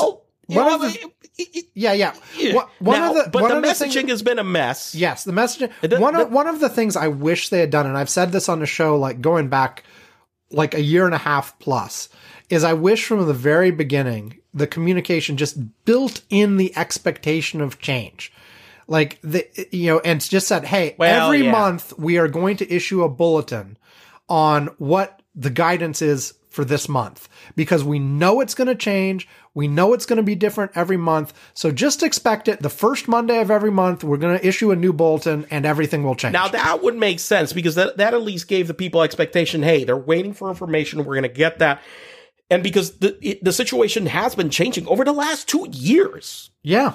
one 0.47 0.72
of 0.72 0.81
the- 0.83 0.99
it- 1.37 1.49
it- 1.55 1.64
yeah 1.74 1.93
yeah 1.93 2.14
it- 2.37 2.55
One- 2.55 3.01
now, 3.01 3.11
of 3.11 3.24
the 3.24 3.31
but 3.31 3.43
one 3.43 3.51
the 3.51 3.57
of 3.57 3.62
the 3.64 3.74
things- 3.74 3.95
messaging 3.97 4.09
has 4.09 4.22
been 4.22 4.39
a 4.39 4.45
mess. 4.45 4.95
Yes, 4.95 5.24
the 5.24 5.33
messaging. 5.33 5.70
The- 5.81 5.99
one 6.01 6.14
of 6.14 6.31
one 6.31 6.47
of 6.47 6.61
the 6.61 6.68
things 6.68 6.95
I 6.97 7.09
wish 7.09 7.49
they 7.49 7.61
had 7.61 7.70
done, 7.70 7.87
and 7.87 7.97
I've 7.99 8.09
said 8.11 8.33
this 8.33 8.49
on 8.49 8.61
the 8.61 8.66
show, 8.66 8.97
like 8.97 9.20
going 9.20 9.49
back 9.49 9.83
like 10.51 10.74
a 10.74 10.81
year 10.81 11.05
and 11.07 11.14
a 11.14 11.18
half 11.18 11.59
plus, 11.59 12.09
is 12.49 12.64
I 12.64 12.72
wish 12.72 13.05
from 13.05 13.26
the 13.26 13.35
very 13.35 13.70
beginning 13.70 14.38
the 14.55 14.66
communication 14.66 15.36
just 15.36 15.84
built 15.84 16.22
in 16.30 16.57
the 16.57 16.76
expectation 16.76 17.61
of 17.61 17.78
change. 17.80 18.32
Like 18.86 19.18
the 19.22 19.46
you 19.70 19.88
know, 19.88 20.01
and 20.01 20.20
just 20.20 20.49
said, 20.49 20.64
hey, 20.64 20.94
Well, 20.99 21.26
every 21.26 21.44
yeah. 21.44 21.53
month 21.53 21.92
we 21.99 22.16
are 22.18 22.28
going 22.28 22.57
to 22.59 22.72
issue 22.74 23.03
a 23.03 23.09
bulletin 23.09 23.76
on 24.28 24.68
what 24.78 25.20
the 25.34 25.51
guidance 25.51 26.01
is 26.03 26.34
for 26.49 26.64
this 26.64 26.88
month 26.88 27.28
because 27.55 27.84
we 27.84 27.99
know 27.99 28.40
it's 28.40 28.55
going 28.55 28.66
to 28.66 28.74
change. 28.74 29.28
We 29.55 29.68
know 29.68 29.92
it's 29.92 30.07
going 30.07 30.16
to 30.16 30.22
be 30.22 30.34
different 30.34 30.72
every 30.74 30.96
month. 30.96 31.32
So 31.53 31.70
just 31.70 32.03
expect 32.03 32.49
it. 32.49 32.61
The 32.61 32.70
first 32.70 33.09
Monday 33.09 33.40
of 33.40 33.51
every 33.51 33.70
month, 33.70 34.03
we're 34.03 34.16
going 34.16 34.38
to 34.38 34.46
issue 34.46 34.70
a 34.70 34.76
new 34.76 34.92
bulletin 34.92 35.46
and 35.51 35.66
everything 35.66 36.03
will 36.03 36.14
change. 36.14 36.32
Now 36.32 36.49
that 36.49 36.82
would 36.82 36.96
make 36.96 37.20
sense 37.20 37.53
because 37.53 37.74
that 37.74 37.99
that 37.99 38.14
at 38.14 38.22
least 38.22 38.49
gave 38.49 38.66
the 38.68 38.75
people 38.75 39.03
expectation. 39.03 39.62
Hey, 39.62 39.84
they're 39.84 39.96
waiting 39.96 40.33
for 40.33 40.49
information. 40.49 41.04
We're 41.04 41.14
going 41.14 41.22
to 41.22 41.29
get 41.29 41.58
that, 41.58 41.83
and 42.50 42.62
because 42.62 42.99
the 42.99 43.16
it, 43.20 43.42
the 43.45 43.53
situation 43.53 44.07
has 44.07 44.34
been 44.34 44.50
changing 44.50 44.87
over 44.88 45.04
the 45.04 45.12
last 45.12 45.49
two 45.49 45.66
years. 45.70 46.50
yeah. 46.62 46.95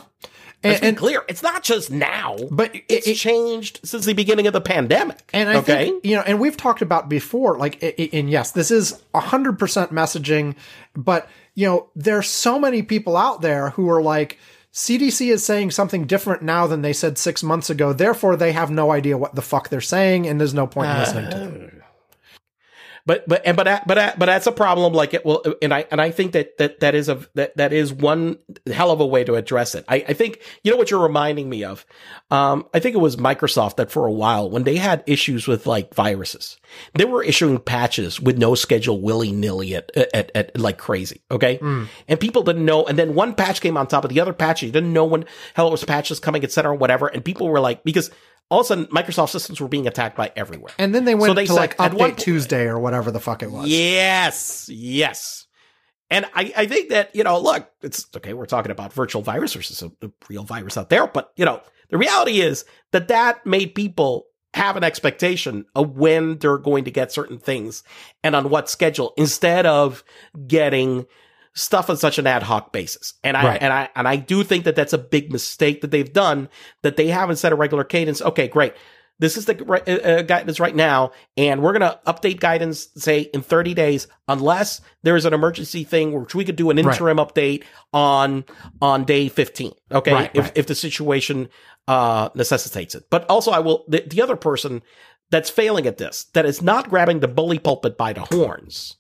Let's 0.66 0.76
And, 0.76 0.82
be 0.82 0.88
and, 0.88 0.98
clear, 0.98 1.24
it's 1.28 1.44
not 1.44 1.62
just 1.62 1.92
now, 1.92 2.38
but 2.50 2.74
it- 2.74 2.86
it's 2.88 3.08
it- 3.08 3.16
changed 3.16 3.82
since 3.84 4.06
the 4.06 4.14
beginning 4.14 4.48
of 4.48 4.54
the 4.54 4.62
pandemic. 4.62 5.30
And 5.34 5.50
I 5.50 5.56
okay, 5.58 5.86
think, 5.88 6.06
you 6.06 6.16
know, 6.16 6.22
and 6.26 6.40
we've 6.40 6.56
talked 6.56 6.82
about 6.82 7.10
before, 7.10 7.58
like, 7.58 7.84
and 8.14 8.30
yes, 8.30 8.52
this 8.52 8.72
is 8.72 9.02
100% 9.14 9.58
messaging, 9.92 10.56
but, 10.96 11.28
you 11.54 11.68
know, 11.68 11.90
there's 11.98 12.30
so 12.30 12.58
many 12.60 12.82
people 12.82 13.18
out 13.18 13.42
there 13.42 13.72
who 13.72 13.90
are 13.90 14.02
like, 14.02 14.40
CDC 14.72 15.32
is 15.32 15.44
saying 15.46 15.72
something 15.72 16.06
different 16.06 16.42
now 16.44 16.66
than 16.66 16.82
they 16.82 16.94
said 16.94 17.18
six 17.18 17.44
months 17.44 17.70
ago. 17.70 17.92
Therefore, 17.92 18.38
they 18.38 18.54
have 18.54 18.72
no 18.72 18.90
idea 18.92 19.18
what 19.18 19.36
the 19.36 19.42
fuck 19.42 19.68
they're 19.68 19.82
saying, 19.82 20.26
and 20.28 20.40
there's 20.40 20.54
no 20.54 20.66
point 20.66 20.90
in 20.92 20.98
listening 20.98 21.30
to 21.32 21.38
them. 21.38 21.72
Ah. 21.82 21.83
But 23.06 23.28
but 23.28 23.42
and 23.46 23.58
but 23.58 23.64
that- 23.66 23.88
but 23.88 23.96
that- 23.96 24.18
but 24.20 24.28
that's 24.28 24.48
a 24.48 24.52
problem. 24.52 24.94
Like 24.94 25.14
it 25.14 25.26
will, 25.26 25.44
and 25.62 25.74
I 25.74 25.86
and 25.92 26.00
I 26.02 26.12
think 26.12 26.32
that 26.34 26.58
that 26.58 26.80
that 26.80 26.96
is 26.96 27.10
a 27.10 27.20
that 27.36 27.56
that 27.58 27.74
is 27.74 27.92
one 27.92 28.38
hell 28.72 28.92
of 28.92 29.00
a 29.00 29.06
way 29.06 29.24
to 29.24 29.36
address 29.36 29.76
it. 29.76 29.84
I, 29.88 29.96
I 30.08 30.14
think 30.14 30.40
you 30.64 30.72
know 30.72 30.78
what 30.78 30.90
you're 30.92 31.02
reminding 31.04 31.50
me 31.50 31.64
of. 31.64 31.86
Um, 32.32 32.66
I 32.74 32.80
think 32.80 32.96
it 32.96 33.00
was 33.00 33.16
Microsoft 33.18 33.76
that 33.76 33.92
for 33.92 34.06
a 34.06 34.12
while 34.12 34.50
when 34.50 34.64
they 34.64 34.78
had 34.78 35.04
issues 35.06 35.48
with 35.48 35.68
like 35.68 35.94
viruses, 35.94 36.58
they 36.94 37.06
were 37.06 37.24
issuing 37.24 37.60
patches 37.60 38.20
with 38.22 38.38
no 38.38 38.56
schedule 38.56 39.02
willy 39.02 39.32
nilly 39.32 39.76
at, 39.76 39.92
at 40.14 40.32
at 40.34 40.58
like 40.60 40.78
crazy. 40.78 41.22
Okay, 41.30 41.60
and 42.08 42.20
people 42.20 42.44
didn't 42.44 42.66
know. 42.66 42.86
And 42.86 42.98
then 42.98 43.16
one 43.16 43.34
patch 43.36 43.60
came 43.62 43.76
on 43.78 43.88
top 43.88 44.04
of 44.06 44.10
the 44.12 44.20
other 44.22 44.34
patch. 44.34 44.64
You 44.64 44.72
didn't 44.72 44.94
know 44.94 45.06
when 45.06 45.26
hell 45.56 45.68
it 45.68 45.72
was 45.72 45.84
patches 45.84 46.20
coming, 46.20 46.44
et 46.44 46.52
cetera, 46.52 46.76
whatever. 46.76 47.08
And 47.08 47.24
people 47.24 47.50
were 47.50 47.60
like 47.60 47.84
because. 47.84 48.10
All 48.50 48.60
of 48.60 48.66
a 48.66 48.68
sudden, 48.68 48.86
Microsoft 48.88 49.30
systems 49.30 49.60
were 49.60 49.68
being 49.68 49.88
attacked 49.88 50.16
by 50.16 50.32
everywhere. 50.36 50.74
And 50.78 50.94
then 50.94 51.06
they 51.06 51.16
went 51.16 51.32
so 51.32 51.34
they 51.34 51.46
to 51.46 51.54
said 51.54 51.60
like 51.60 51.78
Update 51.78 51.98
po- 51.98 52.12
Tuesday 52.12 52.66
or 52.66 52.78
whatever 52.78 53.10
the 53.10 53.20
fuck 53.20 53.42
it 53.42 53.52
was. 53.52 53.68
Yes, 53.68 54.70
yes. 54.70 55.48
And 56.10 56.26
I, 56.36 56.54
I 56.56 56.66
think 56.68 56.90
that, 56.90 57.16
you 57.16 57.24
know, 57.24 57.40
look, 57.40 57.68
it's 57.82 58.06
okay. 58.16 58.34
We're 58.34 58.46
talking 58.46 58.72
about 58.72 58.94
virtual 58.94 59.24
virus 59.24 59.54
versus 59.54 59.82
a, 59.82 60.06
a 60.06 60.12
real 60.30 60.44
virus 60.44 60.78
out 60.78 60.90
there. 60.90 61.08
But, 61.08 61.32
you 61.36 61.46
know, 61.46 61.62
the 61.90 61.98
reality 61.98 62.42
is 62.42 62.66
that 62.92 63.08
that 63.08 63.46
made 63.46 63.74
people 63.74 64.26
have 64.54 64.78
an 64.78 64.84
expectation 64.84 65.66
of 65.74 65.98
when 65.98 66.38
they're 66.38 66.60
going 66.60 66.84
to 66.84 66.92
get 66.92 67.12
certain 67.12 67.40
things 67.40 67.82
and 68.24 68.36
on 68.36 68.50
what 68.50 68.70
schedule 68.70 69.14
instead 69.18 69.66
of 69.66 70.04
getting 70.46 71.08
stuff 71.54 71.90
on 71.90 71.98
such 71.98 72.18
an 72.18 72.28
ad 72.28 72.44
hoc 72.44 72.72
basis. 72.72 73.14
And 73.24 73.38
I, 73.38 73.44
Right. 73.46 73.62
and 73.62 73.72
I, 73.72 73.90
and 73.96 74.08
I 74.08 74.16
do 74.16 74.44
think 74.44 74.66
that 74.66 74.76
that's 74.76 74.94
a 74.94 74.98
big 74.98 75.32
mistake 75.32 75.82
that 75.82 75.92
they've 75.92 76.12
done 76.12 76.50
that 76.82 76.98
they 76.98 77.08
haven't 77.08 77.36
set 77.38 77.52
a 77.52 77.56
regular 77.56 77.84
cadence. 77.84 78.22
Okay, 78.22 78.48
great. 78.48 78.74
This 79.20 79.38
is 79.38 79.46
the 79.46 79.56
uh, 79.64 79.92
uh, 79.92 80.22
guidance 80.24 80.60
right 80.60 80.76
now, 80.76 81.12
and 81.38 81.62
we're 81.62 81.78
going 81.78 81.82
to 81.82 82.00
update 82.08 82.40
guidance, 82.40 82.90
say 82.98 83.22
in 83.22 83.44
30 83.44 83.76
days, 83.76 84.08
unless 84.28 84.82
there 85.04 85.16
is 85.16 85.26
an 85.26 85.34
emergency 85.34 85.84
thing, 85.84 86.20
which 86.20 86.34
we 86.34 86.44
could 86.44 86.56
do 86.56 86.72
an 86.72 86.80
interim 86.80 87.20
right. 87.20 87.28
update 87.28 87.64
on 87.94 88.44
on 88.82 89.06
day 89.06 89.30
15. 89.30 89.72
Okay, 89.92 90.12
right, 90.12 90.32
if 90.34 90.52
if 90.56 90.66
the 90.66 90.74
situation 90.74 91.48
uh, 91.88 92.30
necessitates 92.34 92.96
it. 92.96 93.06
But 93.12 93.30
also, 93.30 93.52
I 93.52 93.60
will 93.60 93.86
the, 93.88 94.04
the 94.06 94.22
other 94.22 94.36
person 94.36 94.82
that's 95.30 95.50
failing 95.50 95.86
at 95.86 95.98
this, 95.98 96.26
that 96.34 96.48
is 96.48 96.64
not 96.64 96.90
grabbing 96.90 97.20
the 97.20 97.28
bully 97.28 97.60
pulpit 97.60 97.98
by 97.98 98.14
the 98.14 98.22
horns 98.22 98.98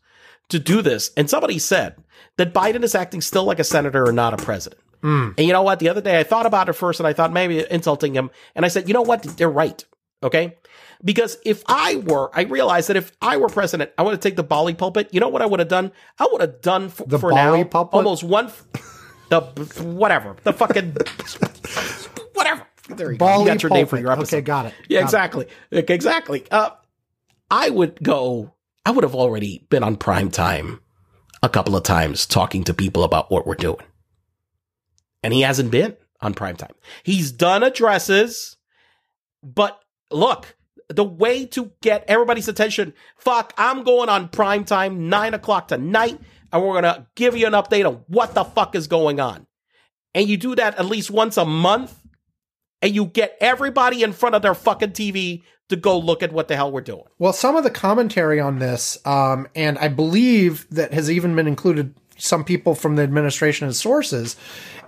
to 0.49 0.59
do 0.59 0.81
this. 0.81 1.11
And 1.17 1.29
somebody 1.29 1.59
said 1.59 1.95
that 2.37 2.53
Biden 2.53 2.83
is 2.83 2.95
acting 2.95 3.21
still 3.21 3.43
like 3.45 3.59
a 3.59 3.63
senator 3.63 4.05
and 4.05 4.15
not 4.15 4.33
a 4.33 4.37
president. 4.37 4.81
Mm. 5.01 5.33
And 5.37 5.47
you 5.47 5.53
know 5.53 5.61
what? 5.63 5.79
The 5.79 5.89
other 5.89 6.01
day 6.01 6.19
I 6.19 6.23
thought 6.23 6.45
about 6.45 6.69
it 6.69 6.73
first 6.73 6.99
and 6.99 7.07
I 7.07 7.13
thought 7.13 7.31
maybe 7.33 7.65
insulting 7.69 8.13
him. 8.15 8.29
And 8.55 8.65
I 8.65 8.69
said, 8.69 8.87
you 8.87 8.93
know 8.93 9.01
what? 9.01 9.23
They're 9.23 9.49
right. 9.49 9.83
Okay. 10.21 10.57
Because 11.03 11.37
if 11.43 11.63
I 11.67 11.97
were, 11.97 12.29
I 12.33 12.43
realized 12.43 12.87
that 12.87 12.95
if 12.95 13.11
I 13.21 13.35
were 13.35 13.49
president, 13.49 13.91
I 13.97 14.03
would 14.03 14.11
have 14.11 14.21
taken 14.21 14.37
the 14.37 14.43
Bali 14.43 14.73
pulpit. 14.73 15.09
You 15.11 15.19
know 15.19 15.27
what 15.27 15.41
I 15.41 15.45
would 15.45 15.59
have 15.59 15.67
done? 15.67 15.91
I 16.17 16.27
would 16.31 16.39
have 16.39 16.61
done 16.61 16.85
f- 16.85 17.01
The 17.05 17.19
for 17.19 17.31
Bali 17.31 17.59
now 17.63 17.63
pulpit? 17.65 17.93
almost 17.97 18.23
one, 18.23 18.49
the 19.27 19.41
whatever, 19.83 20.37
the 20.43 20.53
fucking 20.53 20.95
whatever. 22.33 22.65
There 22.89 23.11
you 23.11 23.17
go. 23.17 23.25
Bali 23.25 23.43
You 23.43 23.49
got 23.49 23.63
your 23.63 23.69
name 23.71 23.85
for 23.85 23.97
pulpit. 23.97 24.01
your 24.03 24.11
episode. 24.13 24.35
Okay, 24.37 24.41
got 24.41 24.65
it. 24.67 24.73
Yeah, 24.87 24.99
Got 24.99 25.01
it. 25.01 25.05
exactly. 25.07 25.47
Exactly. 25.71 26.45
Uh, 26.51 26.69
I 27.51 27.69
would 27.69 28.01
go, 28.01 28.52
I 28.85 28.91
would 28.91 29.03
have 29.03 29.15
already 29.15 29.65
been 29.69 29.84
on 29.84 29.95
prime 29.95 30.30
time 30.30 30.80
a 31.41 31.49
couple 31.49 31.76
of 31.76 31.84
times 31.84 32.26
talking 32.26 32.64
to 32.65 32.73
people 32.73 33.03
about 33.03 33.31
what 33.31 33.47
we're 33.47 33.55
doing. 33.55 33.85
And 35.22 35.34
he 35.34 35.41
hasn't 35.41 35.72
been 35.72 35.95
on 36.22 36.34
prime 36.34 36.57
time. 36.57 36.73
He's 37.03 37.31
done 37.31 37.64
addresses, 37.64 38.57
but 39.41 39.80
look, 40.11 40.55
the 40.89 41.03
way 41.03 41.45
to 41.47 41.72
get 41.81 42.03
everybody's 42.07 42.47
attention, 42.47 42.93
fuck, 43.18 43.53
I'm 43.57 43.84
going 43.84 44.10
on 44.10 44.30
prime 44.30 44.65
time, 44.65 45.10
nine 45.10 45.34
o'clock 45.34 45.69
tonight, 45.69 46.19
and 46.51 46.61
we're 46.61 46.81
to 46.81 47.07
give 47.15 47.38
you 47.38 47.47
an 47.47 47.53
update 47.53 47.88
on 47.88 48.03
what 48.07 48.34
the 48.34 48.43
fuck 48.43 48.76
is 48.76 48.88
going 48.88 49.19
on. 49.19 49.47
And 50.14 50.27
you 50.27 50.38
do 50.38 50.55
that 50.55 50.77
at 50.77 50.85
least 50.85 51.10
once 51.10 51.38
a 51.38 51.45
month, 51.45 51.97
and 52.81 52.93
you 52.93 53.05
get 53.05 53.38
everybody 53.39 54.03
in 54.03 54.14
front 54.14 54.35
of 54.35 54.41
their 54.41 54.53
fucking 54.53 54.91
TV 54.91 55.43
to 55.69 55.76
go 55.76 55.98
look 55.98 56.22
at 56.22 56.31
what 56.31 56.48
the 56.48 56.56
hell 56.56 56.72
we're 56.72 56.81
doing. 56.81 57.03
Well, 57.19 57.34
some 57.34 57.56
of 57.56 57.64
the 57.64 57.72
commentary 57.72 58.40
on 58.40 58.60
this, 58.60 58.98
um, 59.06 59.48
and 59.56 59.77
I 59.77 59.88
believe 59.88 60.68
that 60.69 60.94
has 60.94 61.10
even 61.10 61.35
been 61.35 61.48
included 61.48 61.94
some 62.18 62.44
people 62.44 62.76
from 62.76 62.95
the 62.95 63.02
administration 63.02 63.68
as 63.68 63.80
sources, 63.80 64.35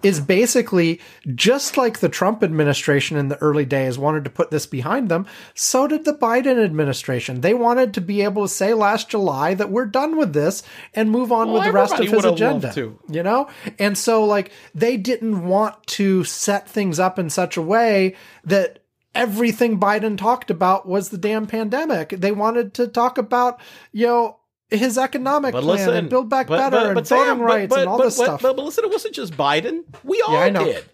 is 0.03 0.19
basically 0.19 1.01
just 1.33 1.75
like 1.77 1.99
the 1.99 2.09
Trump 2.09 2.43
administration 2.43 3.17
in 3.17 3.29
the 3.29 3.37
early 3.37 3.65
days 3.65 3.97
wanted 3.97 4.23
to 4.23 4.29
put 4.29 4.51
this 4.51 4.67
behind 4.67 5.09
them, 5.09 5.25
so 5.55 5.87
did 5.87 6.05
the 6.05 6.13
Biden 6.13 6.63
administration. 6.63 7.41
They 7.41 7.55
wanted 7.55 7.95
to 7.95 8.01
be 8.01 8.21
able 8.21 8.43
to 8.43 8.47
say 8.53 8.75
last 8.75 9.09
July 9.09 9.55
that 9.55 9.71
we're 9.71 9.87
done 9.87 10.17
with 10.17 10.33
this 10.33 10.61
and 10.93 11.09
move 11.09 11.31
on 11.31 11.47
Well, 11.47 11.55
with 11.55 11.65
the 11.65 11.71
rest 11.71 11.93
of 11.93 12.01
his 12.01 12.11
would 12.11 12.23
have 12.25 12.39
loved 12.39 12.65
agenda. 12.65 12.73
to. 12.75 12.99
You 13.09 13.23
know? 13.23 13.49
And 13.79 13.97
so, 13.97 14.23
like, 14.23 14.51
they 14.75 14.95
didn't 14.95 15.47
want 15.47 15.83
to 15.87 16.23
set 16.25 16.69
things 16.69 16.99
up 16.99 17.17
in 17.17 17.31
such 17.31 17.57
a 17.57 17.61
way 17.61 18.15
that 18.43 18.84
everything 19.15 19.79
Biden 19.79 20.17
talked 20.17 20.51
about 20.51 20.87
was 20.87 21.09
the 21.09 21.17
damn 21.17 21.47
pandemic. 21.47 22.09
They 22.09 22.31
wanted 22.31 22.73
to 22.75 22.87
talk 22.87 23.17
about, 23.17 23.59
you 23.91 24.05
know, 24.07 24.37
his 24.69 24.97
economic 24.97 25.53
But 25.53 25.63
plan 25.63 25.77
listen, 25.77 25.93
and 25.95 26.09
build 26.09 26.29
back 26.29 26.47
but- 26.47 26.57
better 26.57 26.77
but- 26.77 26.85
and 26.87 26.95
but 26.95 27.07
voting 27.07 27.25
Sam, 27.25 27.37
but- 27.39 27.43
rights 27.45 27.75
and 27.75 27.87
all 27.89 27.97
this 27.97 28.15
stuff. 28.15 28.41
But, 28.41 28.57
listen, 28.57 28.83
it 28.83 28.91
wasn't 28.91 29.15
just 29.15 29.33
Biden. 29.37 29.83
We 30.03 30.21
all 30.27 30.33
Yeah, 30.33 30.49
did. 30.49 30.85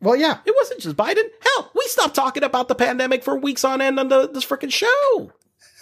well, 0.00 0.16
yeah. 0.16 0.38
It 0.44 0.54
wasn't 0.56 0.80
just 0.80 0.96
Biden. 0.96 1.22
Hell, 1.40 1.70
we 1.74 1.84
stopped 1.86 2.14
talking 2.14 2.42
about 2.42 2.68
the 2.68 2.74
pandemic 2.74 3.22
for 3.22 3.36
weeks 3.36 3.64
on 3.64 3.80
end 3.80 3.98
on 4.00 4.08
the, 4.08 4.28
this 4.28 4.44
freaking 4.44 4.72
show. 4.72 5.32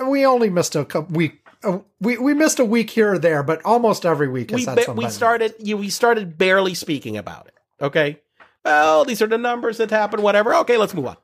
We 0.07 0.25
only 0.25 0.49
missed 0.51 0.77
a 0.77 0.85
couple 0.85 1.15
week. 1.17 1.37
Uh, 1.63 1.81
we 2.01 2.17
we 2.17 2.33
missed 2.33 2.59
a 2.59 2.65
week 2.65 2.89
here 2.89 3.13
or 3.13 3.19
there, 3.19 3.43
but 3.43 3.61
almost 3.67 4.07
every 4.07 4.29
week 4.29 4.51
We 4.51 4.65
ba- 4.65 4.95
we 4.97 5.11
started 5.11 5.55
you 5.59 5.77
we 5.77 5.91
started 5.91 6.39
barely 6.39 6.73
speaking 6.73 7.19
about 7.19 7.49
it. 7.49 7.55
Okay. 7.85 8.19
Well, 8.65 9.05
these 9.05 9.21
are 9.21 9.27
the 9.27 9.37
numbers 9.37 9.77
that 9.77 9.91
happened. 9.91 10.23
Whatever. 10.23 10.55
Okay, 10.57 10.79
let's 10.79 10.95
move 10.95 11.07
on. 11.07 11.17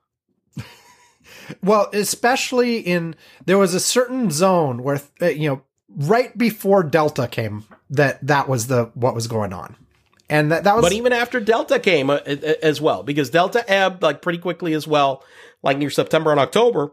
Well, 1.62 1.89
especially 1.93 2.78
in 2.78 3.14
there 3.44 3.59
was 3.59 3.74
a 3.74 3.81
certain 3.81 4.31
zone 4.31 4.82
where 4.82 5.01
uh, 5.20 5.27
you 5.27 5.48
know 5.48 5.62
right 5.89 6.36
before 6.36 6.82
Delta 6.82 7.28
came 7.28 7.64
that 7.90 8.24
that 8.27 8.48
was 8.48 8.66
the 8.66 8.90
what 8.94 9.14
was 9.14 9.27
going 9.27 9.52
on, 9.52 9.77
and 10.28 10.51
that 10.52 10.64
that 10.64 10.77
was 10.77 10.85
But 10.85 10.93
even 10.93 11.12
after 11.12 11.40
Delta 11.40 11.78
came 11.78 12.10
uh, 12.10 12.14
uh, 12.27 12.55
as 12.62 12.81
well, 12.81 13.02
because 13.02 13.31
Delta 13.31 13.68
ebbed 13.70 14.02
like 14.02 14.23
pretty 14.23 14.39
quickly 14.39 14.73
as 14.74 14.86
well, 14.86 15.24
like 15.62 15.78
near 15.78 15.90
September 15.90 16.31
and 16.31 16.40
October. 16.40 16.93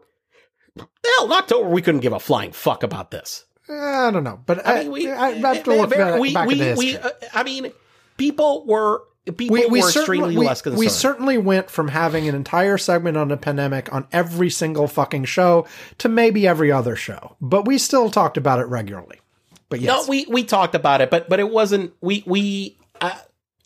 Hell, 0.78 1.26
in 1.26 1.32
October 1.32 1.70
we 1.70 1.82
couldn't 1.82 2.02
give 2.02 2.14
a 2.14 2.20
flying 2.20 2.52
fuck 2.52 2.84
about 2.84 3.12
this. 3.12 3.46
I 3.70 4.12
don't 4.12 4.24
know, 4.24 4.40
but 4.46 4.66
I 4.68 4.84
mean, 4.84 4.92
we 4.92 5.10
I, 5.12 5.28
I 5.28 5.34
have 5.34 5.64
to 5.64 5.72
eh, 5.72 5.82
look 5.82 5.90
back, 5.92 6.20
we, 6.20 6.34
back 6.34 6.48
we, 6.48 6.54
at 6.54 6.58
the 6.58 6.76
we, 6.78 6.88
history. 6.88 7.12
uh, 7.12 7.12
I 7.34 7.44
mean, 7.44 7.72
people 8.18 8.66
were 8.66 9.04
people 9.32 9.54
we, 9.54 9.66
we 9.68 9.82
were 9.82 9.90
certainly 9.90 10.18
extremely 10.20 10.38
we, 10.38 10.46
less 10.46 10.62
concerned. 10.62 10.80
we 10.80 10.90
certainly 10.90 11.38
went 11.38 11.70
from 11.70 11.88
having 11.88 12.28
an 12.28 12.36
entire 12.36 12.78
segment 12.78 13.18
on 13.18 13.30
the 13.30 13.38
pandemic 13.38 13.92
on 13.94 14.08
every 14.12 14.50
single 14.50 14.88
fucking 14.88 15.26
show 15.26 15.66
to 16.00 16.10
maybe 16.10 16.48
every 16.48 16.72
other 16.72 16.96
show, 16.96 17.36
but 17.40 17.66
we 17.66 17.78
still 17.78 18.10
talked 18.10 18.38
about 18.38 18.60
it 18.60 18.66
regularly. 18.66 19.20
But 19.70 19.80
yes, 19.80 19.88
No, 19.88 20.10
we 20.10 20.26
we 20.30 20.44
talked 20.44 20.76
about 20.76 21.02
it, 21.02 21.10
but 21.10 21.30
but 21.30 21.40
it 21.40 21.50
wasn't. 21.50 21.94
We 22.02 22.24
we 22.26 22.78
uh, 23.00 23.18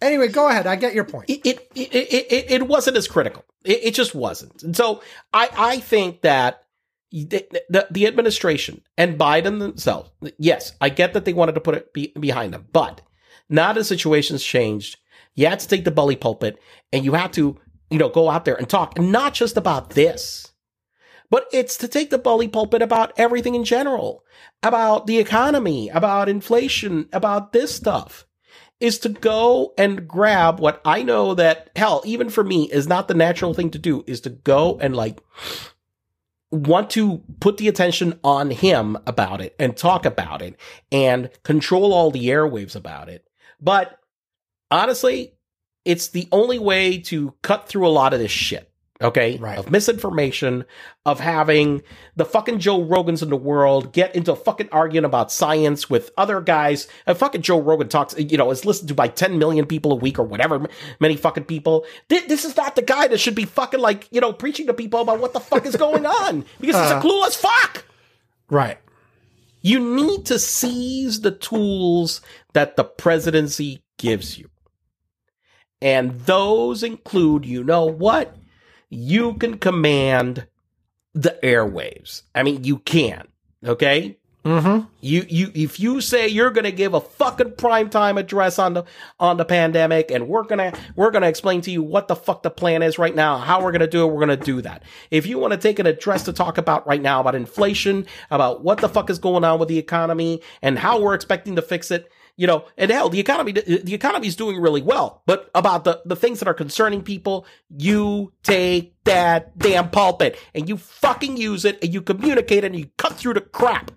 anyway, 0.02 0.28
go 0.28 0.48
ahead. 0.48 0.68
I 0.68 0.76
get 0.76 0.94
your 0.94 1.04
point. 1.04 1.30
it, 1.30 1.46
it 1.46 1.72
it 1.76 2.32
it 2.32 2.52
it 2.52 2.68
wasn't 2.68 2.98
as 2.98 3.08
critical. 3.08 3.44
It, 3.66 3.86
it 3.86 3.94
just 3.94 4.14
wasn't. 4.14 4.64
And 4.64 4.76
so 4.76 5.02
I 5.34 5.50
I 5.58 5.80
think 5.80 6.22
that 6.22 6.64
the, 7.12 7.46
the 7.70 7.88
the 7.90 8.08
administration 8.08 8.82
and 8.98 9.18
Biden 9.18 9.60
themselves, 9.60 10.12
yes, 10.38 10.74
I 10.80 10.90
get 10.90 11.14
that 11.14 11.26
they 11.26 11.34
wanted 11.34 11.56
to 11.56 11.62
put 11.62 11.76
it 11.76 11.94
be, 11.94 12.14
behind 12.20 12.54
them, 12.54 12.68
but 12.72 13.02
now 13.50 13.74
the 13.74 13.84
situation's 13.84 14.44
changed. 14.44 14.98
You 15.38 15.48
had 15.48 15.60
to 15.60 15.68
take 15.70 15.86
the 15.86 15.92
bully 15.92 16.18
pulpit, 16.18 16.60
and 16.92 17.06
you 17.06 17.14
had 17.14 17.32
to 17.34 17.58
you 17.90 17.98
know 17.98 18.10
go 18.10 18.30
out 18.30 18.44
there 18.44 18.56
and 18.56 18.68
talk, 18.68 19.00
not 19.00 19.34
just 19.34 19.56
about 19.56 19.92
this. 19.92 20.52
But 21.30 21.48
it's 21.52 21.78
to 21.78 21.88
take 21.88 22.10
the 22.10 22.18
bully 22.18 22.48
pulpit 22.48 22.82
about 22.82 23.14
everything 23.18 23.56
in 23.56 23.64
general, 23.64 24.24
about 24.64 25.08
the 25.08 25.20
economy, 25.20 25.90
about 25.90 26.30
inflation, 26.30 27.08
about 27.14 27.54
this 27.54 27.74
stuff 27.74 28.26
is 28.80 29.00
to 29.00 29.10
go 29.10 29.74
and 29.78 30.08
grab 30.08 30.60
what 30.60 30.82
I 30.86 31.04
know 31.04 31.34
that 31.34 31.72
hell, 31.76 32.04
even 32.06 32.30
for 32.30 32.44
me, 32.44 32.70
is 32.72 32.88
not 32.88 33.08
the 33.08 33.14
natural 33.14 33.54
thing 33.54 33.72
to 33.72 33.80
do, 33.80 34.04
is 34.06 34.22
to 34.22 34.30
go 34.30 34.78
and 34.80 34.96
like 34.96 35.20
want 36.52 36.90
to 36.92 37.22
put 37.40 37.58
the 37.58 37.68
attention 37.68 38.20
on 38.24 38.52
him 38.52 38.98
about 39.06 39.42
it 39.42 39.56
and 39.60 39.76
talk 39.76 40.06
about 40.06 40.42
it 40.42 40.56
and 40.92 41.30
control 41.44 41.94
all 41.94 42.12
the 42.12 42.28
airwaves 42.28 42.76
about 42.76 43.10
it. 43.10 43.28
But 43.60 43.97
honestly, 44.72 45.34
it's 45.86 46.10
the 46.10 46.28
only 46.32 46.60
way 46.60 46.98
to 47.00 47.34
cut 47.42 47.68
through 47.68 47.88
a 47.88 47.90
lot 47.90 48.14
of 48.14 48.20
this 48.20 48.32
shit. 48.32 48.70
Okay. 49.00 49.38
Right. 49.38 49.60
Of 49.60 49.70
misinformation, 49.70 50.66
of 51.06 51.20
having 51.20 51.84
the 52.16 52.26
fucking 52.26 52.58
Joe 52.58 52.84
Rogans 52.84 53.22
in 53.22 53.30
the 53.30 53.36
world 53.38 53.94
get 53.94 54.16
into 54.16 54.32
a 54.32 54.36
fucking 54.36 54.70
argument 54.72 55.06
about 55.06 55.32
science 55.32 55.88
with 55.88 56.10
other 56.18 56.42
guys. 56.42 56.88
And 57.06 57.16
fucking 57.16 57.44
Joe 57.44 57.62
Rogan 57.62 57.90
talks, 57.90 58.18
you 58.18 58.38
know, 58.40 58.50
is 58.50 58.66
listened 58.66 58.88
to 58.90 58.96
by 58.96 59.08
10 59.08 59.38
million 59.38 59.68
people 59.68 59.92
a 59.92 59.96
week 59.96 60.18
or 60.18 60.24
whatever, 60.24 60.66
many 61.00 61.16
fucking 61.16 61.44
people. 61.46 61.86
This 62.10 62.44
is 62.44 62.58
not 62.58 62.76
the 62.76 62.82
guy 62.82 63.08
that 63.08 63.20
should 63.20 63.36
be 63.36 63.46
fucking 63.46 63.80
like, 63.80 64.08
you 64.12 64.20
know, 64.20 64.34
preaching 64.34 64.66
to 64.66 64.74
people 64.74 65.00
about 65.02 65.20
what 65.20 65.34
the 65.34 65.40
fuck 65.40 65.68
is 65.68 65.76
going 65.76 66.06
on 66.24 66.44
because 66.60 66.76
he's 66.76 66.92
a 66.92 66.96
Uh. 66.96 67.02
clueless 67.04 67.36
fuck. 67.38 67.86
Right. 68.50 68.80
You 69.62 69.80
need 69.80 70.26
to 70.26 70.40
seize 70.40 71.22
the 71.22 71.32
tools 71.32 72.22
that 72.54 72.78
the 72.78 72.84
presidency 72.84 73.84
gives 74.00 74.40
you. 74.40 74.50
And 75.82 76.20
those 76.22 76.84
include, 76.84 77.46
you 77.46 77.64
know 77.64 77.86
what? 77.86 78.36
You 78.90 79.36
can 79.36 79.58
command 79.58 80.48
the 81.14 81.38
airwaves. 81.44 82.24
I 82.34 82.44
mean, 82.44 82.64
you 82.64 82.80
can. 82.80 83.28
Okay? 83.66 84.18
Mm-hmm. 84.48 84.88
You 85.02 85.26
you 85.28 85.52
if 85.54 85.78
you 85.78 86.00
say 86.00 86.30
you're 86.30 86.52
going 86.52 86.64
to 86.64 86.72
give 86.72 86.94
a 86.94 87.02
fucking 87.02 87.52
primetime 87.52 88.18
address 88.18 88.58
on 88.60 88.76
the 88.76 88.86
on 89.20 89.36
the 89.36 89.44
pandemic 89.44 90.10
and 90.10 90.30
we're 90.30 90.46
to 90.46 90.74
we're 90.96 91.12
going 91.12 91.24
to 91.24 91.28
explain 91.28 91.60
to 91.62 91.72
you 91.72 91.84
what 91.84 92.08
the 92.08 92.16
fuck 92.16 92.44
the 92.44 92.50
plan 92.50 92.82
is 92.82 92.98
right 92.98 93.14
now, 93.14 93.40
how 93.40 93.62
we're 93.62 93.74
going 93.74 93.82
to 93.82 93.88
do 93.88 94.04
it, 94.04 94.14
we're 94.14 94.26
going 94.26 94.40
to 94.40 94.46
do 94.46 94.62
that. 94.62 94.84
If 95.12 95.26
you 95.26 95.38
want 95.38 95.52
to 95.52 95.58
take 95.58 95.80
an 95.80 95.86
address 95.86 96.24
to 96.26 96.34
talk 96.34 96.58
about 96.58 96.88
right 96.88 97.02
now 97.02 97.20
about 97.20 97.36
inflation, 97.36 98.06
about 98.32 98.64
what 98.64 98.78
the 98.78 98.88
fuck 98.88 99.10
is 99.10 99.20
going 99.20 99.44
on 99.44 99.60
with 99.60 99.68
the 99.68 99.80
economy 99.80 100.42
and 100.62 100.80
how 100.80 101.02
we're 101.02 101.16
expecting 101.16 101.58
to 101.58 101.62
fix 101.62 101.92
it, 101.92 102.10
you 102.38 102.46
know, 102.46 102.66
and 102.78 102.92
hell, 102.92 103.10
the 103.10 103.20
economy 103.20 103.52
the 103.52 103.94
economy 103.94 104.28
is 104.28 104.36
doing 104.36 104.62
really 104.62 104.82
well, 104.82 105.24
but 105.26 105.50
about 105.56 105.84
the 105.84 106.02
the 106.06 106.16
things 106.16 106.40
that 106.40 106.48
are 106.48 106.54
concerning 106.54 107.02
people, 107.02 107.46
you 107.70 108.32
take 108.44 108.94
that 109.04 109.58
damn 109.58 109.90
pulpit 109.90 110.38
and 110.54 110.70
you 110.70 110.78
fucking 110.78 111.36
use 111.36 111.66
it 111.66 111.80
and 111.84 111.92
you 111.94 112.02
communicate 112.02 112.64
and 112.64 112.76
you 112.76 112.90
cut 112.98 113.14
through 113.14 113.34
the 113.34 113.42
crap 113.42 113.92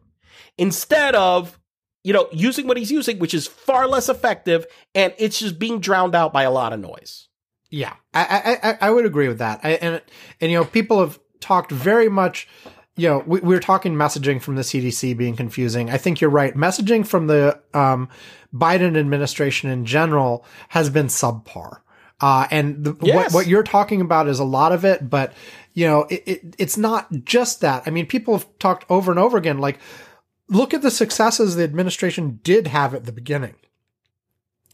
instead 0.56 1.14
of 1.14 1.60
you 2.02 2.14
know 2.14 2.28
using 2.32 2.66
what 2.66 2.78
he's 2.78 2.90
using 2.90 3.18
which 3.18 3.34
is 3.34 3.46
far 3.46 3.86
less 3.86 4.08
effective 4.08 4.66
and 4.94 5.12
it's 5.18 5.38
just 5.38 5.58
being 5.58 5.78
drowned 5.78 6.14
out 6.14 6.32
by 6.32 6.42
a 6.42 6.50
lot 6.50 6.72
of 6.72 6.80
noise. 6.80 7.28
Yeah, 7.70 7.94
I, 8.14 8.58
I 8.62 8.78
I 8.88 8.90
would 8.90 9.04
agree 9.04 9.28
with 9.28 9.38
that. 9.38 9.60
I, 9.62 9.72
and 9.72 10.02
and 10.40 10.50
you 10.50 10.58
know, 10.58 10.64
people 10.64 10.98
have 11.00 11.20
talked 11.40 11.70
very 11.70 12.08
much 12.08 12.48
you 13.00 13.08
know, 13.08 13.24
we, 13.26 13.40
we 13.40 13.54
were 13.54 13.60
talking 13.60 13.94
messaging 13.94 14.40
from 14.42 14.56
the 14.56 14.62
CDC 14.62 15.16
being 15.16 15.34
confusing. 15.36 15.88
I 15.90 15.96
think 15.96 16.20
you're 16.20 16.30
right. 16.30 16.54
Messaging 16.54 17.06
from 17.06 17.26
the 17.28 17.58
um, 17.72 18.08
Biden 18.54 18.96
administration 18.98 19.70
in 19.70 19.86
general 19.86 20.44
has 20.68 20.90
been 20.90 21.06
subpar. 21.06 21.80
Uh, 22.20 22.46
and 22.50 22.84
the, 22.84 22.96
Yes. 23.00 23.14
what, 23.16 23.32
what 23.32 23.46
you're 23.46 23.62
talking 23.62 24.02
about 24.02 24.28
is 24.28 24.38
a 24.38 24.44
lot 24.44 24.72
of 24.72 24.84
it, 24.84 25.08
but 25.08 25.32
you 25.72 25.86
know, 25.86 26.02
it, 26.10 26.22
it, 26.26 26.54
it's 26.58 26.76
not 26.76 27.06
just 27.24 27.60
that. 27.62 27.84
I 27.86 27.90
mean, 27.90 28.04
people 28.06 28.36
have 28.36 28.46
talked 28.58 28.84
over 28.90 29.10
and 29.10 29.18
over 29.18 29.38
again, 29.38 29.58
like, 29.58 29.78
look 30.48 30.74
at 30.74 30.82
the 30.82 30.90
successes 30.90 31.56
the 31.56 31.64
administration 31.64 32.40
did 32.42 32.66
have 32.66 32.94
at 32.94 33.04
the 33.06 33.12
beginning. 33.12 33.54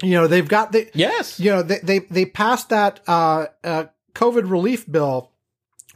You 0.03 0.13
know, 0.15 0.27
they've 0.27 0.49
got 0.49 0.73
the, 0.73 0.89
Yes. 0.95 1.39
you 1.39 1.51
know, 1.51 1.63
they, 1.63 1.79
they, 1.83 1.99
they 2.01 2.25
passed 2.27 2.71
that, 2.71 3.01
uh, 3.07 3.47
uh, 3.63 3.85
COVID 4.15 4.51
relief 4.51 4.91
bill 4.91 5.31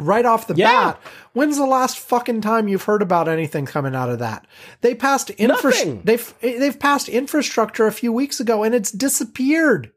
right 0.00 0.24
off 0.24 0.46
the 0.46 0.54
Yeah. 0.54 0.92
bat. 0.92 1.00
When's 1.32 1.56
the 1.58 1.66
last 1.66 1.98
fucking 1.98 2.40
time 2.40 2.66
you've 2.68 2.84
heard 2.84 3.02
about 3.02 3.28
anything 3.28 3.66
coming 3.66 3.94
out 3.94 4.08
of 4.08 4.18
that? 4.18 4.46
They 4.80 4.94
passed 4.94 5.30
infrastructure. 5.30 5.86
Nothing. 5.86 6.02
They've, 6.04 6.34
they've 6.40 6.78
passed 6.78 7.08
infrastructure 7.08 7.86
a 7.86 7.92
few 7.92 8.12
weeks 8.12 8.40
ago 8.40 8.62
and 8.62 8.74
it's 8.74 8.90
disappeared. 8.90 9.92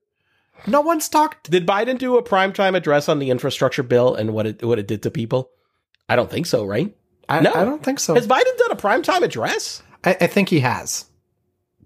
No 0.68 0.82
one's 0.82 1.10
talked. 1.10 1.50
Did 1.50 1.66
Biden 1.68 1.98
do 1.98 2.18
a 2.18 2.24
primetime 2.24 2.76
address 2.76 3.10
on 3.10 3.20
the 3.20 3.30
infrastructure 3.30 3.84
bill 3.84 4.16
and 4.16 4.34
what 4.34 4.46
it 4.48 4.64
what 4.64 4.80
it 4.80 4.88
did 4.88 5.04
to 5.04 5.12
people? 5.12 5.50
I 6.08 6.16
don't 6.16 6.30
think 6.30 6.46
so, 6.46 6.64
right? 6.66 6.96
I, 7.28 7.40
No. 7.42 7.52
I 7.54 7.66
don't 7.66 7.84
think 7.84 8.00
so. 8.00 8.14
Has 8.16 8.28
Biden 8.28 8.58
done 8.58 8.72
a 8.72 8.76
primetime 8.76 9.24
address? 9.24 9.82
I, 10.06 10.16
I 10.22 10.28
think 10.28 10.50
he 10.50 10.60
has, 10.62 11.06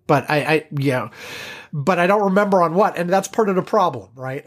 but 0.05 0.29
I, 0.29 0.37
I, 0.37 0.67
yeah, 0.77 1.09
but 1.73 1.97
I 1.99 2.07
don't 2.07 2.23
remember 2.25 2.61
on 2.61 2.73
what, 2.75 2.97
and 2.97 3.09
that's 3.09 3.27
part 3.27 3.49
of 3.49 3.55
the 3.55 3.61
problem, 3.61 4.09
right? 4.15 4.45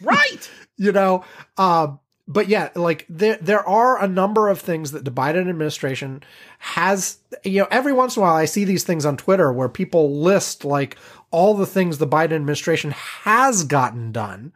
Right. 0.00 0.50
you 0.76 0.92
know, 0.92 1.24
um, 1.56 1.98
but 2.32 2.48
yeah, 2.48 2.70
like 2.74 3.04
there 3.08 3.36
there 3.40 3.66
are 3.68 4.02
a 4.02 4.08
number 4.08 4.48
of 4.48 4.60
things 4.60 4.92
that 4.92 5.04
the 5.04 5.10
Biden 5.10 5.48
administration 5.48 6.22
has. 6.58 7.18
You 7.44 7.60
know, 7.62 7.68
every 7.70 7.92
once 7.92 8.16
in 8.16 8.22
a 8.22 8.26
while, 8.26 8.34
I 8.36 8.44
see 8.46 8.64
these 8.64 8.84
things 8.84 9.04
on 9.04 9.16
Twitter 9.16 9.52
where 9.52 9.68
people 9.68 10.20
list 10.20 10.64
like 10.64 10.96
all 11.30 11.54
the 11.54 11.66
things 11.66 11.98
the 11.98 12.06
Biden 12.06 12.32
administration 12.32 12.90
has 12.92 13.64
gotten 13.64 14.12
done, 14.12 14.52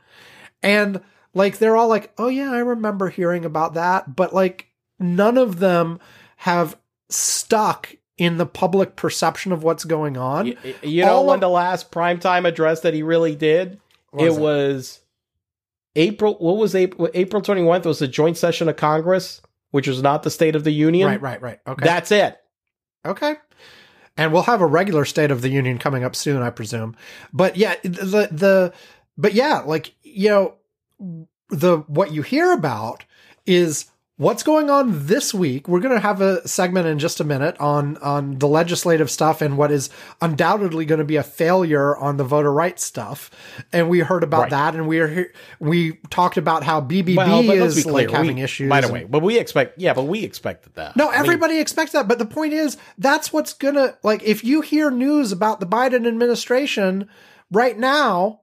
and 0.63 1.01
like 1.35 1.59
they're 1.59 1.77
all 1.77 1.89
like, 1.89 2.13
"Oh 2.19 2.29
yeah, 2.29 2.51
I 2.53 2.59
remember 2.59 3.09
hearing 3.09 3.45
about 3.45 3.75
that," 3.75 4.17
but 4.17 4.33
like 4.35 4.67
none 4.99 5.37
of 5.37 5.59
them 5.59 5.99
have 6.39 6.77
stuck 7.09 7.95
in 8.19 8.39
the 8.39 8.47
public 8.47 8.97
perception 8.97 9.53
of 9.53 9.63
what's 9.63 9.85
going 9.85 10.17
on. 10.17 10.47
you, 10.47 10.57
you 10.83 11.05
know 11.05 11.17
All 11.17 11.27
when 11.27 11.35
of- 11.35 11.41
the 11.43 11.49
last 11.51 11.93
primetime 11.93 12.47
address 12.47 12.81
that 12.81 12.95
he 12.95 13.03
really 13.03 13.35
did? 13.35 13.79
What 14.11 14.25
it 14.25 14.33
it? 14.33 14.41
was 14.41 15.01
April. 15.97 16.35
What 16.35 16.59
was 16.59 16.75
April? 16.75 17.09
April 17.15 17.43
29th 17.43 17.85
was 17.85 17.99
the 17.99 18.07
joint 18.07 18.37
session 18.37 18.69
of 18.69 18.77
Congress, 18.77 19.41
which 19.71 19.89
was 19.89 20.03
not 20.03 20.23
the 20.23 20.31
State 20.31 20.55
of 20.55 20.63
the 20.63 20.71
Union. 20.71 21.09
Right, 21.09 21.21
right, 21.21 21.43
right. 21.43 21.61
Okay. 21.67 21.85
That's 21.85 22.13
it. 22.13 22.39
Okay. 23.05 23.35
And 24.17 24.33
we'll 24.33 24.43
have 24.43 24.61
a 24.61 24.67
regular 24.67 25.05
State 25.05 25.31
of 25.31 25.43
the 25.43 25.49
Union 25.49 25.79
coming 25.79 26.05
up 26.05 26.15
soon, 26.15 26.43
I 26.43 26.51
presume. 26.51 26.97
But 27.33 27.57
yeah, 27.57 27.75
the 27.83 28.29
the 28.31 28.73
but 29.19 29.35
yeah, 29.35 29.61
like 29.61 29.95
you 30.03 30.29
know, 30.29 30.55
the 31.51 31.79
what 31.87 32.13
you 32.13 32.23
hear 32.23 32.53
about 32.53 33.05
is 33.45 33.87
what's 34.19 34.43
going 34.43 34.71
on 34.71 35.07
this 35.07 35.35
week. 35.35 35.69
We're 35.69 35.81
going 35.81 35.95
to 35.95 36.01
have 36.01 36.21
a 36.21 36.47
segment 36.49 36.87
in 36.87 36.99
just 36.99 37.21
a 37.21 37.25
minute 37.25 37.57
on 37.61 37.97
on 37.99 38.39
the 38.39 38.49
legislative 38.49 39.11
stuff 39.11 39.43
and 39.43 39.59
what 39.59 39.71
is 39.71 39.91
undoubtedly 40.21 40.85
going 40.87 41.01
to 41.01 41.05
be 41.05 41.17
a 41.17 41.23
failure 41.23 41.97
on 41.97 42.17
the 42.17 42.25
voter 42.25 42.53
rights 42.53 42.83
stuff. 42.85 43.31
And 43.73 43.89
we 43.89 44.01
heard 44.01 44.23
about 44.23 44.43
Right. 44.43 44.51
that, 44.51 44.75
and 44.75 44.87
we 44.89 45.01
are 45.01 45.09
here, 45.09 45.33
we 45.61 45.95
talked 46.11 46.37
about 46.37 46.63
how 46.63 46.81
BBB 46.81 47.17
Well, 47.17 47.51
is 47.51 47.85
like 47.87 48.11
having 48.11 48.37
we, 48.37 48.43
issues. 48.43 48.69
By 48.71 48.81
the 48.81 48.93
way, 48.93 49.05
but 49.05 49.23
we 49.23 49.39
expect. 49.39 49.79
Yeah, 49.79 49.95
but 49.95 50.05
we 50.05 50.25
expected 50.25 50.75
that. 50.75 50.97
no, 50.97 51.09
I 51.09 51.13
mean, 51.13 51.21
everybody 51.21 51.59
expects 51.59 51.93
that, 51.93 52.09
but 52.09 52.19
the 52.19 52.27
point 52.27 52.53
is 52.53 52.77
that's 52.99 53.33
what's 53.33 53.53
gonna 53.53 53.97
like 54.03 54.23
if 54.23 54.45
you 54.45 54.61
hear 54.63 54.91
news 54.91 55.33
about 55.33 55.61
the 55.61 55.67
Biden 55.67 56.07
administration 56.07 57.09
right 57.51 57.79
now, 57.79 58.41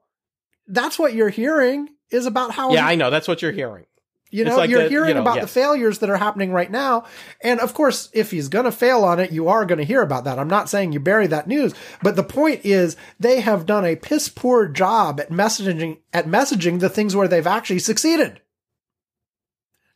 that's 0.68 0.98
what 1.00 1.14
you're 1.14 1.30
hearing 1.30 1.90
is 2.12 2.26
about 2.26 2.52
how 2.52 2.72
yeah, 2.74 2.86
I 2.86 2.95
know. 2.95 3.10
That's 3.10 3.28
what 3.28 3.41
you're 3.41 3.52
hearing. 3.52 3.86
You 4.34 4.43
know 4.43 4.57
like 4.57 4.69
you're 4.69 4.89
hearing 4.89 5.10
you 5.10 5.14
know, 5.15 5.22
about 5.22 5.39
the 5.39 5.47
failures 5.47 5.99
that 5.99 6.10
are 6.10 6.18
happening 6.18 6.51
right 6.51 6.72
now. 6.72 7.05
And 7.41 7.60
of 7.60 7.73
course, 7.73 8.10
if 8.14 8.31
he's 8.31 8.49
gonna 8.49 8.72
fail 8.72 9.03
on 9.03 9.19
it, 9.19 9.31
you 9.31 9.47
are 9.47 9.65
gonna 9.65 9.84
hear 9.84 10.01
about 10.01 10.23
that. 10.23 10.39
I'm 10.39 10.47
not 10.47 10.69
saying 10.69 10.91
you 10.91 10.99
bury 10.99 11.27
that 11.27 11.47
news, 11.47 11.73
but 12.01 12.15
the 12.15 12.23
point 12.23 12.61
is 12.65 12.97
they 13.19 13.41
have 13.41 13.65
done 13.65 13.85
a 13.85 13.95
piss 13.95 14.30
poor 14.30 14.68
job 14.68 15.19
at 15.19 15.30
messaging 15.30 15.99
at 16.11 16.26
messaging 16.26 16.80
the 16.80 16.89
things 16.89 17.15
where 17.15 17.27
they've 17.27 17.45
actually 17.45 17.80
succeeded. 17.80 18.41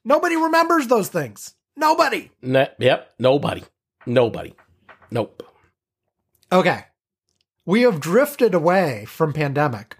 Nobody 0.05 0.35
remembers 0.35 0.87
those 0.87 1.09
things. 1.09 1.55
Nobody. 1.75 2.31
Ne- 2.41 2.69
yep. 2.79 3.13
Nobody. 3.19 3.63
Nobody. 4.05 4.53
Nope. 5.11 5.43
Okay. 6.51 6.85
We 7.65 7.81
have 7.81 7.99
drifted 7.99 8.53
away 8.53 9.05
from 9.05 9.33
pandemic. 9.33 9.97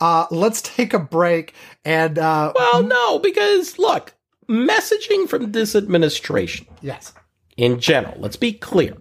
Uh, 0.00 0.26
let's 0.30 0.62
take 0.62 0.94
a 0.94 0.98
break 0.98 1.54
and, 1.84 2.18
uh, 2.18 2.52
Well, 2.54 2.82
no, 2.82 3.18
because 3.18 3.78
look, 3.78 4.14
messaging 4.48 5.28
from 5.28 5.52
this 5.52 5.76
administration 5.76 6.66
yes. 6.80 7.12
in 7.56 7.80
general, 7.80 8.14
let's 8.18 8.36
be 8.36 8.52
clear 8.52 8.96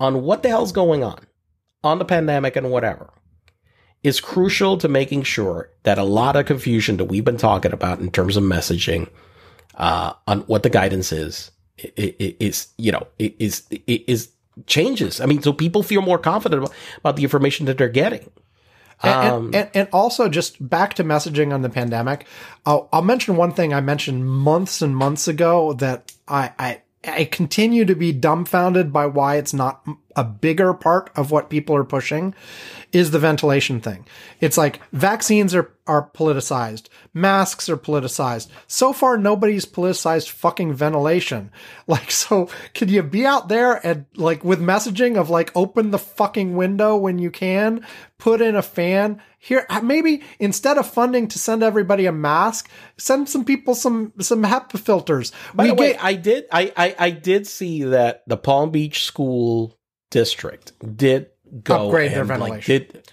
on 0.00 0.22
what 0.22 0.42
the 0.42 0.48
hell's 0.48 0.72
going 0.72 1.02
on 1.02 1.18
on 1.82 1.98
the 1.98 2.04
pandemic 2.04 2.56
and 2.56 2.70
whatever 2.70 3.10
is 4.02 4.20
crucial 4.20 4.78
to 4.78 4.88
making 4.88 5.22
sure 5.22 5.70
that 5.82 5.98
a 5.98 6.04
lot 6.04 6.36
of 6.36 6.46
confusion 6.46 6.96
that 6.98 7.06
we've 7.06 7.24
been 7.24 7.36
talking 7.36 7.72
about 7.72 7.98
in 8.00 8.10
terms 8.10 8.36
of 8.36 8.44
messaging 8.44 9.08
uh, 9.74 10.12
on 10.26 10.40
what 10.42 10.62
the 10.62 10.70
guidance 10.70 11.12
is 11.12 11.50
is 11.96 12.68
you 12.78 12.92
know 12.92 13.06
is 13.18 13.66
is 13.86 14.30
changes. 14.66 15.20
I 15.20 15.26
mean, 15.26 15.42
so 15.42 15.52
people 15.52 15.82
feel 15.82 16.02
more 16.02 16.18
confident 16.18 16.64
about, 16.64 16.76
about 16.98 17.16
the 17.16 17.22
information 17.22 17.66
that 17.66 17.78
they're 17.78 17.88
getting. 17.88 18.30
And, 19.02 19.28
Um, 19.28 19.46
and, 19.46 19.54
and, 19.54 19.70
and 19.74 19.88
also 19.92 20.28
just 20.28 20.68
back 20.68 20.94
to 20.94 21.04
messaging 21.04 21.52
on 21.54 21.62
the 21.62 21.70
pandemic. 21.70 22.26
I'll, 22.66 22.88
I'll 22.92 23.02
mention 23.02 23.36
one 23.36 23.52
thing 23.52 23.72
I 23.72 23.80
mentioned 23.80 24.28
months 24.28 24.82
and 24.82 24.96
months 24.96 25.28
ago 25.28 25.72
that 25.74 26.12
I, 26.26 26.52
I, 26.58 26.82
I 27.04 27.24
continue 27.24 27.84
to 27.84 27.94
be 27.94 28.12
dumbfounded 28.12 28.92
by 28.92 29.06
why 29.06 29.36
it's 29.36 29.54
not 29.54 29.86
a 30.18 30.24
bigger 30.24 30.74
part 30.74 31.10
of 31.14 31.30
what 31.30 31.48
people 31.48 31.76
are 31.76 31.84
pushing 31.84 32.34
is 32.90 33.12
the 33.12 33.20
ventilation 33.20 33.80
thing. 33.80 34.04
It's 34.40 34.58
like 34.58 34.80
vaccines 34.92 35.54
are, 35.54 35.70
are 35.86 36.10
politicized. 36.10 36.88
Masks 37.14 37.68
are 37.68 37.76
politicized. 37.76 38.48
So 38.66 38.92
far, 38.92 39.16
nobody's 39.16 39.64
politicized 39.64 40.30
fucking 40.30 40.74
ventilation. 40.74 41.52
Like, 41.86 42.10
so 42.10 42.50
could 42.74 42.90
you 42.90 43.02
be 43.02 43.24
out 43.24 43.48
there 43.48 43.74
and 43.86 44.04
like 44.14 44.44
with 44.44 44.60
messaging 44.60 45.16
of 45.16 45.30
like 45.30 45.50
open 45.56 45.90
the 45.90 45.98
fucking 45.98 46.54
window 46.54 46.96
when 46.96 47.18
you 47.18 47.30
can, 47.30 47.86
put 48.18 48.42
in 48.42 48.56
a 48.56 48.60
fan 48.60 49.22
here, 49.38 49.66
maybe 49.82 50.22
instead 50.38 50.76
of 50.76 50.86
funding 50.86 51.28
to 51.28 51.38
send 51.38 51.62
everybody 51.62 52.04
a 52.04 52.12
mask, 52.12 52.68
send 52.98 53.26
some 53.28 53.44
people 53.46 53.74
some, 53.74 54.12
some 54.20 54.42
HEPA 54.42 54.78
filters. 54.78 55.32
By 55.54 55.64
we 55.64 55.68
the 55.70 55.74
way, 55.76 55.92
get, 55.92 56.04
I 56.04 56.14
did 56.14 56.44
I, 56.52 56.72
I 56.76 56.94
I 56.98 57.10
did 57.10 57.46
see 57.46 57.84
that 57.84 58.22
the 58.26 58.36
Palm 58.36 58.70
Beach 58.70 59.04
school 59.04 59.77
district 60.10 60.72
did 60.96 61.28
go 61.64 61.86
Upgrade 61.86 62.12
their 62.12 62.20
and, 62.20 62.28
like, 62.28 62.40
ventilation. 62.64 62.86
did 62.92 63.12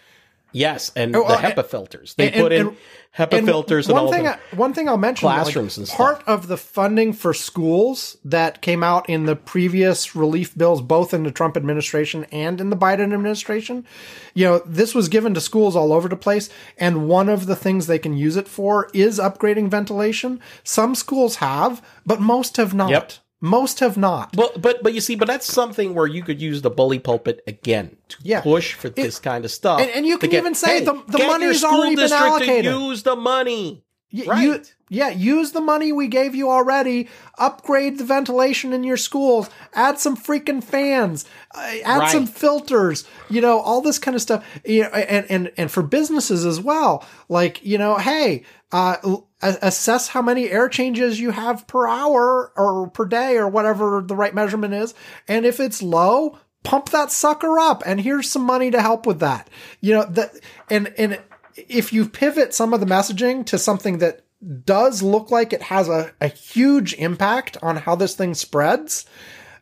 yes, 0.51 0.91
and 0.95 1.15
Oh, 1.15 1.19
the 1.19 1.25
well, 1.25 1.37
HEPA 1.37 1.65
filters. 1.65 2.13
They 2.15 2.31
and- 2.31 2.41
put 2.41 2.51
in 2.51 2.67
and- 2.67 2.77
HEPA 3.17 3.37
And 3.37 3.47
filters 3.47 3.87
and 3.87 3.93
one 3.95 4.05
all 4.07 4.11
thing, 4.11 4.23
the 4.23 4.35
I, 4.35 4.39
one 4.57 4.73
thing 4.73 4.89
I'll 4.89 4.97
mention, 4.97 5.25
like, 5.27 5.43
classrooms 5.43 5.77
and 5.77 5.87
stuff. 5.87 5.97
part 5.97 6.23
of 6.27 6.47
the 6.49 6.57
funding 6.57 7.13
for 7.13 7.33
schools 7.33 8.17
that 8.25 8.61
came 8.61 8.83
out 8.83 9.09
in 9.09 9.25
the 9.25 9.37
previous 9.37 10.17
relief 10.17 10.53
bills, 10.57 10.81
both 10.81 11.13
in 11.13 11.23
the 11.23 11.31
Trump 11.31 11.55
administration 11.55 12.25
and 12.29 12.59
in 12.59 12.71
the 12.71 12.75
Biden 12.75 13.13
administration, 13.13 13.85
you 14.33 14.43
know, 14.43 14.61
this 14.65 14.93
was 14.93 15.07
given 15.07 15.33
to 15.33 15.39
schools 15.39 15.77
all 15.77 15.93
over 15.93 16.09
the 16.09 16.17
place. 16.17 16.49
And 16.77 17.07
one 17.07 17.29
of 17.29 17.45
the 17.45 17.55
things 17.55 17.87
they 17.87 17.99
can 17.99 18.17
use 18.17 18.35
it 18.35 18.49
for 18.49 18.89
is 18.93 19.17
upgrading 19.17 19.69
ventilation. 19.69 20.41
Some 20.65 20.93
schools 20.93 21.37
have, 21.37 21.81
but 22.05 22.19
most 22.19 22.57
have 22.57 22.73
not. 22.73 22.89
Yep. 22.89 23.13
Most 23.45 23.79
have 23.79 23.95
not. 23.95 24.35
Well, 24.35 24.51
but 24.57 24.81
but 24.81 24.93
you 24.95 25.01
see, 25.01 25.15
but 25.15 25.27
that's 25.27 25.45
something 25.45 25.93
where 25.93 26.07
you 26.07 26.23
could 26.23 26.41
use 26.41 26.61
the 26.63 26.69
bully 26.71 26.97
pulpit 26.99 27.43
again 27.45 27.95
to 28.09 28.17
Yeah. 28.23 28.41
push 28.41 28.73
for 28.73 28.89
this 28.89 29.19
kind 29.19 29.45
of 29.45 29.51
stuff. 29.51 29.79
and- 29.79 29.89
and 29.91 30.05
you 30.05 30.17
can 30.17 30.33
even 30.33 30.55
say 30.55 30.83
the- 30.83 30.93
the 31.07 31.17
get 31.19 31.27
money's 31.27 31.63
already 31.63 31.95
been 31.95 32.11
allocated. 32.11 32.73
To 32.73 32.79
use 32.89 33.03
the 33.03 33.15
money, 33.15 33.83
Y- 34.11 34.23
right? 34.27 34.43
you- 34.43 34.61
yeah, 34.89 35.09
use 35.09 35.51
the 35.51 35.61
money 35.61 35.91
we 35.91 36.07
gave 36.07 36.35
you 36.35 36.49
already. 36.49 37.09
Upgrade 37.37 37.97
the 37.97 38.03
ventilation 38.03 38.71
in 38.73 38.83
your 38.83 38.97
schools. 38.97 39.49
Add 39.73 39.99
some 39.99 40.15
freaking 40.15 40.63
fans. 40.63 41.25
Uh, 41.53 41.75
add 41.83 41.99
Right. 41.99 42.11
some 42.11 42.27
filters. 42.27 43.03
You 43.29 43.41
know, 43.41 43.59
all 43.59 43.81
this 43.81 43.97
kind 43.99 44.13
of 44.15 44.21
stuff. 44.21 44.45
You 44.63 44.83
know, 44.83 44.89
and 44.89 45.25
and 45.29 45.51
and 45.57 45.71
for 45.71 45.81
businesses 45.81 46.45
as 46.45 46.59
well. 46.59 47.03
Like 47.29 47.65
you 47.65 47.77
know, 47.77 47.97
hey, 47.97 48.43
uh, 48.71 48.97
assess 49.41 50.09
how 50.09 50.21
many 50.21 50.49
air 50.49 50.69
changes 50.69 51.19
you 51.19 51.31
have 51.31 51.67
per 51.67 51.87
hour 51.87 52.51
or 52.55 52.89
per 52.89 53.05
day 53.05 53.37
or 53.37 53.47
whatever 53.47 54.03
the 54.05 54.15
right 54.15 54.33
measurement 54.33 54.73
is. 54.73 54.93
And 55.27 55.45
if 55.45 55.59
it's 55.59 55.81
low, 55.81 56.37
pump 56.63 56.89
that 56.89 57.11
sucker 57.11 57.59
up. 57.59 57.83
And 57.85 58.01
here's 58.01 58.29
some 58.29 58.43
money 58.43 58.71
to 58.71 58.81
help 58.81 59.05
with 59.05 59.19
that. 59.19 59.49
You 59.81 59.93
know 59.95 60.03
that 60.05 60.31
and 60.69 60.93
and 60.97 61.19
if 61.55 61.93
you 61.93 62.07
pivot 62.07 62.53
some 62.53 62.73
of 62.73 62.81
the 62.81 62.85
messaging 62.85 63.45
to 63.47 63.57
something 63.57 63.99
that 63.99 64.24
does 64.65 65.01
look 65.01 65.31
like 65.31 65.53
it 65.53 65.63
has 65.63 65.89
a, 65.89 66.13
a 66.21 66.27
huge 66.27 66.93
impact 66.95 67.57
on 67.61 67.77
how 67.77 67.95
this 67.95 68.15
thing 68.15 68.33
spreads, 68.33 69.05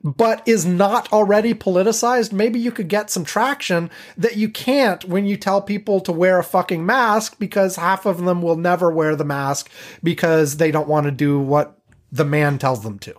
but 0.03 0.45
is 0.45 0.65
not 0.65 1.11
already 1.13 1.53
politicized, 1.53 2.33
maybe 2.33 2.59
you 2.59 2.71
could 2.71 2.89
get 2.89 3.09
some 3.09 3.23
traction 3.23 3.89
that 4.17 4.35
you 4.35 4.49
can't 4.49 5.05
when 5.05 5.25
you 5.25 5.37
tell 5.37 5.61
people 5.61 6.01
to 6.01 6.11
wear 6.11 6.39
a 6.39 6.43
fucking 6.43 6.85
mask 6.85 7.39
because 7.39 7.77
half 7.77 8.05
of 8.05 8.23
them 8.25 8.41
will 8.41 8.57
never 8.57 8.91
wear 8.91 9.15
the 9.15 9.23
mask 9.23 9.69
because 10.03 10.57
they 10.57 10.71
don't 10.71 10.89
want 10.89 11.05
to 11.05 11.11
do 11.11 11.39
what 11.39 11.79
the 12.11 12.25
man 12.25 12.59
tells 12.59 12.83
them 12.83 12.99
to. 12.99 13.15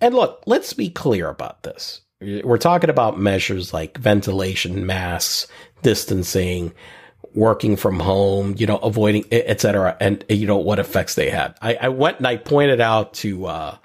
And 0.00 0.14
look, 0.14 0.42
let's 0.46 0.74
be 0.74 0.90
clear 0.90 1.30
about 1.30 1.62
this. 1.62 2.02
We're 2.20 2.58
talking 2.58 2.90
about 2.90 3.18
measures 3.18 3.72
like 3.72 3.98
ventilation, 3.98 4.86
masks, 4.86 5.46
distancing, 5.82 6.72
working 7.34 7.76
from 7.76 8.00
home, 8.00 8.54
you 8.56 8.66
know, 8.66 8.76
avoiding, 8.78 9.24
et 9.30 9.60
cetera, 9.60 9.96
and, 10.00 10.24
you 10.28 10.46
know, 10.46 10.56
what 10.56 10.78
effects 10.78 11.14
they 11.14 11.30
had. 11.30 11.56
I, 11.60 11.74
I 11.74 11.88
went 11.88 12.18
and 12.18 12.26
I 12.26 12.36
pointed 12.36 12.80
out 12.80 13.14
to, 13.14 13.46
uh, 13.46 13.76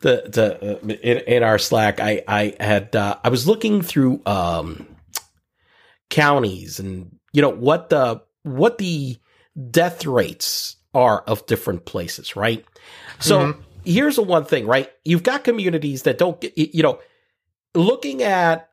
the, 0.00 0.22
the, 0.26 0.76
uh, 0.76 0.78
in, 1.02 1.18
in 1.18 1.42
our 1.42 1.58
Slack, 1.58 2.00
I, 2.00 2.22
I 2.28 2.54
had, 2.60 2.94
uh, 2.94 3.16
I 3.24 3.28
was 3.28 3.46
looking 3.48 3.82
through, 3.82 4.20
um, 4.26 4.86
counties 6.10 6.78
and, 6.78 7.16
you 7.32 7.42
know, 7.42 7.50
what 7.50 7.88
the, 7.88 8.22
what 8.42 8.78
the 8.78 9.18
death 9.70 10.06
rates 10.06 10.76
are 10.94 11.20
of 11.20 11.46
different 11.46 11.84
places, 11.84 12.36
right? 12.36 12.64
So, 13.18 13.38
mm-hmm 13.38 13.60
here's 13.84 14.16
the 14.16 14.22
one 14.22 14.44
thing, 14.44 14.66
right? 14.66 14.90
You've 15.04 15.22
got 15.22 15.44
communities 15.44 16.02
that 16.02 16.18
don't 16.18 16.40
get, 16.40 16.56
you 16.56 16.82
know, 16.82 17.00
looking 17.74 18.22
at 18.22 18.68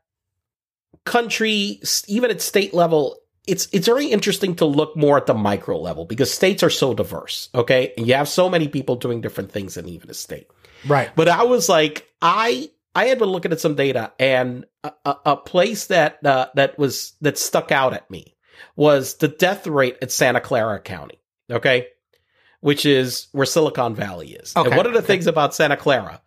country, 1.06 1.80
even 2.08 2.32
at 2.32 2.42
state 2.42 2.74
level, 2.74 3.18
it's 3.48 3.68
it's 3.72 3.88
very 3.88 4.08
interesting 4.08 4.56
to 4.58 4.66
look 4.66 4.96
more 4.96 5.18
at 5.18 5.26
the 5.26 5.34
micro 5.34 5.80
level 5.80 6.06
because 6.06 6.32
states 6.32 6.64
are 6.64 6.70
so 6.70 6.94
diverse, 6.94 7.50
okay? 7.56 7.94
And 7.98 8.08
you 8.08 8.14
have 8.14 8.30
so 8.30 8.50
many 8.50 8.68
people 8.68 8.96
doing 8.96 9.22
different 9.22 9.52
things 9.52 9.78
in 9.78 9.88
even 9.88 10.10
a 10.10 10.14
state. 10.14 10.48
Right. 10.88 11.10
But 11.16 11.28
I 11.28 11.44
was 11.44 11.70
like, 11.70 12.08
I 12.22 12.70
I 12.94 13.06
had 13.06 13.20
been 13.20 13.30
looking 13.30 13.52
at 13.52 13.60
some 13.60 13.76
data 13.76 14.12
and 14.20 14.66
a, 14.84 14.92
a, 15.06 15.18
a 15.26 15.38
place 15.38 15.88
that 15.88 16.26
uh, 16.26 16.48
that 16.56 16.78
was 16.78 17.14
that 17.22 17.38
stuck 17.38 17.72
out 17.72 17.94
at 17.94 18.10
me 18.12 18.36
was 18.76 19.16
the 19.16 19.28
death 19.28 19.66
rate 19.66 19.98
at 20.02 20.12
Santa 20.12 20.42
Clara 20.42 20.80
County. 20.80 21.20
Okay 21.50 21.88
which 22.60 22.86
is 22.86 23.28
where 23.32 23.46
Silicon 23.46 23.96
Valley 23.96 24.34
is. 24.34 24.54
Okay. 24.56 24.68
And 24.68 24.78
one 24.78 24.86
of 24.86 24.94
the 24.94 25.00
okay. 25.00 25.08
things 25.08 25.28
about 25.28 25.54
Santa 25.54 25.78
Clara 25.78 26.22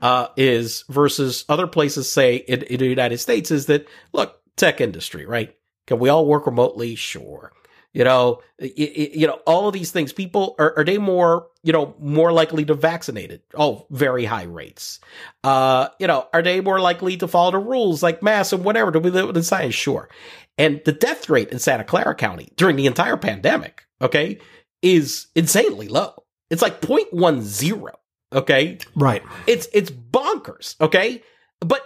uh, 0.00 0.28
is 0.36 0.84
versus 0.88 1.44
other 1.48 1.66
places, 1.66 2.10
say 2.10 2.36
in, 2.36 2.62
in, 2.62 2.78
the 2.78 2.86
United 2.86 3.18
States, 3.18 3.50
is 3.50 3.66
that 3.66 3.86
look, 4.12 4.40
tech 4.56 4.80
industry, 4.80 5.26
right? 5.26 5.54
Can 5.88 5.98
we 5.98 6.10
all 6.10 6.26
work 6.26 6.46
remotely? 6.46 6.94
Sure. 6.94 7.50
You 7.94 8.04
know, 8.04 8.42
you, 8.60 9.10
you 9.14 9.26
know, 9.26 9.40
all 9.46 9.66
of 9.66 9.72
these 9.72 9.90
things. 9.90 10.12
People 10.12 10.54
are, 10.58 10.76
are 10.76 10.84
they 10.84 10.98
more, 10.98 11.48
you 11.62 11.72
know, 11.72 11.96
more 11.98 12.30
likely 12.30 12.66
to 12.66 12.74
vaccinate 12.74 13.30
it? 13.30 13.42
Oh, 13.54 13.86
very 13.90 14.26
high 14.26 14.42
rates. 14.44 15.00
Uh, 15.42 15.88
you 15.98 16.06
know, 16.06 16.28
are 16.34 16.42
they 16.42 16.60
more 16.60 16.78
likely 16.78 17.16
to 17.16 17.26
follow 17.26 17.52
the 17.52 17.58
rules 17.58 18.02
like 18.02 18.22
masks 18.22 18.52
and 18.52 18.62
whatever? 18.62 18.90
Do 18.90 18.98
we 18.98 19.10
live 19.10 19.34
in 19.34 19.42
science? 19.42 19.74
Sure. 19.74 20.10
And 20.58 20.82
the 20.84 20.92
death 20.92 21.30
rate 21.30 21.48
in 21.48 21.58
Santa 21.58 21.84
Clara 21.84 22.14
County 22.14 22.52
during 22.56 22.76
the 22.76 22.86
entire 22.86 23.16
pandemic, 23.16 23.86
okay, 24.02 24.38
is 24.82 25.28
insanely 25.34 25.88
low. 25.88 26.12
It's 26.50 26.62
like 26.62 26.82
0.10. 26.82 27.88
Okay. 28.34 28.78
Right. 28.94 29.22
It's, 29.46 29.66
it's 29.72 29.90
bonkers. 29.90 30.78
Okay. 30.80 31.22
But 31.60 31.82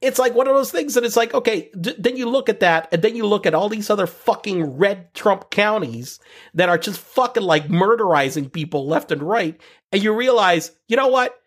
it's 0.00 0.18
like 0.18 0.34
one 0.34 0.46
of 0.46 0.54
those 0.54 0.70
things 0.70 0.94
that 0.94 1.04
it's 1.04 1.16
like, 1.16 1.32
okay, 1.32 1.70
d- 1.80 1.94
then 1.98 2.16
you 2.16 2.28
look 2.28 2.48
at 2.48 2.60
that 2.60 2.88
and 2.92 3.02
then 3.02 3.16
you 3.16 3.26
look 3.26 3.46
at 3.46 3.54
all 3.54 3.68
these 3.68 3.88
other 3.88 4.06
fucking 4.06 4.76
red 4.76 5.14
Trump 5.14 5.50
counties 5.50 6.20
that 6.54 6.68
are 6.68 6.78
just 6.78 7.00
fucking 7.00 7.42
like 7.42 7.68
murderizing 7.68 8.52
people 8.52 8.86
left 8.86 9.10
and 9.10 9.22
right. 9.22 9.58
And 9.92 10.02
you 10.02 10.14
realize, 10.14 10.72
you 10.88 10.96
know 10.96 11.08
what? 11.08 11.38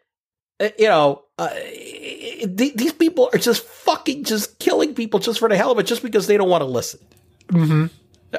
Uh, 0.60 0.70
you 0.80 0.88
know, 0.88 1.24
uh, 1.38 1.50
th- 1.50 2.74
these 2.76 2.94
people 2.94 3.30
are 3.32 3.40
just 3.40 3.64
fucking 3.64 4.24
just 4.24 4.58
killing 4.60 4.96
people 4.96 5.20
just 5.20 5.40
for 5.40 5.48
the 5.48 5.56
hell 5.56 5.72
of 5.72 5.80
it, 5.80 5.84
just 5.84 6.04
because 6.04 6.28
they 6.28 6.36
don't 6.38 6.50
want 6.50 6.62
to 6.62 6.66
listen. 6.66 7.00
Mm-hmm. 7.48 7.86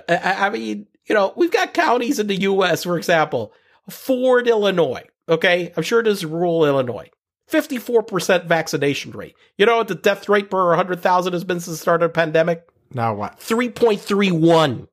I, 0.08 0.46
I 0.46 0.50
mean, 0.50 0.86
you 1.06 1.14
know, 1.14 1.32
we've 1.36 1.52
got 1.52 1.72
counties 1.72 2.18
in 2.18 2.26
the 2.26 2.40
U.S., 2.42 2.84
for 2.84 2.98
example, 2.98 3.52
Ford, 3.88 4.48
Illinois. 4.48 5.04
Okay. 5.28 5.72
I'm 5.76 5.82
sure 5.82 6.00
it 6.00 6.06
is 6.06 6.24
rural 6.24 6.66
Illinois. 6.66 7.10
54% 7.50 8.46
vaccination 8.46 9.12
rate. 9.12 9.34
You 9.58 9.66
know 9.66 9.78
what 9.78 9.88
the 9.88 9.94
death 9.94 10.28
rate 10.28 10.50
per 10.50 10.68
100,000 10.68 11.32
has 11.32 11.44
been 11.44 11.60
since 11.60 11.76
the 11.76 11.82
start 11.82 12.02
of 12.02 12.10
the 12.10 12.14
pandemic? 12.14 12.66
Now 12.92 13.14
what? 13.14 13.38
3.31 13.40 14.88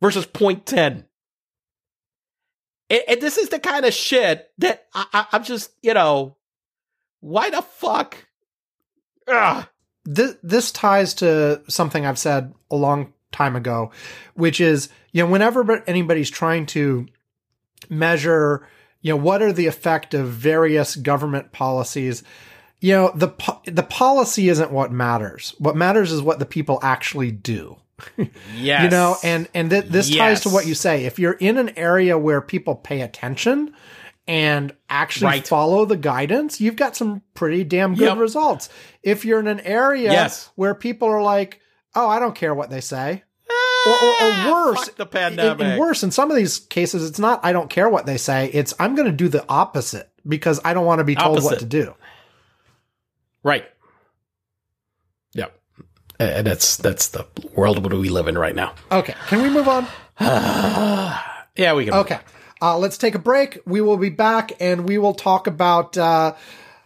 versus 0.00 0.26
0.10. 0.26 1.04
And, 2.88 3.02
and, 3.08 3.20
this 3.20 3.36
is 3.36 3.48
the 3.48 3.58
kind 3.58 3.84
of 3.84 3.92
shit 3.92 4.50
that 4.58 4.86
I, 4.94 5.06
I, 5.12 5.26
I'm 5.32 5.44
just, 5.44 5.72
you 5.82 5.94
know, 5.94 6.36
why 7.20 7.50
the 7.50 7.62
fuck? 7.62 8.16
Ugh. 9.26 9.66
This, 10.04 10.36
this 10.42 10.70
ties 10.70 11.14
to 11.14 11.62
something 11.68 12.06
I've 12.06 12.18
said 12.18 12.54
a 12.70 12.76
long 12.76 13.12
time 13.32 13.56
ago, 13.56 13.90
which 14.34 14.60
is, 14.60 14.88
you 15.12 15.24
know, 15.24 15.30
whenever 15.30 15.82
anybody's 15.88 16.30
trying 16.30 16.66
to 16.66 17.06
measure, 17.90 18.68
you 19.06 19.12
know, 19.12 19.18
what 19.18 19.40
are 19.40 19.52
the 19.52 19.68
effect 19.68 20.14
of 20.14 20.26
various 20.26 20.96
government 20.96 21.52
policies, 21.52 22.24
you 22.80 22.92
know, 22.92 23.12
the 23.14 23.28
the 23.64 23.84
policy 23.84 24.48
isn't 24.48 24.72
what 24.72 24.90
matters. 24.90 25.54
What 25.60 25.76
matters 25.76 26.10
is 26.10 26.22
what 26.22 26.40
the 26.40 26.44
people 26.44 26.80
actually 26.82 27.30
do. 27.30 27.76
yes. 28.18 28.82
You 28.82 28.90
know, 28.90 29.16
and 29.22 29.48
and 29.54 29.70
th- 29.70 29.84
this 29.84 30.10
yes. 30.10 30.18
ties 30.18 30.40
to 30.40 30.48
what 30.48 30.66
you 30.66 30.74
say. 30.74 31.04
If 31.04 31.20
you're 31.20 31.34
in 31.34 31.56
an 31.56 31.78
area 31.78 32.18
where 32.18 32.40
people 32.40 32.74
pay 32.74 33.02
attention, 33.02 33.76
and 34.26 34.74
actually 34.90 35.26
right. 35.26 35.46
follow 35.46 35.84
the 35.84 35.96
guidance, 35.96 36.60
you've 36.60 36.74
got 36.74 36.96
some 36.96 37.22
pretty 37.34 37.62
damn 37.62 37.94
good 37.94 38.06
yep. 38.06 38.18
results. 38.18 38.68
If 39.04 39.24
you're 39.24 39.38
in 39.38 39.46
an 39.46 39.60
area 39.60 40.10
yes. 40.10 40.50
where 40.56 40.74
people 40.74 41.06
are 41.06 41.22
like, 41.22 41.60
"Oh, 41.94 42.08
I 42.08 42.18
don't 42.18 42.34
care 42.34 42.56
what 42.56 42.70
they 42.70 42.80
say," 42.80 43.22
or, 43.86 43.94
or, 43.94 44.24
or 44.24 44.52
worse, 44.52 44.88
the 44.90 45.06
pandemic. 45.06 45.60
And, 45.60 45.78
worse, 45.78 46.02
in 46.02 46.10
some 46.10 46.30
of 46.30 46.36
these 46.36 46.58
cases, 46.58 47.08
it's 47.08 47.18
not 47.18 47.40
I 47.44 47.52
don't 47.52 47.70
care 47.70 47.88
what 47.88 48.06
they 48.06 48.16
say. 48.16 48.50
It's 48.52 48.74
I'm 48.78 48.94
going 48.94 49.06
to 49.06 49.16
do 49.16 49.28
the 49.28 49.44
opposite 49.48 50.10
because 50.26 50.60
I 50.64 50.74
don't 50.74 50.86
want 50.86 50.98
to 50.98 51.04
be 51.04 51.14
told 51.14 51.38
opposite. 51.38 51.50
what 51.50 51.58
to 51.60 51.66
do. 51.66 51.94
Right. 53.42 53.64
Yep. 55.34 55.58
And 56.18 56.46
that's 56.46 56.76
that's 56.76 57.08
the 57.08 57.26
world 57.54 57.92
we 57.92 58.08
live 58.08 58.28
in 58.28 58.36
right 58.36 58.54
now. 58.54 58.74
Okay. 58.90 59.14
Can 59.28 59.42
we 59.42 59.50
move 59.50 59.68
on? 59.68 59.86
yeah, 60.20 61.74
we 61.74 61.84
can. 61.84 61.94
Okay. 61.94 62.18
Uh, 62.60 62.78
let's 62.78 62.98
take 62.98 63.14
a 63.14 63.18
break. 63.18 63.58
We 63.66 63.80
will 63.80 63.98
be 63.98 64.08
back 64.08 64.52
and 64.60 64.88
we 64.88 64.98
will 64.98 65.14
talk 65.14 65.46
about, 65.46 65.96
uh, 65.98 66.34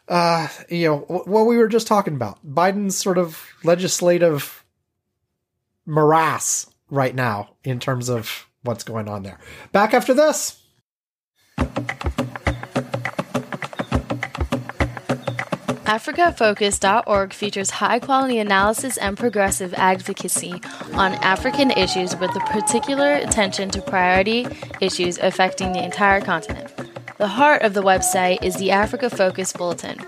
uh, 0.08 0.48
you 0.68 0.88
know, 0.88 0.98
what 0.98 1.46
we 1.46 1.56
were 1.56 1.68
just 1.68 1.86
talking 1.86 2.14
about 2.14 2.44
Biden's 2.44 2.96
sort 2.96 3.18
of 3.18 3.40
legislative 3.62 4.64
morass 5.86 6.69
right 6.90 7.14
now 7.14 7.50
in 7.64 7.80
terms 7.80 8.08
of 8.08 8.48
what's 8.62 8.84
going 8.84 9.08
on 9.08 9.22
there. 9.22 9.38
Back 9.72 9.94
after 9.94 10.14
this. 10.14 10.60
AfricaFocus.org 15.90 17.32
features 17.32 17.70
high 17.70 17.98
quality 17.98 18.38
analysis 18.38 18.96
and 18.96 19.18
progressive 19.18 19.74
advocacy 19.74 20.52
on 20.92 21.14
African 21.14 21.72
issues 21.72 22.14
with 22.16 22.30
a 22.36 22.40
particular 22.40 23.14
attention 23.14 23.70
to 23.70 23.82
priority 23.82 24.46
issues 24.80 25.18
affecting 25.18 25.72
the 25.72 25.82
entire 25.82 26.20
continent. 26.20 26.72
The 27.18 27.26
heart 27.26 27.62
of 27.62 27.74
the 27.74 27.82
website 27.82 28.40
is 28.44 28.54
the 28.54 28.70
Africa 28.70 29.10
Focus 29.10 29.52
Bulletin. 29.52 29.98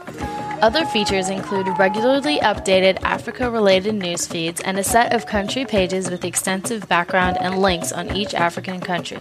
Other 0.62 0.86
features 0.86 1.28
include 1.28 1.66
regularly 1.76 2.39
updated 2.39 3.02
Africa 3.02 3.51
related 3.51 3.97
news 3.97 4.28
feeds 4.28 4.60
and 4.60 4.78
a 4.78 4.84
set 4.84 5.12
of 5.12 5.26
country 5.26 5.64
pages 5.64 6.09
with 6.09 6.24
extensive 6.24 6.89
background 6.89 7.36
and 7.40 7.59
links 7.60 7.90
on 7.90 8.14
each 8.16 8.32
African 8.32 8.80
country. 8.80 9.18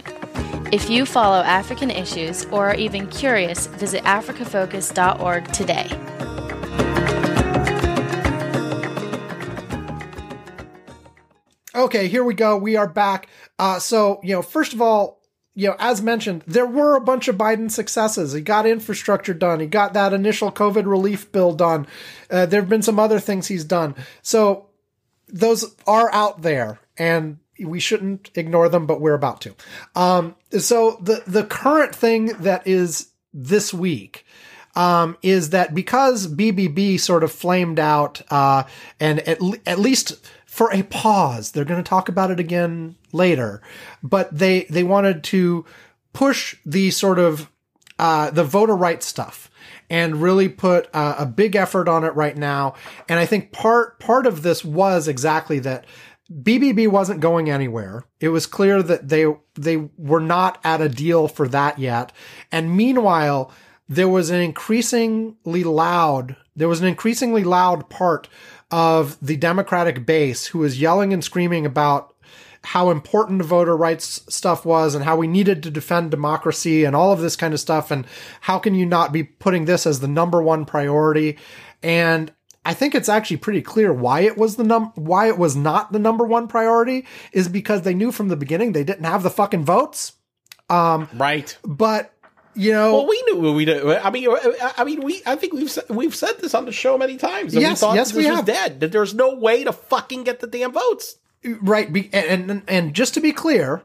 If 0.70 0.88
you 0.88 1.04
follow 1.04 1.42
African 1.42 1.90
issues 1.90 2.44
or 2.44 2.68
are 2.68 2.76
even 2.76 3.08
curious, 3.08 3.66
visit 3.66 4.04
africafocus.org 4.04 5.52
today. 5.52 5.90
Okay, 11.74 12.06
here 12.06 12.22
we 12.22 12.34
go. 12.34 12.56
We 12.56 12.76
are 12.76 12.86
back. 12.86 13.26
Uh, 13.58 13.80
so, 13.80 14.20
you 14.22 14.32
know, 14.32 14.42
first 14.42 14.74
of 14.74 14.80
all, 14.80 15.21
you 15.54 15.68
know, 15.68 15.76
as 15.78 16.00
mentioned, 16.00 16.42
there 16.46 16.66
were 16.66 16.96
a 16.96 17.00
bunch 17.00 17.28
of 17.28 17.36
Biden 17.36 17.70
successes. 17.70 18.32
He 18.32 18.40
got 18.40 18.66
infrastructure 18.66 19.34
done. 19.34 19.60
He 19.60 19.66
got 19.66 19.92
that 19.92 20.12
initial 20.12 20.50
COVID 20.50 20.86
relief 20.86 21.30
bill 21.30 21.52
done. 21.52 21.86
Uh, 22.30 22.46
there 22.46 22.60
have 22.60 22.70
been 22.70 22.82
some 22.82 22.98
other 22.98 23.20
things 23.20 23.48
he's 23.48 23.64
done. 23.64 23.94
So 24.22 24.66
those 25.28 25.74
are 25.86 26.12
out 26.12 26.42
there 26.42 26.80
and 26.96 27.38
we 27.60 27.80
shouldn't 27.80 28.30
ignore 28.34 28.68
them, 28.68 28.86
but 28.86 29.00
we're 29.00 29.14
about 29.14 29.42
to. 29.42 29.54
Um, 29.94 30.36
so 30.58 30.98
the, 31.02 31.22
the 31.26 31.44
current 31.44 31.94
thing 31.94 32.26
that 32.40 32.66
is 32.66 33.10
this 33.34 33.74
week, 33.74 34.24
um, 34.74 35.18
is 35.22 35.50
that 35.50 35.74
because 35.74 36.26
BBB 36.26 36.98
sort 36.98 37.22
of 37.22 37.30
flamed 37.30 37.78
out, 37.78 38.22
uh, 38.30 38.64
and 38.98 39.20
at, 39.20 39.38
at 39.66 39.78
least 39.78 40.26
for 40.52 40.70
a 40.70 40.82
pause. 40.82 41.52
They're 41.52 41.64
going 41.64 41.82
to 41.82 41.88
talk 41.88 42.10
about 42.10 42.30
it 42.30 42.38
again 42.38 42.96
later, 43.10 43.62
but 44.02 44.36
they 44.36 44.64
they 44.64 44.82
wanted 44.82 45.24
to 45.24 45.64
push 46.12 46.56
the 46.66 46.90
sort 46.90 47.18
of 47.18 47.50
uh, 47.98 48.28
the 48.28 48.44
voter 48.44 48.76
rights 48.76 49.06
stuff 49.06 49.50
and 49.88 50.20
really 50.20 50.50
put 50.50 50.90
uh, 50.92 51.14
a 51.18 51.24
big 51.24 51.56
effort 51.56 51.88
on 51.88 52.04
it 52.04 52.14
right 52.14 52.36
now. 52.36 52.74
And 53.08 53.18
I 53.18 53.24
think 53.24 53.52
part 53.52 53.98
part 53.98 54.26
of 54.26 54.42
this 54.42 54.62
was 54.62 55.08
exactly 55.08 55.58
that 55.60 55.86
BBB 56.30 56.86
wasn't 56.86 57.20
going 57.20 57.48
anywhere. 57.48 58.04
It 58.20 58.28
was 58.28 58.46
clear 58.46 58.82
that 58.82 59.08
they 59.08 59.24
they 59.54 59.88
were 59.96 60.20
not 60.20 60.60
at 60.64 60.82
a 60.82 60.88
deal 60.90 61.28
for 61.28 61.48
that 61.48 61.78
yet. 61.78 62.12
And 62.52 62.76
meanwhile, 62.76 63.50
there 63.88 64.08
was 64.08 64.28
an 64.28 64.42
increasingly 64.42 65.64
loud 65.64 66.36
there 66.54 66.68
was 66.68 66.80
an 66.80 66.86
increasingly 66.86 67.44
loud 67.44 67.88
part 67.88 68.28
of 68.72 69.16
the 69.24 69.36
Democratic 69.36 70.04
base 70.04 70.46
who 70.46 70.60
was 70.60 70.80
yelling 70.80 71.12
and 71.12 71.22
screaming 71.22 71.66
about 71.66 72.14
how 72.64 72.90
important 72.90 73.42
voter 73.42 73.76
rights 73.76 74.22
stuff 74.28 74.64
was 74.64 74.94
and 74.94 75.04
how 75.04 75.16
we 75.16 75.26
needed 75.26 75.62
to 75.62 75.70
defend 75.70 76.10
democracy 76.10 76.84
and 76.84 76.94
all 76.94 77.12
of 77.12 77.20
this 77.20 77.36
kind 77.36 77.52
of 77.52 77.60
stuff. 77.60 77.90
And 77.90 78.06
how 78.40 78.58
can 78.58 78.74
you 78.74 78.86
not 78.86 79.12
be 79.12 79.24
putting 79.24 79.64
this 79.64 79.86
as 79.86 80.00
the 80.00 80.08
number 80.08 80.40
one 80.40 80.64
priority? 80.64 81.38
And 81.82 82.32
I 82.64 82.74
think 82.74 82.94
it's 82.94 83.08
actually 83.08 83.38
pretty 83.38 83.62
clear 83.62 83.92
why 83.92 84.20
it 84.20 84.38
was 84.38 84.56
the 84.56 84.64
num 84.64 84.92
why 84.94 85.28
it 85.28 85.38
was 85.38 85.56
not 85.56 85.92
the 85.92 85.98
number 85.98 86.24
one 86.24 86.46
priority 86.46 87.06
is 87.32 87.48
because 87.48 87.82
they 87.82 87.94
knew 87.94 88.12
from 88.12 88.28
the 88.28 88.36
beginning 88.36 88.72
they 88.72 88.84
didn't 88.84 89.04
have 89.04 89.24
the 89.24 89.30
fucking 89.30 89.64
votes. 89.64 90.12
Um, 90.70 91.08
right. 91.14 91.56
But 91.64 92.14
you 92.54 92.72
know, 92.72 92.94
well, 92.94 93.08
we 93.08 93.22
knew 93.22 93.52
we 93.52 93.64
did. 93.64 93.84
I 93.84 94.10
mean, 94.10 94.28
I 94.76 94.84
mean, 94.84 95.02
we. 95.02 95.22
I 95.24 95.36
think 95.36 95.52
we've 95.52 95.70
said, 95.70 95.84
we've 95.88 96.14
said 96.14 96.38
this 96.40 96.54
on 96.54 96.66
the 96.66 96.72
show 96.72 96.98
many 96.98 97.16
times. 97.16 97.54
Yes, 97.54 97.80
we 97.82 97.86
thought 97.86 97.94
yes, 97.94 98.08
this 98.08 98.16
we 98.16 98.26
was 98.28 98.36
have. 98.36 98.44
dead. 98.44 98.80
That 98.80 98.92
there's 98.92 99.14
no 99.14 99.34
way 99.34 99.64
to 99.64 99.72
fucking 99.72 100.24
get 100.24 100.40
the 100.40 100.46
damn 100.46 100.72
votes. 100.72 101.16
Right. 101.44 101.92
Be, 101.92 102.10
and, 102.12 102.50
and, 102.50 102.62
and 102.68 102.94
just 102.94 103.14
to 103.14 103.20
be 103.20 103.32
clear, 103.32 103.82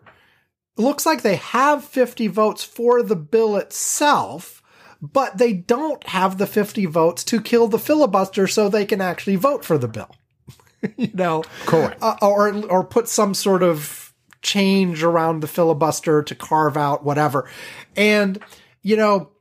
it 0.77 0.81
looks 0.81 1.06
like 1.06 1.22
they 1.22 1.38
have 1.38 1.84
50 1.84 2.27
votes 2.27 2.64
for 2.64 3.02
the 3.02 3.15
bill 3.15 3.56
itself, 3.57 4.61
but 5.02 5.38
they 5.38 5.53
don't 5.53 6.06
have 6.10 6.38
the 6.38 6.45
50 6.45 6.85
votes 6.85 7.23
to 7.26 7.41
kill 7.41 7.68
the 7.68 7.80
filibuster 7.80 8.48
so 8.48 8.69
they 8.69 8.85
can 8.85 9.02
actually 9.02 9.38
vote 9.38 9.65
for 9.65 9.77
the 9.77 9.88
bill. 9.88 10.15
you 10.98 11.10
know, 11.14 11.44
Correct. 11.65 12.02
uh, 12.02 12.15
or 12.22 12.53
or 12.65 12.84
put 12.84 13.07
some 13.07 13.34
sort 13.34 13.64
of 13.64 14.06
change 14.41 15.03
around 15.03 15.41
the 15.41 15.47
filibuster 15.47 16.23
to 16.23 16.35
carve 16.35 16.77
out 16.77 17.03
whatever. 17.03 17.49
And 17.95 18.39
you 18.81 18.95
know, 18.95 19.31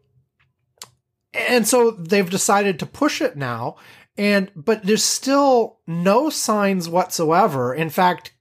and 1.34 1.66
so 1.66 1.90
they've 1.92 2.28
decided 2.28 2.78
to 2.78 2.86
push 2.86 3.20
it 3.20 3.36
now. 3.36 3.76
And 4.18 4.50
but 4.56 4.84
there's 4.84 5.04
still 5.04 5.78
no 5.86 6.30
signs 6.30 6.88
whatsoever. 6.88 7.74
In 7.74 7.90
fact 7.90 8.32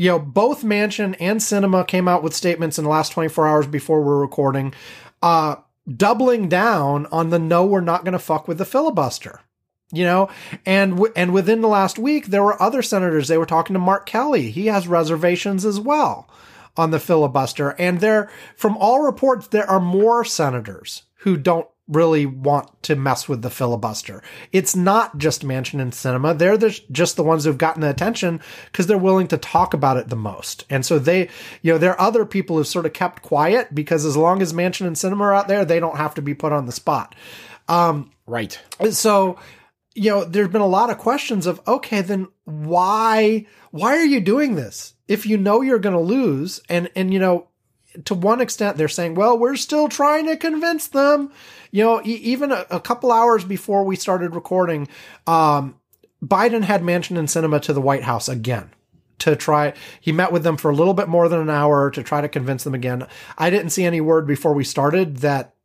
you 0.00 0.08
know 0.08 0.18
both 0.18 0.62
Manchin 0.62 1.14
and 1.20 1.40
Sinema 1.40 1.86
came 1.86 2.08
out 2.08 2.22
with 2.22 2.34
statements 2.34 2.78
in 2.78 2.84
the 2.84 2.90
last 2.90 3.12
24 3.12 3.46
hours 3.46 3.66
before 3.66 4.02
we're 4.02 4.18
recording 4.18 4.72
uh 5.22 5.56
doubling 5.94 6.48
down 6.48 7.06
on 7.12 7.28
the 7.28 7.38
no 7.38 7.66
we're 7.66 7.82
not 7.82 8.02
going 8.02 8.12
to 8.12 8.18
fuck 8.18 8.48
with 8.48 8.56
the 8.56 8.64
filibuster 8.64 9.40
you 9.92 10.04
know 10.04 10.28
and 10.64 10.92
w- 10.92 11.12
and 11.16 11.32
within 11.32 11.60
the 11.60 11.68
last 11.68 11.98
week 11.98 12.26
there 12.26 12.42
were 12.42 12.60
other 12.62 12.82
senators 12.82 13.28
they 13.28 13.38
were 13.38 13.46
talking 13.46 13.74
to 13.74 13.80
Mark 13.80 14.06
Kelly 14.06 14.50
he 14.50 14.66
has 14.66 14.88
reservations 14.88 15.64
as 15.64 15.80
well 15.80 16.28
on 16.76 16.90
the 16.90 17.00
filibuster 17.00 17.70
and 17.78 18.00
there 18.00 18.30
from 18.56 18.76
all 18.76 19.00
reports 19.02 19.48
there 19.48 19.68
are 19.68 19.80
more 19.80 20.24
senators 20.24 21.02
who 21.16 21.36
don't 21.36 21.68
really 21.90 22.24
want 22.24 22.82
to 22.84 22.94
mess 22.94 23.28
with 23.28 23.42
the 23.42 23.50
filibuster. 23.50 24.22
It's 24.52 24.76
not 24.76 25.18
just 25.18 25.44
Manchin 25.44 25.80
and 25.80 25.92
Sinema. 25.92 26.38
They're 26.38 26.56
the, 26.56 26.78
just 26.90 27.16
the 27.16 27.24
ones 27.24 27.44
who've 27.44 27.58
gotten 27.58 27.82
the 27.82 27.90
attention 27.90 28.40
because 28.66 28.86
they're 28.86 28.96
willing 28.96 29.26
to 29.28 29.36
talk 29.36 29.74
about 29.74 29.96
it 29.96 30.08
the 30.08 30.16
most. 30.16 30.64
And 30.70 30.86
so 30.86 30.98
they, 30.98 31.28
you 31.62 31.72
know, 31.72 31.78
there 31.78 31.92
are 31.92 32.00
other 32.00 32.24
people 32.24 32.56
who've 32.56 32.66
sort 32.66 32.86
of 32.86 32.92
kept 32.92 33.22
quiet 33.22 33.74
because 33.74 34.04
as 34.04 34.16
long 34.16 34.40
as 34.40 34.52
Manchin 34.52 34.86
and 34.86 34.96
Sinema 34.96 35.20
are 35.20 35.34
out 35.34 35.48
there, 35.48 35.64
they 35.64 35.80
don't 35.80 35.96
have 35.96 36.14
to 36.14 36.22
be 36.22 36.34
put 36.34 36.52
on 36.52 36.66
the 36.66 36.72
spot. 36.72 37.14
Um, 37.68 38.12
right. 38.26 38.58
So, 38.90 39.38
you 40.00 40.08
know, 40.08 40.24
there's 40.24 40.48
been 40.48 40.62
a 40.62 40.66
lot 40.66 40.88
of 40.88 40.96
questions 40.96 41.46
of, 41.46 41.60
okay, 41.68 42.00
then 42.00 42.26
why, 42.44 43.44
why 43.70 43.98
are 43.98 44.04
you 44.04 44.18
doing 44.18 44.54
this? 44.54 44.94
If 45.06 45.26
you 45.26 45.36
know 45.36 45.60
you're 45.60 45.78
going 45.78 45.94
to 45.94 46.00
lose 46.00 46.62
and, 46.70 46.88
and, 46.96 47.12
you 47.12 47.18
know, 47.18 47.48
to 48.06 48.14
one 48.14 48.40
extent, 48.40 48.78
they're 48.78 48.88
saying, 48.88 49.14
well, 49.14 49.38
we're 49.38 49.56
still 49.56 49.90
trying 49.90 50.24
to 50.24 50.38
convince 50.38 50.88
them. 50.88 51.30
You 51.70 51.84
know, 51.84 52.00
e- 52.00 52.14
even 52.14 52.50
a, 52.50 52.64
a, 52.70 52.80
couple 52.80 53.12
hours 53.12 53.44
before 53.44 53.84
we 53.84 53.94
started 53.94 54.34
recording, 54.34 54.88
um, 55.26 55.78
Biden 56.24 56.62
had 56.62 56.80
Manchin 56.80 57.18
and 57.18 57.28
Sinema 57.28 57.60
to 57.60 57.74
the 57.74 57.80
White 57.82 58.04
House 58.04 58.26
again 58.26 58.70
to 59.18 59.36
try. 59.36 59.74
He 60.00 60.12
met 60.12 60.32
with 60.32 60.44
them 60.44 60.56
for 60.56 60.70
a 60.70 60.74
little 60.74 60.94
bit 60.94 61.10
more 61.10 61.28
than 61.28 61.40
an 61.40 61.50
hour 61.50 61.90
to 61.90 62.02
try 62.02 62.22
to 62.22 62.28
convince 62.28 62.64
them 62.64 62.74
again. 62.74 63.06
I 63.36 63.50
didn't 63.50 63.68
see 63.68 63.84
any 63.84 64.00
word 64.00 64.26
before 64.26 64.54
we 64.54 64.64
started 64.64 65.18
that 65.18 65.56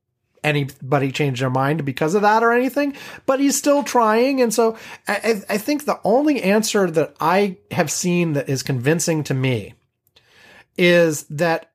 anybody 0.46 1.12
changed 1.12 1.42
their 1.42 1.50
mind 1.50 1.84
because 1.84 2.14
of 2.16 2.22
that 2.22 2.44
or 2.44 2.54
anything, 2.54 2.96
but 3.26 3.40
he's 3.40 3.58
still 3.58 3.84
trying. 3.84 4.42
And 4.42 4.54
so 4.54 4.78
I, 5.08 5.42
I 5.50 5.58
think 5.58 5.84
the 5.86 6.00
only 6.04 6.42
answer 6.42 6.90
that 6.92 7.16
I 7.20 7.58
have 7.72 7.92
seen 7.92 8.34
that 8.34 8.48
is 8.48 8.64
convincing 8.64 9.24
to 9.26 9.34
me 9.34 9.74
is 10.78 11.24
that 11.24 11.72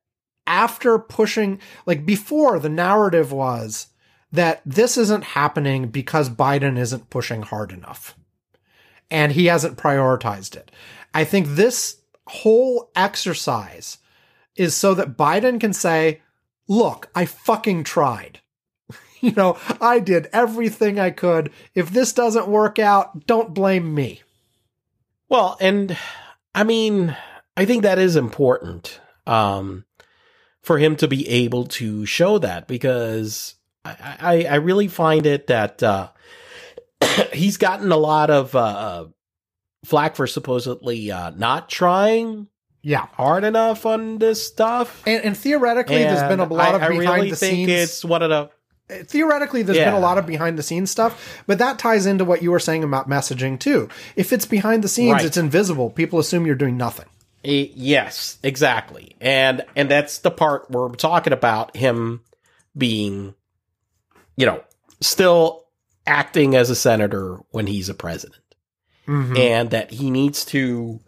after 0.47 0.97
pushing, 0.97 1.59
like 1.85 2.05
before, 2.05 2.59
the 2.59 2.69
narrative 2.69 3.31
was 3.31 3.87
that 4.31 4.61
this 4.65 4.97
isn't 4.97 5.23
happening 5.23 5.89
because 5.89 6.29
Biden 6.29 6.77
isn't 6.77 7.09
pushing 7.09 7.41
hard 7.41 7.71
enough 7.71 8.15
and 9.09 9.33
he 9.33 9.47
hasn't 9.47 9.77
prioritized 9.77 10.55
it. 10.55 10.71
I 11.13 11.25
think 11.25 11.47
this 11.47 11.97
whole 12.27 12.89
exercise 12.95 13.97
is 14.55 14.73
so 14.73 14.93
that 14.93 15.17
Biden 15.17 15.59
can 15.59 15.73
say, 15.73 16.21
look, 16.67 17.09
I 17.13 17.25
fucking 17.25 17.83
tried. 17.83 18.39
you 19.23 19.31
know, 19.31 19.57
I 19.79 19.99
did 19.99 20.27
everything 20.33 20.99
I 20.99 21.11
could. 21.11 21.51
If 21.73 21.89
this 21.91 22.13
doesn't 22.13 22.47
work 22.47 22.79
out, 22.79 23.25
don't 23.27 23.53
blame 23.53 23.93
me. 23.93 24.21
Well, 25.29 25.57
and 25.61 25.97
I 26.53 26.63
mean, 26.63 27.15
I 27.55 27.65
think 27.65 27.83
that 27.83 27.99
is 27.99 28.15
important. 28.15 28.99
Um, 29.27 29.85
for 30.61 30.77
him 30.77 30.95
to 30.97 31.07
be 31.07 31.27
able 31.27 31.65
to 31.65 32.05
show 32.05 32.37
that 32.39 32.67
because 32.67 33.55
I, 33.83 34.17
I, 34.19 34.43
I 34.43 34.55
really 34.55 34.87
find 34.87 35.25
it 35.25 35.47
that 35.47 35.81
uh, 35.81 36.09
he's 37.33 37.57
gotten 37.57 37.91
a 37.91 37.97
lot 37.97 38.29
of 38.29 38.55
uh, 38.55 39.05
flack 39.85 40.15
for 40.15 40.27
supposedly 40.27 41.11
uh, 41.11 41.31
not 41.31 41.69
trying 41.69 42.47
yeah 42.83 43.07
hard 43.13 43.43
enough 43.43 43.85
on 43.85 44.19
this 44.19 44.45
stuff. 44.45 45.03
And, 45.05 45.23
and 45.25 45.37
theoretically, 45.37 46.03
and 46.03 46.15
there's 46.15 46.29
been 46.29 46.39
a 46.39 46.45
lot 46.51 46.75
of 46.75 46.81
I, 46.81 46.89
behind 46.89 47.09
I 47.09 47.15
really 47.15 47.29
the 47.31 47.35
think 47.35 47.67
scenes. 47.67 47.69
It's 47.69 48.05
one 48.05 48.21
of 48.21 48.29
the 48.29 48.49
theoretically 49.05 49.63
there's 49.63 49.77
yeah. 49.77 49.85
been 49.85 49.93
a 49.93 49.99
lot 49.99 50.17
of 50.17 50.25
behind 50.25 50.57
the 50.57 50.63
scenes 50.63 50.91
stuff 50.91 51.43
but 51.47 51.57
that 51.57 51.79
ties 51.79 52.05
into 52.05 52.25
what 52.25 52.41
you 52.41 52.51
were 52.51 52.59
saying 52.59 52.83
about 52.83 53.09
messaging 53.09 53.59
too 53.59 53.87
if 54.15 54.33
it's 54.33 54.45
behind 54.45 54.83
the 54.83 54.87
scenes 54.87 55.13
right. 55.13 55.25
it's 55.25 55.37
invisible 55.37 55.89
people 55.89 56.19
assume 56.19 56.45
you're 56.45 56.55
doing 56.55 56.77
nothing 56.77 57.05
yes, 57.43 58.37
exactly. 58.43 59.15
And 59.19 59.65
and 59.75 59.89
that's 59.89 60.19
the 60.19 60.31
part 60.31 60.69
where 60.69 60.87
we're 60.87 60.95
talking 60.95 61.33
about 61.33 61.75
him 61.75 62.21
being 62.77 63.33
you 64.37 64.45
know, 64.45 64.63
still 65.01 65.65
acting 66.07 66.55
as 66.55 66.69
a 66.69 66.75
senator 66.75 67.37
when 67.51 67.67
he's 67.67 67.89
a 67.89 67.93
president. 67.93 68.41
Mm-hmm. 69.07 69.37
And 69.37 69.69
that 69.71 69.91
he 69.91 70.09
needs 70.09 70.45
to 70.45 70.99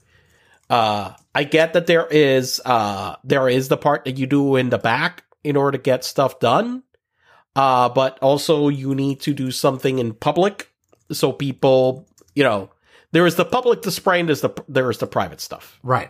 uh 0.70 1.14
I 1.36 1.44
get 1.44 1.74
that 1.74 1.88
there 1.88 2.08
is 2.08 2.62
uh 2.66 3.16
there 3.24 3.48
is 3.48 3.68
the 3.68 3.78
part 3.78 4.06
that 4.06 4.18
you 4.18 4.28
do 4.28 4.56
in 4.56 4.70
the 4.70 4.78
back 4.78 5.24
in 5.44 5.56
order 5.56 5.78
to 5.78 5.82
get 5.82 6.04
stuff 6.04 6.40
done. 6.40 6.84
Uh 7.56 7.90
but 7.90 8.18
also 8.20 8.70
you 8.70 8.96
need 8.96 9.22
to 9.22 9.34
do 9.34 9.52
something 9.52 10.00
in 10.00 10.14
public 10.14 10.70
so 11.12 11.32
people, 11.32 12.08
you 12.34 12.44
know, 12.44 12.72
there 13.12 13.28
is 13.28 13.36
the 13.36 13.46
public 13.46 13.82
display 13.82 14.20
and 14.20 14.30
there's 14.30 14.42
the 14.42 14.50
there 14.68 14.90
is 14.90 14.98
the 14.98 15.08
private 15.08 15.40
stuff. 15.42 15.80
Right 15.84 16.10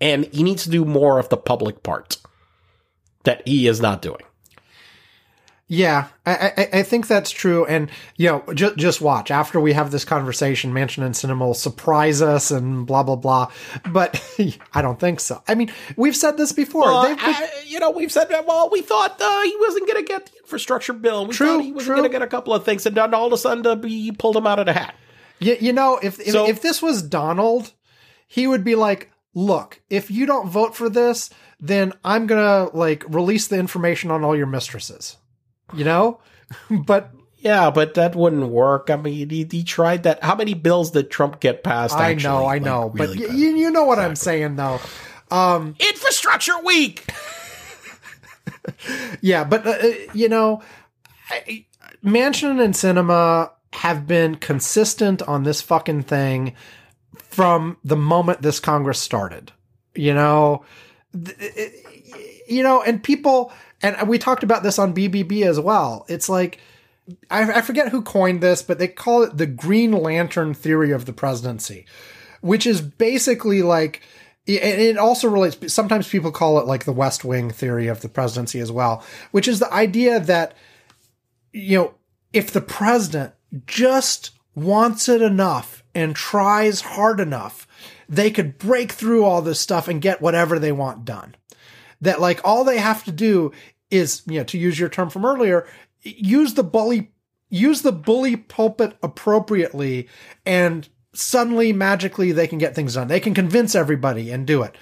and 0.00 0.26
he 0.26 0.42
needs 0.42 0.64
to 0.64 0.70
do 0.70 0.84
more 0.84 1.18
of 1.18 1.28
the 1.28 1.36
public 1.36 1.82
part 1.82 2.18
that 3.24 3.46
he 3.46 3.66
is 3.66 3.80
not 3.80 4.02
doing. 4.02 4.22
Yeah, 5.68 6.06
I, 6.24 6.52
I, 6.56 6.68
I 6.78 6.82
think 6.84 7.08
that's 7.08 7.32
true, 7.32 7.66
and 7.66 7.90
you 8.16 8.28
know, 8.28 8.44
just 8.54 8.76
just 8.76 9.00
watch 9.00 9.32
after 9.32 9.58
we 9.60 9.72
have 9.72 9.90
this 9.90 10.04
conversation. 10.04 10.72
Manchin 10.72 11.02
and 11.02 11.12
Sinema 11.12 11.40
will 11.40 11.54
surprise 11.54 12.22
us 12.22 12.52
and 12.52 12.86
blah 12.86 13.02
blah 13.02 13.16
blah, 13.16 13.50
but 13.90 14.22
I 14.72 14.80
don't 14.80 15.00
think 15.00 15.18
so. 15.18 15.42
I 15.48 15.56
mean, 15.56 15.72
we've 15.96 16.14
said 16.14 16.36
this 16.36 16.52
before. 16.52 16.82
Well, 16.82 17.02
been, 17.08 17.18
I, 17.18 17.50
you 17.66 17.80
know, 17.80 17.90
we've 17.90 18.12
said 18.12 18.28
well, 18.46 18.70
we 18.70 18.80
thought 18.80 19.20
uh, 19.20 19.42
he 19.42 19.56
wasn't 19.58 19.88
going 19.88 20.06
to 20.06 20.08
get 20.08 20.26
the 20.26 20.38
infrastructure 20.38 20.92
bill. 20.92 21.26
We 21.26 21.34
true, 21.34 21.48
thought 21.48 21.64
he 21.64 21.72
wasn't 21.72 21.96
going 21.96 22.08
to 22.08 22.12
get 22.12 22.22
a 22.22 22.28
couple 22.28 22.54
of 22.54 22.64
things, 22.64 22.86
and 22.86 22.96
then 22.96 23.12
all 23.12 23.26
of 23.26 23.32
a 23.32 23.38
sudden, 23.38 23.66
uh, 23.66 23.82
he 23.82 24.12
pulled 24.12 24.36
him 24.36 24.46
out 24.46 24.60
of 24.60 24.66
the 24.66 24.72
hat. 24.72 24.94
You, 25.40 25.56
you 25.60 25.72
know, 25.72 25.98
if 26.00 26.20
if, 26.20 26.28
So- 26.28 26.46
if 26.46 26.62
this 26.62 26.80
was 26.80 27.02
Donald, 27.02 27.72
he 28.28 28.46
would 28.46 28.62
be 28.62 28.76
like, 28.76 29.10
"Look, 29.34 29.80
if 29.90 30.12
you 30.12 30.26
don't 30.26 30.48
vote 30.48 30.76
for 30.76 30.88
this, 30.88 31.28
then 31.58 31.92
I'm 32.04 32.28
gonna 32.28 32.70
like 32.72 33.04
release 33.08 33.48
the 33.48 33.58
information 33.58 34.12
on 34.12 34.22
all 34.22 34.36
your 34.36 34.46
mistresses." 34.46 35.16
You 35.74 35.84
know, 35.84 36.20
but 36.70 37.10
Yeah, 37.38 37.70
but 37.70 37.94
that 37.94 38.14
wouldn't 38.16 38.48
work. 38.48 38.88
I 38.90 38.96
mean, 38.96 39.28
he, 39.30 39.46
he 39.50 39.62
tried 39.64 40.04
that. 40.04 40.22
How 40.22 40.34
many 40.34 40.54
bills 40.54 40.90
did 40.92 41.10
Trump 41.10 41.40
get 41.40 41.62
passed? 41.62 41.96
I 41.96 42.14
know, 42.14 42.46
I 42.46 42.54
Like, 42.54 42.62
know, 42.62 42.92
but 42.94 43.10
y- 43.16 43.26
you 43.34 43.70
know 43.70 43.84
what 43.84 43.98
I'm 43.98 44.16
saying 44.16 44.56
though. 44.56 44.80
Um, 45.30 45.74
infrastructure 45.80 46.58
week. 46.64 47.04
yeah, 49.20 49.44
but 49.44 49.66
uh, 49.66 49.76
you 50.12 50.28
know, 50.28 50.62
I, 51.30 51.66
Manchin 52.04 52.62
and 52.62 52.74
Sinema 52.74 53.50
have 53.72 54.06
been 54.06 54.36
consistent 54.36 55.22
on 55.22 55.42
this 55.42 55.60
fucking 55.60 56.04
thing 56.04 56.54
from 57.16 57.76
the 57.84 57.96
moment 57.96 58.42
this 58.42 58.60
Congress 58.60 59.00
started. 59.00 59.52
You 59.94 60.14
know, 60.14 60.64
you 62.48 62.62
know, 62.62 62.82
and 62.82 63.02
people, 63.02 63.52
and 63.82 64.08
we 64.08 64.18
talked 64.18 64.42
about 64.42 64.62
this 64.62 64.78
on 64.78 64.94
BBB 64.94 65.46
as 65.46 65.60
well. 65.60 66.06
It's 66.08 66.28
like, 66.28 66.60
I, 67.30 67.58
I 67.58 67.60
forget 67.60 67.88
who 67.88 68.02
coined 68.02 68.40
this, 68.40 68.62
but 68.62 68.78
they 68.78 68.88
call 68.88 69.22
it 69.22 69.36
the 69.36 69.46
Green 69.46 69.92
Lantern 69.92 70.54
theory 70.54 70.90
of 70.90 71.04
the 71.06 71.12
presidency, 71.12 71.86
which 72.40 72.66
is 72.66 72.80
basically 72.80 73.62
like, 73.62 74.02
it 74.48 74.96
also 74.96 75.28
relates, 75.28 75.72
sometimes 75.72 76.08
people 76.08 76.30
call 76.30 76.60
it 76.60 76.66
like 76.66 76.84
the 76.84 76.92
West 76.92 77.24
Wing 77.24 77.50
theory 77.50 77.88
of 77.88 78.00
the 78.00 78.08
presidency 78.08 78.60
as 78.60 78.70
well, 78.70 79.04
which 79.32 79.48
is 79.48 79.58
the 79.58 79.72
idea 79.72 80.20
that, 80.20 80.54
you 81.52 81.78
know, 81.78 81.94
if 82.32 82.52
the 82.52 82.60
president 82.60 83.34
just 83.66 84.30
wants 84.54 85.08
it 85.08 85.20
enough 85.20 85.82
and 85.96 86.14
tries 86.14 86.80
hard 86.80 87.18
enough, 87.18 87.66
they 88.08 88.30
could 88.30 88.56
break 88.56 88.92
through 88.92 89.24
all 89.24 89.42
this 89.42 89.60
stuff 89.60 89.88
and 89.88 90.00
get 90.00 90.22
whatever 90.22 90.58
they 90.58 90.72
want 90.72 91.04
done. 91.04 91.34
That 92.00 92.20
like 92.20 92.40
all 92.44 92.64
they 92.64 92.78
have 92.78 93.04
to 93.04 93.12
do 93.12 93.52
is, 93.90 94.22
you 94.26 94.38
know, 94.38 94.44
to 94.44 94.58
use 94.58 94.78
your 94.78 94.88
term 94.88 95.10
from 95.10 95.24
earlier, 95.24 95.66
use 96.02 96.54
the 96.54 96.62
bully 96.62 97.12
use 97.48 97.82
the 97.82 97.92
bully 97.92 98.36
pulpit 98.36 98.96
appropriately 99.02 100.08
and 100.44 100.88
suddenly 101.14 101.72
magically 101.72 102.32
they 102.32 102.46
can 102.46 102.58
get 102.58 102.74
things 102.74 102.94
done. 102.94 103.08
They 103.08 103.20
can 103.20 103.34
convince 103.34 103.74
everybody 103.74 104.30
and 104.30 104.46
do 104.46 104.62
it. 104.62 104.74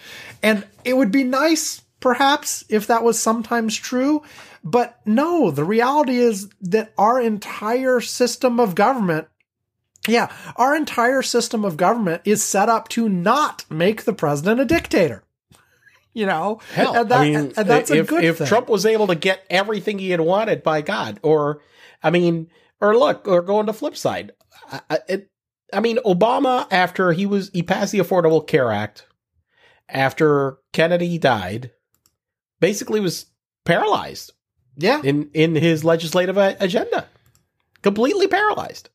And 0.43 0.67
it 0.85 0.97
would 0.97 1.11
be 1.11 1.25
nice 1.25 1.83
perhaps 2.01 2.65
if 2.69 2.87
that 2.87 3.05
was 3.05 3.19
sometimes 3.19 3.77
true, 3.77 4.23
but 4.63 5.01
no, 5.07 5.51
the 5.51 5.65
reality 5.65 6.17
is 6.17 6.49
that 6.61 6.93
our 6.99 7.21
entire 7.21 8.01
system 8.01 8.59
of 8.61 8.75
government 8.75 9.29
yeah, 10.07 10.31
our 10.57 10.77
entire 10.77 11.23
system 11.23 11.65
of 11.65 11.79
government 11.79 12.21
is 12.27 12.43
set 12.43 12.69
up 12.69 12.89
to 12.91 13.09
not 13.09 13.65
make 13.71 14.05
the 14.05 14.13
president 14.13 14.61
a 14.61 14.67
dictator. 14.67 15.25
You 16.15 16.27
know, 16.27 16.61
Hell, 16.73 16.95
and 16.95 17.09
that, 17.11 17.21
I 17.21 17.25
mean, 17.25 17.53
and 17.57 17.69
that's 17.69 17.91
if, 17.91 18.07
a 18.07 18.09
good 18.09 18.25
if 18.25 18.39
thing. 18.39 18.47
Trump 18.47 18.69
was 18.69 18.87
able 18.87 19.09
to 19.09 19.17
get 19.17 19.45
everything 19.51 19.99
he 19.99 20.11
had 20.11 20.21
wanted, 20.21 20.63
by 20.63 20.81
God, 20.81 21.19
or 21.25 21.61
I 22.05 22.11
mean, 22.11 22.51
or 22.81 22.97
look, 22.97 23.27
or 23.27 23.43
go 23.43 23.57
on 23.57 23.67
the 23.67 23.73
flip 23.73 23.97
side, 23.97 24.31
I, 24.71 24.99
it, 25.09 25.31
I 25.73 25.81
mean, 25.81 25.99
Obama 26.07 26.69
after 26.71 27.13
he 27.13 27.27
was 27.27 27.51
he 27.53 27.65
passed 27.65 27.91
the 27.91 27.99
Affordable 27.99 28.47
Care 28.47 28.71
Act, 28.71 29.07
after 29.89 30.59
Kennedy 30.73 31.19
died, 31.19 31.73
basically 32.61 33.01
was 33.01 33.27
paralyzed. 33.65 34.33
Yeah, 34.77 35.03
in 35.03 35.31
in 35.35 35.57
his 35.57 35.85
legislative 35.85 36.37
agenda, 36.37 37.09
completely 37.83 38.29
paralyzed. 38.29 38.89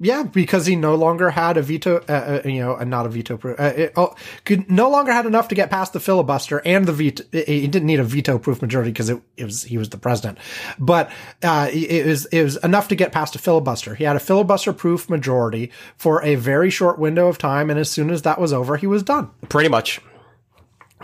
Yeah, 0.00 0.24
because 0.24 0.66
he 0.66 0.74
no 0.74 0.96
longer 0.96 1.30
had 1.30 1.56
a 1.56 1.62
veto, 1.62 1.98
uh, 2.08 2.40
uh, 2.44 2.48
you 2.48 2.60
know, 2.60 2.76
uh, 2.76 2.82
not 2.82 3.06
a 3.06 3.08
veto 3.08 3.36
proof. 3.36 3.60
Uh, 3.60 3.72
it, 3.76 3.92
oh, 3.94 4.16
could 4.44 4.68
no 4.68 4.90
longer 4.90 5.12
had 5.12 5.24
enough 5.24 5.46
to 5.48 5.54
get 5.54 5.70
past 5.70 5.92
the 5.92 6.00
filibuster 6.00 6.60
and 6.64 6.86
the 6.86 6.92
veto. 6.92 7.22
He 7.30 7.68
didn't 7.68 7.86
need 7.86 8.00
a 8.00 8.04
veto 8.04 8.38
proof 8.38 8.60
majority 8.60 8.90
because 8.90 9.08
it, 9.08 9.22
it, 9.36 9.44
was 9.44 9.62
he 9.62 9.78
was 9.78 9.90
the 9.90 9.96
president, 9.96 10.38
but 10.80 11.12
uh, 11.44 11.70
it 11.72 12.06
was 12.06 12.26
it 12.26 12.42
was 12.42 12.56
enough 12.56 12.88
to 12.88 12.96
get 12.96 13.12
past 13.12 13.36
a 13.36 13.38
filibuster. 13.38 13.94
He 13.94 14.02
had 14.02 14.16
a 14.16 14.20
filibuster 14.20 14.72
proof 14.72 15.08
majority 15.08 15.70
for 15.96 16.24
a 16.24 16.34
very 16.34 16.70
short 16.70 16.98
window 16.98 17.28
of 17.28 17.38
time, 17.38 17.70
and 17.70 17.78
as 17.78 17.88
soon 17.88 18.10
as 18.10 18.22
that 18.22 18.40
was 18.40 18.52
over, 18.52 18.76
he 18.76 18.88
was 18.88 19.04
done. 19.04 19.30
Pretty 19.48 19.68
much. 19.68 20.00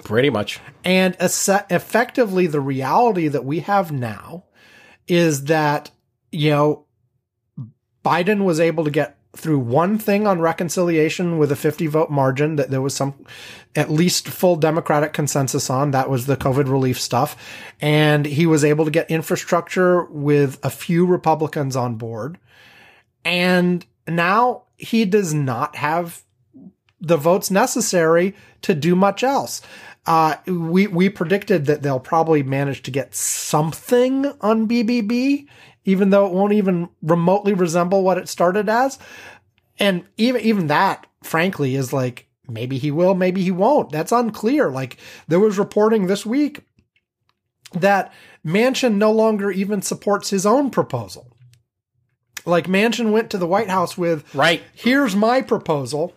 Pretty 0.02 0.30
much. 0.30 0.58
And 0.84 1.16
effectively, 1.20 2.48
the 2.48 2.60
reality 2.60 3.28
that 3.28 3.44
we 3.44 3.60
have 3.60 3.92
now 3.92 4.46
is 5.06 5.44
that 5.44 5.92
you 6.32 6.50
know 6.50 6.86
Biden 8.05 8.44
was 8.44 8.60
able 8.60 8.85
to 8.85 8.90
get 8.90 9.16
through 9.36 9.59
one 9.59 9.97
thing 9.97 10.27
on 10.27 10.40
reconciliation 10.40 11.39
with 11.39 11.52
a 11.52 11.56
50 11.56 11.86
vote 11.86 12.10
margin 12.10 12.56
that 12.56 12.70
there 12.70 12.81
was 12.81 12.94
some 12.94 13.14
at 13.77 13.90
least 13.90 14.28
full 14.28 14.56
democratic 14.56 15.12
consensus 15.12 15.70
on. 15.70 15.93
That 15.93 16.10
was 16.10 16.27
the 16.27 16.36
covid 16.36 16.68
relief 16.68 17.01
stuff. 17.01 17.36
And 17.81 18.27
he 18.27 18.47
was 18.47 18.64
able 18.64 18.85
to 18.85 18.90
get 18.90 19.10
infrastructure 19.10 20.05
with 20.05 20.59
a 20.64 20.70
few 20.70 21.06
republicans 21.06 21.77
on 21.77 21.94
board. 21.94 22.39
And 23.24 23.86
now 24.09 24.64
he 24.77 25.05
does 25.05 25.32
not 25.32 25.77
have 25.77 26.22
the 27.01 27.16
votes 27.16 27.51
necessary 27.51 28.35
to 28.62 28.74
do 28.74 28.97
much 28.97 29.22
else. 29.22 29.62
Uh, 30.06 30.36
we 30.47 30.86
we 30.86 31.09
predicted 31.09 31.66
that 31.66 31.82
they'll 31.82 32.01
probably 32.01 32.43
manage 32.43 32.82
to 32.82 32.90
get 32.90 33.14
something 33.14 34.27
on 34.40 34.66
BBB 34.66 35.47
even 35.85 36.11
though 36.11 36.27
it 36.27 36.32
won't 36.32 36.52
even 36.52 36.89
remotely 37.02 37.55
resemble 37.55 38.02
what 38.02 38.19
it 38.19 38.28
started 38.28 38.69
as. 38.69 38.98
And 39.78 40.05
even 40.16 40.40
even 40.43 40.66
that, 40.66 41.07
frankly, 41.23 41.74
is 41.74 41.93
like 41.93 42.27
maybe 42.48 42.78
he 42.78 42.90
will, 42.90 43.15
maybe 43.15 43.43
he 43.43 43.51
won't. 43.51 43.90
That's 43.90 44.12
unclear. 44.12 44.70
Like 44.70 44.98
there 45.28 45.40
was 45.40 45.59
reporting 45.59 46.07
this 46.07 46.27
week 46.27 46.61
that 47.73 48.12
Manchin 48.44 48.94
no 48.97 49.12
longer 49.12 49.51
even 49.51 49.81
supports 49.82 50.31
his 50.31 50.44
own 50.44 50.70
proposal. 50.70 51.27
Like 52.47 52.66
Manchin 52.66 53.12
went 53.12 53.31
to 53.31 53.39
the 53.39 53.47
White 53.47 53.69
House 53.69 53.97
with, 53.98 54.35
right, 54.35 54.62
here's 54.74 55.15
my 55.15 55.43
proposal. 55.43 56.15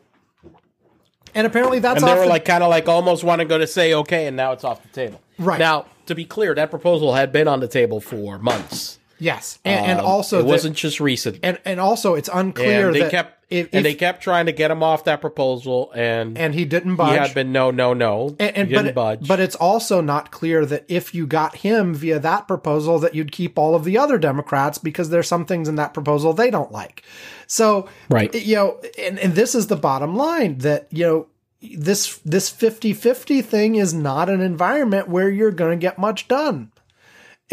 And 1.36 1.48
apparently 1.48 1.80
that's 1.80 2.02
and 2.02 2.10
they 2.10 2.16
were 2.16 2.24
the- 2.26 2.30
like 2.30 2.46
kind 2.46 2.64
of 2.64 2.70
like 2.70 2.88
almost 2.88 3.24
wanting 3.24 3.48
to 3.48 3.50
go 3.50 3.58
to 3.58 3.68
say 3.68 3.94
okay, 3.94 4.28
and 4.28 4.38
now 4.38 4.52
it's 4.52 4.64
off 4.64 4.82
the 4.84 4.90
table. 4.90 5.22
Right 5.40 5.60
now, 5.60 5.86
to 6.06 6.16
be 6.16 6.26
clear, 6.26 6.54
that 6.54 6.70
proposal 6.70 7.14
had 7.14 7.32
been 7.32 7.48
on 7.48 7.60
the 7.60 7.68
table 7.68 8.00
for 8.00 8.38
months. 8.40 9.00
Yes, 9.24 9.58
and, 9.64 9.86
and 9.86 10.00
um, 10.02 10.06
also 10.06 10.40
it 10.40 10.46
wasn't 10.46 10.76
just 10.76 11.00
recent, 11.00 11.40
and 11.44 11.58
and 11.64 11.80
also 11.80 12.16
it's 12.16 12.30
unclear 12.32 12.88
and 12.88 12.96
they 12.96 13.00
that 13.00 13.12
kept 13.12 13.46
if, 13.50 13.70
and 13.72 13.86
they 13.86 13.96
kept 13.96 14.22
trying 14.22 14.48
to 14.48 14.52
get 14.52 14.70
him 14.70 14.84
off 14.84 15.06
that 15.06 15.22
proposal, 15.22 15.94
and 15.96 16.38
and 16.38 16.54
he 16.54 16.66
didn't 16.66 16.98
budge. 16.98 17.12
He 17.12 17.18
had 17.20 17.34
been 17.34 17.54
no, 17.54 17.72
no, 17.72 17.94
no, 17.94 18.36
and, 18.38 18.58
and 18.58 18.70
but 18.70 18.94
budge. 18.94 19.26
but 19.26 19.40
it's 19.40 19.56
also 19.56 20.02
not 20.02 20.30
clear 20.32 20.66
that 20.66 20.84
if 20.90 21.16
you 21.16 21.26
got 21.26 21.56
him 21.56 21.96
via 21.96 22.20
that 22.20 22.50
proposal, 22.50 23.00
that 23.00 23.16
you'd 23.16 23.32
keep 23.32 23.58
all 23.58 23.76
of 23.76 23.86
the 23.86 23.98
other 23.98 24.18
Democrats 24.18 24.78
because 24.78 25.10
there's 25.10 25.30
some 25.30 25.46
things 25.46 25.70
in 25.70 25.76
that 25.76 25.94
proposal 25.94 26.34
they 26.34 26.52
don't 26.52 26.74
like. 26.74 27.04
So 27.48 27.88
right, 28.10 28.36
you 28.36 28.56
know, 28.56 28.82
and 29.00 29.18
and 29.20 29.36
this 29.36 29.56
is 29.56 29.68
the 29.68 29.78
bottom 29.78 30.18
line 30.18 30.58
that 30.58 30.88
you 30.92 31.06
know 31.06 31.28
this 31.62 32.18
this 32.26 32.52
50-50 32.52 33.42
thing 33.46 33.76
is 33.76 33.94
not 33.94 34.28
an 34.28 34.42
environment 34.42 35.08
where 35.08 35.30
you're 35.30 35.50
going 35.50 35.80
to 35.80 35.82
get 35.82 35.98
much 35.98 36.28
done 36.28 36.73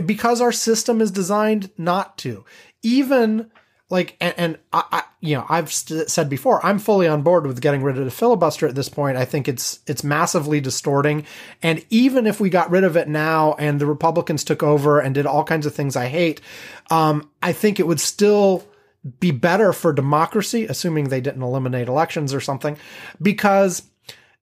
because 0.05 0.41
our 0.41 0.53
system 0.53 1.01
is 1.01 1.11
designed 1.11 1.71
not 1.77 2.19
to. 2.19 2.45
Even 2.83 3.51
like, 3.91 4.17
and, 4.21 4.35
and 4.37 4.59
I, 4.73 4.85
I, 4.93 5.03
you 5.21 5.37
know, 5.37 5.47
I've 5.49 5.73
st- 5.73 6.09
said 6.09 6.31
before, 6.31 6.65
I'm 6.65 6.79
fully 6.79 7.09
on 7.09 7.23
board 7.23 7.47
with 7.47 7.61
getting 7.61 7.83
rid 7.83 7.99
of 7.99 8.05
the 8.05 8.11
filibuster 8.11 8.67
at 8.67 8.77
this 8.77 8.89
point. 8.89 9.17
I 9.17 9.25
think 9.25 9.49
it's 9.49 9.81
it's 9.87 10.05
massively 10.05 10.61
distorting, 10.61 11.27
and 11.61 11.85
even 11.91 12.27
if 12.27 12.41
we 12.41 12.51
got 12.51 12.71
rid 12.71 12.85
of 12.85 12.97
it 12.97 13.09
now 13.09 13.55
and 13.59 13.81
the 13.81 13.87
Republicans 13.87 14.45
took 14.45 14.63
over 14.63 15.01
and 15.01 15.15
did 15.15 15.27
all 15.27 15.45
kinds 15.45 15.67
of 15.67 15.75
things 15.75 15.97
I 15.97 16.07
hate, 16.07 16.41
um, 16.91 17.31
I 17.43 17.53
think 17.53 17.81
it 17.81 17.87
would 17.87 18.01
still 18.01 18.65
be 19.19 19.33
better 19.33 19.73
for 19.73 19.93
democracy, 19.93 20.67
assuming 20.67 21.09
they 21.09 21.21
didn't 21.21 21.43
eliminate 21.43 21.89
elections 21.89 22.33
or 22.33 22.41
something, 22.41 22.79
because 23.21 23.83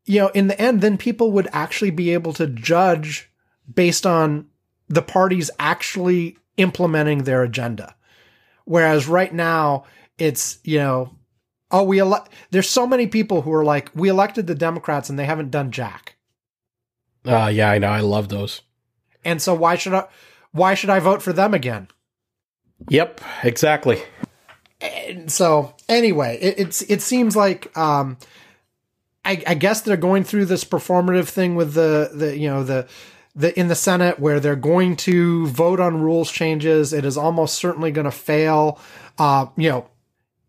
you 0.05 0.21
know, 0.21 0.29
in 0.29 0.49
the 0.49 0.61
end, 0.61 0.81
then 0.81 0.99
people 0.99 1.33
would 1.33 1.49
actually 1.53 1.91
be 1.91 2.13
able 2.13 2.33
to 2.35 2.47
judge 2.47 3.31
based 3.73 4.07
on 4.07 4.47
the 4.89 5.03
parties 5.03 5.51
actually 5.59 6.37
implementing 6.57 7.25
their 7.25 7.43
agenda. 7.43 7.95
Whereas 8.65 9.09
right 9.09 9.33
now, 9.33 9.85
it's, 10.19 10.59
you 10.65 10.79
know, 10.79 11.15
oh, 11.71 11.85
we 11.85 11.99
elect, 11.99 12.31
there's 12.51 12.69
so 12.69 12.87
many 12.87 13.07
people 13.07 13.43
who 13.43 13.53
are 13.53 13.65
like, 13.65 13.91
we 13.95 14.09
elected 14.09 14.47
the 14.47 14.55
Democrats 14.55 15.09
and 15.09 15.19
they 15.19 15.25
haven't 15.25 15.51
done 15.51 15.71
jack. 15.71 16.17
Uh, 17.25 17.51
yeah, 17.53 17.71
I 17.71 17.79
know. 17.79 17.89
I 17.89 18.01
love 18.01 18.29
those. 18.29 18.63
And 19.25 19.41
so 19.41 19.55
why 19.55 19.77
should 19.77 19.95
I, 19.95 20.07
why 20.53 20.75
should 20.75 20.91
I 20.91 20.99
vote 20.99 21.23
for 21.23 21.33
them 21.33 21.55
again? 21.55 21.89
Yep, 22.89 23.21
exactly. 23.43 24.03
And 24.81 25.31
so 25.31 25.75
anyway, 25.89 26.39
it, 26.41 26.59
it's, 26.59 26.83
it 26.83 27.03
seems 27.03 27.37
like, 27.37 27.77
um, 27.77 28.17
I, 29.25 29.43
I 29.47 29.55
guess 29.55 29.83
they're 29.83 29.97
going 29.97 30.25
through 30.25 30.47
this 30.47 30.65
performative 30.65 31.29
thing 31.29 31.55
with 31.55 31.75
the, 31.75 32.11
the, 32.15 32.39
you 32.39 32.49
know, 32.49 32.63
the, 32.65 32.89
the 33.39 33.59
in 33.59 33.69
the 33.69 33.75
Senate 33.75 34.19
where 34.19 34.41
they're 34.41 34.57
going 34.57 34.97
to 34.97 35.47
vote 35.47 35.81
on 35.81 36.03
rules 36.03 36.31
changes. 36.31 36.93
It 36.93 37.05
is 37.05 37.17
almost 37.17 37.55
certainly 37.55 37.93
going 37.93 38.05
to 38.05 38.11
fail. 38.11 38.81
Uh, 39.17 39.47
you 39.57 39.71
know, 39.71 39.89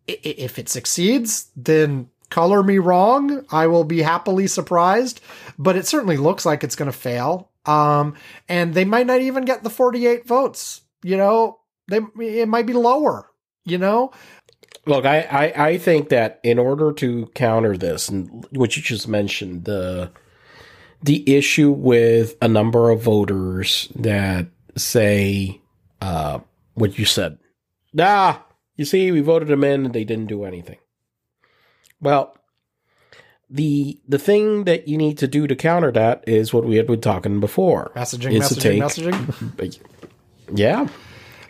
if 0.07 0.57
it 0.57 0.67
succeeds, 0.69 1.51
then 1.55 2.09
color 2.29 2.63
me 2.63 2.79
wrong. 2.79 3.45
I 3.51 3.67
will 3.67 3.83
be 3.83 4.01
happily 4.01 4.47
surprised, 4.47 5.21
but 5.57 5.75
it 5.75 5.85
certainly 5.85 6.17
looks 6.17 6.45
like 6.45 6.63
it's 6.63 6.75
going 6.75 6.91
to 6.91 6.97
fail. 6.97 7.51
Um, 7.65 8.15
and 8.47 8.73
they 8.73 8.85
might 8.85 9.05
not 9.05 9.21
even 9.21 9.45
get 9.45 9.63
the 9.63 9.69
48 9.69 10.25
votes. 10.25 10.81
You 11.03 11.17
know, 11.17 11.59
they 11.87 11.99
it 12.19 12.47
might 12.47 12.65
be 12.65 12.73
lower. 12.73 13.29
You 13.65 13.77
know, 13.77 14.11
Look, 14.87 15.05
I, 15.05 15.21
I, 15.21 15.67
I, 15.67 15.77
think 15.77 16.09
that 16.09 16.39
in 16.41 16.57
order 16.57 16.91
to 16.93 17.27
counter 17.35 17.77
this, 17.77 18.09
and 18.09 18.47
what 18.51 18.75
you 18.75 18.81
just 18.81 19.07
mentioned, 19.07 19.65
the 19.65 20.09
the 21.01 21.35
issue 21.35 21.71
with 21.71 22.35
a 22.41 22.47
number 22.47 22.89
of 22.89 23.01
voters 23.01 23.89
that 23.95 24.47
say 24.75 25.61
uh, 26.01 26.39
what 26.73 26.97
you 26.97 27.05
said. 27.05 27.37
Nah, 27.93 28.37
you 28.75 28.85
see, 28.85 29.11
we 29.11 29.21
voted 29.21 29.47
them 29.47 29.63
in 29.63 29.85
and 29.85 29.93
they 29.93 30.03
didn't 30.03 30.27
do 30.27 30.43
anything. 30.43 30.77
Well, 32.01 32.35
the 33.49 33.99
the 34.07 34.19
thing 34.19 34.65
that 34.65 34.87
you 34.87 34.97
need 34.97 35.17
to 35.17 35.27
do 35.27 35.47
to 35.47 35.55
counter 35.55 35.91
that 35.91 36.23
is 36.27 36.53
what 36.53 36.65
we 36.65 36.75
had 36.75 36.87
been 36.87 37.01
talking 37.01 37.39
before. 37.39 37.91
Messaging, 37.95 38.33
It's 38.37 38.53
messaging, 38.53 39.15
messaging. 39.57 39.79
Yeah, 40.53 40.87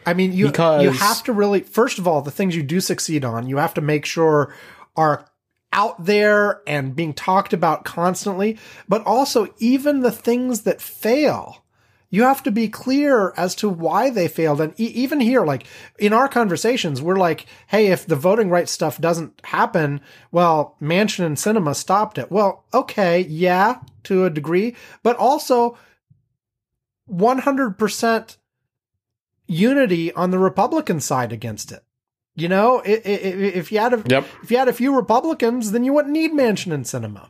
I 0.05 0.13
mean, 0.13 0.33
you 0.33 0.47
Because- 0.47 0.83
you 0.83 0.91
have 0.91 1.23
to 1.25 1.33
really 1.33 1.59
first 1.61 1.99
of 1.99 2.07
all, 2.07 2.21
the 2.21 2.31
things 2.31 2.55
you 2.55 2.63
do 2.63 2.79
succeed 2.79 3.25
on, 3.25 3.47
you 3.47 3.57
have 3.57 3.73
to 3.75 3.81
make 3.81 4.05
sure 4.05 4.53
are 4.95 5.25
out 5.71 6.05
there 6.05 6.61
and 6.65 6.95
being 6.95 7.13
talked 7.13 7.53
about 7.53 7.85
constantly, 7.85 8.57
but 8.87 9.05
also 9.05 9.53
even 9.59 10.01
the 10.01 10.11
things 10.11 10.61
that 10.61 10.81
fail. 10.81 11.63
You 12.11 12.23
have 12.23 12.41
to 12.43 12.51
be 12.51 12.69
clear 12.69 13.33
as 13.37 13.53
to 13.55 13.69
why 13.69 14.09
they 14.09 14.27
failed. 14.27 14.61
And 14.61 14.73
e- 14.79 14.85
even 14.85 15.19
here, 15.19 15.45
like 15.45 15.65
in 15.99 16.11
our 16.11 16.27
conversations, 16.27 17.01
we're 17.01 17.17
like, 17.17 17.45
Hey, 17.67 17.87
if 17.87 18.07
the 18.07 18.15
voting 18.15 18.49
rights 18.49 18.71
stuff 18.71 18.99
doesn't 18.99 19.39
happen, 19.43 20.01
well, 20.31 20.75
Manchin 20.81 21.25
and 21.25 21.37
Sinema 21.37 21.75
stopped 21.75 22.17
it. 22.17 22.31
Well, 22.31 22.65
okay. 22.73 23.21
Yeah, 23.21 23.81
to 24.05 24.25
a 24.25 24.31
degree, 24.31 24.75
but 25.03 25.17
also 25.17 25.77
100% 27.11 28.37
unity 29.47 30.13
on 30.13 30.31
the 30.31 30.39
Republican 30.39 30.99
side 30.99 31.31
against 31.31 31.71
it. 31.71 31.83
You 32.39 32.49
know, 32.49 32.81
if 32.85 33.71
you 33.71 33.79
had 33.79 33.93
a 33.93 34.03
Yep. 34.05 34.25
if 34.43 34.51
you 34.51 34.57
had 34.57 34.67
a 34.67 34.73
few 34.73 34.95
Republicans, 34.95 35.71
then 35.71 35.83
you 35.83 35.93
wouldn't 35.93 36.13
need 36.13 36.31
Manchin 36.31 36.71
and 36.73 36.85
Sinema. 36.85 37.29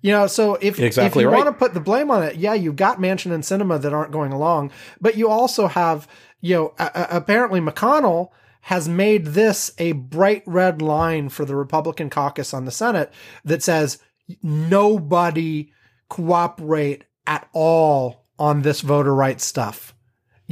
You 0.00 0.10
know, 0.10 0.26
so 0.26 0.56
if 0.60 0.80
Exactly 0.80 1.22
if 1.22 1.24
you 1.24 1.30
right. 1.30 1.44
want 1.44 1.48
to 1.48 1.58
put 1.58 1.74
the 1.74 1.80
blame 1.80 2.10
on 2.10 2.24
it, 2.24 2.36
yeah, 2.36 2.54
you've 2.54 2.76
got 2.76 2.98
Manchin 2.98 3.32
and 3.32 3.44
Sinema 3.44 3.80
that 3.80 3.92
aren't 3.92 4.10
going 4.10 4.32
along, 4.32 4.72
but 5.00 5.16
you 5.16 5.28
also 5.28 5.68
have, 5.68 6.08
you 6.40 6.56
know, 6.56 6.74
apparently 6.78 7.60
McConnell 7.60 8.30
has 8.62 8.88
made 8.88 9.26
this 9.26 9.72
a 9.78 9.92
bright 9.92 10.42
red 10.44 10.82
line 10.82 11.28
for 11.28 11.44
the 11.44 11.54
Republican 11.54 12.10
caucus 12.10 12.52
on 12.52 12.64
the 12.64 12.70
Senate 12.72 13.12
that 13.44 13.62
says 13.62 13.98
nobody 14.42 15.70
cooperate 16.08 17.04
at 17.26 17.48
all 17.52 18.24
on 18.38 18.62
this 18.62 18.80
voter 18.80 19.14
rights 19.14 19.44
stuff. 19.44 19.94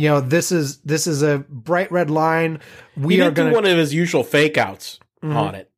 You 0.01 0.09
know, 0.09 0.21
this 0.23 0.51
is 0.51 0.79
this 0.79 1.07
is 1.07 1.21
a 1.23 1.45
bright 1.51 1.93
red 1.93 2.09
line. 2.11 2.61
We 2.97 3.17
he 3.17 3.21
are 3.21 3.31
going 3.31 3.51
do 3.51 3.55
one 3.55 3.67
of 3.67 3.77
his 3.77 3.93
usual 3.93 4.25
fake 4.25 4.57
outs 4.57 4.99
Mhm. 5.23 5.37
on 5.37 5.55
it. 5.55 5.71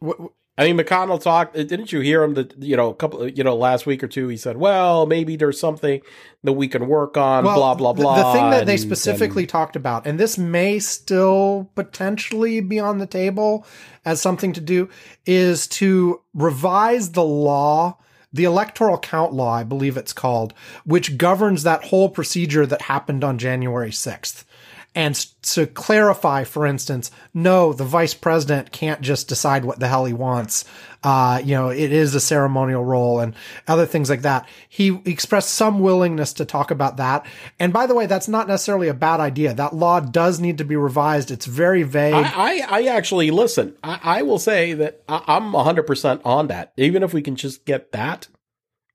to. 0.00 0.30
I 0.58 0.66
mean, 0.70 0.76
McConnell 0.78 1.20
talked. 1.20 1.54
Didn't 1.54 1.92
you 1.92 2.00
hear 2.00 2.22
him? 2.22 2.34
That 2.34 2.54
you 2.62 2.76
know, 2.76 2.90
a 2.90 2.94
couple, 2.94 3.26
you 3.28 3.42
know, 3.42 3.56
last 3.56 3.86
week 3.86 4.04
or 4.04 4.06
two, 4.06 4.28
he 4.28 4.36
said, 4.36 4.56
"Well, 4.58 5.06
maybe 5.06 5.34
there's 5.34 5.58
something 5.58 6.00
that 6.44 6.52
we 6.52 6.68
can 6.68 6.86
work 6.86 7.16
on." 7.16 7.42
blah 7.42 7.74
blah 7.74 7.92
blah. 7.94 8.16
The, 8.16 8.38
thing 8.38 8.50
that 8.50 8.66
they 8.66 8.72
and- 8.74 8.80
specifically 8.80 9.46
talked 9.46 9.74
about, 9.74 10.06
and 10.06 10.20
this 10.20 10.36
may 10.38 10.78
still 10.78 11.70
potentially 11.74 12.60
be 12.60 12.78
on 12.78 12.98
the 12.98 13.06
table 13.06 13.66
as 14.04 14.20
something 14.20 14.52
to 14.52 14.60
do, 14.60 14.88
is 15.26 15.66
to 15.68 16.20
revise 16.34 17.12
the 17.12 17.24
law, 17.24 17.96
the 18.32 18.44
electoral 18.44 18.98
count 18.98 19.32
law, 19.32 19.54
I 19.54 19.64
believe 19.64 19.96
it's 19.96 20.12
called, 20.12 20.54
which 20.84 21.18
governs 21.18 21.62
that 21.62 21.84
whole 21.84 22.08
procedure 22.08 22.66
that 22.66 22.82
happened 22.82 23.22
on 23.22 23.38
January 23.38 23.90
6th. 23.90 24.44
And 24.94 25.14
to 25.42 25.66
clarify, 25.66 26.44
for 26.44 26.66
instance, 26.66 27.10
no, 27.32 27.72
the 27.72 27.84
vice 27.84 28.12
president 28.12 28.72
can't 28.72 29.00
just 29.00 29.26
decide 29.26 29.64
what 29.64 29.80
the 29.80 29.88
hell 29.88 30.04
he 30.04 30.12
wants. 30.12 30.66
Uh, 31.02 31.40
you 31.42 31.54
know, 31.54 31.70
it 31.70 31.92
is 31.92 32.14
a 32.14 32.20
ceremonial 32.20 32.84
role 32.84 33.20
and 33.20 33.34
other 33.66 33.86
things 33.86 34.10
like 34.10 34.22
that. 34.22 34.46
He 34.68 35.00
expressed 35.06 35.54
some 35.54 35.80
willingness 35.80 36.34
to 36.34 36.44
talk 36.44 36.70
about 36.70 36.98
that. 36.98 37.24
And 37.58 37.72
by 37.72 37.86
the 37.86 37.94
way, 37.94 38.04
that's 38.04 38.28
not 38.28 38.48
necessarily 38.48 38.88
a 38.88 38.94
bad 38.94 39.18
idea. 39.18 39.54
That 39.54 39.74
law 39.74 39.98
does 39.98 40.40
need 40.40 40.58
to 40.58 40.64
be 40.64 40.76
revised. 40.76 41.30
It's 41.30 41.46
very 41.46 41.84
vague. 41.84 42.12
I, 42.12 42.20
I, 42.20 42.66
I 42.68 42.84
actually 42.84 43.30
listen. 43.30 43.74
I, 43.82 43.98
I 44.02 44.22
will 44.22 44.38
say 44.38 44.74
that 44.74 45.02
I, 45.08 45.22
I'm 45.26 45.52
100 45.52 45.84
percent 45.84 46.20
on 46.24 46.48
that. 46.48 46.74
Even 46.76 47.02
if 47.02 47.14
we 47.14 47.22
can 47.22 47.36
just 47.36 47.64
get 47.64 47.92
that, 47.92 48.28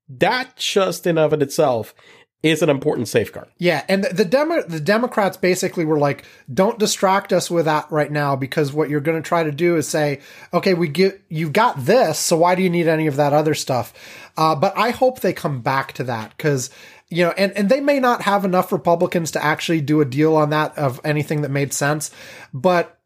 that 0.08 0.56
just 0.56 1.06
in 1.06 1.18
of 1.18 1.32
it 1.32 1.42
itself 1.42 1.92
is 2.42 2.62
an 2.62 2.70
important 2.70 3.08
safeguard. 3.08 3.48
Yeah, 3.58 3.84
and 3.88 4.04
the 4.04 4.24
Demo- 4.24 4.62
the 4.62 4.80
Democrats 4.80 5.36
basically 5.36 5.84
were 5.84 5.98
like, 5.98 6.24
"Don't 6.52 6.78
distract 6.78 7.32
us 7.32 7.50
with 7.50 7.64
that 7.64 7.90
right 7.90 8.12
now, 8.12 8.36
because 8.36 8.72
what 8.72 8.88
you're 8.88 9.00
going 9.00 9.20
to 9.20 9.28
try 9.28 9.42
to 9.42 9.50
do 9.50 9.76
is 9.76 9.88
say, 9.88 10.20
okay, 10.54 10.74
we 10.74 10.88
get 10.88 11.20
you've 11.28 11.52
got 11.52 11.84
this, 11.84 12.18
so 12.18 12.36
why 12.36 12.54
do 12.54 12.62
you 12.62 12.70
need 12.70 12.86
any 12.86 13.08
of 13.08 13.16
that 13.16 13.32
other 13.32 13.54
stuff?" 13.54 13.92
Uh, 14.36 14.54
but 14.54 14.76
I 14.76 14.90
hope 14.90 15.20
they 15.20 15.32
come 15.32 15.60
back 15.60 15.92
to 15.94 16.04
that 16.04 16.32
because 16.36 16.70
you 17.08 17.24
know, 17.24 17.32
and 17.36 17.52
and 17.52 17.68
they 17.68 17.80
may 17.80 17.98
not 17.98 18.22
have 18.22 18.44
enough 18.44 18.70
Republicans 18.70 19.32
to 19.32 19.44
actually 19.44 19.80
do 19.80 20.00
a 20.00 20.04
deal 20.04 20.36
on 20.36 20.50
that 20.50 20.76
of 20.78 21.00
anything 21.04 21.42
that 21.42 21.50
made 21.50 21.72
sense, 21.72 22.10
but 22.52 22.97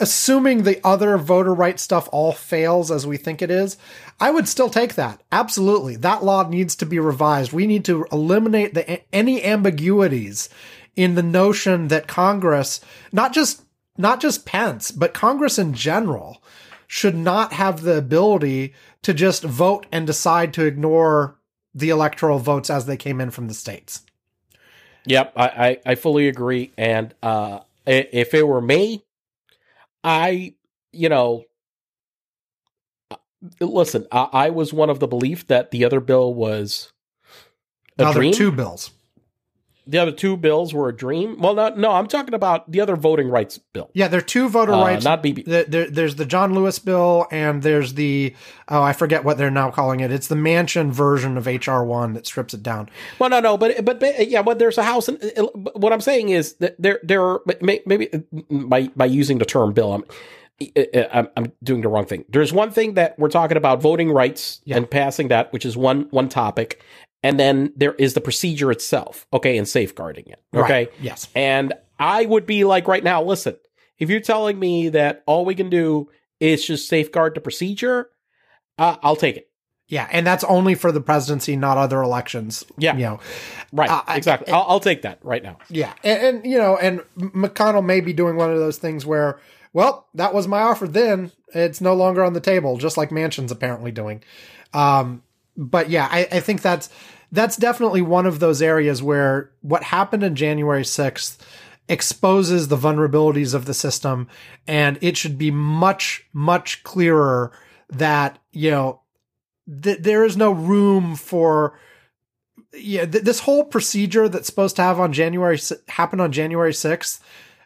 assuming 0.00 0.62
the 0.62 0.80
other 0.86 1.16
voter 1.18 1.52
rights 1.52 1.82
stuff 1.82 2.08
all 2.12 2.32
fails 2.32 2.90
as 2.90 3.06
we 3.06 3.16
think 3.16 3.42
it 3.42 3.50
is, 3.50 3.76
I 4.20 4.30
would 4.30 4.48
still 4.48 4.70
take 4.70 4.94
that. 4.94 5.22
Absolutely. 5.32 5.96
That 5.96 6.24
law 6.24 6.48
needs 6.48 6.76
to 6.76 6.86
be 6.86 6.98
revised. 6.98 7.52
We 7.52 7.66
need 7.66 7.84
to 7.86 8.06
eliminate 8.12 8.74
the 8.74 9.00
any 9.14 9.42
ambiguities 9.44 10.48
in 10.96 11.14
the 11.14 11.22
notion 11.22 11.88
that 11.88 12.08
Congress, 12.08 12.80
not 13.12 13.32
just 13.32 13.62
not 13.96 14.20
just 14.20 14.46
Pence, 14.46 14.90
but 14.90 15.12
Congress 15.12 15.58
in 15.58 15.74
general 15.74 16.42
should 16.86 17.16
not 17.16 17.52
have 17.52 17.82
the 17.82 17.96
ability 17.96 18.72
to 19.02 19.12
just 19.12 19.42
vote 19.42 19.86
and 19.92 20.06
decide 20.06 20.54
to 20.54 20.64
ignore 20.64 21.36
the 21.74 21.90
electoral 21.90 22.38
votes 22.38 22.70
as 22.70 22.86
they 22.86 22.96
came 22.96 23.20
in 23.20 23.30
from 23.30 23.48
the 23.48 23.54
states. 23.54 24.04
Yep, 25.04 25.32
I, 25.36 25.46
I, 25.46 25.78
I 25.86 25.94
fully 25.96 26.28
agree. 26.28 26.72
And 26.76 27.14
uh, 27.22 27.60
if 27.86 28.34
it 28.34 28.46
were 28.46 28.60
me, 28.60 29.04
I, 30.08 30.54
you 30.90 31.10
know, 31.10 31.44
listen, 33.60 34.06
I, 34.10 34.28
I 34.32 34.50
was 34.50 34.72
one 34.72 34.88
of 34.88 35.00
the 35.00 35.06
belief 35.06 35.46
that 35.48 35.70
the 35.70 35.84
other 35.84 36.00
bill 36.00 36.32
was 36.32 36.92
a 37.98 38.04
Now 38.04 38.12
there 38.12 38.22
are 38.22 38.32
two 38.32 38.50
bills. 38.50 38.90
The 39.90 39.98
other 39.98 40.12
two 40.12 40.36
bills 40.36 40.74
were 40.74 40.88
a 40.90 40.94
dream. 40.96 41.40
Well, 41.40 41.54
not 41.54 41.78
no, 41.78 41.92
I'm 41.92 42.06
talking 42.06 42.34
about 42.34 42.70
the 42.70 42.80
other 42.80 42.94
voting 42.94 43.28
rights 43.28 43.56
bill, 43.58 43.90
Yeah, 43.94 44.08
there 44.08 44.18
are 44.18 44.22
two 44.22 44.48
voter 44.50 44.72
uh, 44.74 44.80
rights 44.82 45.04
not 45.04 45.22
BB. 45.22 45.46
the, 45.46 45.64
there, 45.66 45.90
there's 45.90 46.16
the 46.16 46.26
John 46.26 46.54
Lewis 46.54 46.78
bill, 46.78 47.26
and 47.30 47.62
there's 47.62 47.94
the 47.94 48.34
oh, 48.68 48.82
I 48.82 48.92
forget 48.92 49.24
what 49.24 49.38
they're 49.38 49.50
now 49.50 49.70
calling 49.70 50.00
it. 50.00 50.12
It's 50.12 50.28
the 50.28 50.34
Manchin 50.34 50.90
version 50.90 51.36
of 51.38 51.46
HR 51.46 51.82
one 51.84 52.12
that 52.12 52.26
strips 52.26 52.52
it 52.52 52.62
down. 52.62 52.90
Well, 53.18 53.30
no, 53.30 53.40
no, 53.40 53.56
but 53.56 53.84
but, 53.84 53.98
but 53.98 54.28
yeah, 54.28 54.42
but 54.42 54.58
there's 54.58 54.76
a 54.78 54.82
house. 54.84 55.08
And 55.08 55.18
uh, 55.36 55.44
what 55.74 55.92
I'm 55.92 56.02
saying 56.02 56.28
is 56.28 56.54
that 56.56 56.76
there 56.78 57.00
there 57.02 57.24
are 57.24 57.40
maybe 57.62 58.06
mm, 58.06 58.68
by 58.68 58.88
by 58.94 59.06
using 59.06 59.38
the 59.38 59.46
term 59.46 59.72
bill, 59.72 59.94
I'm. 59.94 60.04
Uh, 60.76 60.82
uh, 60.92 61.08
I'm, 61.12 61.28
I'm 61.36 61.52
doing 61.62 61.82
the 61.82 61.88
wrong 61.88 62.04
thing. 62.04 62.24
There's 62.28 62.52
one 62.52 62.72
thing 62.72 62.94
that 62.94 63.16
we're 63.16 63.28
talking 63.28 63.56
about 63.56 63.80
voting 63.80 64.10
rights 64.10 64.60
Yeah. 64.64 64.76
and 64.78 64.90
passing 64.90 65.28
that, 65.28 65.52
which 65.52 65.64
is 65.64 65.76
one 65.76 66.08
one 66.10 66.28
topic, 66.28 66.82
and 67.22 67.38
then 67.38 67.72
there 67.76 67.94
is 67.94 68.14
the 68.14 68.20
procedure 68.20 68.70
itself, 68.70 69.26
okay, 69.32 69.58
and 69.58 69.66
safeguarding 69.68 70.26
it, 70.28 70.40
okay. 70.54 70.72
Right. 70.72 70.92
Yes. 71.00 71.28
And 71.34 71.72
I 71.98 72.24
would 72.26 72.46
be 72.46 72.64
like 72.64 72.86
right 72.88 73.02
now, 73.04 73.22
listen, 73.22 73.56
if 73.98 74.08
you're 74.10 74.20
telling 74.20 74.58
me 74.58 74.90
that 74.90 75.22
all 75.26 75.44
we 75.44 75.54
can 75.54 75.70
do 75.70 76.08
is 76.40 76.64
just 76.64 76.88
safeguard 76.88 77.34
the 77.34 77.40
procedure, 77.40 78.10
uh, 78.78 78.96
I'll 79.02 79.16
take 79.16 79.36
it. 79.36 79.44
Yeah, 79.88 80.06
and 80.12 80.26
that's 80.26 80.44
only 80.44 80.74
for 80.74 80.92
the 80.92 81.00
presidency, 81.00 81.56
not 81.56 81.78
other 81.78 82.02
elections. 82.02 82.62
Yeah. 82.76 82.94
You 82.94 83.02
know. 83.04 83.20
Right, 83.72 83.88
Uh, 83.90 84.02
I- 84.06 84.16
exactly. 84.18 84.52
I'll, 84.52 84.66
I'll 84.68 84.80
take 84.80 85.00
that 85.02 85.18
right 85.24 85.42
now. 85.42 85.56
Yeah, 85.70 85.94
and, 86.04 86.22
and 86.36 86.46
you 86.46 86.58
know, 86.58 86.76
and 86.76 87.00
McConnell 87.18 87.84
may 87.84 88.00
be 88.02 88.12
doing 88.12 88.36
one 88.36 88.52
of 88.52 88.58
those 88.58 88.76
things 88.76 89.06
where, 89.06 89.40
well, 89.72 90.06
that 90.14 90.34
was 90.34 90.46
my 90.46 90.60
offer 90.60 90.86
then. 90.86 91.32
It's 91.54 91.80
no 91.80 91.94
longer 91.94 92.22
on 92.22 92.34
the 92.34 92.40
table, 92.40 92.76
just 92.76 92.98
like 92.98 93.08
Manchin's 93.08 93.50
apparently 93.50 93.90
doing. 93.90 94.22
Um, 94.74 95.22
but 95.58 95.90
yeah, 95.90 96.08
I, 96.10 96.28
I 96.30 96.40
think 96.40 96.62
that's 96.62 96.88
that's 97.30 97.56
definitely 97.56 98.00
one 98.00 98.24
of 98.24 98.38
those 98.38 98.62
areas 98.62 99.02
where 99.02 99.50
what 99.60 99.82
happened 99.82 100.22
in 100.22 100.34
January 100.34 100.84
sixth 100.84 101.44
exposes 101.88 102.68
the 102.68 102.76
vulnerabilities 102.76 103.54
of 103.54 103.64
the 103.66 103.74
system, 103.74 104.28
and 104.66 104.98
it 105.02 105.16
should 105.16 105.36
be 105.36 105.50
much 105.50 106.24
much 106.32 106.82
clearer 106.84 107.52
that 107.90 108.38
you 108.52 108.70
know 108.70 109.00
th- 109.82 109.98
there 109.98 110.24
is 110.24 110.36
no 110.36 110.52
room 110.52 111.16
for 111.16 111.78
yeah, 112.72 113.04
th- 113.04 113.24
this 113.24 113.40
whole 113.40 113.64
procedure 113.64 114.28
that's 114.28 114.46
supposed 114.46 114.76
to 114.76 114.82
have 114.82 115.00
on 115.00 115.12
January 115.12 115.58
si- 115.58 115.76
happen 115.88 116.20
on 116.20 116.30
January 116.32 116.72
6th, 116.72 117.20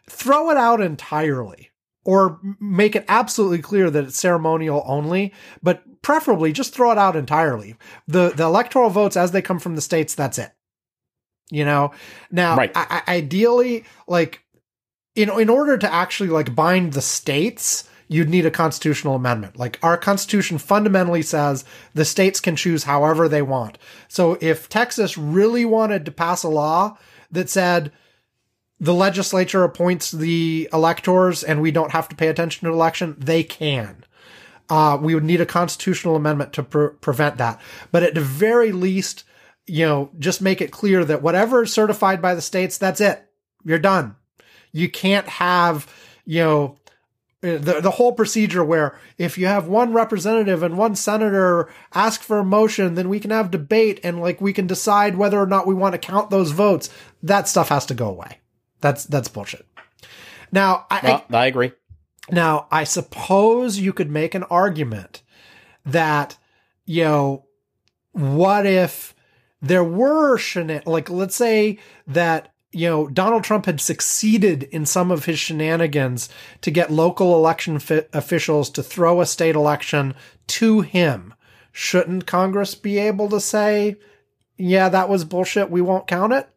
throw 0.09 0.49
it 0.49 0.57
out 0.57 0.81
entirely 0.81 1.69
or 2.05 2.39
make 2.59 2.95
it 2.95 3.05
absolutely 3.07 3.59
clear 3.59 3.89
that 3.89 4.03
it's 4.03 4.19
ceremonial 4.19 4.83
only, 4.85 5.33
but 5.61 5.83
preferably 6.03 6.53
just 6.53 6.75
throw 6.75 6.91
it 6.91 6.99
out 6.99 7.15
entirely. 7.15 7.75
The 8.07 8.29
the 8.29 8.43
electoral 8.43 8.91
votes 8.91 9.17
as 9.17 9.31
they 9.31 9.41
come 9.41 9.57
from 9.57 9.75
the 9.75 9.81
states, 9.81 10.13
that's 10.13 10.37
it. 10.37 10.51
You 11.49 11.65
know. 11.65 11.91
Now, 12.31 12.55
Right. 12.55 12.71
I, 12.75 13.01
I, 13.07 13.15
ideally 13.15 13.85
like 14.07 14.43
in 15.15 15.29
in 15.31 15.49
order 15.49 15.77
to 15.79 15.91
actually 15.91 16.29
like 16.29 16.53
bind 16.53 16.93
the 16.93 17.01
states, 17.01 17.89
you'd 18.07 18.29
need 18.29 18.45
a 18.45 18.51
constitutional 18.51 19.15
amendment. 19.15 19.57
Like 19.57 19.79
our 19.81 19.97
constitution 19.97 20.59
fundamentally 20.59 21.23
says 21.23 21.65
the 21.95 22.05
states 22.05 22.39
can 22.39 22.55
choose 22.55 22.83
however 22.83 23.27
they 23.27 23.41
want. 23.41 23.77
So 24.07 24.37
if 24.41 24.69
Texas 24.69 25.17
really 25.17 25.65
wanted 25.65 26.05
to 26.05 26.11
pass 26.11 26.43
a 26.43 26.49
law 26.49 26.97
that 27.31 27.49
said 27.49 27.91
the 28.79 28.93
legislature 28.93 29.63
appoints 29.63 30.11
the 30.11 30.69
electors 30.73 31.43
and 31.43 31.61
we 31.61 31.71
don't 31.71 31.91
have 31.91 32.09
to 32.09 32.15
pay 32.15 32.27
attention 32.27 32.67
to 32.67 32.73
election, 32.73 33.15
they 33.17 33.41
can. 33.43 34.03
Uh, 34.73 34.97
we 34.97 35.13
would 35.13 35.23
need 35.23 35.39
a 35.39 35.45
constitutional 35.45 36.15
amendment 36.15 36.51
to 36.53 36.63
pre- 36.63 36.95
prevent 36.99 37.37
that. 37.37 37.61
But 37.91 38.01
at 38.01 38.15
the 38.15 38.21
very 38.21 38.71
least, 38.71 39.23
you 39.67 39.85
know, 39.85 40.09
just 40.17 40.41
make 40.41 40.61
it 40.61 40.71
clear 40.71 41.05
that 41.05 41.21
whatever 41.21 41.61
is 41.61 41.71
certified 41.71 42.23
by 42.23 42.33
the 42.33 42.41
states, 42.41 42.79
that's 42.79 42.99
it. 42.99 43.23
You're 43.63 43.77
done. 43.77 44.15
You 44.71 44.89
can't 44.89 45.27
have, 45.27 45.85
you 46.25 46.41
know, 46.41 46.77
the, 47.41 47.81
the 47.81 47.91
whole 47.91 48.13
procedure 48.13 48.63
where 48.63 48.97
if 49.19 49.37
you 49.37 49.45
have 49.45 49.67
one 49.67 49.93
representative 49.93 50.63
and 50.63 50.75
one 50.75 50.95
senator 50.95 51.69
ask 51.93 52.21
for 52.21 52.39
a 52.39 52.43
motion, 52.43 52.95
then 52.95 53.09
we 53.09 53.19
can 53.19 53.29
have 53.29 53.51
debate 53.51 53.99
and 54.03 54.21
like 54.21 54.41
we 54.41 54.53
can 54.53 54.65
decide 54.65 55.17
whether 55.17 55.39
or 55.39 55.45
not 55.45 55.67
we 55.67 55.75
want 55.75 55.93
to 55.93 55.99
count 55.99 56.31
those 56.31 56.49
votes. 56.49 56.89
That 57.21 57.47
stuff 57.47 57.69
has 57.69 57.85
to 57.85 57.93
go 57.93 58.09
away. 58.09 58.39
That's, 58.81 59.05
that's 59.05 59.27
bullshit. 59.27 59.67
Now, 60.51 60.87
I, 60.89 60.99
Uh, 61.31 61.37
I 61.37 61.45
agree. 61.45 61.73
Now, 62.31 62.67
I 62.71 62.83
suppose 62.83 63.79
you 63.79 63.93
could 63.93 64.09
make 64.09 64.33
an 64.33 64.43
argument 64.43 65.21
that, 65.85 66.37
you 66.85 67.03
know, 67.03 67.45
what 68.13 68.65
if 68.65 69.13
there 69.61 69.83
were 69.83 70.37
shenan- 70.37 70.85
like 70.85 71.09
let's 71.09 71.35
say 71.35 71.79
that 72.05 72.49
you 72.71 72.87
know 72.87 73.07
Donald 73.07 73.43
Trump 73.43 73.65
had 73.65 73.79
succeeded 73.79 74.63
in 74.63 74.85
some 74.85 75.09
of 75.09 75.25
his 75.25 75.39
shenanigans 75.39 76.29
to 76.61 76.69
get 76.69 76.91
local 76.91 77.35
election 77.35 77.79
fi- 77.79 78.05
officials 78.13 78.69
to 78.71 78.83
throw 78.83 79.21
a 79.21 79.25
state 79.25 79.55
election 79.55 80.13
to 80.47 80.81
him. 80.81 81.33
Shouldn't 81.71 82.27
Congress 82.27 82.75
be 82.75 82.99
able 82.99 83.29
to 83.29 83.39
say, 83.39 83.95
"Yeah, 84.57 84.89
that 84.89 85.09
was 85.09 85.23
bullshit. 85.23 85.71
We 85.71 85.81
won't 85.81 86.07
count 86.07 86.33
it"? 86.33 86.49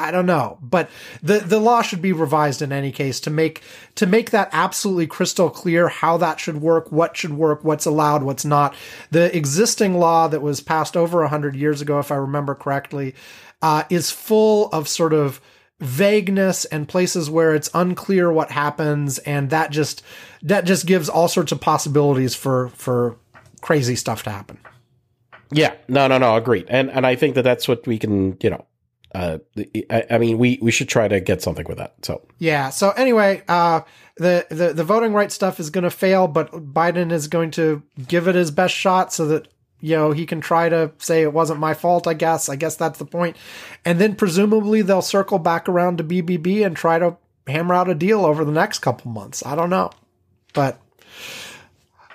I 0.00 0.10
don't 0.10 0.26
know, 0.26 0.58
but 0.62 0.88
the 1.22 1.38
the 1.40 1.58
law 1.58 1.82
should 1.82 2.00
be 2.00 2.12
revised 2.12 2.62
in 2.62 2.72
any 2.72 2.90
case 2.90 3.20
to 3.20 3.30
make 3.30 3.62
to 3.96 4.06
make 4.06 4.30
that 4.30 4.48
absolutely 4.52 5.06
crystal 5.06 5.50
clear 5.50 5.88
how 5.88 6.16
that 6.16 6.40
should 6.40 6.60
work, 6.60 6.90
what 6.90 7.16
should 7.16 7.34
work, 7.34 7.62
what's 7.62 7.86
allowed, 7.86 8.22
what's 8.22 8.44
not. 8.44 8.74
The 9.10 9.34
existing 9.36 9.98
law 9.98 10.28
that 10.28 10.42
was 10.42 10.60
passed 10.60 10.96
over 10.96 11.26
hundred 11.26 11.54
years 11.54 11.80
ago, 11.80 11.98
if 11.98 12.10
I 12.10 12.16
remember 12.16 12.54
correctly, 12.54 13.14
uh, 13.62 13.84
is 13.90 14.10
full 14.10 14.68
of 14.72 14.88
sort 14.88 15.12
of 15.12 15.40
vagueness 15.80 16.64
and 16.66 16.88
places 16.88 17.30
where 17.30 17.54
it's 17.54 17.70
unclear 17.74 18.32
what 18.32 18.50
happens, 18.50 19.18
and 19.20 19.50
that 19.50 19.70
just 19.70 20.02
that 20.42 20.64
just 20.64 20.86
gives 20.86 21.08
all 21.08 21.28
sorts 21.28 21.52
of 21.52 21.60
possibilities 21.60 22.34
for 22.34 22.68
for 22.70 23.16
crazy 23.60 23.96
stuff 23.96 24.22
to 24.22 24.30
happen. 24.30 24.58
Yeah, 25.52 25.74
no, 25.88 26.06
no, 26.06 26.18
no, 26.18 26.36
agreed. 26.36 26.66
And 26.68 26.90
and 26.90 27.06
I 27.06 27.16
think 27.16 27.34
that 27.34 27.42
that's 27.42 27.66
what 27.66 27.86
we 27.86 27.98
can, 27.98 28.36
you 28.40 28.50
know, 28.50 28.64
uh, 29.14 29.38
I, 29.90 30.04
I 30.10 30.18
mean, 30.18 30.38
we 30.38 30.58
we 30.62 30.70
should 30.70 30.88
try 30.88 31.08
to 31.08 31.20
get 31.20 31.42
something 31.42 31.66
with 31.66 31.78
that. 31.78 31.94
So 32.04 32.26
Yeah. 32.38 32.70
So 32.70 32.90
anyway, 32.90 33.42
uh, 33.48 33.80
the, 34.16 34.46
the, 34.50 34.72
the 34.74 34.84
voting 34.84 35.14
rights 35.14 35.34
stuff 35.34 35.58
is 35.58 35.70
going 35.70 35.84
to 35.84 35.90
fail, 35.90 36.28
but 36.28 36.52
Biden 36.52 37.10
is 37.10 37.26
going 37.26 37.50
to 37.52 37.82
give 38.06 38.28
it 38.28 38.34
his 38.34 38.50
best 38.50 38.74
shot 38.74 39.12
so 39.12 39.26
that, 39.26 39.48
you 39.80 39.96
know, 39.96 40.12
he 40.12 40.26
can 40.26 40.40
try 40.40 40.68
to 40.68 40.92
say 40.98 41.22
it 41.22 41.32
wasn't 41.32 41.58
my 41.58 41.72
fault, 41.72 42.06
I 42.06 42.14
guess. 42.14 42.48
I 42.48 42.56
guess 42.56 42.76
that's 42.76 42.98
the 42.98 43.06
point. 43.06 43.36
And 43.84 43.98
then 43.98 44.14
presumably 44.14 44.82
they'll 44.82 45.00
circle 45.00 45.38
back 45.38 45.68
around 45.68 45.98
to 45.98 46.04
BBB 46.04 46.64
and 46.64 46.76
try 46.76 46.98
to 46.98 47.16
hammer 47.46 47.74
out 47.74 47.88
a 47.88 47.94
deal 47.94 48.26
over 48.26 48.44
the 48.44 48.52
next 48.52 48.80
couple 48.80 49.10
months. 49.10 49.44
I 49.44 49.56
don't 49.56 49.70
know. 49.70 49.90
But 50.52 50.78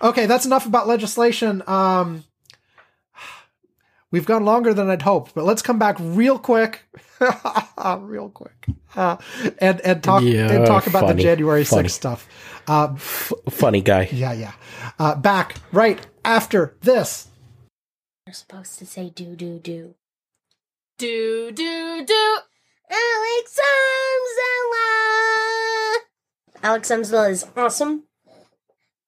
okay, 0.01 0.27
that's 0.27 0.45
enough 0.45 0.65
about 0.67 0.88
legislation. 0.88 1.63
Um, 1.65 2.23
We've 4.11 4.26
gone 4.26 4.45
longer 4.45 4.73
than 4.73 4.90
I'd 4.90 5.02
hoped, 5.02 5.34
but 5.36 5.44
let's 5.45 5.61
come 5.61 5.77
back 5.80 5.98
real 5.99 6.38
quick, 6.40 6.84
real 7.99 8.30
quick, 8.30 8.65
uh, 8.95 9.18
and 9.60 9.82
and 9.82 10.03
talk 10.03 10.23
Yeah, 10.23 10.52
and 10.52 10.65
talk 10.65 10.88
about 10.88 11.07
the 11.07 11.15
January 11.22 11.64
funny. 11.65 11.88
6th 11.90 11.91
stuff. 11.91 12.27
Uh, 12.68 12.94
f- 12.95 13.34
funny 13.49 13.82
guy. 13.82 14.07
yeah, 14.11 14.34
yeah. 14.34 14.53
Uh, 14.99 15.15
back 15.15 15.56
right 15.72 16.06
after 16.23 16.76
this. 16.82 17.27
You're 18.26 18.34
supposed 18.34 18.80
to 18.80 18.86
say 18.86 19.10
do 19.10 19.36
do 19.36 19.60
do. 19.60 19.95
Do, 20.98 21.52
do, 21.52 22.06
do. 22.06 22.38
Alex 22.90 23.60
Amzela! 23.60 24.86
Alex 26.64 26.90
Amzela 26.90 27.30
is 27.30 27.45
awesome. 27.57 28.03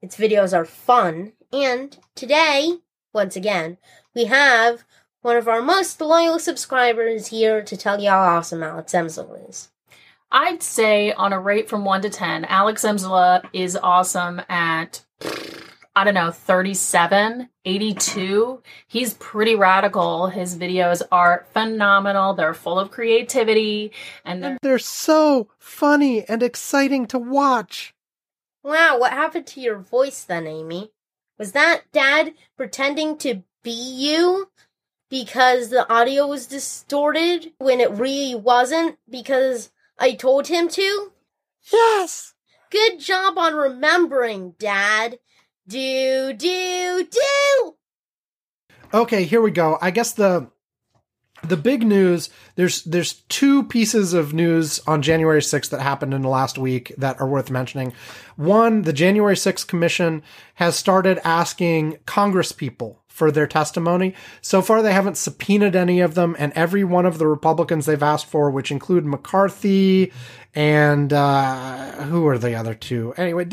Its 0.02 0.18
videos 0.18 0.56
are 0.56 0.66
fun. 0.66 1.32
And 1.54 1.98
today, 2.14 2.74
once 3.14 3.38
again, 3.38 3.78
we 4.14 4.26
have 4.26 4.84
one 5.28 5.36
of 5.36 5.50
our 5.50 5.62
most 5.62 6.00
loyal 6.00 6.40
subscribers 6.40 7.28
here 7.28 7.62
to 7.62 7.76
tell 7.76 8.00
you 8.00 8.10
how 8.10 8.18
awesome 8.18 8.64
Alex 8.64 8.94
Amzela 8.94 9.50
is. 9.50 9.70
I'd 10.32 10.64
say 10.64 11.12
on 11.12 11.34
a 11.34 11.40
rate 11.40 11.68
from 11.68 11.84
1 11.84 12.04
to 12.04 12.10
10, 12.10 12.46
Alex 12.46 12.84
Emsela 12.84 13.44
uh, 13.44 13.48
is 13.52 13.76
awesome 13.76 14.42
at, 14.48 15.04
I 15.98 16.06
don't 16.06 16.14
know, 16.14 16.32
37, 16.32 17.50
82. 17.66 18.64
He's 18.88 19.16
pretty 19.16 19.56
radical. 19.56 20.28
His 20.28 20.56
videos 20.56 21.02
are 21.12 21.46
phenomenal. 21.52 22.34
They're 22.34 22.54
full 22.54 22.80
of 22.80 22.92
creativity 22.92 23.92
and 24.24 24.42
they're 24.42 24.52
And 24.52 24.60
they're 24.62 24.80
so 24.80 25.50
funny 25.60 26.24
and 26.24 26.42
exciting 26.42 27.06
to 27.08 27.20
watch. 27.20 27.94
Wow, 28.64 28.98
what 28.98 29.12
happened 29.12 29.48
to 29.48 29.60
your 29.60 29.78
voice 29.78 30.24
then, 30.24 30.48
Amy? 30.48 30.94
Was 31.38 31.52
that 31.52 31.82
Dad 31.92 32.34
pretending 32.56 33.18
to 33.18 33.44
be 33.62 33.72
you? 33.72 34.48
Because 35.10 35.70
the 35.70 35.90
audio 35.92 36.28
was 36.28 36.48
distorted 36.48 37.54
when 37.60 37.80
it 37.80 37.92
really 37.92 38.36
wasn't? 38.36 38.98
Because 39.10 39.72
I 39.98 40.14
told 40.14 40.48
him 40.48 40.68
to? 40.70 41.12
Yes. 41.72 42.34
Good 42.70 43.00
job 43.00 43.38
on 43.38 43.56
remembering, 43.56 44.56
Dad. 44.60 45.20
Do, 45.68 46.34
do, 46.34 47.08
do! 47.10 47.76
Okay, 48.94 49.24
here 49.26 49.42
we 49.42 49.52
go. 49.52 49.78
I 49.82 49.92
guess 49.92 50.14
the 50.14 50.50
the 51.44 51.58
big 51.58 51.86
news 51.86 52.30
there's 52.56 52.84
there's 52.84 53.14
two 53.14 53.64
pieces 53.64 54.14
of 54.14 54.34
news 54.34 54.80
on 54.88 55.02
January 55.02 55.42
6th 55.42 55.70
that 55.70 55.82
happened 55.82 56.14
in 56.14 56.24
the 56.24 56.30
last 56.30 56.58
week 56.58 56.94
that 56.98 57.20
are 57.22 57.28
worth 57.28 57.52
mentioning. 57.52 57.94
One, 58.38 58.84
the 58.84 58.94
January 58.94 59.36
6th 59.36 59.68
commission 59.68 60.24
has 60.56 60.76
started 60.76 61.20
asking 61.24 62.00
Congress 62.06 62.52
people 62.52 63.04
for 63.18 63.32
their 63.32 63.48
testimony. 63.48 64.14
So 64.42 64.62
far 64.62 64.84
they 64.84 64.94
haven't 64.94 65.18
subpoenaed 65.18 65.76
any 65.76 66.02
of 66.02 66.14
them 66.14 66.36
and 66.38 66.54
every 66.54 66.84
one 66.84 67.08
of 67.08 67.18
the 67.18 67.26
Republicans 67.26 67.88
they've 67.88 68.04
asked 68.04 68.28
for 68.28 68.52
which 68.52 68.70
include 68.70 69.06
McCarthy 69.06 70.14
and 70.54 71.12
uh 71.12 72.04
who 72.04 72.28
are 72.28 72.38
the 72.38 72.54
other 72.54 72.76
two? 72.76 73.16
Anyway, 73.18 73.48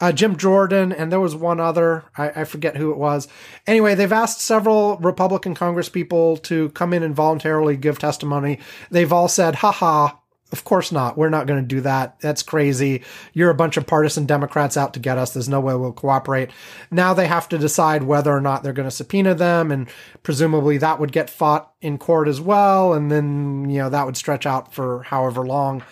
uh, 0.00 0.10
Jim 0.10 0.36
Jordan 0.36 0.92
and 0.92 1.12
there 1.12 1.20
was 1.20 1.36
one 1.36 1.60
other. 1.60 2.04
I, 2.16 2.40
I 2.40 2.44
forget 2.44 2.76
who 2.76 2.90
it 2.90 2.98
was. 2.98 3.28
Anyway, 3.68 3.94
they've 3.94 4.12
asked 4.12 4.40
several 4.40 4.96
Republican 4.98 5.54
Congress 5.54 5.88
people 5.88 6.36
to 6.38 6.70
come 6.70 6.92
in 6.92 7.04
and 7.04 7.14
voluntarily 7.14 7.76
give 7.76 8.00
testimony. 8.00 8.58
They've 8.90 9.12
all 9.12 9.28
said, 9.28 9.56
haha, 9.56 10.10
of 10.54 10.62
course 10.62 10.92
not. 10.92 11.18
We're 11.18 11.30
not 11.30 11.48
going 11.48 11.60
to 11.60 11.66
do 11.66 11.80
that. 11.80 12.20
That's 12.20 12.44
crazy. 12.44 13.02
You're 13.32 13.50
a 13.50 13.56
bunch 13.56 13.76
of 13.76 13.88
partisan 13.88 14.24
Democrats 14.24 14.76
out 14.76 14.94
to 14.94 15.00
get 15.00 15.18
us. 15.18 15.32
There's 15.32 15.48
no 15.48 15.58
way 15.58 15.74
we'll 15.74 15.92
cooperate. 15.92 16.50
Now 16.92 17.12
they 17.12 17.26
have 17.26 17.48
to 17.48 17.58
decide 17.58 18.04
whether 18.04 18.32
or 18.32 18.40
not 18.40 18.62
they're 18.62 18.72
going 18.72 18.88
to 18.88 18.94
subpoena 18.94 19.34
them. 19.34 19.72
And 19.72 19.88
presumably 20.22 20.78
that 20.78 21.00
would 21.00 21.10
get 21.10 21.28
fought 21.28 21.72
in 21.80 21.98
court 21.98 22.28
as 22.28 22.40
well. 22.40 22.92
And 22.92 23.10
then, 23.10 23.68
you 23.68 23.78
know, 23.78 23.90
that 23.90 24.06
would 24.06 24.16
stretch 24.16 24.46
out 24.46 24.72
for 24.72 25.02
however 25.02 25.44
long. 25.44 25.82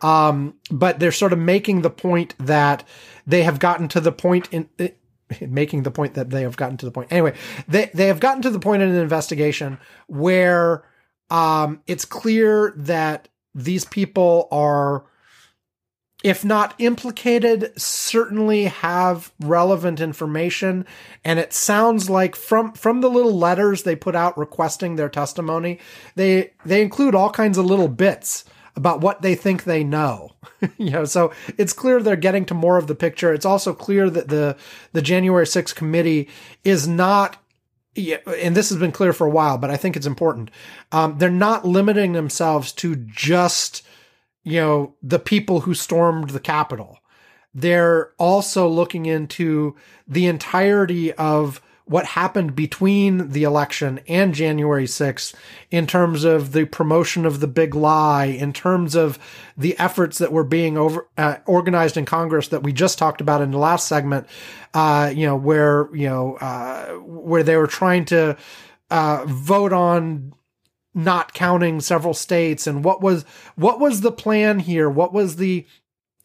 Um, 0.00 0.54
but 0.70 0.98
they're 0.98 1.12
sort 1.12 1.34
of 1.34 1.38
making 1.38 1.82
the 1.82 1.90
point 1.90 2.34
that 2.38 2.84
they 3.26 3.42
have 3.42 3.58
gotten 3.58 3.88
to 3.88 4.00
the 4.00 4.12
point 4.12 4.48
in, 4.50 4.70
making 5.40 5.82
the 5.82 5.90
point 5.90 6.14
that 6.14 6.30
they 6.30 6.40
have 6.40 6.56
gotten 6.56 6.78
to 6.78 6.86
the 6.86 6.92
point. 6.92 7.12
Anyway, 7.12 7.34
they, 7.68 7.90
they 7.92 8.06
have 8.06 8.20
gotten 8.20 8.40
to 8.42 8.50
the 8.50 8.60
point 8.60 8.82
in 8.82 8.88
an 8.88 8.96
investigation 8.96 9.78
where, 10.06 10.84
um, 11.28 11.82
it's 11.86 12.04
clear 12.04 12.72
that 12.76 13.28
these 13.56 13.86
people 13.86 14.48
are, 14.52 15.06
if 16.22 16.44
not 16.44 16.74
implicated, 16.78 17.72
certainly 17.80 18.64
have 18.64 19.32
relevant 19.40 19.98
information. 19.98 20.86
And 21.24 21.38
it 21.38 21.54
sounds 21.54 22.10
like 22.10 22.36
from, 22.36 22.74
from 22.74 23.00
the 23.00 23.08
little 23.08 23.36
letters 23.36 23.82
they 23.82 23.96
put 23.96 24.14
out 24.14 24.36
requesting 24.36 24.96
their 24.96 25.08
testimony, 25.08 25.80
they, 26.16 26.52
they 26.66 26.82
include 26.82 27.14
all 27.14 27.30
kinds 27.30 27.56
of 27.56 27.64
little 27.64 27.88
bits 27.88 28.44
about 28.76 29.00
what 29.00 29.22
they 29.22 29.34
think 29.34 29.64
they 29.64 29.82
know. 29.82 30.36
you 30.76 30.90
know, 30.90 31.06
so 31.06 31.32
it's 31.56 31.72
clear 31.72 32.02
they're 32.02 32.14
getting 32.14 32.44
to 32.44 32.54
more 32.54 32.76
of 32.76 32.88
the 32.88 32.94
picture. 32.94 33.32
It's 33.32 33.46
also 33.46 33.72
clear 33.72 34.10
that 34.10 34.28
the, 34.28 34.54
the 34.92 35.00
January 35.00 35.46
6th 35.46 35.74
committee 35.74 36.28
is 36.62 36.86
not 36.86 37.42
yeah, 37.96 38.18
and 38.38 38.54
this 38.54 38.68
has 38.68 38.78
been 38.78 38.92
clear 38.92 39.12
for 39.12 39.26
a 39.26 39.30
while, 39.30 39.58
but 39.58 39.70
I 39.70 39.76
think 39.76 39.96
it's 39.96 40.06
important. 40.06 40.50
Um, 40.92 41.18
they're 41.18 41.30
not 41.30 41.64
limiting 41.64 42.12
themselves 42.12 42.72
to 42.72 42.96
just, 42.96 43.82
you 44.44 44.60
know, 44.60 44.94
the 45.02 45.18
people 45.18 45.60
who 45.60 45.74
stormed 45.74 46.30
the 46.30 46.40
Capitol. 46.40 46.98
They're 47.54 48.12
also 48.18 48.68
looking 48.68 49.06
into 49.06 49.74
the 50.06 50.26
entirety 50.26 51.12
of 51.14 51.62
what 51.88 52.04
happened 52.04 52.56
between 52.56 53.30
the 53.30 53.44
election 53.44 54.00
and 54.08 54.34
January 54.34 54.86
6th 54.86 55.34
in 55.70 55.86
terms 55.86 56.24
of 56.24 56.50
the 56.50 56.64
promotion 56.64 57.24
of 57.24 57.38
the 57.38 57.46
big 57.46 57.76
lie, 57.76 58.24
in 58.24 58.52
terms 58.52 58.96
of 58.96 59.20
the 59.56 59.78
efforts 59.78 60.18
that 60.18 60.32
were 60.32 60.44
being 60.44 60.76
over, 60.76 61.08
uh, 61.16 61.36
organized 61.46 61.96
in 61.96 62.04
Congress 62.04 62.48
that 62.48 62.64
we 62.64 62.72
just 62.72 62.98
talked 62.98 63.20
about 63.20 63.40
in 63.40 63.52
the 63.52 63.58
last 63.58 63.86
segment, 63.86 64.26
uh, 64.74 65.12
you 65.14 65.26
know, 65.26 65.36
where, 65.36 65.88
you 65.94 66.08
know, 66.08 66.34
uh, 66.40 66.86
where 66.94 67.44
they 67.44 67.56
were 67.56 67.68
trying 67.68 68.04
to, 68.04 68.36
uh, 68.90 69.24
vote 69.26 69.72
on 69.72 70.32
not 70.92 71.34
counting 71.34 71.80
several 71.80 72.14
states 72.14 72.66
and 72.66 72.82
what 72.82 73.00
was, 73.00 73.24
what 73.54 73.78
was 73.78 74.00
the 74.00 74.12
plan 74.12 74.58
here? 74.58 74.90
What 74.90 75.12
was 75.12 75.36
the, 75.36 75.64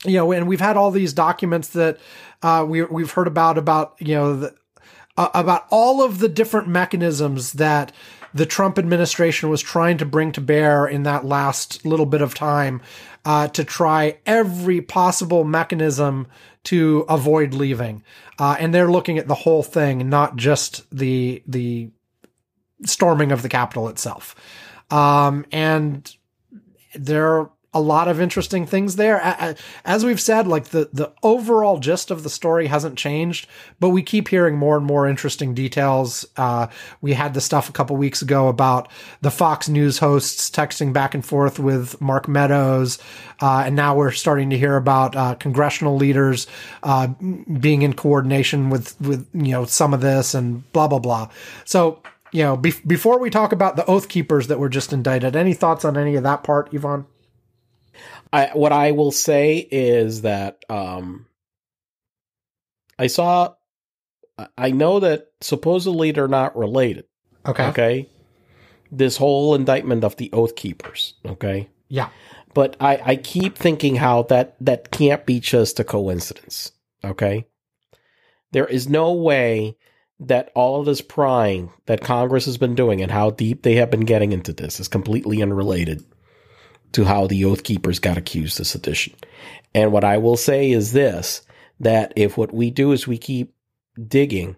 you 0.06 0.14
know, 0.14 0.32
and 0.32 0.48
we've 0.48 0.60
had 0.60 0.76
all 0.76 0.90
these 0.90 1.14
documents 1.14 1.68
that, 1.70 2.00
uh, 2.42 2.66
we, 2.68 2.82
we've 2.84 3.12
heard 3.12 3.28
about, 3.28 3.60
about, 3.60 3.94
you 4.00 4.16
know, 4.16 4.36
the, 4.38 4.56
uh, 5.22 5.30
about 5.36 5.68
all 5.70 6.04
of 6.04 6.18
the 6.18 6.30
different 6.30 6.68
mechanisms 6.68 7.54
that 7.54 7.92
the 8.34 8.46
Trump 8.46 8.80
administration 8.80 9.50
was 9.50 9.62
trying 9.62 9.98
to 9.98 10.06
bring 10.06 10.32
to 10.32 10.42
bear 10.42 10.88
in 10.88 11.04
that 11.04 11.26
last 11.26 11.86
little 11.86 12.08
bit 12.08 12.22
of 12.22 12.34
time 12.34 12.82
uh, 13.24 13.48
to 13.50 13.64
try 13.64 14.18
every 14.26 14.82
possible 14.82 15.44
mechanism 15.44 16.26
to 16.64 17.06
avoid 17.08 17.54
leaving. 17.54 18.04
Uh, 18.40 18.56
and 18.60 18.74
they're 18.74 18.90
looking 18.90 19.20
at 19.20 19.28
the 19.28 19.36
whole 19.36 19.62
thing, 19.62 20.10
not 20.10 20.38
just 20.38 20.90
the 20.96 21.44
the 21.46 21.92
storming 22.84 23.32
of 23.32 23.44
the 23.44 23.50
Capitol 23.50 23.90
itself. 23.90 24.36
Um, 24.90 25.46
and 25.52 26.16
they're 26.96 27.48
a 27.74 27.80
lot 27.80 28.10
of 28.10 28.20
interesting 28.20 28.66
things 28.66 28.98
there. 28.98 29.56
As 29.86 30.04
we've 30.04 30.20
said, 30.20 30.46
like 30.46 30.66
the, 30.66 30.90
the 30.92 31.12
overall 31.24 31.80
gist 31.80 32.12
of 32.12 32.24
the 32.24 32.30
story 32.30 32.68
hasn't 32.68 32.98
changed, 32.98 33.48
but 33.80 33.90
we 33.90 34.04
keep 34.04 34.28
hearing 34.28 34.58
more 34.58 34.76
and 34.76 34.86
more 34.86 35.08
interesting 35.08 35.54
details. 35.54 36.26
Uh, 36.36 36.68
we 37.00 37.14
had 37.14 37.34
the 37.34 37.40
stuff 37.40 37.70
a 37.70 37.72
couple 37.72 37.96
weeks 37.96 38.22
ago 38.22 38.50
about 38.50 38.90
the 39.22 39.32
Fox 39.32 39.70
News 39.70 40.00
hosts 40.00 40.50
texting 40.50 40.92
back 40.92 41.14
and 41.14 41.26
forth 41.26 41.60
with 41.60 42.02
Mark 42.02 42.28
Meadows. 42.28 43.00
Uh, 43.42 43.64
and 43.66 43.76
now 43.76 43.96
we're 43.96 44.12
starting 44.12 44.50
to 44.50 44.58
hear 44.58 44.76
about, 44.76 45.16
uh, 45.16 45.36
congressional 45.36 45.96
leaders, 45.96 46.48
uh, 46.84 47.08
being 47.08 47.84
in 47.84 47.94
coordination 47.94 48.70
with, 48.70 49.00
with, 49.00 49.26
you 49.34 49.54
know, 49.54 49.64
some 49.64 49.94
of 49.94 50.02
this 50.02 50.34
and 50.34 50.70
blah, 50.74 50.90
blah, 50.90 51.00
blah. 51.00 51.30
So, 51.64 52.02
you 52.34 52.44
know, 52.44 52.58
be- 52.58 52.74
before 52.86 53.18
we 53.18 53.30
talk 53.30 53.54
about 53.54 53.78
the 53.78 53.86
oath 53.86 54.10
keepers 54.10 54.48
that 54.48 54.60
were 54.60 54.70
just 54.70 54.92
indicted, 54.92 55.38
any 55.38 55.54
thoughts 55.54 55.86
on 55.86 55.98
any 55.98 56.16
of 56.16 56.24
that 56.24 56.44
part, 56.44 56.70
Ivan? 56.74 57.06
I, 58.34 58.52
what 58.54 58.72
I 58.72 58.92
will 58.92 59.12
say 59.12 59.58
is 59.58 60.22
that 60.22 60.64
um, 60.70 61.28
I 62.98 63.08
saw, 63.08 63.56
I 64.58 64.72
know 64.72 65.02
that 65.02 65.32
supposedly 65.42 66.12
they're 66.12 66.28
not 66.28 66.58
related. 66.58 67.06
Okay. 67.46 67.66
Okay. 67.68 68.10
This 68.92 69.18
whole 69.18 69.56
indictment 69.56 70.04
of 70.04 70.16
the 70.18 70.32
Oath 70.34 70.56
Keepers. 70.56 71.16
Okay. 71.26 71.70
Yeah. 71.88 72.10
But 72.54 72.76
I, 72.80 73.02
I 73.04 73.16
keep 73.16 73.58
thinking 73.58 73.96
how 73.96 74.24
that 74.24 74.56
that 74.62 74.92
can't 74.92 75.26
be 75.26 75.40
just 75.40 75.80
a 75.80 75.84
coincidence. 75.84 76.72
Okay. 77.04 77.48
There 78.52 78.68
is 78.68 78.90
no 78.90 79.14
way 79.14 79.78
that 80.20 80.52
all 80.54 80.80
of 80.80 80.86
this 80.86 81.02
prying 81.02 81.72
that 81.86 82.02
Congress 82.02 82.46
has 82.46 82.58
been 82.58 82.76
doing 82.76 83.02
and 83.02 83.12
how 83.12 83.32
deep 83.32 83.64
they 83.64 83.76
have 83.76 83.90
been 83.90 84.02
getting 84.06 84.34
into 84.34 84.54
this 84.54 84.80
is 84.80 84.88
completely 84.88 85.42
unrelated 85.42 86.04
to 86.94 87.06
how 87.06 87.28
the 87.28 87.46
Oath 87.46 87.64
Keepers 87.64 88.00
got 88.00 88.18
accused 88.18 88.60
of 88.60 88.68
sedition. 88.68 89.14
And 89.74 89.92
what 89.92 90.04
I 90.04 90.18
will 90.18 90.38
say 90.38 90.72
is 90.72 90.92
this 90.92 91.42
that 91.80 92.14
if 92.16 92.38
what 92.38 92.54
we 92.54 92.70
do 92.70 92.92
is 92.92 93.08
we 93.08 93.18
keep 93.18 93.54
digging 94.08 94.56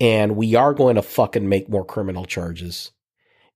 and 0.00 0.36
we 0.36 0.54
are 0.54 0.72
going 0.72 0.94
to 0.94 1.02
fucking 1.02 1.48
make 1.48 1.68
more 1.68 1.84
criminal 1.84 2.24
charges. 2.24 2.92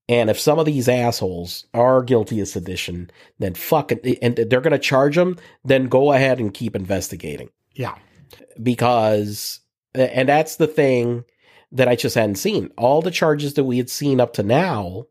And 0.09 0.29
if 0.29 0.39
some 0.39 0.59
of 0.59 0.65
these 0.65 0.89
assholes 0.89 1.65
are 1.73 2.03
guilty 2.03 2.41
of 2.41 2.47
sedition, 2.47 3.09
then 3.39 3.53
fucking, 3.53 4.17
and 4.21 4.35
they're 4.35 4.61
going 4.61 4.71
to 4.71 4.79
charge 4.79 5.15
them, 5.15 5.37
then 5.63 5.87
go 5.87 6.11
ahead 6.11 6.39
and 6.39 6.53
keep 6.53 6.75
investigating. 6.75 7.49
Yeah. 7.73 7.95
Because, 8.61 9.61
and 9.95 10.27
that's 10.27 10.57
the 10.57 10.67
thing 10.67 11.23
that 11.71 11.87
I 11.87 11.95
just 11.95 12.15
hadn't 12.15 12.35
seen. 12.35 12.69
All 12.77 13.01
the 13.01 13.11
charges 13.11 13.53
that 13.53 13.63
we 13.63 13.77
had 13.77 13.89
seen 13.89 14.19
up 14.19 14.33
to 14.33 14.43
now 14.43 15.05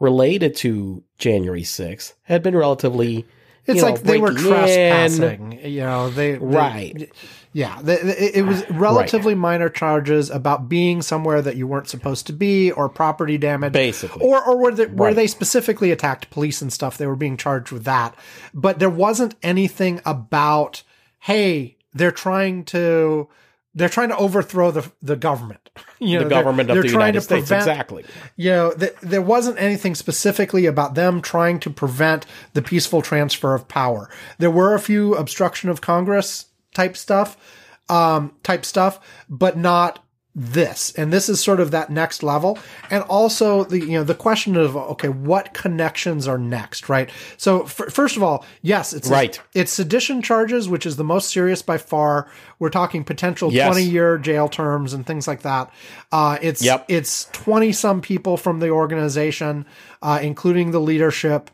related 0.00 0.56
to 0.56 1.04
January 1.18 1.62
6th 1.62 2.14
had 2.24 2.42
been 2.42 2.56
relatively. 2.56 3.26
It's 3.66 3.82
like 3.82 3.96
know, 4.04 4.10
they 4.12 4.18
were 4.18 4.32
trespassing. 4.32 5.52
in. 5.52 5.72
You 5.72 5.80
know, 5.82 6.10
they, 6.10 6.32
they 6.32 6.38
Right. 6.38 7.12
Yeah, 7.52 7.78
they, 7.82 7.96
they- 7.96 8.32
it 8.34 8.46
was 8.46 8.68
relatively 8.70 9.34
minor 9.34 9.68
charges 9.68 10.30
about 10.30 10.68
being 10.68 11.02
somewhere 11.02 11.42
that 11.42 11.56
you 11.56 11.66
weren't 11.66 11.88
supposed 11.88 12.26
to 12.28 12.32
be, 12.32 12.70
or 12.72 12.88
property 12.88 13.38
damage, 13.38 13.72
Basically. 13.72 14.22
or 14.26 14.42
or 14.44 14.56
where 14.58 14.72
they, 14.72 14.86
Right. 14.86 15.14
they 15.14 15.26
specifically 15.26 15.90
attacked 15.92 16.30
police 16.30 16.62
and 16.62 16.72
stuff. 16.72 16.96
They 16.96 17.06
were 17.06 17.16
being 17.16 17.36
charged 17.36 17.70
with 17.70 17.84
that, 17.84 18.14
but 18.54 18.78
there 18.78 18.90
wasn't 18.90 19.34
anything 19.42 20.00
about 20.06 20.82
hey, 21.20 21.76
they're 21.92 22.10
trying 22.12 22.64
to 22.64 23.28
they're 23.74 23.88
trying 23.88 24.08
to 24.10 24.16
overthrow 24.16 24.70
the 24.70 24.90
the 25.02 25.16
government. 25.16 25.70
You 26.02 26.16
know, 26.16 26.24
the 26.24 26.28
they're- 26.30 26.38
government 26.42 26.70
of 26.70 26.74
they're 26.76 26.82
the 26.82 26.88
United 26.88 27.20
States. 27.20 27.48
prevent- 27.48 27.68
Exactly. 27.68 28.04
you 28.36 28.50
know, 28.50 28.72
th- 28.72 28.94
there 29.02 29.20
wasn't 29.20 29.60
anything 29.60 29.94
specifically 29.94 30.64
about 30.64 30.94
them 30.94 31.20
trying 31.20 31.60
to 31.60 31.68
prevent 31.68 32.24
the 32.54 32.62
peaceful 32.62 33.02
transfer 33.02 33.54
of 33.54 33.68
power. 33.68 34.08
There 34.38 34.50
were 34.50 34.74
a 34.74 34.80
few 34.80 35.14
obstruction 35.14 35.68
of 35.68 35.82
Congress 35.82 36.46
type 36.74 36.96
stuff, 36.96 37.36
um, 37.90 38.32
type 38.42 38.64
stuff, 38.64 38.98
but 39.28 39.58
not 39.58 40.02
this. 40.34 40.92
And 40.96 41.12
this 41.12 41.28
is 41.28 41.42
sort 41.42 41.58
of 41.58 41.72
that 41.72 41.90
next 41.90 42.22
level. 42.22 42.58
And 42.88 43.02
also 43.04 43.64
the, 43.64 43.80
you 43.80 43.92
know, 43.92 44.04
the 44.04 44.14
question 44.14 44.56
of, 44.56 44.76
okay, 44.76 45.08
what 45.08 45.52
connections 45.54 46.28
are 46.28 46.38
next, 46.38 46.88
right? 46.88 47.10
So 47.36 47.64
f- 47.64 47.72
first 47.90 48.16
of 48.16 48.22
all, 48.22 48.44
yes, 48.62 48.92
it's, 48.92 49.08
Right. 49.08 49.40
it's 49.54 49.72
sedition 49.72 50.22
charges, 50.22 50.68
which 50.68 50.86
is 50.86 50.96
the 50.96 51.04
most 51.04 51.30
serious 51.30 51.62
by 51.62 51.78
far. 51.78 52.30
We're 52.60 52.70
talking 52.70 53.02
potential 53.02 53.52
Yes. 53.52 53.66
20 53.72 53.84
year 53.90 54.18
jail 54.18 54.48
terms 54.48 54.92
and 54.94 55.04
things 55.04 55.26
like 55.26 55.42
that. 55.42 55.72
Uh, 56.12 56.38
it's, 56.40 56.62
Yep. 56.62 56.84
it's 56.88 57.24
20 57.32 57.72
some 57.72 58.00
people 58.00 58.36
from 58.36 58.60
the 58.60 58.70
organization, 58.70 59.66
uh, 60.00 60.20
including 60.22 60.70
the 60.70 60.80
leadership. 60.80 61.50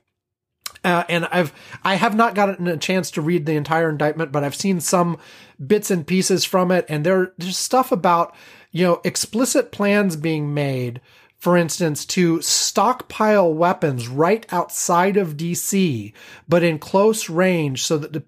Uh, 0.85 1.03
and 1.09 1.27
I've 1.33 1.53
I 1.83 1.95
have 1.95 2.15
not 2.15 2.35
gotten 2.37 2.69
a 2.69 2.77
chance 2.77 3.11
to 3.13 3.23
read 3.23 3.47
the 3.47 3.57
entire 3.57 3.89
indictment, 3.89 4.31
but 4.31 4.45
I've 4.45 4.55
seen 4.55 4.79
some 4.81 5.17
bits 5.65 5.91
and 5.91 6.07
pieces 6.07 6.45
from 6.45 6.71
it, 6.71 6.85
and 6.89 7.05
there, 7.05 7.33
there's 7.39 7.57
stuff 7.57 7.91
about 7.91 8.35
you 8.77 8.85
know 8.85 9.01
explicit 9.05 9.73
plans 9.73 10.17
being 10.17 10.53
made, 10.53 11.01
for 11.39 11.57
instance, 11.57 12.05
to 12.05 12.43
stockpile 12.43 13.55
weapons 13.55 14.07
right 14.07 14.45
outside 14.53 15.17
of 15.17 15.39
DC, 15.39 16.13
but 16.47 16.63
in 16.63 16.79
close 16.79 17.31
range, 17.31 17.83
so 17.83 17.97
that 17.97 18.13
the 18.13 18.23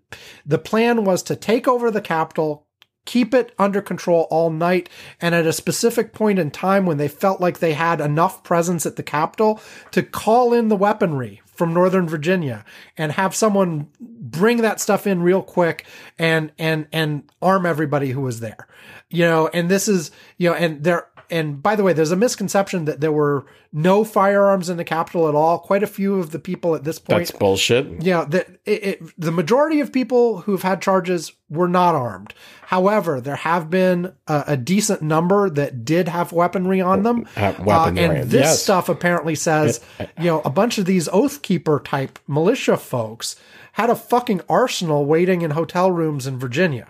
the 0.46 0.56
plan 0.56 1.04
was 1.04 1.22
to 1.24 1.36
take 1.36 1.68
over 1.68 1.90
the 1.90 2.00
capital, 2.00 2.66
keep 3.04 3.34
it 3.34 3.54
under 3.58 3.82
control 3.82 4.26
all 4.30 4.48
night. 4.48 4.88
And 5.20 5.34
at 5.34 5.46
a 5.46 5.52
specific 5.52 6.14
point 6.14 6.38
in 6.38 6.50
time 6.50 6.86
when 6.86 6.96
they 6.96 7.08
felt 7.08 7.42
like 7.42 7.58
they 7.58 7.74
had 7.74 8.00
enough 8.00 8.42
presence 8.42 8.86
at 8.86 8.96
the 8.96 9.02
Capitol 9.02 9.60
to 9.90 10.02
call 10.02 10.54
in 10.54 10.68
the 10.68 10.76
weaponry 10.76 11.42
from 11.44 11.74
Northern 11.74 12.06
Virginia 12.06 12.64
and 12.96 13.12
have 13.12 13.34
someone 13.34 13.88
bring 13.98 14.58
that 14.58 14.80
stuff 14.80 15.06
in 15.06 15.22
real 15.22 15.42
quick 15.42 15.86
and, 16.18 16.52
and, 16.58 16.86
and 16.92 17.24
arm 17.42 17.66
everybody 17.66 18.10
who 18.10 18.20
was 18.20 18.40
there. 18.40 18.68
You 19.10 19.24
know, 19.24 19.48
and 19.48 19.70
this 19.70 19.89
is, 19.89 20.10
you 20.36 20.51
know, 20.51 20.55
and 20.55 20.85
there, 20.85 21.06
and 21.30 21.62
by 21.62 21.76
the 21.76 21.82
way, 21.82 21.93
there's 21.94 22.10
a 22.10 22.16
misconception 22.16 22.85
that 22.86 23.01
there 23.01 23.12
were 23.12 23.47
no 23.72 24.05
firearms 24.05 24.68
in 24.68 24.76
the 24.76 24.85
Capitol 24.85 25.28
at 25.28 25.35
all. 25.35 25.59
Quite 25.59 25.82
a 25.82 25.86
few 25.86 26.16
of 26.18 26.30
the 26.30 26.39
people 26.39 26.74
at 26.74 26.85
this 26.85 26.98
point 26.98 27.20
That's 27.20 27.30
bullshit. 27.30 28.02
yeah, 28.02 28.24
the 28.26 28.40
it, 28.66 28.85
it, 28.85 29.02
the 29.18 29.32
majority 29.32 29.80
of 29.80 29.93
people 29.93 30.40
who've 30.43 30.62
had 30.62 30.82
charges 30.82 31.32
were 31.48 31.68
not 31.68 31.94
armed. 31.94 32.35
However, 32.62 33.18
there 33.20 33.36
have 33.36 33.70
been 33.70 34.12
a, 34.26 34.44
a 34.48 34.56
decent 34.59 35.01
number 35.01 35.48
that 35.51 35.86
did 35.86 36.09
have 36.09 36.32
weaponry 36.32 36.80
on 36.82 37.02
them, 37.02 37.26
weaponry, 37.36 38.05
Uh, 38.05 38.12
and 38.12 38.30
this 38.30 38.44
yes. 38.44 38.62
stuff 38.62 38.90
apparently 38.90 39.35
says, 39.35 39.80
you 40.18 40.24
know, 40.24 40.43
a 40.44 40.51
bunch 40.51 40.76
of 40.76 40.85
these 40.85 41.09
Oath 41.09 41.40
Keeper 41.40 41.80
type 41.82 42.18
militia 42.26 42.76
folks 42.76 43.36
had 43.72 43.89
a 43.89 43.97
fucking 43.97 44.43
arsenal 44.51 45.06
waiting 45.06 45.40
in 45.43 45.52
hotel 45.52 45.90
rooms 45.90 46.26
in 46.26 46.39
Virginia 46.39 46.89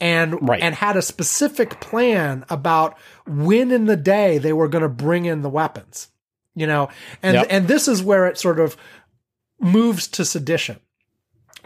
and 0.00 0.48
Right. 0.48 0.62
and 0.62 0.74
had 0.74 0.96
a 0.96 1.02
specific 1.02 1.80
plan 1.80 2.44
about 2.48 2.96
when 3.26 3.70
in 3.70 3.86
the 3.86 3.96
day 3.96 4.38
they 4.38 4.52
were 4.52 4.68
going 4.68 4.82
to 4.82 4.88
bring 4.88 5.24
in 5.26 5.42
the 5.42 5.50
weapons 5.50 6.08
you 6.54 6.66
know 6.66 6.88
and 7.22 7.34
Yep. 7.34 7.46
and 7.50 7.68
this 7.68 7.86
is 7.88 8.02
where 8.02 8.26
it 8.26 8.38
sort 8.38 8.58
of 8.60 8.76
moves 9.60 10.08
to 10.08 10.24
sedition 10.24 10.78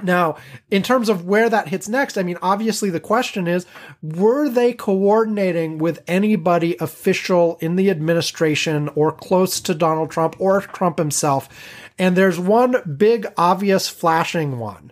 now 0.02 0.35
in 0.73 0.82
terms 0.82 1.09
of 1.09 1.24
where 1.24 1.48
that 1.48 1.69
hits 1.69 1.89
next 1.89 2.19
i 2.19 2.23
mean 2.24 2.36
obviously 2.43 2.90
the 2.90 2.98
question 2.98 3.47
is 3.47 3.65
were 4.02 4.48
they 4.48 4.73
coordinating 4.73 5.78
with 5.78 6.02
anybody 6.09 6.77
official 6.81 7.56
in 7.61 7.77
the 7.77 7.89
administration 7.89 8.89
or 8.97 9.12
close 9.12 9.61
to 9.61 9.73
donald 9.74 10.11
trump 10.11 10.35
or 10.40 10.61
trump 10.61 10.98
himself 10.98 11.48
and 11.97 12.16
there's 12.16 12.40
one 12.40 12.74
big 12.97 13.24
obvious 13.36 13.89
flashing 13.89 14.59
one 14.59 14.90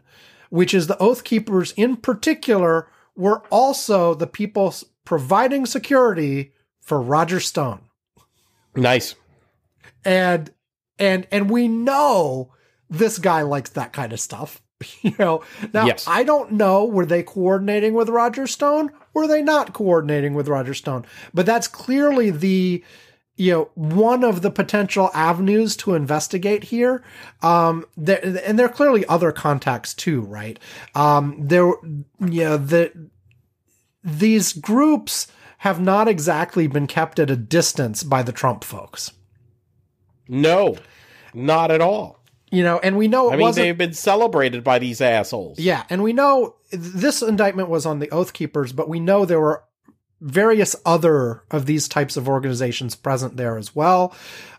which 0.50 0.74
is 0.74 0.86
the 0.86 0.98
Oath 0.98 1.24
Keepers 1.24 1.72
in 1.78 1.96
particular 1.96 2.86
were 3.16 3.42
also 3.50 4.14
the 4.14 4.26
people 4.26 4.74
providing 5.04 5.66
security 5.66 6.52
for 6.80 7.00
Roger 7.00 7.40
Stone. 7.40 7.80
Nice. 8.74 9.14
And 10.04 10.50
and 10.98 11.26
and 11.30 11.50
we 11.50 11.68
know 11.68 12.52
this 12.88 13.18
guy 13.18 13.42
likes 13.42 13.70
that 13.70 13.92
kind 13.92 14.12
of 14.12 14.20
stuff. 14.20 14.60
You 15.02 15.14
know, 15.16 15.44
now 15.72 15.86
Yes. 15.86 16.06
I 16.08 16.24
don't 16.24 16.52
know 16.52 16.84
were 16.84 17.06
they 17.06 17.22
coordinating 17.22 17.94
with 17.94 18.08
Roger 18.08 18.48
Stone? 18.48 18.90
Were 19.14 19.28
they 19.28 19.40
not 19.40 19.72
coordinating 19.72 20.34
with 20.34 20.48
Roger 20.48 20.74
Stone? 20.74 21.06
But 21.32 21.46
that's 21.46 21.68
clearly 21.68 22.30
the 22.30 22.82
you 23.36 23.50
know 23.52 23.70
one 23.74 24.22
of 24.24 24.42
the 24.42 24.50
potential 24.50 25.10
avenues 25.14 25.74
to 25.76 25.94
investigate 25.94 26.64
here 26.64 27.02
um 27.42 27.84
there 27.96 28.20
and 28.44 28.58
there 28.58 28.66
are 28.66 28.72
clearly 28.72 29.06
other 29.06 29.32
contacts 29.32 29.94
too 29.94 30.20
right 30.22 30.58
um 30.94 31.36
there 31.38 31.66
you 32.20 32.44
know 32.44 32.56
the 32.56 32.92
these 34.04 34.52
groups 34.52 35.28
have 35.58 35.80
not 35.80 36.08
exactly 36.08 36.66
been 36.66 36.86
kept 36.86 37.18
at 37.18 37.30
a 37.30 37.36
distance 37.36 38.02
by 38.02 38.22
the 38.22 38.32
trump 38.32 38.64
folks 38.64 39.12
No, 40.28 40.76
not 41.34 41.70
at 41.70 41.80
all. 41.80 42.20
you 42.50 42.62
know 42.62 42.78
and 42.80 42.96
we 42.98 43.08
know 43.08 43.30
it 43.30 43.34
I 43.34 43.36
mean, 43.36 43.52
they've 43.52 43.78
been 43.78 43.94
celebrated 43.94 44.62
by 44.62 44.78
these 44.78 45.00
assholes. 45.00 45.58
Yeah, 45.58 45.84
and 45.88 46.02
we 46.02 46.12
know 46.12 46.56
this 46.70 47.22
indictment 47.22 47.68
was 47.68 47.86
on 47.86 47.98
the 47.98 48.10
Oath 48.10 48.32
Keepers, 48.32 48.72
but 48.72 48.88
we 48.88 49.00
know 49.00 49.24
there 49.24 49.40
were 49.40 49.64
various 50.22 50.76
other 50.86 51.42
of 51.50 51.66
these 51.66 51.88
types 51.88 52.16
of 52.16 52.28
organizations 52.28 52.94
present 52.94 53.36
there 53.36 53.58
as 53.58 53.74
well. 53.74 54.14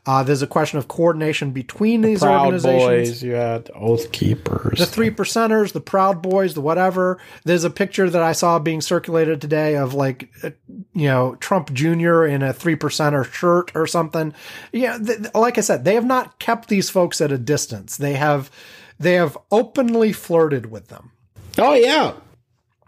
Uh, 0.06 0.22
there's 0.22 0.42
a 0.42 0.48
question 0.48 0.78
of 0.78 0.90
coordination 0.90 1.52
between 1.52 2.02
these 2.02 2.20
Proud 2.20 2.48
organizations. 2.48 3.10
Boys, 3.10 3.24
you 3.24 3.32
had 3.36 3.72
Oath 3.74 4.12
Keepers. 4.12 4.78
The 4.78 4.86
three 4.86 5.10
percenters, 5.10 5.72
the 5.72 5.80
Proud 5.80 6.22
Boys, 6.22 6.56
the 6.56 6.60
whatever. 6.62 7.20
There's 7.46 7.64
a 7.64 7.70
picture 7.70 8.10
that 8.10 8.22
I 8.22 8.34
saw 8.34 8.60
being 8.60 8.82
circulated 8.82 9.40
today 9.40 9.78
of 9.78 9.94
like, 9.94 10.30
uh, 10.44 10.50
you 10.94 11.08
know, 11.08 11.36
Trump 11.36 11.72
Jr. 11.72 12.26
in 12.26 12.42
a 12.44 12.52
three 12.52 12.76
percenter 12.76 13.24
shirt 13.32 13.72
or 13.76 13.88
something. 13.88 14.34
Yeah, 14.74 14.98
th- 14.98 15.34
like 15.34 15.58
I 15.58 15.62
said, 15.62 15.86
they 15.86 15.94
have 15.96 16.06
not 16.06 16.38
kept 16.38 16.68
these 16.68 16.90
folks 16.90 17.22
at 17.22 17.32
a 17.32 17.38
distance. 17.38 17.96
They 17.96 18.16
have, 18.16 18.52
they 19.00 19.14
have 19.14 19.38
openly 19.52 20.12
flirted 20.12 20.70
with 20.70 20.90
them. 20.90 21.12
oh 21.58 21.76
yeah, 21.76 22.14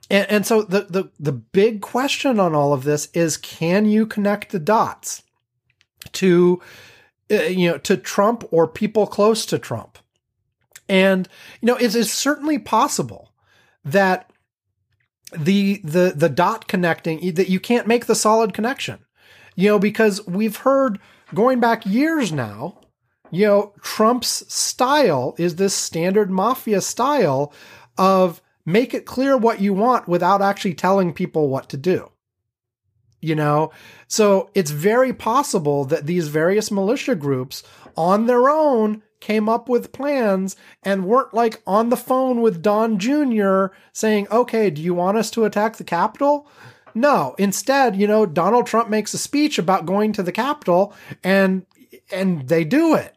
And, 0.09 0.29
and 0.29 0.45
so 0.45 0.61
the, 0.61 0.81
the 0.81 1.11
the 1.19 1.31
big 1.31 1.81
question 1.81 2.39
on 2.39 2.53
all 2.53 2.73
of 2.73 2.83
this 2.83 3.09
is: 3.13 3.37
Can 3.37 3.85
you 3.85 4.05
connect 4.05 4.51
the 4.51 4.59
dots 4.59 5.23
to, 6.13 6.61
uh, 7.31 7.43
you 7.43 7.71
know, 7.71 7.77
to 7.79 7.97
Trump 7.97 8.43
or 8.51 8.67
people 8.67 9.07
close 9.07 9.45
to 9.47 9.57
Trump? 9.57 9.97
And 10.87 11.27
you 11.61 11.67
know, 11.67 11.75
it 11.75 11.95
is 11.95 12.11
certainly 12.13 12.59
possible 12.59 13.33
that 13.83 14.29
the 15.35 15.81
the 15.83 16.13
the 16.15 16.29
dot 16.29 16.67
connecting 16.67 17.33
that 17.33 17.49
you 17.49 17.59
can't 17.59 17.87
make 17.87 18.05
the 18.05 18.15
solid 18.15 18.53
connection. 18.53 18.99
You 19.55 19.69
know, 19.69 19.79
because 19.79 20.25
we've 20.27 20.57
heard 20.57 20.99
going 21.33 21.59
back 21.59 21.85
years 21.85 22.31
now. 22.31 22.79
You 23.31 23.47
know, 23.47 23.73
Trump's 23.81 24.53
style 24.53 25.33
is 25.39 25.55
this 25.55 25.73
standard 25.73 26.29
mafia 26.29 26.79
style 26.79 27.51
of 27.97 28.39
make 28.65 28.93
it 28.93 29.05
clear 29.05 29.37
what 29.37 29.61
you 29.61 29.73
want 29.73 30.07
without 30.07 30.41
actually 30.41 30.73
telling 30.73 31.13
people 31.13 31.49
what 31.49 31.69
to 31.69 31.77
do. 31.77 32.11
You 33.21 33.35
know, 33.35 33.71
so 34.07 34.51
it's 34.53 34.71
very 34.71 35.11
possible 35.11 35.83
that 35.85 36.05
these 36.05 36.27
various 36.27 36.69
militia 36.69 37.15
groups 37.15 37.63
on 37.97 38.27
their 38.27 38.49
own 38.49 39.01
came 39.19 39.49
up 39.49 39.67
with 39.67 39.91
plans 39.91 40.55
and 40.83 41.05
weren't 41.05 41.33
like 41.33 41.61
on 41.65 41.89
the 41.89 41.97
phone 41.97 42.41
with 42.41 42.61
Don 42.61 42.99
Jr. 42.99 43.67
saying, 43.93 44.27
okay, 44.31 44.69
do 44.69 44.81
you 44.81 44.93
want 44.93 45.17
us 45.17 45.31
to 45.31 45.45
attack 45.45 45.77
the 45.77 45.83
Capitol? 45.83 46.47
No, 46.93 47.33
instead, 47.39 47.95
you 47.95 48.05
know, 48.05 48.27
Donald 48.27 48.67
Trump 48.67 48.89
makes 48.89 49.13
a 49.15 49.17
speech 49.17 49.57
about 49.57 49.87
going 49.87 50.13
to 50.13 50.21
the 50.23 50.31
Capitol 50.31 50.93
and, 51.23 51.65
and 52.11 52.47
they 52.47 52.63
do 52.63 52.93
it 52.93 53.15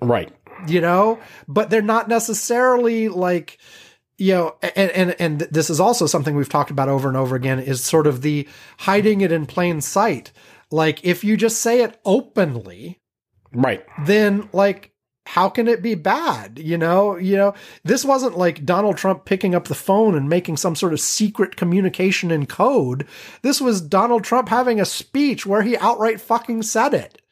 right. 0.00 0.32
you 0.66 0.80
know 0.80 1.18
but 1.46 1.70
they're 1.70 1.82
not 1.82 2.08
necessarily 2.08 3.08
like 3.08 3.58
you 4.18 4.34
know 4.34 4.56
and 4.62 4.90
and 4.90 5.16
and 5.20 5.40
this 5.40 5.70
is 5.70 5.80
also 5.80 6.06
something 6.06 6.34
we've 6.34 6.48
talked 6.48 6.70
about 6.70 6.88
over 6.88 7.08
and 7.08 7.16
over 7.16 7.36
again 7.36 7.58
is 7.60 7.82
sort 7.84 8.06
of 8.06 8.22
the 8.22 8.46
hiding 8.80 9.20
it 9.22 9.32
in 9.32 9.46
plain 9.46 9.80
sight. 9.80 10.32
Like 10.70 11.04
if 11.04 11.24
you 11.24 11.36
just 11.36 11.60
say 11.60 11.82
it 11.82 11.98
openly 12.04 12.98
Right. 13.52 13.84
then 14.04 14.48
like 14.52 14.92
how 15.24 15.48
can 15.50 15.68
it 15.68 15.82
be 15.82 15.94
bad? 15.94 16.58
You 16.58 16.76
know 16.78 17.16
you 17.16 17.36
know 17.36 17.54
this 17.84 18.04
wasn't 18.04 18.36
like 18.36 18.64
donald 18.64 18.96
trump 18.96 19.24
picking 19.24 19.54
up 19.54 19.68
the 19.68 19.74
phone 19.74 20.14
and 20.14 20.28
making 20.28 20.56
some 20.56 20.74
sort 20.74 20.92
of 20.92 21.00
secret 21.00 21.56
communication 21.56 22.30
in 22.30 22.46
code. 22.46 23.06
This 23.42 23.60
was 23.60 23.80
donald 23.80 24.24
trump 24.24 24.48
having 24.48 24.80
a 24.80 24.84
speech 24.84 25.46
where 25.46 25.62
he 25.62 25.76
outright 25.78 26.20
fucking 26.20 26.62
said 26.62 26.92
it. 26.92 27.22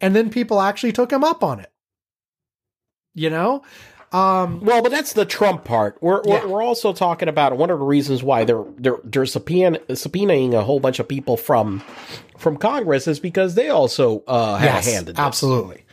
And 0.00 0.14
then 0.16 0.30
people 0.30 0.60
actually 0.60 0.92
took 0.92 1.12
him 1.12 1.24
up 1.24 1.42
on 1.44 1.58
it. 1.60 1.72
You 3.14 3.28
know 3.28 3.62
um 4.12 4.60
Well, 4.60 4.82
but 4.82 4.90
that's 4.92 5.12
the 5.14 5.24
Trump 5.24 5.64
part. 5.64 5.96
We're 6.00 6.22
Yeah. 6.24 6.44
we're, 6.46 6.62
also 6.62 6.92
talking 6.92 7.28
about 7.28 7.56
one 7.56 7.70
of 7.70 7.78
the 7.78 7.84
reasons 7.84 8.22
why 8.22 8.44
they're 8.44 8.64
they're 8.78 8.98
they're 9.04 9.26
subpoena, 9.26 9.78
subpoenaing 9.90 10.54
a 10.54 10.62
whole 10.62 10.80
bunch 10.80 10.98
of 10.98 11.08
people 11.08 11.36
from 11.36 11.82
from 12.38 12.56
Congress 12.56 13.06
is 13.08 13.20
because 13.20 13.54
they 13.54 13.68
also 13.68 14.22
uh, 14.26 14.56
had 14.56 14.66
yes, 14.66 14.86
a 14.86 14.90
hand 14.90 15.08
in 15.08 15.14
this. 15.14 15.24
absolutely 15.24 15.84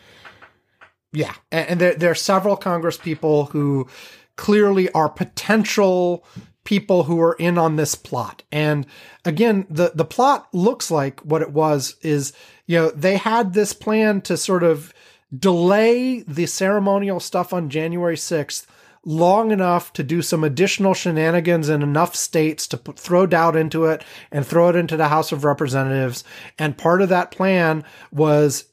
yeah 1.11 1.33
and, 1.51 1.69
and 1.69 1.79
there, 1.81 1.95
there 1.95 2.11
are 2.11 2.15
several 2.15 2.55
congress 2.55 2.97
people 2.97 3.45
who 3.45 3.87
clearly 4.35 4.91
are 4.91 5.09
potential 5.09 6.23
people 6.63 7.03
who 7.03 7.19
are 7.19 7.33
in 7.39 7.57
on 7.57 7.75
this 7.77 7.95
plot 7.95 8.43
and 8.51 8.85
again 9.25 9.65
the 9.69 9.91
the 9.95 10.05
plot 10.05 10.47
looks 10.53 10.91
like 10.91 11.19
what 11.21 11.41
it 11.41 11.51
was 11.51 11.95
is 12.03 12.31
you 12.67 12.77
know 12.77 12.91
they 12.91 13.17
had 13.17 13.53
this 13.53 13.73
plan 13.73 14.21
to 14.21 14.37
sort 14.37 14.61
of 14.63 14.93
delay 15.37 16.21
the 16.21 16.45
ceremonial 16.45 17.19
stuff 17.19 17.53
on 17.53 17.69
January 17.69 18.15
6th 18.15 18.65
long 19.05 19.51
enough 19.51 19.93
to 19.93 20.03
do 20.03 20.21
some 20.21 20.43
additional 20.43 20.93
shenanigans 20.93 21.69
in 21.69 21.81
enough 21.81 22.15
states 22.15 22.67
to 22.67 22.77
put, 22.77 22.99
throw 22.99 23.25
doubt 23.25 23.55
into 23.55 23.85
it 23.85 24.03
and 24.31 24.45
throw 24.45 24.69
it 24.69 24.75
into 24.75 24.97
the 24.97 25.07
House 25.07 25.31
of 25.31 25.45
Representatives. 25.45 26.23
And 26.57 26.77
part 26.77 27.01
of 27.01 27.09
that 27.09 27.31
plan 27.31 27.83
was 28.11 28.65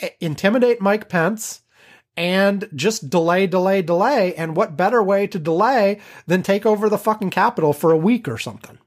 eh, 0.00 0.10
intimidate 0.20 0.80
Mike 0.80 1.08
Pence 1.08 1.62
and 2.16 2.68
just 2.74 3.10
delay, 3.10 3.46
delay, 3.46 3.82
delay. 3.82 4.34
And 4.36 4.56
what 4.56 4.76
better 4.76 5.02
way 5.02 5.26
to 5.26 5.38
delay 5.38 6.00
than 6.26 6.42
take 6.42 6.64
over 6.64 6.88
the 6.88 6.98
fucking 6.98 7.30
Capitol 7.30 7.72
for 7.72 7.90
a 7.90 7.96
week 7.96 8.28
or 8.28 8.38
something? 8.38 8.78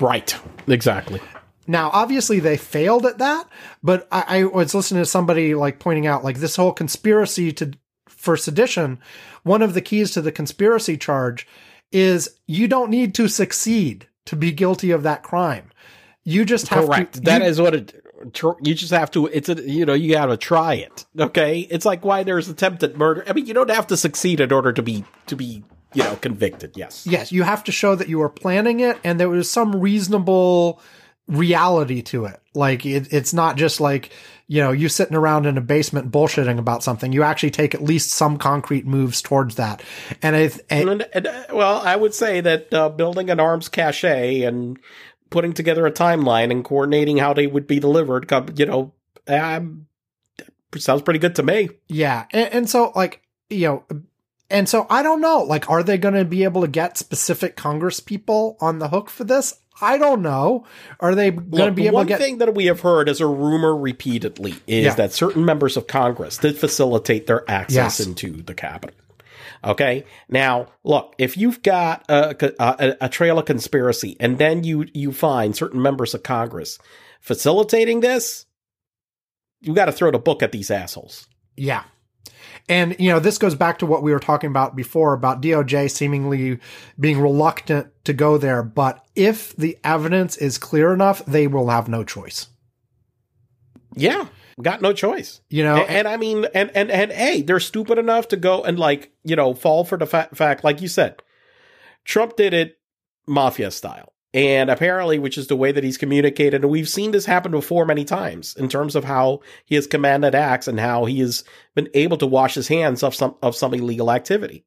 Right. 0.00 0.34
Exactly. 0.66 1.20
Now, 1.66 1.90
obviously, 1.92 2.40
they 2.40 2.56
failed 2.56 3.06
at 3.06 3.18
that, 3.18 3.46
but 3.82 4.08
I, 4.10 4.40
I 4.40 4.44
was 4.44 4.74
listening 4.74 5.02
to 5.02 5.06
somebody 5.06 5.54
like 5.54 5.78
pointing 5.78 6.06
out 6.06 6.24
like 6.24 6.38
this 6.38 6.56
whole 6.56 6.72
conspiracy 6.72 7.52
to 7.52 7.72
for 8.08 8.36
sedition. 8.36 8.98
One 9.42 9.62
of 9.62 9.74
the 9.74 9.80
keys 9.80 10.10
to 10.12 10.20
the 10.22 10.32
conspiracy 10.32 10.96
charge 10.96 11.46
is 11.92 12.38
you 12.46 12.66
don't 12.68 12.90
need 12.90 13.14
to 13.14 13.28
succeed 13.28 14.06
to 14.26 14.36
be 14.36 14.52
guilty 14.52 14.90
of 14.90 15.02
that 15.04 15.22
crime. 15.22 15.70
You 16.24 16.44
just 16.44 16.68
have 16.68 16.86
Correct. 16.86 17.14
to. 17.14 17.20
That 17.22 17.42
you- 17.42 17.48
is 17.48 17.60
what 17.60 17.74
it. 17.74 18.04
You 18.62 18.74
just 18.74 18.90
have 18.92 19.10
to. 19.12 19.26
It's 19.28 19.48
a. 19.48 19.54
You 19.54 19.86
know. 19.86 19.94
You 19.94 20.12
got 20.12 20.26
to 20.26 20.36
try 20.36 20.74
it. 20.74 21.06
Okay. 21.18 21.60
It's 21.70 21.86
like 21.86 22.04
why 22.04 22.22
there's 22.22 22.48
attempted 22.48 22.96
murder. 22.98 23.24
I 23.26 23.32
mean, 23.32 23.46
you 23.46 23.54
don't 23.54 23.70
have 23.70 23.86
to 23.88 23.96
succeed 23.96 24.40
in 24.40 24.52
order 24.52 24.72
to 24.72 24.82
be 24.82 25.04
to 25.26 25.36
be 25.36 25.64
you 25.94 26.02
know 26.02 26.16
convicted. 26.16 26.72
Yes. 26.76 27.06
Yes, 27.06 27.32
you 27.32 27.42
have 27.44 27.64
to 27.64 27.72
show 27.72 27.94
that 27.94 28.08
you 28.08 28.18
were 28.18 28.28
planning 28.28 28.80
it 28.80 28.98
and 29.04 29.18
there 29.18 29.28
was 29.28 29.50
some 29.50 29.74
reasonable 29.74 30.80
reality 31.30 32.02
to 32.02 32.26
it. 32.26 32.40
Like 32.54 32.84
it, 32.84 33.12
it's 33.12 33.32
not 33.32 33.56
just 33.56 33.80
like, 33.80 34.10
you 34.48 34.60
know, 34.60 34.72
you 34.72 34.88
sitting 34.88 35.16
around 35.16 35.46
in 35.46 35.56
a 35.56 35.60
basement 35.60 36.10
bullshitting 36.10 36.58
about 36.58 36.82
something. 36.82 37.12
You 37.12 37.22
actually 37.22 37.52
take 37.52 37.74
at 37.74 37.82
least 37.82 38.10
some 38.10 38.36
concrete 38.36 38.86
moves 38.86 39.22
towards 39.22 39.54
that. 39.54 39.82
And 40.20 40.34
I, 40.34 40.50
uh, 41.14 41.44
well, 41.52 41.80
I 41.80 41.94
would 41.94 42.14
say 42.14 42.40
that 42.40 42.74
uh, 42.74 42.88
building 42.88 43.30
an 43.30 43.38
arms 43.38 43.68
cache 43.68 44.04
and 44.04 44.78
putting 45.30 45.52
together 45.52 45.86
a 45.86 45.92
timeline 45.92 46.50
and 46.50 46.64
coordinating 46.64 47.18
how 47.18 47.32
they 47.32 47.46
would 47.46 47.68
be 47.68 47.78
delivered, 47.78 48.30
you 48.56 48.66
know, 48.66 48.92
um, 49.28 49.86
sounds 50.76 51.02
pretty 51.02 51.20
good 51.20 51.36
to 51.36 51.44
me. 51.44 51.70
yeah. 51.86 52.26
And, 52.32 52.52
and 52.52 52.70
so 52.70 52.92
like, 52.96 53.22
you 53.48 53.68
know, 53.68 53.84
and 54.50 54.68
so 54.68 54.86
I 54.90 55.04
don't 55.04 55.20
know, 55.20 55.42
like, 55.44 55.70
are 55.70 55.84
they 55.84 55.96
going 55.96 56.14
to 56.14 56.24
be 56.24 56.42
able 56.42 56.62
to 56.62 56.68
get 56.68 56.98
specific 56.98 57.56
Congress 57.56 58.00
people 58.00 58.56
on 58.60 58.80
the 58.80 58.88
hook 58.88 59.08
for 59.08 59.22
this? 59.22 59.54
I 59.80 59.98
don't 59.98 60.22
know. 60.22 60.66
Are 61.00 61.14
they 61.14 61.30
going 61.30 61.66
to 61.66 61.72
be 61.72 61.86
able 61.86 61.96
one 61.96 62.06
to 62.06 62.08
get? 62.08 62.20
One 62.20 62.26
thing 62.26 62.38
that 62.38 62.54
we 62.54 62.66
have 62.66 62.80
heard 62.80 63.08
as 63.08 63.20
a 63.20 63.26
rumor 63.26 63.76
repeatedly 63.76 64.54
is 64.66 64.84
Yeah. 64.86 64.94
that 64.94 65.12
certain 65.12 65.44
members 65.44 65.76
of 65.76 65.86
Congress 65.86 66.38
did 66.38 66.58
facilitate 66.58 67.26
their 67.26 67.48
access 67.50 67.98
Yes. 67.98 68.06
into 68.06 68.42
the 68.42 68.54
Capitol. 68.54 68.96
Okay. 69.64 70.04
Now, 70.28 70.68
look, 70.84 71.14
if 71.18 71.36
you've 71.36 71.62
got 71.62 72.04
a, 72.08 72.34
a, 72.58 72.96
a 73.02 73.08
trail 73.08 73.38
of 73.38 73.44
conspiracy 73.44 74.16
and 74.18 74.38
then 74.38 74.64
you, 74.64 74.86
you 74.94 75.12
find 75.12 75.54
certain 75.54 75.82
members 75.82 76.14
of 76.14 76.22
Congress 76.22 76.78
facilitating 77.20 78.00
this, 78.00 78.46
you 79.60 79.74
got 79.74 79.86
to 79.86 79.92
throw 79.92 80.10
the 80.10 80.18
book 80.18 80.42
at 80.42 80.52
these 80.52 80.70
assholes. 80.70 81.26
Yeah. 81.56 81.84
And, 82.70 82.94
you 83.00 83.10
know, 83.10 83.18
this 83.18 83.36
goes 83.36 83.56
back 83.56 83.80
to 83.80 83.86
what 83.86 84.04
we 84.04 84.12
were 84.12 84.20
talking 84.20 84.48
about 84.48 84.76
before 84.76 85.12
about 85.12 85.42
DOJ 85.42 85.90
seemingly 85.90 86.60
being 87.00 87.20
reluctant 87.20 87.88
to 88.04 88.12
go 88.12 88.38
there. 88.38 88.62
But 88.62 89.04
if 89.16 89.56
the 89.56 89.76
evidence 89.82 90.36
is 90.36 90.56
clear 90.56 90.94
enough, 90.94 91.26
they 91.26 91.48
will 91.48 91.68
have 91.68 91.88
no 91.88 92.04
choice. 92.04 92.46
Yeah, 93.96 94.28
got 94.62 94.82
no 94.82 94.92
choice. 94.92 95.40
You 95.48 95.64
know, 95.64 95.78
and, 95.78 95.90
and 95.90 96.08
I 96.08 96.16
mean, 96.16 96.46
and 96.54 96.70
and 96.72 96.92
and 96.92 97.10
hey, 97.10 97.42
they're 97.42 97.58
stupid 97.58 97.98
enough 97.98 98.28
to 98.28 98.36
go 98.36 98.62
and 98.62 98.78
like 98.78 99.12
you 99.24 99.34
know 99.34 99.52
fall 99.52 99.84
for 99.84 99.98
the 99.98 100.06
fa- 100.06 100.28
fact, 100.32 100.62
like 100.62 100.80
you 100.80 100.86
said, 100.86 101.20
Trump 102.04 102.36
did 102.36 102.54
it 102.54 102.78
mafia 103.26 103.72
style, 103.72 104.12
and 104.32 104.70
apparently, 104.70 105.18
which 105.18 105.36
is 105.36 105.48
the 105.48 105.56
way 105.56 105.72
that 105.72 105.82
he's 105.82 105.98
communicated, 105.98 106.62
and 106.62 106.70
we've 106.70 106.88
seen 106.88 107.10
this 107.10 107.26
happen 107.26 107.50
before 107.50 107.84
many 107.84 108.04
times 108.04 108.54
in 108.56 108.68
terms 108.68 108.94
of 108.94 109.04
how 109.04 109.40
he 109.64 109.74
has 109.74 109.88
commanded 109.88 110.34
acts 110.36 110.68
and 110.68 110.78
how 110.78 111.04
he 111.04 111.18
has 111.18 111.42
been 111.74 111.88
able 111.94 112.16
to 112.18 112.26
wash 112.26 112.54
his 112.54 112.68
hands 112.68 113.02
of 113.02 113.14
some 113.14 113.34
of 113.42 113.56
some 113.56 113.74
illegal 113.74 114.10
activity. 114.10 114.64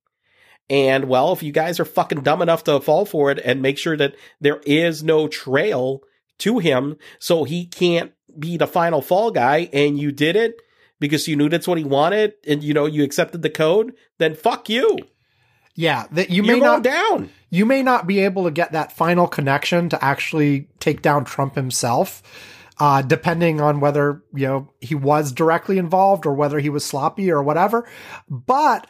And 0.70 1.06
well, 1.06 1.32
if 1.32 1.44
you 1.44 1.52
guys 1.52 1.80
are 1.80 1.86
fucking 1.86 2.22
dumb 2.22 2.42
enough 2.42 2.66
to 2.66 2.82
fall 2.82 3.06
for 3.06 3.32
it 3.32 3.40
and 3.44 3.62
make 3.62 3.78
sure 3.78 3.96
that 3.96 4.16
there 4.42 4.62
is 4.66 5.04
no 5.04 5.28
trail 5.28 6.02
to 6.40 6.60
him, 6.60 6.98
so 7.20 7.46
he 7.46 7.66
can't 7.66 8.12
be 8.38 8.58
the 8.58 8.68
final 8.68 9.02
fall 9.02 9.32
guy 9.32 9.70
and 9.72 10.00
you 10.00 10.12
did 10.12 10.36
it 10.36 10.56
because 11.00 11.28
you 11.28 11.36
knew 11.36 11.50
that's 11.50 11.68
what 11.68 11.78
he 11.78 11.84
wanted 11.84 12.34
and 12.48 12.64
you 12.64 12.74
know 12.74 12.86
you 12.86 13.04
accepted 13.04 13.42
the 13.42 13.50
code, 13.50 13.94
then 14.20 14.36
fuck 14.36 14.68
you. 14.70 14.98
Yeah, 15.76 16.06
that 16.12 16.30
you 16.30 16.44
may 16.44 16.58
You're 16.58 16.66
not 16.66 16.84
down. 16.84 17.30
You 17.54 17.68
may 17.68 17.84
not 17.84 18.08
be 18.08 18.18
able 18.22 18.46
to 18.46 18.52
get 18.52 18.72
that 18.72 18.92
final 18.92 19.28
connection 19.28 19.88
to 19.90 20.04
actually 20.04 20.70
take 20.80 21.04
down 21.04 21.24
Trump 21.24 21.54
himself, 21.54 22.24
uh, 22.80 23.04
depending 23.04 23.62
on 23.62 23.80
whether 23.80 24.24
you 24.34 24.48
know 24.48 24.74
he 24.82 24.96
was 24.96 25.32
directly 25.32 25.78
involved 25.78 26.26
or 26.26 26.34
whether 26.34 26.58
he 26.58 26.70
was 26.70 26.84
sloppy 26.84 27.30
or 27.30 27.44
whatever. 27.44 27.88
But 28.28 28.90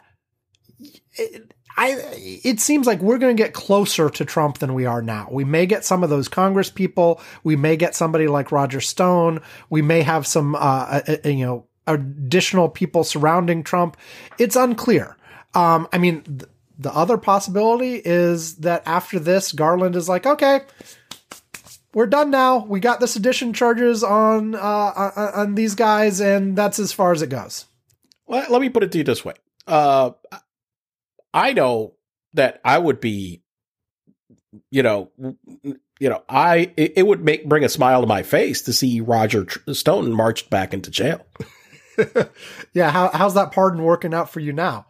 it, 1.12 1.52
I, 1.76 1.96
it 2.42 2.58
seems 2.58 2.86
like 2.86 3.02
we're 3.02 3.18
going 3.18 3.36
to 3.36 3.42
get 3.42 3.52
closer 3.52 4.08
to 4.08 4.24
Trump 4.24 4.58
than 4.58 4.72
we 4.72 4.86
are 4.86 5.02
now. 5.02 5.28
We 5.30 5.44
may 5.44 5.66
get 5.66 5.84
some 5.84 6.02
of 6.02 6.08
those 6.08 6.28
Congress 6.28 6.70
people. 6.70 7.20
We 7.42 7.56
may 7.56 7.76
get 7.76 7.94
somebody 7.94 8.28
like 8.28 8.50
Roger 8.50 8.80
Stone. 8.80 9.42
We 9.68 9.82
may 9.82 10.00
have 10.00 10.26
some, 10.26 10.54
uh, 10.54 10.58
uh, 10.58 11.16
uh, 11.22 11.28
you 11.28 11.44
know, 11.44 11.66
additional 11.86 12.70
people 12.70 13.04
surrounding 13.04 13.62
Trump. 13.62 13.98
It's 14.38 14.56
unclear. 14.56 15.18
Um, 15.52 15.86
I 15.92 15.98
mean, 15.98 16.22
th- 16.22 16.44
the 16.78 16.92
other 16.92 17.18
possibility 17.18 18.00
is 18.04 18.56
that 18.56 18.82
after 18.86 19.18
this, 19.18 19.52
Garland 19.52 19.96
is 19.96 20.08
like, 20.08 20.26
okay, 20.26 20.60
we're 21.92 22.06
done 22.06 22.30
now. 22.30 22.64
We 22.64 22.80
got 22.80 23.00
the 23.00 23.06
sedition 23.06 23.52
charges 23.52 24.02
on, 24.02 24.54
uh, 24.54 24.58
on, 24.58 25.12
on 25.16 25.54
these 25.54 25.74
guys, 25.74 26.20
and 26.20 26.56
that's 26.56 26.78
as 26.78 26.92
far 26.92 27.12
as 27.12 27.22
it 27.22 27.28
goes. 27.28 27.66
Let, 28.26 28.50
let 28.50 28.60
me 28.60 28.68
put 28.68 28.82
it 28.82 28.92
to 28.92 28.98
you 28.98 29.04
this 29.04 29.24
way. 29.24 29.34
Uh, 29.66 30.12
I 31.32 31.52
know 31.52 31.94
that 32.34 32.60
I 32.64 32.78
would 32.78 33.00
be, 33.00 33.42
you 34.70 34.82
know, 34.82 35.10
you 36.00 36.08
know, 36.08 36.22
I 36.28 36.72
it, 36.76 36.94
it 36.96 37.06
would 37.06 37.24
make 37.24 37.48
bring 37.48 37.64
a 37.64 37.68
smile 37.68 38.00
to 38.00 38.06
my 38.06 38.22
face 38.22 38.62
to 38.62 38.72
see 38.72 39.00
Roger 39.00 39.44
Tr- 39.44 39.72
Stone 39.72 40.12
marched 40.12 40.50
back 40.50 40.74
into 40.74 40.90
jail. 40.90 41.24
Yeah, 42.72 42.90
how, 42.90 43.10
how's 43.14 43.34
that 43.34 43.52
pardon 43.52 43.84
working 43.84 44.12
out 44.12 44.28
for 44.28 44.40
you 44.40 44.52
now? 44.52 44.86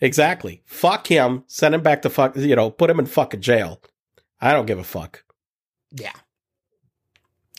Exactly. 0.00 0.62
Fuck 0.64 1.08
him. 1.08 1.44
Send 1.46 1.74
him 1.74 1.82
back 1.82 2.02
to 2.02 2.10
fuck. 2.10 2.36
You 2.36 2.56
know, 2.56 2.70
put 2.70 2.90
him 2.90 2.98
in 2.98 3.06
fucking 3.06 3.40
jail. 3.40 3.80
I 4.40 4.52
don't 4.52 4.66
give 4.66 4.78
a 4.78 4.84
fuck. 4.84 5.24
Yeah. 5.92 6.12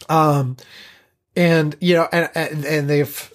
Um, 0.07 0.57
and 1.35 1.75
you 1.79 1.95
know, 1.95 2.07
and 2.11 2.29
and, 2.35 2.65
and 2.65 2.89
they've 2.89 3.31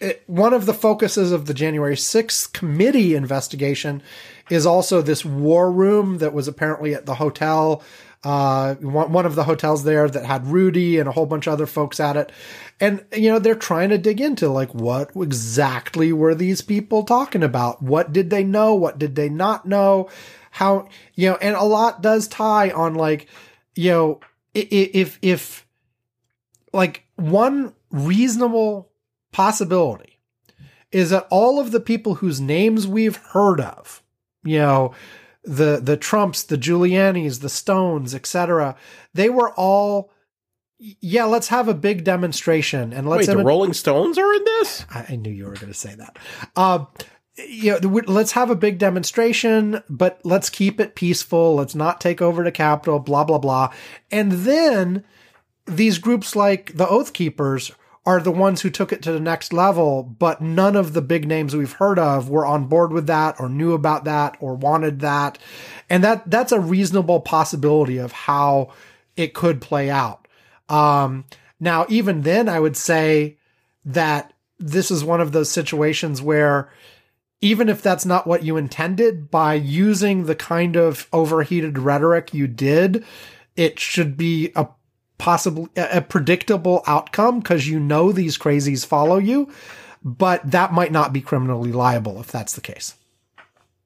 it, 0.00 0.22
one 0.26 0.54
of 0.54 0.66
the 0.66 0.74
focuses 0.74 1.30
of 1.32 1.46
the 1.46 1.54
January 1.54 1.94
6th 1.94 2.52
committee 2.52 3.14
investigation 3.14 4.02
is 4.48 4.66
also 4.66 5.02
this 5.02 5.24
war 5.24 5.70
room 5.70 6.18
that 6.18 6.32
was 6.32 6.48
apparently 6.48 6.94
at 6.94 7.06
the 7.06 7.16
hotel. 7.16 7.82
Uh, 8.22 8.74
one, 8.74 9.24
of 9.24 9.34
the 9.34 9.44
hotels 9.44 9.84
there 9.84 10.06
that 10.06 10.26
had 10.26 10.46
Rudy 10.46 10.98
and 10.98 11.08
a 11.08 11.12
whole 11.12 11.24
bunch 11.24 11.46
of 11.46 11.54
other 11.54 11.66
folks 11.66 11.98
at 11.98 12.18
it. 12.18 12.30
And, 12.78 13.02
you 13.16 13.30
know, 13.30 13.38
they're 13.38 13.54
trying 13.54 13.88
to 13.88 13.98
dig 13.98 14.20
into 14.20 14.50
like, 14.50 14.74
what 14.74 15.12
exactly 15.16 16.12
were 16.12 16.34
these 16.34 16.60
people 16.60 17.04
talking 17.04 17.42
about? 17.42 17.82
What 17.82 18.12
did 18.12 18.28
they 18.28 18.44
know? 18.44 18.74
What 18.74 18.98
did 18.98 19.16
they 19.16 19.30
not 19.30 19.64
know? 19.64 20.10
How, 20.50 20.88
you 21.14 21.30
know, 21.30 21.38
and 21.40 21.56
a 21.56 21.64
lot 21.64 22.02
does 22.02 22.28
tie 22.28 22.70
on 22.70 22.94
like, 22.94 23.26
you 23.74 23.90
know, 23.90 24.20
if, 24.52 25.18
if 25.22 25.66
like 26.74 27.06
one 27.16 27.72
reasonable 27.90 28.90
possibility 29.32 30.18
is 30.92 31.10
that 31.10 31.26
all 31.30 31.60
of 31.60 31.70
the 31.70 31.80
people 31.80 32.16
whose 32.16 32.40
names 32.40 32.86
we've 32.86 33.16
heard 33.16 33.60
of, 33.60 34.02
you 34.44 34.58
know, 34.58 34.92
the 35.44 35.80
the 35.82 35.96
Trumps, 35.96 36.42
the 36.42 36.58
Giulianis, 36.58 37.40
the 37.40 37.48
Stones, 37.48 38.14
etc., 38.14 38.76
they 39.14 39.30
were 39.30 39.52
all 39.54 40.10
yeah, 40.78 41.24
let's 41.24 41.48
have 41.48 41.68
a 41.68 41.74
big 41.74 42.04
demonstration 42.04 42.92
and 42.92 43.08
let's 43.08 43.28
Wait, 43.28 43.36
the 43.36 43.44
Rolling 43.44 43.74
Stones 43.74 44.16
are 44.16 44.32
in 44.32 44.44
this? 44.44 44.86
I, 44.90 45.06
I 45.10 45.16
knew 45.16 45.30
you 45.30 45.44
were 45.44 45.54
going 45.54 45.72
to 45.72 45.74
say 45.74 45.94
that. 45.94 46.18
Um, 46.56 46.86
you 47.36 47.78
know, 47.78 48.00
let's 48.06 48.32
have 48.32 48.50
a 48.50 48.56
big 48.56 48.78
demonstration, 48.78 49.82
but 49.90 50.20
let's 50.24 50.48
keep 50.48 50.80
it 50.80 50.94
peaceful. 50.94 51.54
Let's 51.54 51.74
not 51.74 52.00
take 52.00 52.22
over 52.22 52.42
the 52.42 52.52
Capitol, 52.52 52.98
blah, 52.98 53.24
blah, 53.24 53.38
blah. 53.38 53.72
And 54.10 54.32
then 54.32 55.04
these 55.66 55.98
groups 55.98 56.34
like 56.34 56.76
the 56.76 56.88
Oath 56.88 57.12
Keepers 57.12 57.72
are 58.06 58.20
the 58.20 58.30
ones 58.30 58.62
who 58.62 58.70
took 58.70 58.92
it 58.92 59.02
to 59.02 59.12
the 59.12 59.20
next 59.20 59.52
level, 59.52 60.02
but 60.02 60.40
none 60.40 60.74
of 60.74 60.94
the 60.94 61.02
big 61.02 61.28
names 61.28 61.54
we've 61.54 61.72
heard 61.72 61.98
of 61.98 62.30
were 62.30 62.46
on 62.46 62.66
board 62.66 62.92
with 62.92 63.06
that 63.06 63.38
or 63.38 63.48
knew 63.48 63.74
about 63.74 64.04
that 64.04 64.36
or 64.40 64.54
wanted 64.54 65.00
that. 65.00 65.38
And 65.90 66.02
that, 66.02 66.30
that's 66.30 66.52
a 66.52 66.60
reasonable 66.60 67.20
possibility 67.20 67.98
of 67.98 68.12
how 68.12 68.72
it 69.16 69.34
could 69.34 69.60
play 69.60 69.90
out. 69.90 70.26
Um, 70.68 71.26
now, 71.58 71.84
even 71.88 72.22
then, 72.22 72.48
I 72.48 72.58
would 72.58 72.76
say 72.76 73.36
that 73.84 74.32
this 74.58 74.90
is 74.90 75.04
one 75.04 75.20
of 75.20 75.32
those 75.32 75.50
situations 75.50 76.22
where 76.22 76.70
even 77.42 77.68
if 77.68 77.82
that's 77.82 78.06
not 78.06 78.26
what 78.26 78.44
you 78.44 78.56
intended, 78.56 79.30
by 79.30 79.54
using 79.54 80.24
the 80.24 80.34
kind 80.34 80.76
of 80.76 81.06
overheated 81.12 81.78
rhetoric 81.78 82.34
you 82.34 82.46
did, 82.46 83.04
it 83.56 83.78
should 83.78 84.16
be 84.16 84.52
a 84.54 84.68
possibly 85.20 85.68
a 85.76 86.00
predictable 86.00 86.82
outcome 86.86 87.38
because 87.40 87.68
you 87.68 87.78
know 87.78 88.10
these 88.10 88.36
crazies 88.38 88.84
follow 88.84 89.18
you, 89.18 89.52
but 90.02 90.50
that 90.50 90.72
might 90.72 90.90
not 90.90 91.12
be 91.12 91.20
criminally 91.20 91.70
liable 91.72 92.18
if 92.20 92.28
that's 92.32 92.54
the 92.54 92.60
case. 92.60 92.94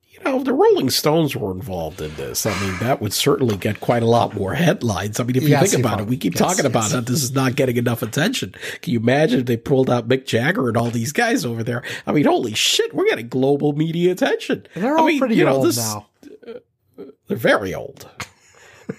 You 0.09 0.21
know, 0.31 0.43
the 0.45 0.53
Rolling 0.55 0.89
Stones 0.91 1.35
were 1.37 1.51
involved 1.51 2.01
in 2.01 2.15
this. 2.15 2.47
I 2.47 2.59
mean, 2.61 2.79
that 2.79 3.03
would 3.03 3.13
certainly 3.13 3.57
get 3.57 3.81
quite 3.81 4.03
a 4.03 4.07
lot 4.07 4.33
more 4.35 4.55
headlines. 4.55 5.19
I 5.19 5.25
mean, 5.25 5.35
if 5.37 5.43
you 5.43 5.49
Yes, 5.51 5.73
think 5.73 5.85
about 5.85 6.01
it, 6.01 6.07
we 6.07 6.17
keep 6.17 6.35
Yes, 6.35 6.39
talking 6.41 6.65
about 6.67 6.91
yes. 6.93 7.05
This 7.05 7.23
is 7.25 7.33
not 7.33 7.57
getting 7.57 7.77
enough 7.77 8.01
attention. 8.01 8.55
Can 8.81 8.93
you 8.93 9.01
imagine 9.01 9.41
if 9.41 9.47
they 9.47 9.57
pulled 9.57 9.91
out 9.91 10.09
Mick 10.09 10.25
Jagger 10.25 10.69
and 10.69 10.77
all 10.77 10.91
these 10.91 11.13
guys 11.13 11.45
over 11.45 11.63
there? 11.65 11.83
I 12.07 12.13
mean, 12.13 12.25
holy 12.27 12.55
shit, 12.55 12.95
we're 12.95 13.07
getting 13.09 13.29
global 13.29 13.73
media 13.75 14.13
attention. 14.13 14.67
They're 14.75 14.97
I 14.97 15.01
all 15.01 15.07
mean, 15.07 15.19
pretty 15.19 15.35
you 15.35 15.45
know, 15.45 15.57
old 15.57 15.67
this- 15.67 15.77
now. 15.79 16.07
Uh, 16.47 17.05
they're 17.27 17.37
very 17.37 17.75
old. 17.75 18.09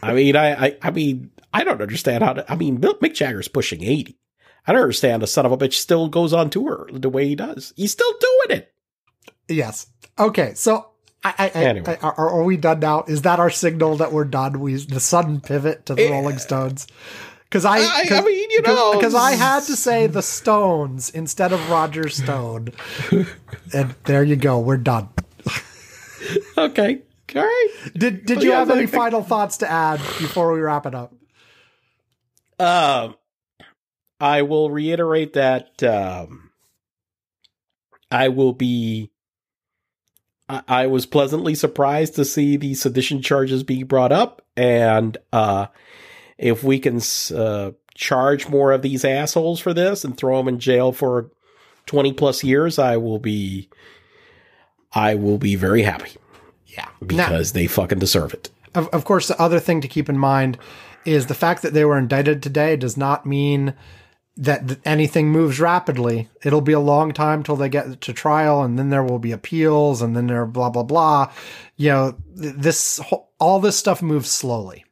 I 0.03 0.13
mean, 0.13 0.35
I, 0.35 0.65
I, 0.65 0.77
I 0.81 0.91
mean, 0.91 1.31
I 1.55 1.63
don't 1.63 1.81
understand 1.81 2.23
how 2.23 2.33
to. 2.33 2.51
I 2.51 2.55
mean, 2.55 2.79
Mick 2.79 3.13
Jagger's 3.13 3.47
pushing 3.47 3.81
eighty. 3.83 4.19
I 4.67 4.73
don't 4.73 4.81
understand 4.81 5.21
the 5.21 5.27
son 5.27 5.45
of 5.45 5.51
a 5.51 5.57
bitch 5.57 5.73
still 5.73 6.09
goes 6.09 6.33
on 6.33 6.49
tour 6.49 6.89
the 6.91 7.09
way 7.09 7.27
he 7.27 7.35
does. 7.35 7.71
He's 7.77 7.91
still 7.91 8.11
doing 8.19 8.59
it. 8.59 8.73
Yes. 9.47 9.87
Okay. 10.19 10.53
So 10.55 10.87
I, 11.23 11.33
I, 11.55 11.59
Anyway. 11.63 11.97
I- 12.01 12.07
are, 12.07 12.29
are 12.29 12.43
we 12.43 12.57
done 12.57 12.79
now? 12.79 13.03
Is 13.07 13.21
that 13.21 13.39
our 13.39 13.49
signal 13.49 13.97
that 13.97 14.11
we're 14.11 14.25
done? 14.25 14.59
We 14.59 14.75
the 14.75 14.99
sudden 14.99 15.39
pivot 15.39 15.85
to 15.85 15.95
the 15.95 16.07
Eh, 16.07 16.11
Rolling 16.11 16.39
Stones. 16.39 16.87
Because 17.43 17.63
I, 17.63 17.77
I- 17.77 18.05
I 18.11 18.21
mean, 18.21 18.49
you 18.51 18.61
know, 18.63 18.93
because 18.93 19.13
I 19.15 19.31
had 19.33 19.61
to 19.63 19.75
say 19.75 20.07
the 20.07 20.21
Stones 20.23 21.09
instead 21.11 21.53
of 21.53 21.69
Roger 21.69 22.09
Stone, 22.09 22.69
and 23.73 23.95
there 24.05 24.23
you 24.23 24.35
go. 24.35 24.59
We're 24.59 24.77
done. 24.77 25.09
Okay, 26.57 27.01
all 27.35 27.41
right. 27.43 27.69
Did 27.95 28.25
Did 28.25 28.41
you 28.43 28.49
yeah, 28.49 28.59
have 28.59 28.71
any 28.71 28.87
final 28.87 29.21
thoughts 29.21 29.57
to 29.57 29.69
add 29.71 29.99
before 30.19 30.51
we 30.53 30.59
wrap 30.59 30.85
it 30.87 30.95
up? 30.95 31.13
Um, 32.59 33.15
I 34.19 34.41
will 34.43 34.69
reiterate 34.69 35.33
that 35.33 35.81
um, 35.83 36.51
I 38.11 38.29
will 38.29 38.53
be. 38.53 39.11
I, 40.47 40.61
I 40.67 40.87
was 40.87 41.05
pleasantly 41.05 41.55
surprised 41.55 42.15
to 42.15 42.25
see 42.25 42.55
the 42.57 42.73
sedition 42.75 43.21
charges 43.21 43.63
being 43.63 43.85
brought 43.85 44.11
up, 44.11 44.41
and 44.55 45.17
uh, 45.33 45.67
if 46.37 46.63
we 46.63 46.79
can 46.79 47.01
uh, 47.35 47.71
charge 47.95 48.47
more 48.47 48.71
of 48.71 48.81
these 48.81 49.03
assholes 49.03 49.59
for 49.59 49.73
this 49.73 50.03
and 50.05 50.15
throw 50.17 50.37
them 50.37 50.47
in 50.47 50.59
jail 50.59 50.91
for 50.91 51.29
twenty 51.85 52.13
plus 52.13 52.43
years, 52.43 52.79
I 52.79 52.97
will 52.97 53.19
be. 53.19 53.69
I 54.97 55.15
will 55.15 55.37
be 55.37 55.55
very 55.55 55.81
happy 55.81 56.11
Yeah. 56.67 56.87
because 57.05 57.51
they 57.51 57.67
fucking 57.67 57.99
deserve 57.99 58.33
it. 58.33 58.49
of, 58.75 58.87
of 58.89 59.03
course, 59.03 59.27
the 59.27 59.37
other 59.41 59.59
thing 59.59 59.81
to 59.81 59.89
keep 59.89 60.07
in 60.07 60.17
mind 60.17 60.57
is 61.05 61.27
the 61.27 61.33
fact 61.33 61.61
that 61.61 61.73
they 61.73 61.85
were 61.85 61.97
indicted 61.97 62.41
today 62.41 62.75
does 62.75 62.97
not 62.97 63.25
mean 63.25 63.73
that, 64.37 64.79
anything 64.85 65.29
moves 65.29 65.59
rapidly. 65.59 66.29
It'll 66.43 66.61
be 66.61 66.73
a 66.73 66.79
long 66.79 67.13
time 67.13 67.43
till 67.43 67.55
they 67.55 67.69
get 67.69 68.01
to 68.01 68.13
trial, 68.13 68.61
and 68.63 68.77
then 68.77 68.89
there 68.89 69.03
will 69.03 69.19
be 69.19 69.31
appeals, 69.31 70.01
and 70.01 70.15
then 70.15 70.27
there 70.27 70.45
blah 70.45 70.69
blah 70.69 70.83
blah. 70.83 71.31
You 71.77 71.89
know, 71.89 72.17
this 72.33 72.99
all 73.39 73.59
this 73.59 73.77
stuff 73.77 74.01
moves 74.01 74.31
slowly. 74.31 74.84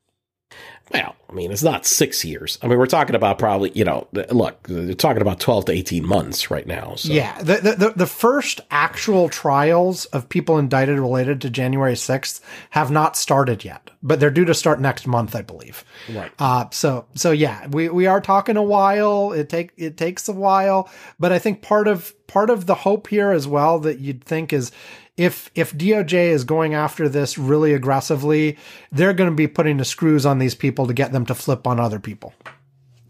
Well, 0.93 1.15
I 1.27 1.33
mean, 1.33 1.51
it's 1.51 1.63
not 1.63 1.87
six 1.87 2.23
years. 2.23 2.59
I 2.61 2.67
mean, 2.67 2.77
we're 2.77 2.85
talking 2.85 3.15
about 3.15 3.39
probably, 3.39 3.71
you 3.73 3.83
know, 3.83 4.07
look, 4.11 4.67
they're 4.67 4.93
talking 4.93 5.23
about 5.23 5.39
12 5.39 5.65
to 5.65 5.71
18 5.71 6.05
months 6.05 6.51
right 6.51 6.67
now. 6.67 6.93
So. 6.95 7.11
Yeah, 7.11 7.41
the, 7.41 7.75
the 7.75 7.93
the 7.95 8.05
first 8.05 8.61
actual 8.69 9.27
trials 9.27 10.05
of 10.05 10.29
people 10.29 10.59
indicted 10.59 10.99
related 10.99 11.41
to 11.41 11.49
January 11.49 11.95
sixth 11.95 12.45
have 12.69 12.91
not 12.91 13.17
started 13.17 13.65
yet, 13.65 13.89
but 14.03 14.19
they're 14.19 14.29
due 14.29 14.45
to 14.45 14.53
start 14.53 14.79
next 14.79 15.07
month, 15.07 15.35
I 15.35 15.41
believe. 15.41 15.83
Right. 16.13 16.31
Uh, 16.37 16.69
so 16.69 17.07
so 17.15 17.31
yeah, 17.31 17.65
we, 17.67 17.89
we 17.89 18.05
are 18.05 18.21
talking 18.21 18.55
a 18.55 18.63
while. 18.63 19.31
It 19.31 19.49
take 19.49 19.71
it 19.77 19.97
takes 19.97 20.29
a 20.29 20.33
while, 20.33 20.89
but 21.19 21.31
I 21.31 21.39
think 21.39 21.63
part 21.63 21.87
of 21.87 22.13
part 22.27 22.51
of 22.51 22.67
the 22.67 22.75
hope 22.75 23.07
here 23.07 23.31
as 23.31 23.47
well 23.47 23.79
that 23.79 23.99
you'd 23.99 24.23
think 24.23 24.53
is 24.53 24.71
if 25.17 25.51
if 25.55 25.73
DOJ 25.73 26.29
is 26.29 26.43
going 26.43 26.73
after 26.73 27.07
this 27.07 27.37
really 27.37 27.73
aggressively, 27.73 28.57
they're 28.91 29.13
going 29.13 29.29
to 29.29 29.35
be 29.35 29.47
putting 29.47 29.77
the 29.77 29.85
screws 29.85 30.25
on 30.25 30.39
these 30.39 30.55
people 30.55 30.87
to 30.87 30.93
get 30.93 31.11
them 31.11 31.25
to 31.27 31.35
flip 31.35 31.67
on 31.67 31.79
other 31.79 31.99
people. 31.99 32.33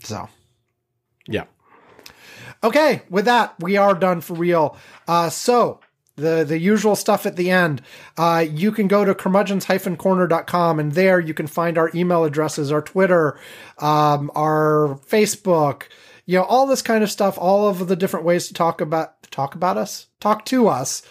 So 0.04 0.28
Yeah. 1.28 1.46
Okay, 2.64 3.02
with 3.10 3.26
that, 3.26 3.56
we 3.60 3.76
are 3.76 3.94
done 3.94 4.22
for 4.22 4.36
real. 4.36 4.78
Uh, 5.06 5.30
so 5.30 5.82
the 6.16 6.44
the 6.44 6.60
usual 6.60 6.96
stuff 6.96 7.26
at 7.26 7.36
the 7.36 7.50
end. 7.50 7.82
Uh, 8.18 8.46
you 8.48 8.72
can 8.72 8.88
go 8.88 9.04
to 9.04 9.16
curmudgeons-corner.com 9.16 10.80
and 10.80 10.92
there 10.94 11.20
you 11.20 11.34
can 11.34 11.48
find 11.48 11.78
our 11.78 11.90
email 11.96 12.24
addresses, 12.24 12.72
our 12.72 12.82
Twitter, 12.82 13.40
um, 13.80 14.32
our 14.36 15.00
Facebook, 15.08 15.84
you 16.26 16.38
know, 16.38 16.44
all 16.46 16.68
this 16.68 16.82
kind 16.82 17.04
of 17.04 17.12
stuff, 17.12 17.38
all 17.38 17.68
of 17.68 17.88
the 17.88 17.96
different 17.96 18.26
ways 18.26 18.48
to 18.48 18.54
talk 18.54 18.82
about 18.82 19.24
talk 19.32 19.56
about 19.56 19.78
us, 19.78 20.08
talk 20.20 20.46
to 20.46 20.68
us. 20.68 21.02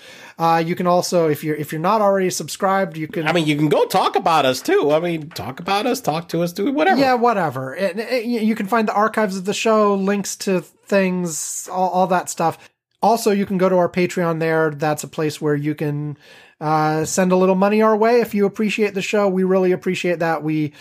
Uh, 0.43 0.59
you 0.59 0.75
can 0.75 0.89
also, 0.89 1.29
if 1.29 1.45
you're 1.45 1.55
if 1.55 1.71
you're 1.71 1.81
not 1.81 2.01
already 2.01 2.29
subscribed, 2.29 2.97
you 2.97 3.07
can 3.07 3.29
I 3.29 3.33
mean, 3.33 3.47
you 3.47 3.55
can 3.55 3.69
go 3.69 3.87
talk 3.87 4.17
about 4.17 4.45
us 4.45 4.61
too. 4.61 4.91
I 4.91 4.99
mean, 4.99 5.31
talk 5.31 5.61
about 5.61 5.87
us, 5.87 6.01
talk 6.01 6.29
to 6.31 6.43
us, 6.43 6.53
do 6.53 6.73
whatever. 6.73 6.99
Yeah, 6.99 7.15
whatever. 7.15 7.77
You 8.25 8.57
can 8.57 8.67
find 8.67 8.89
the 8.89 8.93
archives 8.93 9.37
of 9.37 9.45
the 9.45 9.55
show, 9.55 9.95
links 9.95 10.35
to 10.39 10.63
things, 10.63 11.69
all, 11.71 11.91
all 11.91 12.07
that 12.09 12.29
stuff. 12.29 12.59
Also, 13.01 13.31
you 13.31 13.47
can 13.47 13.57
go 13.57 13.69
to 13.69 13.77
our 13.77 13.89
Patreon 13.89 14.41
there. 14.41 14.73
That's 14.73 15.05
a 15.05 15.09
place 15.09 15.41
where 15.41 15.55
you 15.55 15.77
can 15.77 16.19
uh, 16.61 17.05
send 17.05 17.31
a 17.31 17.37
little 17.37 17.55
money 17.55 17.81
our 17.81 17.97
way 17.97 18.21
if 18.21 18.35
you 18.35 18.45
appreciate 18.45 18.95
the 18.95 19.03
show. 19.03 19.29
We 19.29 19.45
really 19.45 19.71
appreciate 19.71 20.19
that. 20.19 20.43
We 20.43 20.73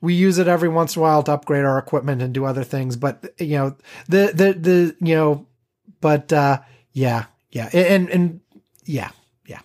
we 0.00 0.14
use 0.14 0.38
it 0.38 0.46
every 0.46 0.68
once 0.68 0.94
in 0.94 1.00
a 1.00 1.02
while 1.02 1.24
to 1.24 1.32
upgrade 1.32 1.64
our 1.64 1.76
equipment 1.76 2.22
and 2.22 2.32
do 2.32 2.44
other 2.44 2.62
things. 2.62 2.94
But 2.94 3.34
you 3.40 3.58
know, 3.58 3.76
the 4.08 4.30
the 4.32 4.52
the 4.52 4.96
you 5.04 5.16
know, 5.16 5.46
but 6.00 6.32
uh, 6.32 6.60
yeah, 6.92 7.24
yeah, 7.50 7.68
and 7.72 8.08
and 8.10 8.40
yeah, 8.88 9.10
yeah, 9.46 9.60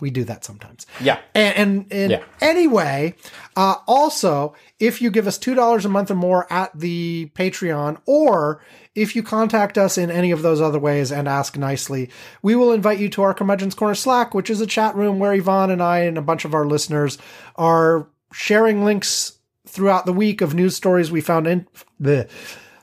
we 0.00 0.10
do 0.10 0.24
that 0.24 0.44
sometimes. 0.44 0.86
Yeah. 1.00 1.18
And, 1.34 1.56
and, 1.56 1.86
and 1.92 2.10
Yeah. 2.12 2.22
anyway, 2.40 3.14
uh, 3.56 3.76
also, 3.86 4.54
if 4.80 5.00
you 5.02 5.10
give 5.10 5.26
us 5.26 5.38
$2 5.38 5.84
a 5.84 5.88
month 5.88 6.10
or 6.10 6.14
more 6.16 6.52
at 6.52 6.70
the 6.76 7.30
Patreon, 7.34 7.98
or 8.06 8.62
if 8.94 9.14
you 9.14 9.22
contact 9.22 9.78
us 9.78 9.96
in 9.96 10.10
any 10.10 10.30
of 10.32 10.42
those 10.42 10.60
other 10.60 10.78
ways 10.78 11.12
and 11.12 11.28
ask 11.28 11.56
nicely, 11.56 12.10
we 12.42 12.54
will 12.56 12.72
invite 12.72 12.98
you 12.98 13.08
to 13.10 13.22
our 13.22 13.34
Curmudgeon's 13.34 13.74
Corner 13.74 13.94
Slack, 13.94 14.34
which 14.34 14.50
is 14.50 14.60
a 14.60 14.66
chat 14.66 14.96
room 14.96 15.18
where 15.18 15.32
Ivan 15.32 15.70
and 15.70 15.82
I 15.82 16.00
and 16.00 16.18
a 16.18 16.22
bunch 16.22 16.44
of 16.44 16.54
our 16.54 16.66
listeners 16.66 17.18
are 17.56 18.08
sharing 18.32 18.84
links 18.84 19.38
throughout 19.68 20.04
the 20.06 20.12
week 20.12 20.40
of 20.40 20.54
news 20.54 20.74
stories 20.74 21.12
we 21.12 21.20
found 21.20 21.46
in 21.46 21.66
the. 22.00 22.28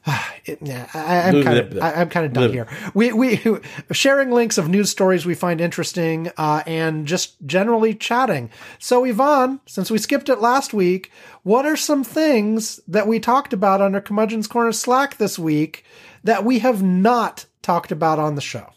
It, 0.46 0.60
yeah, 0.62 0.88
I, 0.94 1.28
I'm 1.28 1.44
kind 1.44 1.60
of 1.60 1.78
I, 1.80 1.94
I'm 1.96 2.10
kind 2.10 2.26
of 2.26 2.34
done 2.34 2.52
here. 2.52 2.66
We 2.96 3.12
we 3.12 3.40
sharing 3.92 4.32
links 4.32 4.58
of 4.58 4.70
news 4.70 4.90
stories 4.90 5.26
we 5.26 5.36
find 5.36 5.60
interesting, 5.60 6.32
uh, 6.38 6.64
and 6.66 7.06
just 7.06 7.36
generally 7.46 7.94
chatting. 7.94 8.50
So 8.80 9.06
Ivan, 9.06 9.60
since 9.68 9.92
we 9.92 9.98
skipped 9.98 10.30
it 10.30 10.40
last 10.40 10.74
week, 10.74 11.12
what 11.44 11.66
are 11.66 11.76
some 11.76 12.04
things 12.04 12.80
that 12.88 13.06
we 13.06 13.20
talked 13.20 13.52
about 13.54 13.82
under 13.82 14.02
Curmudgeon's 14.02 14.48
Corner 14.48 14.72
Slack 14.72 15.18
this 15.18 15.38
week 15.38 15.84
that 16.24 16.46
we 16.46 16.60
have 16.60 16.82
not 16.82 17.46
talked 17.62 17.92
about 17.92 18.18
on 18.18 18.36
the 18.36 18.42
show? 18.42 18.72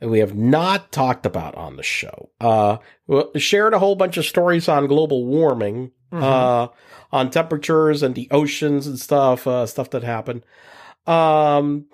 we 0.00 0.18
have 0.18 0.34
not 0.34 0.92
talked 0.92 1.26
about 1.26 1.54
on 1.54 1.76
the 1.76 1.82
show. 1.82 2.30
Uh, 2.40 2.78
we 3.06 3.40
shared 3.40 3.74
a 3.74 3.78
whole 3.78 3.96
bunch 3.96 4.16
of 4.16 4.24
stories 4.24 4.68
on 4.68 4.86
global 4.86 5.24
warming, 5.24 5.92
uh, 6.12 6.68
on 7.14 7.30
temperatures 7.30 8.02
and 8.02 8.14
the 8.14 8.26
oceans 8.32 8.86
and 8.88 8.98
stuff, 8.98 9.46
uh, 9.46 9.64
stuff 9.66 9.88
that 9.90 10.02
happened. 10.02 10.44
Um, 11.06 11.86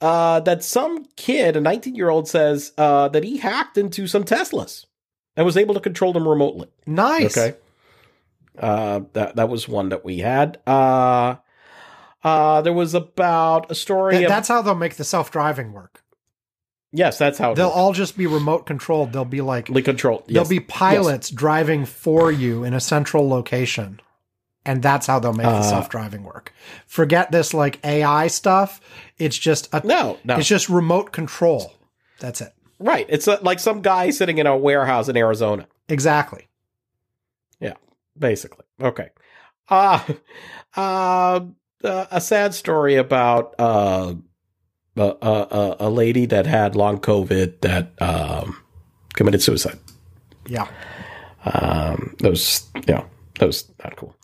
uh, 0.00 0.40
that 0.40 0.64
some 0.64 1.04
kid, 1.16 1.56
a 1.56 1.60
19 1.60 1.94
year 1.94 2.10
old, 2.10 2.28
says 2.28 2.72
uh, 2.76 3.08
that 3.08 3.22
he 3.24 3.36
hacked 3.38 3.78
into 3.78 4.06
some 4.06 4.24
Teslas 4.24 4.84
and 5.36 5.46
was 5.46 5.56
able 5.56 5.74
to 5.74 5.80
control 5.80 6.12
them 6.12 6.26
remotely. 6.28 6.68
Nice. 6.84 7.38
Okay. 7.38 7.56
Uh, 8.58 9.00
that 9.12 9.36
that 9.36 9.48
was 9.48 9.68
one 9.68 9.90
that 9.90 10.04
we 10.04 10.18
had. 10.18 10.58
Uh, 10.66 11.36
uh, 12.24 12.60
there 12.62 12.72
was 12.72 12.94
about 12.94 13.70
a 13.70 13.74
story. 13.74 14.14
Th- 14.14 14.24
of, 14.24 14.28
that's 14.30 14.48
how 14.48 14.62
they'll 14.62 14.74
make 14.74 14.96
the 14.96 15.04
self 15.04 15.30
driving 15.30 15.72
work. 15.72 16.02
yes, 16.92 17.18
that's 17.18 17.38
how 17.38 17.52
it 17.52 17.54
They'll 17.56 17.66
works. 17.66 17.76
all 17.76 17.92
just 17.92 18.16
be 18.16 18.26
remote 18.26 18.66
controlled. 18.66 19.12
They'll 19.12 19.24
be 19.24 19.42
like 19.42 19.68
Fully 19.68 19.82
controlled. 19.82 20.24
There'll 20.26 20.48
be 20.48 20.58
pilots 20.60 21.30
driving 21.30 21.84
for 21.84 22.32
you 22.32 22.64
in 22.64 22.72
a 22.74 22.80
central 22.80 23.28
location. 23.28 24.00
And 24.66 24.82
that's 24.82 25.06
how 25.06 25.18
they'll 25.20 25.32
make 25.32 25.46
the 25.46 25.52
Uh, 25.52 25.62
self-driving 25.62 26.24
work. 26.24 26.52
Forget 26.86 27.30
this 27.32 27.54
like 27.54 27.78
AI 27.84 28.26
stuff. 28.26 28.80
It's 29.18 29.38
just 29.38 29.68
a 29.72 29.80
No, 29.86 30.18
no. 30.24 30.36
it's 30.36 30.48
just 30.48 30.68
remote 30.68 31.12
control. 31.12 31.72
That's 32.20 32.40
it. 32.40 32.52
Right. 32.78 33.06
It's 33.08 33.26
uh 33.28 33.38
like 33.42 33.60
some 33.60 33.80
guy 33.80 34.10
sitting 34.10 34.38
in 34.38 34.46
a 34.46 34.56
warehouse 34.56 35.08
in 35.08 35.16
Arizona, 35.16 35.66
Exactly. 35.88 36.48
Yeah. 37.60 37.74
Basically. 38.18 38.64
Okay. 38.82 39.10
Uh, 39.68 40.00
uh, 40.76 41.40
uh, 41.84 42.06
a 42.10 42.20
sad 42.20 42.54
story 42.54 42.96
about 42.96 43.54
uh, 43.58 44.14
a, 44.96 45.00
a, 45.02 45.30
a- 45.50 45.76
a 45.80 45.90
lady 45.90 46.26
that 46.26 46.46
had 46.46 46.74
long 46.76 46.98
COVID 46.98 47.60
that 47.60 47.92
um, 48.02 48.56
committed 49.14 49.42
suicide. 49.42 49.78
Yeah. 50.46 50.66
Um, 51.44 52.16
that 52.20 52.30
was, 52.30 52.68
yeah, 52.88 53.04
that 53.38 53.46
was 53.46 53.70
not 53.84 53.96
cool. 53.96 54.14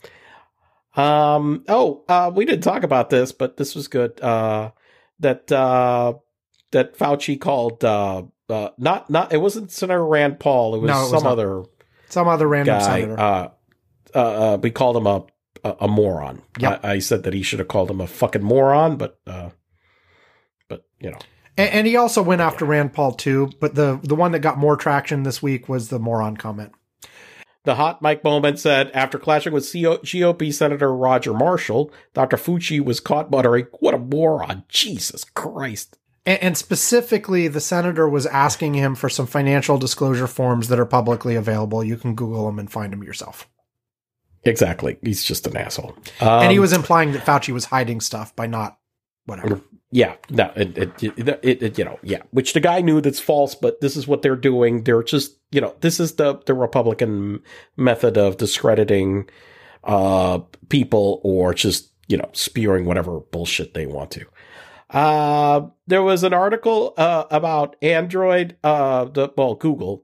Um, 0.95 1.63
oh, 1.67 2.03
uh, 2.07 2.31
we 2.33 2.45
didn't 2.45 2.63
talk 2.63 2.83
about 2.83 3.09
this, 3.09 3.31
but 3.31 3.57
this 3.57 3.75
was 3.75 3.87
good. 3.87 4.21
Uh, 4.21 4.71
that, 5.19 5.51
uh, 5.51 6.13
that 6.71 6.97
Fauci 6.97 7.39
called, 7.39 7.83
uh, 7.83 8.23
uh, 8.49 8.69
not, 8.77 9.09
not, 9.09 9.33
it 9.33 9.37
wasn't 9.37 9.71
Senator 9.71 10.05
Rand 10.05 10.39
Paul. 10.39 10.75
It 10.75 10.79
was 10.79 10.89
No, 10.89 10.97
it 10.97 11.01
was 11.01 11.09
some 11.11 11.23
not. 11.23 11.31
other 11.31 11.63
Some 12.09 12.27
other 12.27 12.47
random 12.47 12.77
guy. 12.77 12.85
senator. 13.01 13.19
Uh, 13.19 13.49
uh, 14.15 14.53
uh, 14.53 14.57
we 14.61 14.69
called 14.69 14.97
him 14.97 15.07
a, 15.07 15.25
a, 15.63 15.75
a 15.81 15.87
moron. 15.87 16.41
Yep. 16.59 16.81
I, 16.83 16.91
I 16.93 16.99
said 16.99 17.23
that 17.23 17.33
he 17.33 17.41
should 17.41 17.59
have 17.59 17.67
called 17.67 17.89
him 17.89 18.01
a 18.01 18.07
fucking 18.07 18.43
moron, 18.43 18.97
but, 18.97 19.19
uh, 19.25 19.49
but, 20.69 20.85
you 20.99 21.09
know, 21.09 21.19
and, 21.57 21.69
and 21.69 21.87
he 21.87 21.95
also 21.95 22.21
went 22.21 22.41
after 22.41 22.65
Rand 22.65 22.93
Paul 22.93 23.13
too, 23.13 23.51
but 23.59 23.75
the 23.75 23.99
the 24.03 24.15
one 24.15 24.31
that 24.31 24.39
got 24.39 24.57
more 24.57 24.75
traction 24.75 25.21
this 25.23 25.41
week 25.41 25.69
was 25.69 25.89
the 25.89 25.99
moron 25.99 26.35
comment. 26.37 26.71
The 27.65 27.75
hot 27.75 28.01
mic 28.01 28.23
moment 28.23 28.59
said 28.59 28.91
after 28.93 29.17
clashing 29.17 29.53
with 29.53 29.63
CO- 29.71 29.97
GOP 29.99 30.53
Senator 30.53 30.93
Roger 30.93 31.33
Marshall, 31.33 31.91
Dr. 32.13 32.35
Fauci 32.37 32.83
was 32.83 32.99
caught 32.99 33.31
muttering, 33.31 33.67
What 33.79 33.93
a 33.93 33.97
moron. 33.97 34.63
Jesus 34.67 35.23
Christ. 35.23 35.97
And, 36.25 36.41
and 36.43 36.57
specifically, 36.57 37.47
the 37.47 37.61
senator 37.61 38.07
was 38.09 38.25
asking 38.25 38.73
him 38.73 38.95
for 38.95 39.07
some 39.09 39.27
financial 39.27 39.77
disclosure 39.77 40.27
forms 40.27 40.67
that 40.67 40.79
are 40.79 40.85
publicly 40.85 41.35
available. 41.35 41.83
You 41.83 41.95
can 41.97 42.15
Google 42.15 42.45
them 42.47 42.59
and 42.59 42.69
find 42.71 42.91
them 42.91 43.03
yourself. 43.03 43.47
Exactly. 44.43 44.97
He's 45.01 45.23
just 45.23 45.47
an 45.47 45.55
asshole. 45.55 45.95
and 46.19 46.51
he 46.51 46.57
Um, 46.57 46.61
was 46.61 46.73
implying 46.73 47.13
that 47.13 47.25
Fauci 47.25 47.53
was 47.53 47.65
hiding 47.65 48.01
stuff 48.01 48.35
by 48.35 48.45
not 48.45 48.77
whatever. 49.25 49.61
Yeah, 49.95 50.15
no, 50.31 50.51
it, 50.55 50.75
it, 50.75 51.03
it, 51.03 51.61
it, 51.61 51.77
you 51.77 51.85
know, 51.85 51.99
yeah, 52.01 52.23
which 52.31 52.53
the 52.53 52.59
guy 52.59 52.81
knew 52.81 52.99
that's 52.99 53.19
false, 53.19 53.53
but 53.53 53.79
this 53.79 53.95
is 53.95 54.07
what 54.07 54.23
they're 54.23 54.35
doing. 54.35 54.85
They're 54.85 55.03
just, 55.03 55.37
you 55.51 55.61
know, 55.61 55.75
this 55.81 55.99
is 55.99 56.15
the, 56.15 56.39
the 56.47 56.55
Republican 56.55 57.43
method 57.77 58.17
of 58.17 58.37
discrediting, 58.37 59.29
uh, 59.83 60.39
people 60.69 61.21
or 61.23 61.53
just, 61.53 61.91
you 62.07 62.17
know, 62.17 62.27
spewing 62.33 62.85
whatever 62.85 63.19
bullshit 63.19 63.75
they 63.75 63.85
want 63.85 64.09
to. 64.11 64.25
Uh, 64.89 65.67
there 65.85 66.01
was 66.01 66.23
an 66.23 66.33
article, 66.33 66.95
uh, 66.97 67.25
about 67.29 67.75
Android, 67.83 68.57
uh, 68.63 69.05
the, 69.05 69.31
well, 69.37 69.53
Google, 69.53 70.03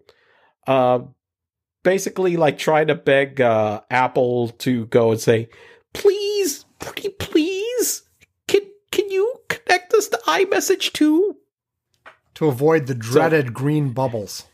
uh, 0.68 1.00
basically 1.82 2.38
like 2.38 2.60
trying 2.60 2.86
to 2.88 2.96
beg, 2.96 3.42
uh, 3.42 3.82
Apple 3.90 4.50
to 4.50 4.86
go 4.86 5.10
and 5.10 5.20
say, 5.20 5.50
please, 5.96 6.66
pretty 6.78 7.10
please, 7.10 8.04
can 8.48 8.62
can 8.92 9.10
you 9.10 9.39
connect 9.70 9.94
us 9.94 10.08
to 10.10 10.18
iMessage 10.26 10.94
too? 10.94 11.38
To 12.36 12.48
avoid 12.48 12.88
the 12.88 12.96
dreaded 12.96 13.54
green 13.54 13.92
bubbles. 13.92 14.46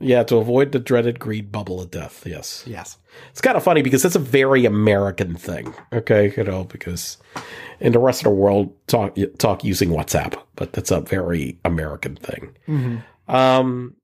Yeah, 0.00 0.22
to 0.24 0.36
avoid 0.36 0.72
the 0.72 0.78
dreaded 0.78 1.18
green 1.18 1.46
bubble 1.46 1.80
of 1.80 1.90
death. 1.90 2.24
Yes. 2.26 2.64
Yes. 2.66 2.98
It's 3.30 3.40
kind 3.40 3.56
of 3.56 3.64
funny 3.64 3.82
because 3.82 4.04
it's 4.04 4.14
a 4.14 4.20
very 4.20 4.64
American 4.64 5.34
thing. 5.34 5.74
Okay, 5.92 6.32
you 6.36 6.44
know, 6.44 6.64
because 6.64 7.18
in 7.80 7.92
the 7.92 7.98
rest 7.98 8.20
of 8.20 8.24
the 8.24 8.30
world 8.30 8.72
talk 8.86 9.16
talk 9.38 9.64
using 9.64 9.90
WhatsApp, 9.90 10.40
but 10.54 10.72
that's 10.72 10.90
a 10.90 11.00
very 11.00 11.58
American 11.64 12.16
thing. 12.16 12.56
Mm-hmm. 12.68 13.34
Um, 13.34 13.96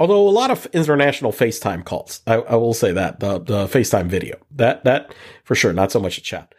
although 0.00 0.26
a 0.28 0.30
lot 0.30 0.50
of 0.50 0.66
international 0.72 1.32
FaceTime 1.32 1.84
calls, 1.84 2.20
I, 2.26 2.34
I, 2.34 2.56
will 2.56 2.74
say 2.74 2.92
that 2.92 3.20
the 3.20 3.38
the 3.38 3.66
FaceTime 3.66 4.06
video 4.06 4.36
that 4.50 4.82
that 4.82 5.14
for 5.44 5.54
sure, 5.54 5.72
not 5.72 5.92
so 5.92 6.00
much 6.00 6.18
a 6.18 6.22
chat, 6.22 6.54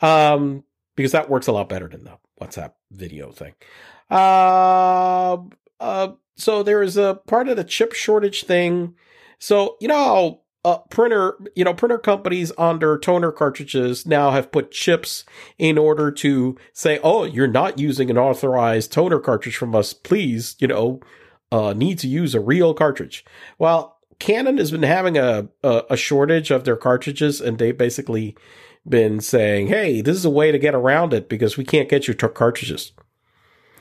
um, 0.00 0.64
because 0.98 1.12
that 1.12 1.30
works 1.30 1.46
a 1.46 1.52
lot 1.52 1.68
better 1.68 1.88
than 1.88 2.02
the 2.02 2.18
WhatsApp 2.40 2.72
video 2.90 3.30
thing. 3.30 3.54
Uh, 4.10 5.38
uh, 5.78 6.08
so 6.36 6.64
there 6.64 6.82
is 6.82 6.96
a 6.96 7.20
part 7.26 7.48
of 7.48 7.56
the 7.56 7.62
chip 7.62 7.92
shortage 7.92 8.42
thing. 8.42 8.94
So 9.38 9.76
you 9.80 9.86
know 9.86 10.42
uh, 10.64 10.78
printer, 10.90 11.38
you 11.54 11.64
know, 11.64 11.72
printer 11.72 11.98
companies 11.98 12.52
their 12.80 12.98
toner 12.98 13.30
cartridges 13.30 14.04
now 14.04 14.32
have 14.32 14.50
put 14.50 14.72
chips 14.72 15.24
in 15.56 15.78
order 15.78 16.10
to 16.10 16.56
say, 16.72 16.98
oh, 17.04 17.24
you're 17.24 17.46
not 17.46 17.78
using 17.78 18.10
an 18.10 18.18
authorized 18.18 18.92
toner 18.92 19.20
cartridge 19.20 19.56
from 19.56 19.74
us. 19.76 19.92
Please, 19.92 20.56
you 20.58 20.66
know, 20.66 21.00
uh, 21.52 21.72
need 21.74 21.98
to 22.00 22.08
use 22.08 22.34
a 22.34 22.40
real 22.40 22.74
cartridge. 22.74 23.24
Well, 23.58 23.98
Canon 24.18 24.58
has 24.58 24.72
been 24.72 24.82
having 24.82 25.16
a, 25.16 25.48
a, 25.62 25.82
a 25.90 25.96
shortage 25.96 26.50
of 26.50 26.64
their 26.64 26.76
cartridges 26.76 27.40
and 27.40 27.58
they've 27.58 27.78
basically 27.78 28.36
been 28.88 29.20
saying, 29.20 29.68
hey, 29.68 30.00
this 30.00 30.16
is 30.16 30.24
a 30.24 30.30
way 30.30 30.52
to 30.52 30.58
get 30.58 30.74
around 30.74 31.12
it 31.12 31.28
because 31.28 31.56
we 31.56 31.64
can't 31.64 31.88
get 31.88 32.06
your 32.06 32.14
t- 32.14 32.28
cartridges. 32.28 32.92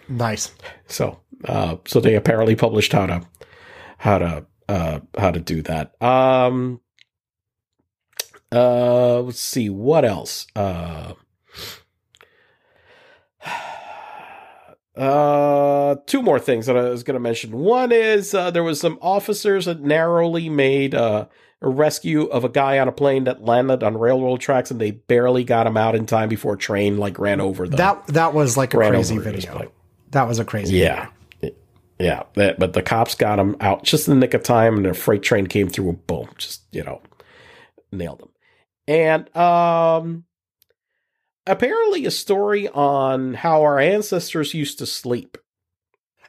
Nice. 0.10 0.54
So, 0.88 1.20
uh, 1.46 1.78
so 1.86 2.00
they 2.00 2.16
apparently 2.16 2.56
published 2.56 2.94
how 2.94 3.06
to, 3.08 3.22
how 3.98 4.18
to, 4.20 4.46
uh, 4.70 5.00
how 5.18 5.32
to 5.32 5.40
do 5.40 5.62
that. 5.64 6.02
Um, 6.02 6.82
uh, 8.52 9.22
let's 9.22 9.40
see 9.40 9.70
what 9.70 10.06
else. 10.06 10.48
Uh, 10.56 11.14
uh, 14.96 15.96
two 16.06 16.22
more 16.22 16.40
things 16.40 16.66
that 16.68 16.78
I 16.78 16.90
was 16.90 17.04
going 17.04 17.16
to 17.16 17.20
mention. 17.20 17.52
One 17.52 17.92
is 17.92 18.34
uh, 18.34 18.52
there 18.52 18.64
was 18.64 18.80
some 18.80 18.98
officers 19.02 19.66
that 19.66 19.82
narrowly 19.82 20.50
made 20.50 20.96
uh, 20.96 21.28
a 21.62 21.70
rescue 21.70 22.24
of 22.26 22.44
a 22.44 22.50
guy 22.50 22.80
on 22.80 22.88
a 22.88 22.92
plane 22.92 23.24
that 23.24 23.44
landed 23.44 23.84
on 23.84 23.98
railroad 23.98 24.40
tracks, 24.40 24.72
and 24.72 24.80
they 24.80 24.92
barely 24.92 25.44
got 25.44 25.68
him 25.68 25.78
out 25.78 25.96
in 25.96 26.06
time 26.06 26.30
before 26.30 26.54
a 26.54 26.58
train 26.58 26.98
like 26.98 27.18
ran 27.18 27.42
over 27.42 27.68
the 27.68 27.78
that. 27.78 28.08
That 28.08 28.34
was 28.34 28.58
like 28.58 28.74
a 28.74 28.78
crazy 28.78 29.18
video. 29.18 29.72
That 30.12 30.28
was 30.28 30.40
a 30.40 30.46
crazy. 30.46 30.78
Yeah. 30.78 31.10
Yeah, 32.00 32.24
that, 32.36 32.60
but 32.60 32.74
the 32.74 32.84
cops 32.84 33.16
got 33.16 33.40
him 33.40 33.56
out 33.60 33.84
just 33.84 34.08
in 34.08 34.14
the 34.14 34.20
nick 34.20 34.36
of 34.36 34.44
time, 34.44 34.78
and 34.78 34.86
a 34.86 34.94
freight 34.94 35.24
train 35.24 35.48
came 35.48 35.68
through, 35.68 35.90
and 35.90 36.06
boom, 36.06 36.30
just 36.38 36.62
you 36.72 36.84
know, 36.84 37.02
nailed 37.92 38.22
him. 38.22 38.30
And 38.88 39.36
um, 39.36 40.26
apparently, 41.48 42.06
a 42.06 42.12
story 42.12 42.68
on 42.70 43.34
how 43.34 43.64
our 43.64 43.80
ancestors 43.80 44.54
used 44.54 44.78
to 44.78 44.86
sleep. 44.86 45.40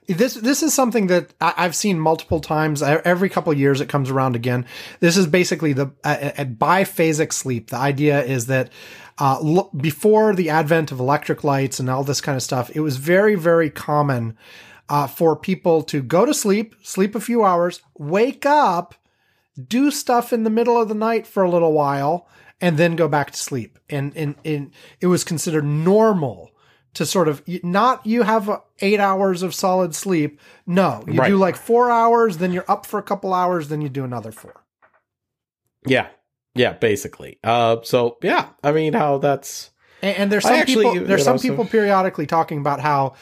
This 0.09 0.35
this 0.35 0.63
is 0.63 0.73
something 0.73 1.09
that 1.09 1.35
I, 1.39 1.53
I've 1.59 1.77
seen 1.77 2.01
multiple 2.01 2.41
times. 2.41 2.83
E- 2.83 2.87
Every 3.05 3.29
couple 3.29 3.53
years, 3.53 3.81
it 3.81 3.91
comes 3.91 4.09
around 4.09 4.37
again. 4.37 4.65
This 5.01 5.19
is 5.19 5.27
basically 5.27 5.75
the 5.75 5.93
uh, 6.03 6.31
biphasic 6.45 7.33
sleep. 7.33 7.69
The 7.69 7.77
idea 7.77 8.25
is 8.25 8.47
that 8.47 8.71
uh, 9.19 9.65
before 9.77 10.35
the 10.35 10.49
advent 10.49 10.93
of 10.93 10.99
electric 10.99 11.45
lights 11.45 11.79
and 11.79 11.91
all 11.91 12.05
this 12.05 12.23
kind 12.23 12.37
of 12.37 12.43
stuff, 12.43 12.71
it 12.75 12.81
was 12.81 12.97
very 12.97 13.35
very 13.35 13.69
common 13.69 14.37
uh, 14.89 15.07
for 15.07 15.37
people 15.37 15.83
to 15.83 16.03
go 16.03 16.25
to 16.25 16.33
sleep, 16.33 16.75
sleep 16.83 17.15
a 17.15 17.21
few 17.21 17.45
hours, 17.45 17.83
wake 17.99 18.47
up, 18.47 18.95
do 19.63 19.91
stuff 19.91 20.33
in 20.33 20.45
the 20.45 20.51
middle 20.51 20.81
of 20.81 20.89
the 20.89 20.95
night 20.95 21.27
for 21.27 21.43
a 21.43 21.51
little 21.51 21.73
while, 21.75 22.27
and 22.63 22.79
then 22.79 22.97
go 22.97 23.09
back 23.09 23.31
to 23.33 23.39
sleep. 23.39 23.79
And 23.91 24.17
and, 24.17 24.37
and 24.43 24.71
it 25.03 25.09
was 25.09 25.23
considered 25.23 25.67
normal 25.67 26.51
to 26.99 27.07
sort 27.07 27.29
of 27.29 27.43
not 27.63 28.05
you 28.05 28.23
have 28.25 28.61
eight 28.81 28.99
hours 29.01 29.43
of 29.43 29.55
solid 29.55 29.95
sleep. 29.95 30.41
No, 30.67 31.05
you 31.07 31.15
Right. 31.21 31.29
do 31.29 31.37
like 31.37 31.55
four 31.57 31.91
hours, 31.93 32.39
then 32.39 32.53
you're 32.53 32.65
up 32.69 32.85
for 32.87 32.99
a 32.99 33.03
couple 33.05 33.33
hours, 33.33 33.69
then 33.69 33.81
you 33.81 33.89
do 33.89 34.03
another 34.05 34.33
four. 34.33 34.65
Yeah, 35.87 36.09
yeah, 36.57 36.73
basically. 36.73 37.39
Uh, 37.45 37.77
so 37.85 38.19
yeah, 38.23 38.49
I 38.65 38.73
mean, 38.73 38.93
how 38.95 39.19
that's 39.19 39.71
And, 40.03 40.17
and 40.17 40.33
there's 40.33 40.43
some 40.45 40.55
actually, 40.55 40.85
people 40.93 41.07
there's 41.07 41.21
know, 41.21 41.25
some 41.33 41.39
so- 41.39 41.49
people 41.49 41.65
periodically 41.65 42.27
talking 42.27 42.59
about 42.59 42.81
how 42.81 43.15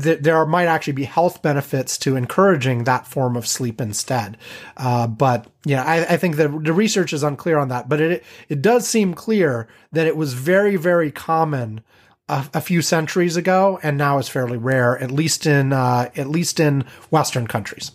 th- 0.00 0.20
there 0.20 0.44
might 0.46 0.66
actually 0.66 0.92
be 0.92 1.04
health 1.04 1.42
benefits 1.42 1.98
to 1.98 2.14
encouraging 2.16 2.84
that 2.84 3.06
form 3.08 3.36
of 3.36 3.46
sleep 3.46 3.80
instead. 3.80 4.36
Uh, 4.76 5.06
but 5.08 5.46
yeah, 5.64 5.82
I, 5.82 6.14
I 6.14 6.16
think 6.16 6.36
that 6.36 6.48
the 6.64 6.72
research 6.72 7.12
is 7.12 7.22
unclear 7.24 7.58
on 7.58 7.68
that. 7.70 7.88
But 7.88 8.00
it 8.00 8.24
it 8.48 8.62
does 8.62 8.86
seem 8.86 9.14
clear 9.14 9.66
that 9.92 10.06
it 10.06 10.16
was 10.16 10.34
very 10.34 10.76
very 10.76 11.10
common. 11.10 11.80
A, 12.28 12.44
a 12.54 12.60
few 12.60 12.82
centuries 12.82 13.36
ago, 13.36 13.78
and 13.84 13.96
now 13.96 14.18
it's 14.18 14.28
fairly 14.28 14.56
rare, 14.56 14.98
at 14.98 15.12
least 15.12 15.46
in 15.46 15.72
uh, 15.72 16.10
at 16.16 16.28
least 16.28 16.58
in 16.58 16.84
Western 17.10 17.46
countries. 17.46 17.92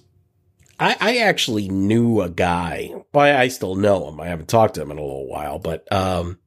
I, 0.80 0.96
I 1.00 1.18
actually 1.18 1.68
knew 1.68 2.22
a 2.22 2.30
guy. 2.30 2.92
Well, 3.14 3.26
I, 3.26 3.44
I 3.44 3.48
still 3.50 3.76
know 3.76 4.08
him. 4.08 4.20
I 4.22 4.28
haven't 4.28 4.48
talked 4.48 4.76
to 4.76 4.82
him 4.82 4.90
in 4.90 4.98
a 4.98 5.02
little 5.02 5.28
while, 5.28 5.60
but 5.60 5.92
um, 5.92 6.40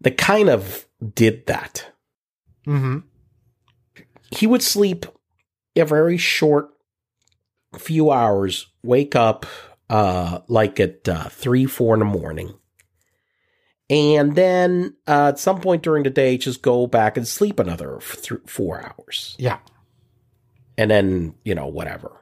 that 0.00 0.16
kind 0.16 0.48
of 0.48 0.86
did 1.14 1.46
that. 1.46 1.92
Mm-hmm. 2.66 2.98
He 4.30 4.46
would 4.46 4.62
sleep 4.62 5.04
a 5.76 5.84
very 5.84 6.18
short 6.18 6.70
few 7.76 8.10
hours, 8.10 8.68
wake 8.82 9.16
up 9.16 9.44
uh, 9.90 10.40
like 10.48 10.80
at 10.80 11.08
uh, 11.08 11.28
three, 11.28 11.66
four 11.66 11.94
in 11.94 12.00
the 12.00 12.06
morning, 12.06 12.54
and 13.90 14.34
then 14.34 14.96
uh, 15.06 15.28
at 15.28 15.38
some 15.38 15.60
point 15.60 15.82
during 15.82 16.02
the 16.02 16.10
day, 16.10 16.36
just 16.36 16.62
go 16.62 16.86
back 16.86 17.16
and 17.16 17.26
sleep 17.26 17.58
another 17.58 17.96
f- 17.96 18.22
th- 18.22 18.40
four 18.46 18.82
hours. 18.82 19.34
Yeah, 19.38 19.58
and 20.76 20.90
then 20.90 21.34
you 21.44 21.54
know 21.54 21.66
whatever. 21.66 22.12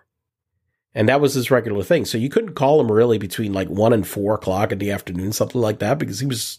And 0.94 1.10
that 1.10 1.20
was 1.20 1.34
his 1.34 1.50
regular 1.50 1.82
thing. 1.82 2.06
So 2.06 2.16
you 2.16 2.30
couldn't 2.30 2.54
call 2.54 2.80
him 2.80 2.90
really 2.90 3.18
between 3.18 3.52
like 3.52 3.68
one 3.68 3.92
and 3.92 4.06
four 4.06 4.34
o'clock 4.34 4.72
in 4.72 4.78
the 4.78 4.90
afternoon 4.90 5.32
something 5.32 5.60
like 5.60 5.78
that 5.80 5.98
because 5.98 6.20
he 6.20 6.26
was 6.26 6.58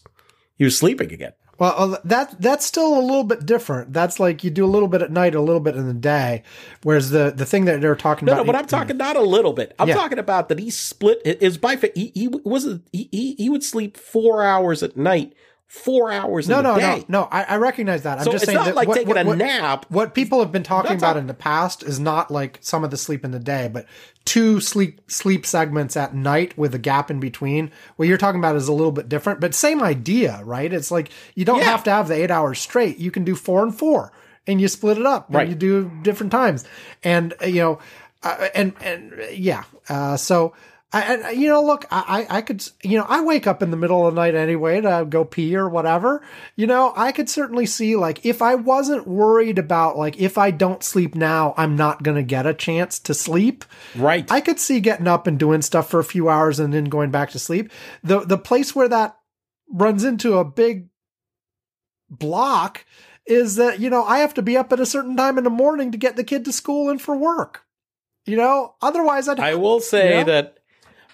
he 0.56 0.64
was 0.64 0.78
sleeping 0.78 1.12
again 1.12 1.32
Well, 1.58 1.94
uh, 1.94 1.98
that 2.04 2.40
that's 2.40 2.64
still 2.64 2.96
a 2.98 3.02
little 3.02 3.24
bit 3.24 3.44
different. 3.44 3.92
That's 3.92 4.20
like 4.20 4.44
you 4.44 4.50
do 4.50 4.64
a 4.64 4.66
little 4.70 4.88
bit 4.88 5.02
at 5.02 5.10
night, 5.10 5.34
a 5.34 5.40
little 5.40 5.60
bit 5.60 5.74
in 5.76 5.86
the 5.88 5.94
day. 5.94 6.44
Whereas 6.82 7.10
the 7.10 7.32
the 7.34 7.44
thing 7.44 7.64
that 7.64 7.80
they're 7.80 7.96
talking 7.96 8.26
no 8.26 8.32
about, 8.32 8.46
no 8.46 8.52
but 8.52 8.58
i'm 8.58 8.66
talking 8.66 8.96
not 8.96 9.16
a 9.16 9.22
little 9.22 9.52
bit 9.52 9.74
i'm 9.78 9.88
Yeah. 9.88 9.94
talking 9.94 10.18
about 10.18 10.48
that 10.48 10.58
he 10.58 10.70
split 10.70 11.20
his 11.40 11.58
by 11.58 11.76
he, 11.94 12.12
he 12.14 12.28
wasn't 12.28 12.86
he, 12.92 13.08
he 13.10 13.34
he 13.34 13.50
would 13.50 13.64
sleep 13.64 13.96
four 13.96 14.44
hours 14.44 14.82
at 14.82 14.96
night 14.96 15.34
four 15.66 16.10
hours 16.10 16.48
No, 16.48 16.58
in 16.58 16.64
the 16.64 16.76
no, 16.76 16.78
no, 16.78 17.04
no. 17.08 17.28
I, 17.30 17.42
I 17.42 17.56
recognize 17.56 18.02
that. 18.04 18.18
I'm 18.18 18.24
so 18.24 18.32
just 18.32 18.44
it's 18.44 18.46
saying 18.46 18.56
not 18.56 18.64
that 18.66 18.74
like 18.74 18.88
what, 18.88 18.94
taking 18.94 19.14
what, 19.14 19.26
a 19.26 19.36
nap 19.36 19.84
What 19.90 20.14
people 20.14 20.40
have 20.40 20.50
been 20.50 20.62
talking 20.62 20.96
about 20.96 21.18
in 21.18 21.26
the 21.26 21.34
past 21.34 21.82
is 21.82 22.00
not 22.00 22.30
like 22.30 22.58
some 22.62 22.84
of 22.84 22.90
the 22.90 22.96
sleep 22.96 23.22
in 23.24 23.32
the 23.32 23.38
day, 23.38 23.68
but 23.70 23.84
two 24.28 24.60
sleep 24.60 25.00
sleep 25.10 25.46
segments 25.46 25.96
at 25.96 26.14
night 26.14 26.56
with 26.58 26.74
a 26.74 26.78
gap 26.78 27.10
in 27.10 27.18
between. 27.18 27.70
What 27.96 28.08
you're 28.08 28.18
talking 28.18 28.40
about 28.40 28.56
is 28.56 28.68
a 28.68 28.72
little 28.74 28.92
bit 28.92 29.08
different, 29.08 29.40
but 29.40 29.54
same 29.54 29.82
idea, 29.82 30.42
right? 30.44 30.70
It's 30.70 30.90
like 30.90 31.08
you 31.34 31.46
don't 31.46 31.60
Yeah. 31.60 31.64
have 31.70 31.84
to 31.84 31.90
have 31.90 32.08
the 32.08 32.14
eight 32.14 32.30
hours 32.30 32.58
straight. 32.58 32.98
You 32.98 33.10
can 33.10 33.24
do 33.24 33.34
four 33.34 33.62
and 33.62 33.74
four, 33.74 34.12
and 34.46 34.60
you 34.60 34.68
split 34.68 34.98
it 34.98 35.06
up, 35.06 35.26
Right. 35.30 35.48
you 35.48 35.54
do 35.54 35.90
different 36.02 36.30
times, 36.30 36.64
and 37.02 37.32
uh, 37.42 37.46
you 37.46 37.60
know, 37.62 37.78
uh, 38.22 38.48
and 38.54 38.74
and 38.82 39.14
yeah. 39.32 39.64
Uh, 39.88 40.16
so. 40.18 40.52
I, 40.90 41.02
and, 41.02 41.38
you 41.38 41.48
know, 41.48 41.62
look, 41.62 41.84
I, 41.90 42.26
I 42.30 42.38
I 42.38 42.40
could, 42.40 42.66
you 42.82 42.96
know, 42.96 43.04
I 43.06 43.20
wake 43.22 43.46
up 43.46 43.62
in 43.62 43.70
the 43.70 43.76
middle 43.76 44.06
of 44.06 44.14
the 44.14 44.20
night 44.20 44.34
anyway 44.34 44.80
to 44.80 45.06
go 45.06 45.22
pee 45.22 45.54
or 45.54 45.68
whatever. 45.68 46.22
You 46.56 46.66
know, 46.66 46.94
I 46.96 47.12
could 47.12 47.28
certainly 47.28 47.66
see, 47.66 47.94
like, 47.94 48.24
if 48.24 48.40
I 48.40 48.54
wasn't 48.54 49.06
worried 49.06 49.58
about, 49.58 49.98
like, 49.98 50.18
if 50.18 50.38
I 50.38 50.50
don't 50.50 50.82
sleep 50.82 51.14
now, 51.14 51.52
I'm 51.58 51.76
not 51.76 52.02
going 52.02 52.16
to 52.16 52.22
get 52.22 52.46
a 52.46 52.54
chance 52.54 52.98
to 53.00 53.12
sleep. 53.12 53.66
right 53.96 54.26
I 54.32 54.40
could 54.40 54.58
see 54.58 54.80
getting 54.80 55.06
up 55.06 55.26
and 55.26 55.38
doing 55.38 55.60
stuff 55.60 55.90
for 55.90 56.00
a 56.00 56.04
few 56.04 56.30
hours 56.30 56.58
and 56.58 56.72
then 56.72 56.86
going 56.86 57.10
back 57.10 57.30
to 57.32 57.38
sleep. 57.38 57.70
The, 58.02 58.20
the 58.20 58.38
place 58.38 58.74
where 58.74 58.88
that 58.88 59.18
runs 59.70 60.04
into 60.04 60.38
a 60.38 60.44
big 60.44 60.88
block 62.08 62.84
is 63.26 63.56
that, 63.56 63.78
you 63.78 63.90
know, 63.90 64.04
I 64.04 64.18
have 64.20 64.34
to 64.34 64.42
be 64.42 64.56
up 64.56 64.72
at 64.72 64.80
a 64.80 64.86
certain 64.86 65.16
time 65.16 65.36
in 65.36 65.44
the 65.44 65.50
morning 65.50 65.92
to 65.92 65.98
get 65.98 66.16
the 66.16 66.24
kid 66.24 66.46
to 66.46 66.52
school 66.52 66.88
and 66.88 67.00
for 67.00 67.14
work. 67.14 67.64
You 68.24 68.36
know, 68.36 68.74
otherwise 68.80 69.28
I'd 69.28 69.40
I 69.40 69.54
will 69.54 69.80
say 69.94 70.10
Yeah. 70.10 70.24
that 70.24 70.57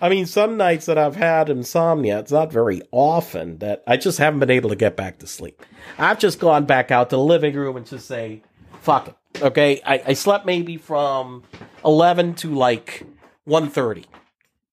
I 0.05 0.11
mean 0.11 0.27
some 0.27 0.59
nights 0.59 0.85
that 0.85 0.99
I've 0.99 1.17
had 1.17 1.49
insomnia, 1.49 2.19
it's 2.19 2.31
not 2.31 2.53
very 2.53 2.83
often 2.91 3.57
that 3.61 3.83
I 3.87 3.97
just 3.97 4.19
haven't 4.19 4.41
been 4.41 4.51
able 4.51 4.69
to 4.69 4.77
get 4.77 4.99
back 4.99 5.21
to 5.21 5.27
sleep. 5.27 5.63
I've 5.97 6.19
just 6.19 6.39
gone 6.39 6.67
back 6.67 6.91
out 6.91 7.09
to 7.09 7.17
the 7.17 7.23
living 7.23 7.55
room 7.55 7.79
and 7.79 7.87
just 7.87 8.07
say, 8.07 8.43
fuck 8.83 9.09
it. 9.09 9.15
Okay. 9.41 9.81
I, 9.83 10.03
I 10.09 10.13
slept 10.13 10.45
maybe 10.45 10.77
from 10.77 11.43
eleven 11.87 12.35
to 12.35 12.55
like 12.55 13.07
1.30 13.49 14.05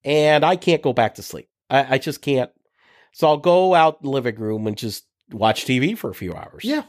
and 0.04 0.44
I 0.44 0.58
can't 0.58 0.82
go 0.82 0.92
back 0.92 1.16
to 1.16 1.24
sleep. 1.24 1.48
I, 1.70 1.96
I 1.96 1.98
just 1.98 2.22
can't. 2.22 2.52
So 3.14 3.30
I'll 3.30 3.38
go 3.38 3.74
out 3.74 4.02
the 4.02 4.10
living 4.10 4.36
room 4.36 4.68
and 4.68 4.78
just 4.78 5.06
watch 5.32 5.64
TV 5.64 5.98
for 5.98 6.10
a 6.10 6.14
few 6.14 6.34
hours. 6.34 6.66
Yeah. 6.66 6.84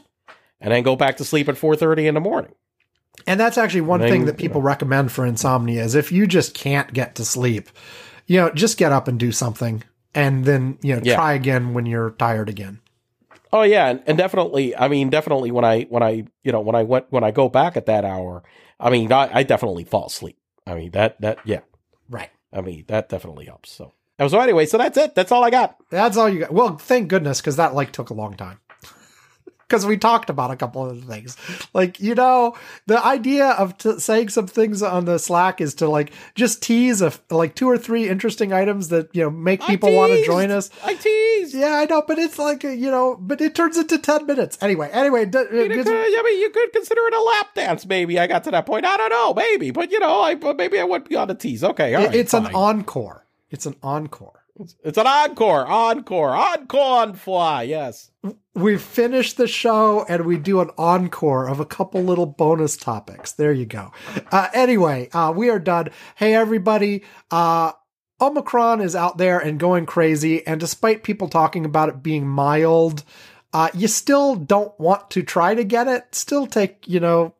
And 0.59 0.73
then 0.73 0.83
go 0.83 0.97
back 0.97 1.15
to 1.17 1.23
sleep 1.23 1.47
at 1.47 1.57
four 1.57 1.77
thirty 1.77 2.07
in 2.07 2.13
the 2.13 2.19
morning. 2.19 2.51
And 3.25 3.39
that's 3.39 3.57
actually 3.57 3.81
one 3.81 4.01
Then, 4.01 4.09
thing 4.09 4.25
that 4.25 4.37
you 4.37 4.49
people 4.49 4.61
recommend 4.61 5.13
for 5.13 5.25
insomnia 5.25 5.81
is 5.81 5.95
if 5.95 6.11
you 6.11 6.27
just 6.27 6.53
can't 6.53 6.91
get 6.93 7.15
to 7.15 7.23
sleep, 7.23 7.69
you 8.27 8.39
know, 8.39 8.49
just 8.51 8.77
get 8.77 8.91
up 8.91 9.07
and 9.07 9.19
do 9.19 9.31
something 9.31 9.83
and 10.15 10.45
then, 10.45 10.77
you 10.81 10.95
know, 10.95 11.01
Yeah. 11.03 11.15
try 11.15 11.33
again 11.33 11.73
when 11.73 11.85
you're 11.85 12.11
tired 12.11 12.49
again. 12.49 12.79
Oh 13.51 13.61
yeah, 13.61 13.87
and, 13.89 14.03
and 14.07 14.17
definitely. 14.17 14.75
I 14.75 14.87
mean, 14.87 15.09
definitely 15.11 15.51
when 15.51 15.63
I 15.63 15.83
when 15.83 16.01
I 16.01 16.25
you 16.43 16.51
know 16.51 16.61
when 16.61 16.75
I 16.75 16.83
went 16.83 17.05
when 17.11 17.23
I 17.23 17.29
go 17.31 17.49
back 17.49 17.77
at 17.77 17.85
that 17.85 18.03
hour, 18.03 18.43
I 18.79 18.89
mean, 18.89 19.11
I, 19.11 19.29
I 19.31 19.43
definitely 19.43 19.83
fall 19.83 20.07
asleep. 20.07 20.37
I 20.65 20.73
mean 20.73 20.91
that 20.91 21.21
that 21.21 21.37
yeah. 21.45 21.59
Right. 22.09 22.31
I 22.51 22.61
mean 22.61 22.85
that 22.87 23.09
definitely 23.09 23.45
helps. 23.45 23.71
So 23.71 23.93
so 24.27 24.39
anyway, 24.39 24.65
so 24.65 24.77
that's 24.77 24.97
it. 24.97 25.13
That's 25.15 25.31
all 25.31 25.43
I 25.43 25.49
got. 25.51 25.75
That's 25.91 26.17
all 26.17 26.29
you 26.29 26.39
got. 26.39 26.51
Well, 26.53 26.77
thank 26.77 27.09
goodness, 27.09 27.41
because 27.41 27.57
that 27.57 27.75
like 27.75 27.91
took 27.91 28.09
a 28.09 28.13
long 28.15 28.35
time. 28.35 28.59
Because 29.73 29.87
we 29.87 29.97
talked 29.97 30.29
about 30.29 30.51
a 30.51 30.55
couple 30.55 30.87
of 30.87 31.03
things, 31.05 31.35
like 31.73 31.99
you 31.99 32.13
know, 32.13 32.55
the 32.85 33.03
idea 33.03 33.47
of 33.47 33.75
t- 33.75 33.97
saying 33.97 34.29
some 34.29 34.45
things 34.45 34.83
on 34.83 35.05
the 35.05 35.17
Slack 35.17 35.59
is 35.61 35.73
to 35.75 35.89
like 35.89 36.13
just 36.35 36.61
tease 36.61 37.01
a 37.01 37.11
like 37.31 37.55
two 37.55 37.67
or 37.67 37.75
three 37.75 38.07
interesting 38.07 38.53
items 38.53 38.89
that 38.89 39.09
you 39.15 39.23
know 39.23 39.31
make 39.31 39.63
people 39.63 39.91
want 39.95 40.13
to 40.13 40.23
join 40.23 40.51
us. 40.51 40.69
I 40.83 40.93
teased. 40.93 41.55
Yeah, 41.55 41.73
I 41.73 41.85
know, 41.85 42.03
but 42.07 42.19
it's 42.19 42.37
like 42.37 42.61
you 42.61 42.91
know, 42.91 43.17
but 43.19 43.41
it 43.41 43.55
turns 43.55 43.75
into 43.75 43.97
ten 43.97 44.27
minutes 44.27 44.59
anyway. 44.61 44.91
Anyway, 44.93 45.25
d- 45.25 45.39
You 45.39 45.63
uh, 45.65 45.83
could, 45.83 45.87
I 45.87 46.21
mean, 46.23 46.39
you 46.39 46.51
could 46.51 46.71
consider 46.71 47.01
it 47.07 47.15
a 47.15 47.21
lap 47.23 47.55
dance. 47.55 47.87
Maybe 47.87 48.19
I 48.19 48.27
got 48.27 48.43
to 48.43 48.51
that 48.51 48.67
point. 48.67 48.85
I 48.85 48.95
don't 48.95 49.09
know, 49.09 49.33
maybe, 49.33 49.71
but 49.71 49.91
you 49.91 49.99
know, 49.99 50.21
I 50.21 50.35
maybe 50.53 50.79
I 50.79 50.83
would 50.83 51.09
be 51.09 51.15
on 51.15 51.31
a 51.31 51.33
tease. 51.33 51.63
Okay, 51.63 51.95
all 51.95 52.05
right, 52.05 52.13
it's 52.13 52.35
an 52.35 52.45
encore. 52.53 53.25
It's 53.49 53.65
an 53.65 53.75
encore. 53.81 54.42
It's 54.59 54.97
an 54.99 55.07
encore, 55.07 55.65
encore, 55.65 56.35
encore 56.35 57.01
on 57.01 57.13
fly. 57.15 57.63
Yes. 57.63 58.11
we 58.53 58.77
finish 58.77 59.33
the 59.33 59.47
show 59.47 60.05
and 60.07 60.25
we 60.25 60.37
do 60.37 60.61
an 60.61 60.69
encore 60.77 61.47
of 61.47 61.59
a 61.59 61.65
couple 61.65 62.03
little 62.03 62.27
bonus 62.27 62.77
topics. 62.77 63.31
There 63.31 63.51
you 63.51 63.65
go. 63.65 63.91
Uh, 64.31 64.49
anyway, 64.53 65.09
uh, 65.11 65.33
we 65.35 65.49
are 65.49 65.59
done. 65.59 65.89
Hey, 66.15 66.35
everybody. 66.35 67.03
Uh, 67.31 67.71
Omicron 68.21 68.79
is 68.79 68.95
out 68.95 69.17
there 69.17 69.39
and 69.39 69.59
going 69.59 69.87
crazy. 69.87 70.45
And 70.45 70.59
despite 70.59 71.03
people 71.03 71.27
talking 71.27 71.65
about 71.65 71.89
it 71.89 72.03
being 72.03 72.27
mild, 72.27 73.03
uh, 73.53 73.69
you 73.73 73.87
still 73.87 74.35
don't 74.35 74.77
want 74.79 75.09
to 75.11 75.23
try 75.23 75.55
to 75.55 75.63
get 75.63 75.87
it. 75.87 76.13
Still 76.13 76.45
take, 76.45 76.87
you 76.87 76.99
know, 76.99 77.33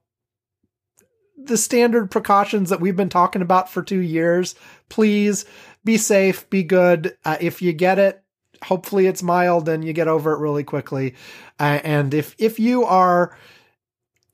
the 1.38 1.58
standard 1.58 2.10
precautions 2.10 2.70
that 2.70 2.82
we've 2.82 2.96
been 2.96 3.10
talking 3.10 3.42
about 3.42 3.70
for 3.70 3.84
two 3.84 4.00
years. 4.00 4.56
Please 4.90 5.46
be 5.84 5.98
safe, 5.98 6.50
be 6.50 6.64
good. 6.64 7.18
Uh, 7.26 7.38
if 7.40 7.62
you 7.62 7.74
get 7.74 8.00
it, 8.00 8.24
hopefully 8.64 9.08
it's 9.08 9.22
mild 9.22 9.70
and 9.70 9.84
you 9.84 9.94
get 9.94 10.08
over 10.08 10.34
it 10.34 10.40
really 10.40 10.64
quickly. 10.64 11.16
Uh, 11.60 11.80
and 11.84 12.14
if 12.14 12.36
if 12.38 12.60
you 12.60 12.86
are 12.86 13.38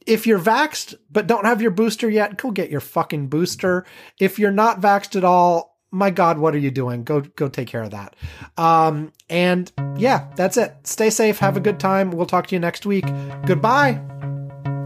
if 0.06 0.26
you're 0.26 0.40
vaxxed 0.40 0.96
but 1.12 1.28
don't 1.28 1.46
have 1.46 1.62
your 1.62 1.72
booster 1.72 2.10
yet, 2.10 2.38
go 2.38 2.52
get 2.52 2.70
your 2.70 2.82
fucking 2.82 3.28
booster. 3.28 3.86
If 4.20 4.40
you're 4.40 4.52
not 4.52 4.82
vaxxed 4.82 5.16
at 5.16 5.24
all, 5.24 5.78
my 5.92 6.12
God, 6.12 6.38
what 6.38 6.54
are 6.54 6.60
you 6.60 6.72
doing? 6.72 7.04
Go 7.04 7.22
go 7.22 7.48
take 7.48 7.68
care 7.68 7.84
of 7.84 7.92
that. 7.92 8.16
Um, 8.58 9.12
and 9.30 9.72
yeah, 9.98 10.28
that's 10.36 10.58
it. 10.58 10.76
Stay 10.84 11.10
safe. 11.10 11.40
Have 11.40 11.58
a 11.58 11.62
good 11.62 11.80
time. 11.80 12.12
We'll 12.12 12.28
talk 12.28 12.48
to 12.48 12.56
you 12.56 12.60
next 12.60 12.86
week. 12.86 13.06
Goodbye. 13.46 13.94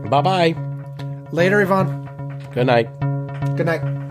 Bye 0.10 0.22
bye. 0.22 0.56
Later, 1.31 1.61
Ivan. 1.61 2.07
Good 2.53 2.68
night. 2.68 2.88
Good 3.57 3.65
night. 3.65 4.02